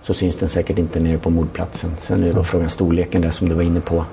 så 0.02 0.14
syns 0.14 0.38
den 0.38 0.50
säkert 0.50 0.78
inte 0.78 1.00
nere 1.00 1.18
på 1.18 1.30
mordplatsen. 1.30 1.92
Sen 2.02 2.24
är 2.24 2.28
det 2.28 2.34
då 2.34 2.44
frågan 2.44 2.70
storleken 2.70 3.22
där 3.22 3.30
som 3.30 3.50
du 3.50 3.56
var 3.56 3.64
inne 3.64 3.80
på. 3.80 4.06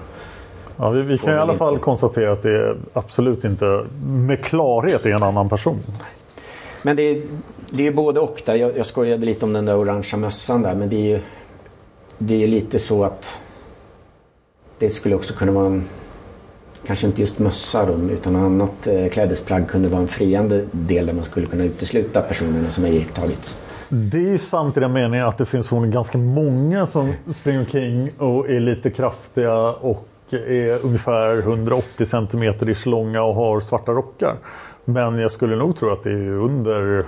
Ja, 0.76 0.90
vi, 0.90 1.02
vi 1.02 1.18
kan 1.18 1.34
i 1.34 1.38
alla 1.38 1.54
fall 1.54 1.78
konstatera 1.78 2.32
att 2.32 2.42
det 2.42 2.50
är 2.50 2.76
absolut 2.92 3.44
inte 3.44 3.84
med 4.04 4.44
klarhet 4.44 5.06
är 5.06 5.10
en 5.10 5.22
annan 5.22 5.48
person. 5.48 5.78
Men 6.82 6.96
det 6.96 7.02
är, 7.02 7.22
det 7.70 7.86
är 7.86 7.92
både 7.92 8.20
och 8.20 8.42
där. 8.46 8.54
Jag, 8.54 8.76
jag 8.76 8.86
skojade 8.86 9.26
lite 9.26 9.44
om 9.44 9.52
den 9.52 9.64
där 9.64 9.76
orangea 9.76 10.16
mössan 10.16 10.62
där. 10.62 10.74
Men 10.74 10.88
det 10.88 10.96
är 10.96 11.16
ju 11.16 11.20
det 12.18 12.42
är 12.42 12.48
lite 12.48 12.78
så 12.78 13.04
att 13.04 13.40
det 14.78 14.90
skulle 14.90 15.14
också 15.14 15.34
kunna 15.34 15.52
vara 15.52 15.66
en 15.66 15.84
Kanske 16.86 17.06
inte 17.06 17.20
just 17.20 17.38
mössa 17.38 17.86
då, 17.86 18.12
utan 18.12 18.36
annat 18.36 18.86
eh, 18.86 19.08
klädesplagg 19.08 19.68
kunde 19.68 19.88
vara 19.88 20.00
en 20.00 20.08
friande 20.08 20.64
del 20.70 21.06
där 21.06 21.12
man 21.12 21.24
skulle 21.24 21.46
kunna 21.46 21.64
utesluta 21.64 22.20
personerna 22.20 22.70
som 22.70 22.84
har 22.84 22.90
iakttagits. 22.90 23.58
Det 23.88 24.18
är 24.18 24.30
ju 24.30 24.38
sant 24.38 24.76
i 24.76 24.80
den 24.80 24.92
meningen 24.92 25.26
att 25.26 25.38
det 25.38 25.46
finns 25.46 25.70
ganska 25.70 26.18
många 26.18 26.86
som 26.86 27.14
springer 27.34 27.58
omkring 27.58 28.10
och 28.18 28.50
är 28.50 28.60
lite 28.60 28.90
kraftiga 28.90 29.56
och 29.58 30.08
är 30.32 30.84
ungefär 30.84 31.38
180 31.38 32.06
centimeter 32.06 32.68
ish 32.70 32.86
långa 32.86 33.22
och 33.22 33.34
har 33.34 33.60
svarta 33.60 33.92
rockar. 33.92 34.36
Men 34.84 35.18
jag 35.18 35.32
skulle 35.32 35.56
nog 35.56 35.76
tro 35.78 35.92
att 35.92 36.04
det 36.04 36.10
är 36.10 36.30
under 36.30 37.04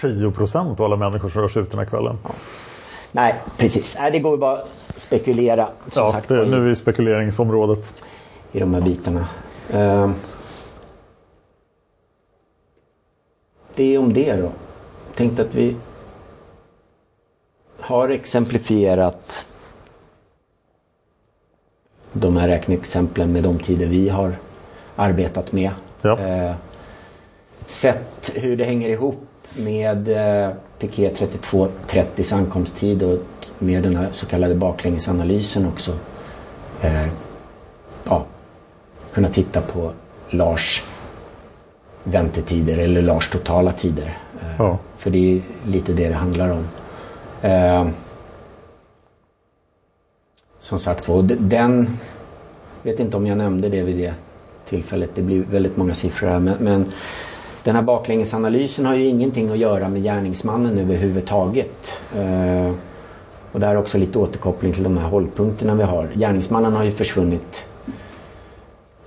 10 0.00 0.30
procent 0.30 0.80
av 0.80 0.86
alla 0.86 0.96
människor 0.96 1.28
som 1.28 1.40
rör 1.40 1.48
sig 1.48 1.62
ut 1.62 1.70
den 1.70 1.78
här 1.78 1.86
kvällen. 1.86 2.18
Nej, 3.12 3.34
precis. 3.58 3.96
Nej, 4.00 4.10
det 4.10 4.18
går 4.18 4.32
ju 4.32 4.38
bara 4.38 4.58
att 4.58 4.68
spekulera. 4.96 5.66
Som 5.66 6.02
Ja, 6.02 6.12
sagt, 6.12 6.28
det, 6.28 6.44
nu 6.46 6.70
är 6.70 6.74
spekuleringsområdet. 6.74 8.04
i 8.52 8.60
de 8.60 8.74
här 8.74 8.80
bitarna. 8.80 9.26
Eh, 9.72 10.10
det 13.74 13.94
är 13.94 13.98
om 13.98 14.12
det 14.12 14.36
då. 14.36 14.48
Tänkte 15.14 15.42
att 15.42 15.54
vi 15.54 15.76
har 17.80 18.08
exemplifierat 18.08 19.46
de 22.12 22.36
här 22.36 22.48
räkneexemplen 22.48 23.32
med 23.32 23.42
de 23.42 23.58
tider 23.58 23.86
vi 23.86 24.08
har 24.08 24.32
arbetat 24.96 25.52
med. 25.52 25.70
Ja. 26.02 26.18
Eh, 26.18 26.52
sett 27.66 28.30
hur 28.34 28.56
det 28.56 28.64
hänger 28.64 28.88
ihop 28.88 29.26
med 29.56 30.08
eh, 30.08 30.50
Piquet 30.78 31.16
3230 31.16 32.34
ankomsttid 32.34 33.02
och 33.02 33.18
med 33.58 33.82
den 33.82 33.96
här 33.96 34.08
så 34.12 34.26
kallade 34.26 34.54
baklängesanalysen 34.54 35.66
också. 35.66 35.92
Eh, 36.82 37.06
ja, 38.04 38.24
kunna 39.12 39.28
titta 39.28 39.60
på 39.60 39.92
Lars 40.30 40.82
väntetider 42.04 42.78
eller 42.78 43.02
Lars 43.02 43.30
totala 43.30 43.72
tider. 43.72 44.18
Eh, 44.40 44.48
Ja. 44.58 44.78
För 44.98 45.10
det 45.10 45.18
är 45.18 45.40
lite 45.66 45.92
det 45.92 46.08
det 46.08 46.14
handlar 46.14 46.50
om. 46.50 46.64
Som 50.62 50.78
sagt 50.78 51.08
var, 51.08 51.22
den... 51.22 51.98
vet 52.82 53.00
inte 53.00 53.16
om 53.16 53.26
jag 53.26 53.38
nämnde 53.38 53.68
det 53.68 53.82
vid 53.82 53.96
det 53.96 54.14
tillfället. 54.68 55.10
Det 55.14 55.22
blir 55.22 55.44
väldigt 55.50 55.76
många 55.76 55.94
siffror 55.94 56.28
här. 56.28 56.38
Men, 56.38 56.56
men 56.60 56.92
den 57.64 57.74
här 57.74 57.82
baklängesanalysen 57.82 58.86
har 58.86 58.94
ju 58.94 59.06
ingenting 59.06 59.50
att 59.50 59.58
göra 59.58 59.88
med 59.88 60.02
gärningsmannen 60.02 60.78
överhuvudtaget. 60.78 62.00
Eh, 62.16 62.72
och 63.52 63.60
där 63.60 63.68
är 63.68 63.76
också 63.76 63.98
lite 63.98 64.18
återkoppling 64.18 64.72
till 64.72 64.82
de 64.82 64.96
här 64.96 65.08
hållpunkterna 65.08 65.74
vi 65.74 65.82
har. 65.82 66.08
Gärningsmannen 66.14 66.72
har 66.72 66.84
ju 66.84 66.92
försvunnit 66.92 67.66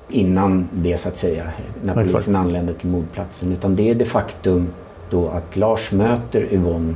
innan 0.10 0.70
det 0.72 0.98
så 0.98 1.10
att 1.10 1.18
säga. 1.18 1.44
När 1.84 1.94
Exakt. 1.94 2.12
polisen 2.12 2.36
anländer 2.36 2.74
till 2.74 2.90
mordplatsen. 2.90 3.52
Utan 3.52 3.76
det 3.76 3.90
är 3.90 3.96
det 3.96 4.06
faktum 4.06 4.68
då 5.10 5.30
att 5.30 5.56
Lars 5.56 5.92
möter 5.92 6.54
Yvonne 6.54 6.96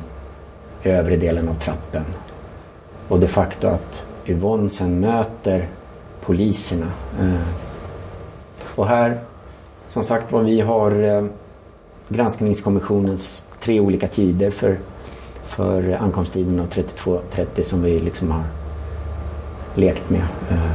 i 0.84 0.90
övre 0.90 1.16
delen 1.16 1.50
av 1.50 1.54
trappen. 1.54 2.04
Och 3.08 3.20
det 3.20 3.28
facto 3.28 3.68
att 3.68 4.09
Yvonne 4.26 4.70
sen 4.70 5.00
möter 5.00 5.68
poliserna. 6.22 6.88
Eh, 7.22 7.42
Och 8.76 8.88
här, 8.88 9.20
som 9.88 10.04
sagt 10.04 10.32
var, 10.32 10.42
vi 10.42 10.62
har 10.62 11.04
eh, 11.04 11.24
granskningskommissionens 12.10 13.42
tre 13.62 13.80
olika 13.80 14.08
tider 14.08 14.52
för, 14.52 14.78
för 15.44 15.92
ankomsttiden 16.02 16.60
av 16.60 16.70
32.30 16.70 17.62
som 17.64 17.82
vi 17.84 18.00
liksom 18.00 18.32
har 18.32 18.44
lekt 19.76 20.10
med. 20.10 20.22
Eh, 20.52 20.72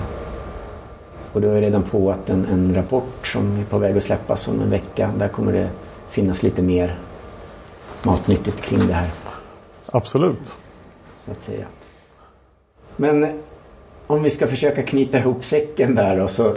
Och 1.33 1.41
då 1.41 1.49
är 1.49 1.61
redan 1.61 1.83
på 1.83 2.11
att 2.11 2.31
en, 2.31 2.47
en 2.47 2.75
rapport 2.75 3.27
som 3.27 3.61
är 3.61 3.65
på 3.65 3.79
väg 3.79 3.97
att 3.97 4.03
släppas 4.05 4.49
om 4.49 4.61
en 4.61 4.71
vecka, 4.71 5.11
där 5.19 5.29
kommer 5.29 5.53
det 5.53 5.69
finnas 6.11 6.43
lite 6.43 6.63
mer 6.63 6.99
matnyttigt 8.03 8.61
kring 8.61 8.87
det 8.87 8.93
här. 8.95 9.11
Absolut. 9.93 10.55
Så 11.25 11.31
att 11.31 11.43
säga. 11.43 11.67
Men 12.97 13.41
om 14.07 14.23
vi 14.23 14.31
ska 14.31 14.47
försöka 14.47 14.83
knyta 14.83 15.19
ihop 15.19 15.45
säcken 15.45 15.95
där 15.95 16.21
och 16.21 16.31
så 16.31 16.57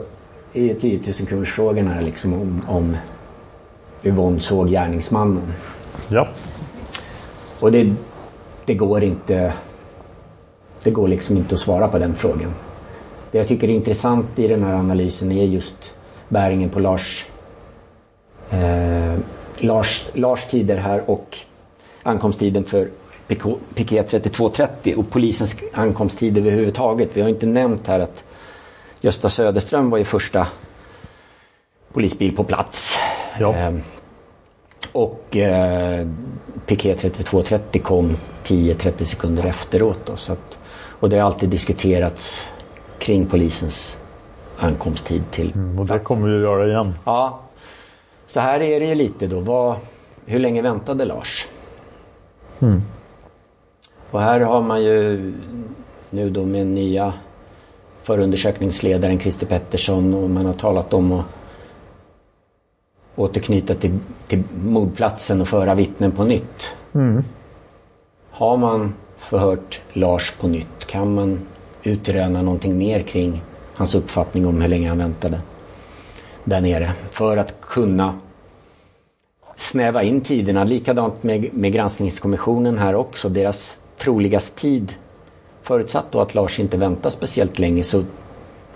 är 0.54 0.62
ju 0.62 0.74
10 0.74 1.00
000 1.00 1.14
kronors 1.14 1.54
frågan 1.54 1.88
här 1.88 2.02
liksom 2.02 2.34
om, 2.34 2.62
om 2.68 2.98
Yvonne 4.04 4.40
såg 4.40 4.70
gärningsmannen. 4.70 5.54
Ja. 6.08 6.28
Och 7.60 7.72
det, 7.72 7.94
det 8.66 8.74
går 8.74 9.04
inte 9.04 9.54
det 10.84 10.92
går 10.92 11.08
liksom 11.08 11.38
inte 11.38 11.56
att 11.56 11.62
svara 11.62 11.88
på 11.88 12.00
den 12.00 12.16
frågan. 12.16 12.54
Det 13.32 13.38
jag 13.38 13.48
tycker 13.48 13.70
är 13.70 13.74
intressant 13.74 14.40
i 14.40 14.48
den 14.48 14.64
här 14.64 14.74
analysen 14.74 15.32
är 15.32 15.46
just 15.46 15.94
bäringen 16.30 16.70
på 16.70 16.80
Lars 16.80 17.26
eh, 18.50 19.18
Lars, 19.58 20.06
Lars 20.14 20.46
tider 20.46 20.78
här 20.78 21.10
och 21.10 21.38
ankomsttiden 22.04 22.64
för 22.64 22.90
PK- 23.28 23.58
Piquet 23.76 24.10
3230 24.10 24.96
och 24.98 25.10
polisens 25.10 25.58
ankomsttid 25.74 26.38
överhuvudtaget. 26.38 27.10
Vi 27.14 27.22
har 27.22 27.30
inte 27.30 27.46
nämnt 27.46 27.88
här 27.88 28.00
att 28.00 28.24
Gösta 29.02 29.30
Söderström 29.30 29.90
var 29.90 29.98
ju 29.98 30.04
första 30.06 30.48
polisbil 31.94 32.36
på 32.36 32.44
plats. 32.44 32.98
Ja. 33.40 33.54
Ehm, 33.54 33.82
och 34.92 35.38
eh, 35.38 36.08
Piquet 36.66 37.00
3230 37.00 37.82
kom 37.82 38.18
10-30 38.44 39.04
sekunder 39.04 39.46
efteråt. 39.46 40.00
Då, 40.06 40.16
så 40.16 40.34
att, 40.34 40.60
och 41.00 41.10
det 41.10 41.18
har 41.18 41.26
alltid 41.26 41.50
diskuterats 41.50 42.50
kring 43.00 43.26
polisens 43.26 43.98
ankomsttid 44.58 45.24
till 45.32 45.54
Och 45.80 45.86
det 45.86 46.00
kommer 46.00 46.30
vi 46.30 46.36
att 46.36 46.42
göra 46.42 46.68
igen. 46.68 46.94
Ja, 47.06 47.40
så 48.28 48.40
här 48.40 48.60
är 48.62 48.80
det 48.80 48.86
ju 48.86 48.96
lite 48.96 49.28
då. 49.28 49.40
Vad, 49.40 49.76
hur 50.26 50.40
länge 50.40 50.62
väntade 50.62 51.06
Lars? 51.06 51.48
Mm. 52.60 52.82
Och 54.12 54.22
här 54.22 54.40
har 54.40 54.62
man 54.62 54.84
ju 54.84 55.34
nu 56.10 56.30
då 56.30 56.46
med 56.46 56.68
nya 56.68 57.14
förundersökningsledaren 58.04 59.20
Christer 59.20 59.46
Pettersson 59.46 60.14
och 60.14 60.30
man 60.30 60.46
har 60.46 60.54
talat 60.54 60.94
om 60.94 61.12
att 61.12 61.26
återknyta 63.16 63.76
till, 63.76 64.00
till 64.28 64.44
mordplatsen 64.64 65.42
och 65.42 65.48
föra 65.48 65.76
vittnen 65.76 66.12
på 66.12 66.24
nytt. 66.24 66.76
Mm. 66.94 67.24
Har 68.32 68.58
man 68.58 68.94
förhört 69.18 69.82
Lars 69.94 70.32
på 70.32 70.48
nytt? 70.48 70.86
Kan 70.86 71.14
man 71.14 71.40
utröna 71.84 72.42
någonting 72.42 72.78
mer 72.78 73.02
kring 73.02 73.42
hans 73.76 73.96
uppfattning 73.96 74.48
om 74.48 74.62
hur 74.62 74.70
länge 74.70 74.90
han 74.90 74.98
väntade 74.98 75.42
där 76.44 76.62
nere? 76.62 76.92
För 77.12 77.38
att 77.38 77.62
kunna 77.62 78.20
snäva 79.56 80.04
in 80.04 80.22
tiderna. 80.22 80.64
Likadant 80.64 81.24
med, 81.24 81.54
med 81.54 81.74
granskningskommissionen 81.74 82.78
här 82.78 82.96
också. 82.96 83.30
Deras 83.30 83.78
troligast 83.98 84.56
tid. 84.56 84.94
Förutsatt 85.64 86.12
då 86.12 86.22
att 86.22 86.36
Lars 86.36 86.60
inte 86.60 86.78
väntar 86.78 87.10
speciellt 87.10 87.60
länge 87.60 87.84
så 87.84 88.04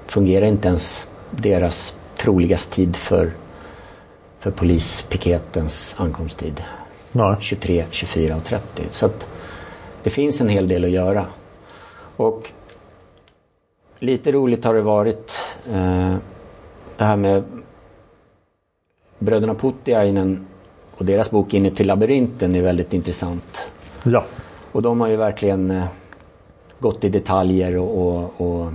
fungerar 0.07 0.45
inte 0.45 0.67
ens 0.67 1.07
deras 1.31 1.95
troligast 2.17 2.71
tid 2.71 2.95
för, 2.95 3.31
för 4.39 4.51
polispiketens 4.51 5.95
ankomsttid. 5.97 6.63
Nej. 7.11 7.35
23, 7.39 7.85
24 7.91 8.35
och 8.35 8.43
30. 8.43 8.83
Så 8.91 9.05
att 9.05 9.27
det 10.03 10.09
finns 10.09 10.41
en 10.41 10.49
hel 10.49 10.67
del 10.67 10.83
att 10.83 10.89
göra. 10.89 11.25
Och 12.15 12.49
lite 13.99 14.31
roligt 14.31 14.65
har 14.65 14.73
det 14.73 14.81
varit 14.81 15.31
eh, 15.69 16.15
det 16.97 17.03
här 17.03 17.15
med 17.15 17.43
bröderna 19.19 19.55
Putiainen 19.55 20.45
och 20.97 21.05
deras 21.05 21.31
bok 21.31 21.53
Inuti 21.53 21.83
labyrinten 21.83 22.55
är 22.55 22.61
väldigt 22.61 22.93
intressant. 22.93 23.71
Ja. 24.03 24.25
Och 24.71 24.81
de 24.81 25.01
har 25.01 25.07
ju 25.07 25.15
verkligen 25.15 25.71
eh, 25.71 25.85
gått 26.79 27.03
i 27.03 27.09
detaljer 27.09 27.77
och, 27.77 28.11
och, 28.11 28.41
och 28.41 28.71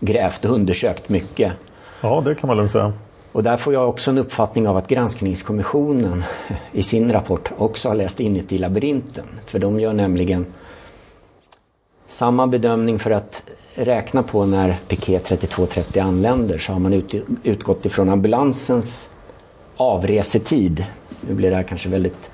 grävt 0.00 0.44
och 0.44 0.50
undersökt 0.50 1.08
mycket. 1.08 1.52
Ja, 2.00 2.22
det 2.24 2.34
kan 2.34 2.48
man 2.48 2.56
lugnt 2.56 2.72
säga. 2.72 2.92
Och 3.32 3.42
där 3.42 3.56
får 3.56 3.72
jag 3.72 3.88
också 3.88 4.10
en 4.10 4.18
uppfattning 4.18 4.68
av 4.68 4.76
att 4.76 4.88
granskningskommissionen 4.88 6.24
i 6.72 6.82
sin 6.82 7.12
rapport 7.12 7.52
också 7.58 7.88
har 7.88 7.94
läst 7.94 8.20
Inuti 8.20 8.58
labyrinten. 8.58 9.24
För 9.46 9.58
de 9.58 9.80
gör 9.80 9.92
nämligen 9.92 10.46
samma 12.08 12.46
bedömning 12.46 12.98
för 12.98 13.10
att 13.10 13.42
räkna 13.74 14.22
på 14.22 14.46
när 14.46 14.76
piket 14.88 15.24
3230 15.24 16.02
anländer 16.02 16.58
så 16.58 16.72
har 16.72 16.80
man 16.80 16.92
ut, 16.92 17.14
utgått 17.42 17.86
ifrån 17.86 18.08
ambulansens 18.08 19.10
avresetid. 19.76 20.84
Nu 21.28 21.34
blir 21.34 21.50
det 21.50 21.56
här 21.56 21.62
kanske 21.62 21.88
väldigt 21.88 22.30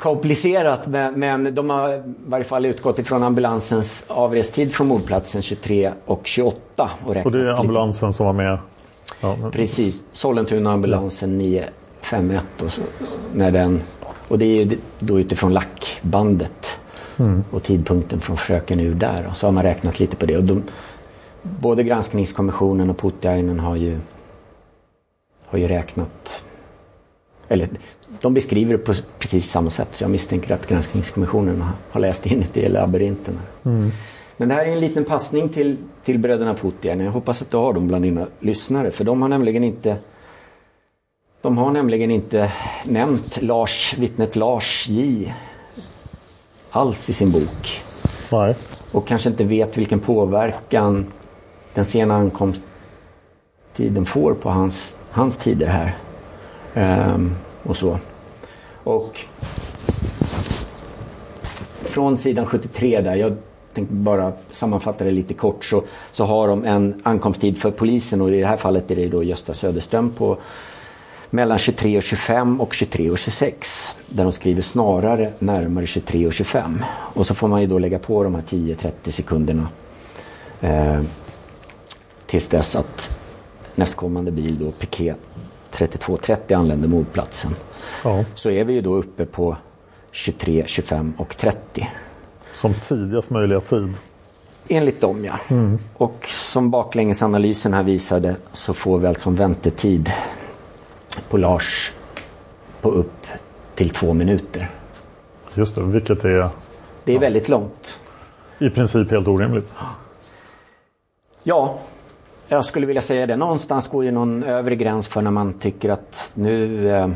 komplicerat 0.00 0.86
men, 0.86 1.20
men 1.20 1.54
de 1.54 1.70
har 1.70 1.94
i 1.94 2.02
varje 2.26 2.44
fall 2.44 2.66
utgått 2.66 2.98
ifrån 2.98 3.22
ambulansens 3.22 4.04
avrestid 4.08 4.72
från 4.72 4.86
mordplatsen 4.86 5.42
23 5.42 5.92
och 6.04 6.26
28. 6.26 6.90
Och, 7.04 7.16
och 7.16 7.32
det 7.32 7.38
är 7.38 7.60
ambulansen 7.60 8.12
som 8.12 8.26
var 8.26 8.32
med? 8.32 8.58
Ja, 9.20 9.36
men... 9.40 9.50
Precis, 9.50 10.00
Sollentuna-ambulansen 10.12 11.38
951 11.38 12.44
och, 12.62 12.72
så, 12.72 12.82
när 13.34 13.50
den, 13.50 13.80
och 14.28 14.38
det 14.38 14.44
är 14.44 14.64
ju 14.64 14.78
då 14.98 15.20
utifrån 15.20 15.52
lackbandet 15.52 16.80
mm. 17.18 17.44
och 17.50 17.62
tidpunkten 17.62 18.20
från 18.20 18.36
fröken 18.36 18.80
ur 18.80 18.94
där. 18.94 19.26
Och 19.30 19.36
så 19.36 19.46
har 19.46 19.52
man 19.52 19.62
räknat 19.62 20.00
lite 20.00 20.16
på 20.16 20.26
det. 20.26 20.36
Och 20.36 20.44
de, 20.44 20.62
både 21.42 21.82
granskningskommissionen 21.82 22.90
och 22.90 22.98
Putiainen 22.98 23.60
har 23.60 23.76
ju, 23.76 23.98
har 25.46 25.58
ju 25.58 25.66
räknat 25.66 26.42
eller 27.48 27.68
de 28.20 28.34
beskriver 28.34 28.72
det 28.72 28.78
på 28.78 28.94
precis 29.18 29.50
samma 29.50 29.70
sätt 29.70 29.88
så 29.92 30.04
jag 30.04 30.10
misstänker 30.10 30.54
att 30.54 30.66
granskningskommissionen 30.66 31.64
har 31.90 32.00
läst 32.00 32.26
in 32.26 32.44
det 32.52 32.60
i 32.60 32.68
labyrinten. 32.68 33.40
Mm. 33.64 33.90
Men 34.36 34.48
det 34.48 34.54
här 34.54 34.64
är 34.64 34.72
en 34.72 34.80
liten 34.80 35.04
passning 35.04 35.48
till, 35.48 35.76
till 36.04 36.18
bröderna 36.18 36.54
Putin. 36.54 37.00
Jag 37.00 37.12
hoppas 37.12 37.42
att 37.42 37.50
du 37.50 37.56
har 37.56 37.72
dem 37.72 37.88
bland 37.88 38.04
dina 38.04 38.26
lyssnare 38.40 38.90
för 38.90 39.04
de 39.04 39.22
har 39.22 39.28
nämligen 39.28 39.64
inte 39.64 39.96
de 41.42 41.58
har 41.58 41.70
nämligen 41.70 42.10
inte 42.10 42.52
nämnt 42.84 43.42
Lars, 43.42 43.94
vittnet 43.98 44.36
Lars 44.36 44.88
J 44.88 45.34
alls 46.70 47.10
i 47.10 47.12
sin 47.12 47.30
bok. 47.30 47.82
Nej. 48.32 48.54
Och 48.92 49.06
kanske 49.06 49.28
inte 49.28 49.44
vet 49.44 49.76
vilken 49.76 50.00
påverkan 50.00 51.06
den 51.74 51.84
sena 51.84 52.16
ankomsttiden 52.16 54.06
får 54.06 54.34
på 54.34 54.50
hans, 54.50 54.96
hans 55.10 55.36
tider 55.36 55.66
här. 55.66 55.96
Um, 56.78 57.34
och 57.62 57.76
så. 57.76 57.98
Och 58.84 59.20
från 61.82 62.18
sidan 62.18 62.46
73 62.46 63.00
där, 63.00 63.14
jag 63.16 63.36
tänkte 63.74 63.94
bara 63.94 64.32
sammanfatta 64.50 65.04
det 65.04 65.10
lite 65.10 65.34
kort, 65.34 65.64
så, 65.64 65.82
så 66.12 66.24
har 66.24 66.48
de 66.48 66.64
en 66.64 67.00
ankomsttid 67.02 67.58
för 67.58 67.70
polisen 67.70 68.20
och 68.20 68.30
i 68.30 68.40
det 68.40 68.46
här 68.46 68.56
fallet 68.56 68.90
är 68.90 68.96
det 68.96 69.08
då 69.08 69.22
Gösta 69.22 69.54
Söderström 69.54 70.10
på 70.10 70.36
mellan 71.30 71.58
23 71.58 71.96
och 71.96 72.02
25 72.02 72.60
och 72.60 72.74
23 72.74 73.10
och 73.10 73.18
26. 73.18 73.96
Där 74.06 74.24
de 74.24 74.32
skriver 74.32 74.62
snarare 74.62 75.32
närmare 75.38 75.86
23 75.86 76.26
och 76.26 76.32
25. 76.32 76.84
Och 76.90 77.26
så 77.26 77.34
får 77.34 77.48
man 77.48 77.60
ju 77.60 77.66
då 77.66 77.78
lägga 77.78 77.98
på 77.98 78.24
de 78.24 78.34
här 78.34 78.42
10-30 78.42 79.10
sekunderna 79.10 79.68
eh, 80.60 81.00
tills 82.26 82.48
dess 82.48 82.76
att 82.76 83.18
nästkommande 83.74 84.30
bil 84.30 84.58
då, 84.58 84.70
piket 84.70 85.27
32.30 85.78 86.54
anländer 86.54 86.88
mordplatsen. 86.88 87.54
Ja. 88.04 88.24
Så 88.34 88.50
är 88.50 88.64
vi 88.64 88.72
ju 88.72 88.80
då 88.80 88.94
uppe 88.94 89.26
på 89.26 89.56
23, 90.10 90.64
25 90.66 91.14
och 91.18 91.36
30. 91.36 91.90
Som 92.54 92.74
tidigast 92.74 93.30
möjliga 93.30 93.60
tid. 93.60 93.94
Enligt 94.68 95.00
dem 95.00 95.24
ja. 95.24 95.38
Mm. 95.48 95.78
Och 95.94 96.26
som 96.28 96.70
baklängesanalysen 96.70 97.74
här 97.74 97.82
visade 97.82 98.36
så 98.52 98.74
får 98.74 98.98
vi 98.98 99.06
alltså 99.06 99.28
en 99.28 99.36
väntetid 99.36 100.12
på 101.28 101.36
Lars 101.36 101.92
på 102.80 102.90
upp 102.90 103.26
till 103.74 103.90
två 103.90 104.14
minuter. 104.14 104.70
Just 105.54 105.74
det, 105.74 105.82
vilket 105.82 106.24
är... 106.24 106.48
Det 107.04 107.12
är 107.12 107.14
ja. 107.14 107.20
väldigt 107.20 107.48
långt. 107.48 107.98
I 108.58 108.70
princip 108.70 109.10
helt 109.10 109.28
orimligt. 109.28 109.74
Ja, 111.42 111.78
jag 112.48 112.64
skulle 112.64 112.86
vilja 112.86 113.02
säga 113.02 113.26
det. 113.26 113.36
Någonstans 113.36 113.88
går 113.88 114.04
ju 114.04 114.10
någon 114.10 114.42
övre 114.42 114.76
gräns 114.76 115.08
för 115.08 115.22
när 115.22 115.30
man 115.30 115.52
tycker 115.52 115.90
att 115.90 116.30
nu, 116.34 116.90
eh, 116.90 117.08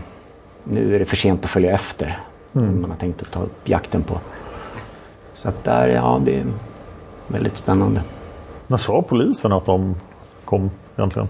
nu 0.65 0.95
är 0.95 0.99
det 0.99 1.05
för 1.05 1.17
sent 1.17 1.45
att 1.45 1.51
följa 1.51 1.73
efter. 1.73 2.21
Mm. 2.55 2.81
Man 2.81 2.91
har 2.91 2.97
tänkt 2.97 3.23
att 3.23 3.31
ta 3.31 3.43
upp 3.43 3.69
jakten 3.69 4.03
på. 4.03 4.19
Så 5.35 5.49
att 5.49 5.65
där, 5.65 5.89
ja 5.89 6.21
det 6.25 6.39
är 6.39 6.45
väldigt 7.27 7.57
spännande. 7.57 8.03
När 8.67 8.77
sa 8.77 9.03
polisen 9.03 9.53
att 9.53 9.67
de 9.67 9.95
kom 10.45 10.71
egentligen? 10.97 11.29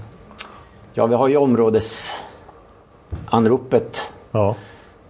Ja, 0.94 1.06
vi 1.06 1.14
har 1.14 1.28
ju 1.28 1.36
områdesanropet 1.36 4.12
ja. 4.32 4.54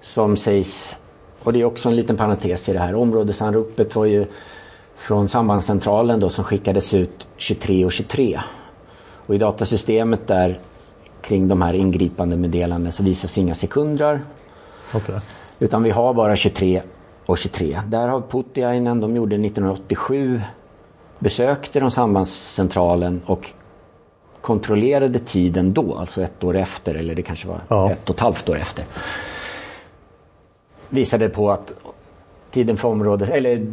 som 0.00 0.36
sägs, 0.36 0.96
och 1.42 1.52
det 1.52 1.60
är 1.60 1.64
också 1.64 1.88
en 1.88 1.96
liten 1.96 2.16
parentes 2.16 2.68
i 2.68 2.72
det 2.72 2.78
här. 2.78 2.94
Områdesanropet 2.94 3.96
var 3.96 4.04
ju 4.04 4.26
från 4.96 5.28
sambandscentralen 5.28 6.20
då 6.20 6.28
som 6.28 6.44
skickades 6.44 6.94
ut 6.94 7.26
23 7.36 7.84
och 7.84 7.92
23. 7.92 8.40
Och 9.26 9.34
i 9.34 9.38
datasystemet 9.38 10.26
där 10.26 10.58
kring 11.20 11.48
de 11.48 11.62
här 11.62 11.74
ingripande 11.74 12.36
meddelandena 12.36 12.92
så 12.92 13.02
visas 13.02 13.38
inga 13.38 13.54
sekundrar. 13.54 14.20
Okay. 14.94 15.18
Utan 15.58 15.82
vi 15.82 15.90
har 15.90 16.14
bara 16.14 16.36
23 16.36 16.82
och 17.26 17.38
23. 17.38 17.80
Där 17.86 18.08
har 18.08 18.20
Putiainen, 18.20 19.00
de 19.00 19.16
gjorde 19.16 19.36
1987, 19.36 20.40
besökte 21.18 21.80
de 21.80 21.90
sambandscentralen 21.90 23.20
och 23.26 23.50
kontrollerade 24.40 25.18
tiden 25.18 25.72
då, 25.72 25.94
alltså 25.94 26.22
ett 26.22 26.44
år 26.44 26.56
efter, 26.56 26.94
eller 26.94 27.14
det 27.14 27.22
kanske 27.22 27.48
var 27.48 27.60
ja. 27.68 27.90
ett 27.90 28.10
och 28.10 28.16
ett 28.16 28.20
halvt 28.20 28.48
år 28.48 28.56
efter. 28.56 28.84
Visade 30.88 31.28
på 31.28 31.50
att 31.50 31.72
tiden 32.50 32.76
för 32.76 32.88
området, 32.88 33.30
eller 33.30 33.66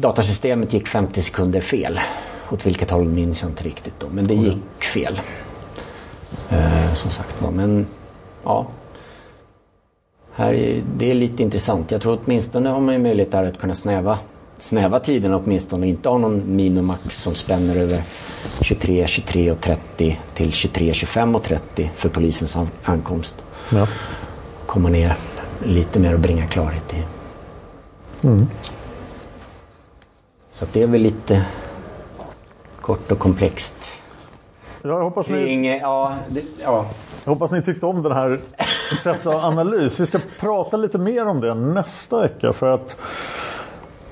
datasystemet 0.00 0.72
gick 0.72 0.88
50 0.88 1.22
sekunder 1.22 1.60
fel. 1.60 2.00
Åt 2.50 2.66
vilket 2.66 2.90
håll 2.90 3.08
minns 3.08 3.42
jag 3.42 3.50
inte 3.50 3.64
riktigt 3.64 3.94
då, 3.98 4.06
men 4.10 4.26
det 4.26 4.34
gick 4.34 4.84
fel. 4.94 5.20
Eh, 6.48 6.94
som 6.94 7.10
sagt 7.10 7.42
var, 7.42 7.50
men 7.50 7.86
ja. 8.44 8.66
Här 10.32 10.54
är, 10.54 10.82
det 10.96 11.10
är 11.10 11.14
lite 11.14 11.42
intressant. 11.42 11.90
Jag 11.90 12.00
tror 12.02 12.18
åtminstone 12.24 12.70
har 12.70 12.80
man 12.80 12.94
ju 12.94 13.00
möjlighet 13.00 13.32
där 13.32 13.44
att 13.44 13.58
kunna 13.58 13.74
snäva, 13.74 14.18
snäva 14.58 15.00
tiden 15.00 15.34
åtminstone 15.34 15.82
och 15.82 15.88
inte 15.88 16.08
ha 16.08 16.18
någon 16.18 16.56
minimax 16.56 17.22
som 17.22 17.34
spänner 17.34 17.76
över 17.76 18.02
23, 18.60 19.06
23 19.06 19.50
och 19.50 19.60
30 19.60 20.20
till 20.34 20.52
23, 20.52 20.94
25 20.94 21.34
och 21.34 21.42
30 21.42 21.90
för 21.94 22.08
polisens 22.08 22.56
an 22.56 22.68
ankomst. 22.82 23.34
Ja. 23.70 23.86
Komma 24.66 24.88
ner 24.88 25.16
lite 25.64 25.98
mer 25.98 26.14
och 26.14 26.20
bringa 26.20 26.46
klarhet 26.46 26.94
i. 26.94 27.04
Mm. 28.26 28.46
Så 30.52 30.66
det 30.72 30.82
är 30.82 30.86
väl 30.86 31.02
lite 31.02 31.44
kort 32.88 33.12
och 33.12 33.18
komplext. 33.18 33.74
Jag 34.82 35.02
hoppas 35.02 35.28
ni, 35.28 35.48
inget, 35.48 35.82
ja, 35.82 36.14
det, 36.28 36.42
ja. 36.62 36.86
jag 37.24 37.32
hoppas 37.32 37.50
ni 37.50 37.62
tyckte 37.62 37.86
om 37.86 38.02
den 38.02 38.12
här 38.12 38.38
sättet 39.02 39.26
av 39.26 39.44
analys. 39.44 40.00
Vi 40.00 40.06
ska 40.06 40.18
prata 40.40 40.76
lite 40.76 40.98
mer 40.98 41.26
om 41.26 41.40
det 41.40 41.54
nästa 41.54 42.20
vecka. 42.20 42.52
För 42.52 42.74
att 42.74 42.96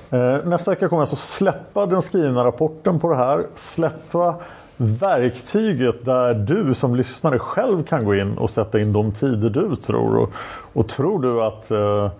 eh, 0.09 0.37
Nästa 0.45 0.71
vecka 0.71 0.89
kommer 0.89 1.01
jag 1.01 1.09
alltså 1.09 1.15
släppa 1.15 1.85
den 1.85 2.01
skrivna 2.01 2.45
rapporten 2.45 2.99
på 2.99 3.09
det 3.09 3.15
här. 3.15 3.45
Släppa 3.55 4.35
verktyget 4.77 6.05
där 6.05 6.33
du 6.33 6.73
som 6.73 6.95
lyssnare 6.95 7.39
själv 7.39 7.83
kan 7.83 8.05
gå 8.05 8.15
in 8.15 8.37
och 8.37 8.49
sätta 8.49 8.79
in 8.79 8.93
de 8.93 9.11
tider 9.11 9.49
du 9.49 9.75
tror. 9.75 10.17
Och, 10.17 10.29
och 10.73 10.89
tror 10.89 11.21
du 11.21 11.41
att 11.41 11.71
eh, 11.71 12.11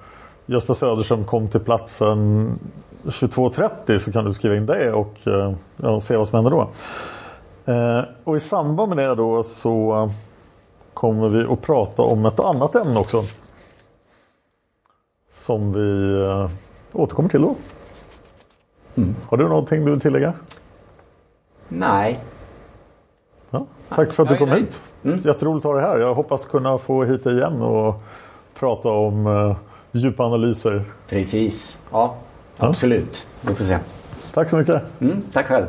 Gösta 0.46 0.74
Söderström 0.74 1.26
kom 1.26 1.48
till 1.48 1.60
platsen 1.60 2.50
22.30 3.08 4.00
så 4.00 4.12
kan 4.12 4.26
du 4.26 4.34
skriva 4.34 4.56
in 4.56 4.66
det 4.66 4.94
och 4.94 5.28
eh, 5.28 5.54
ja, 5.78 6.02
se 6.02 6.18
vad 6.18 6.28
som 6.28 6.36
händer 6.36 6.52
då. 6.52 6.70
Eh, 7.74 8.04
och 8.24 8.38
i 8.38 8.40
samband 8.40 8.96
med 8.96 8.98
det 8.98 9.16
då 9.16 9.44
så 9.44 10.10
kommer 10.94 11.30
vi 11.30 11.54
att 11.54 11.62
prata 11.62 12.02
om 12.02 12.26
ett 12.26 12.40
annat 12.40 12.76
ämne 12.76 13.00
också. 13.00 13.24
Som 15.34 15.74
vi 15.74 16.20
eh, 16.22 16.50
återkommer 16.94 17.30
till 17.30 17.42
då. 17.42 17.56
Mm. 18.96 19.16
Har 19.30 19.38
du 19.38 19.48
någonting 19.48 19.86
du 19.86 19.92
vill 19.92 20.00
tillägga? 20.00 20.34
Nej. 21.68 22.20
Ja, 23.50 23.66
tack 23.90 24.14
för 24.14 24.24
att 24.24 24.30
du 24.30 24.38
kom 24.38 24.52
hit. 24.52 24.82
Jätteroligt 25.02 25.66
att 25.66 25.72
ha 25.72 25.74
dig 25.74 25.90
här. 25.90 26.00
Jag 26.00 26.16
hoppas 26.16 26.46
kunna 26.46 26.78
få 26.78 27.04
hit 27.04 27.24
dig 27.24 27.38
igen 27.38 27.62
och 27.62 28.04
prata 28.60 28.90
om 28.90 29.28
uh, 29.28 29.56
djupa 29.92 30.24
analyser. 30.24 30.86
Precis. 31.10 31.78
Ja, 31.92 32.16
absolut. 32.58 33.28
Vi 33.42 33.56
får 33.56 33.64
se. 33.64 33.78
Tack 34.34 34.50
så 34.50 34.58
mycket. 34.58 34.82
Mm, 35.00 35.22
tack 35.34 35.48
själv. 35.48 35.66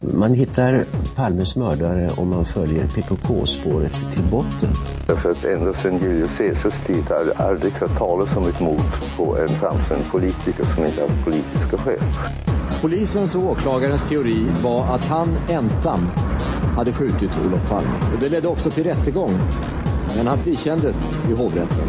Man 0.00 0.34
hittar 0.34 0.84
Palmes 1.14 1.56
mördare 1.56 2.10
om 2.16 2.28
man 2.28 2.44
följer 2.44 2.86
PKK-spåret 2.86 3.92
till 4.12 4.24
botten. 4.30 4.70
Därför 5.06 5.30
att 5.30 5.44
ända 5.44 5.74
sedan 5.74 5.98
Julius 5.98 6.30
Caesars 6.38 6.74
tid 6.86 7.04
har 7.08 7.24
det 7.24 7.34
aldrig 7.36 7.72
hört 7.72 7.98
talas 7.98 8.36
om 8.36 8.48
ett 8.48 8.60
mord 8.60 8.80
på 9.16 9.36
en 9.36 9.48
framstående 9.48 10.06
politiker 10.10 10.64
som 10.74 10.84
inte 10.84 11.00
haft 11.00 11.24
politiska 11.24 11.78
skäl. 11.78 11.98
Polisens 12.80 13.34
och 13.34 13.42
åklagarens 13.42 14.08
teori 14.08 14.46
var 14.62 14.94
att 14.94 15.04
han 15.04 15.28
ensam 15.48 16.10
hade 16.76 16.92
skjutit 16.92 17.30
Olof 17.46 17.68
Palme. 17.68 17.90
Och 18.14 18.20
det 18.20 18.28
ledde 18.28 18.48
också 18.48 18.70
till 18.70 18.84
rättegång. 18.84 19.32
Men 20.16 20.26
han 20.26 20.38
frikändes 20.38 20.96
i 21.30 21.34
hovrätten. 21.34 21.88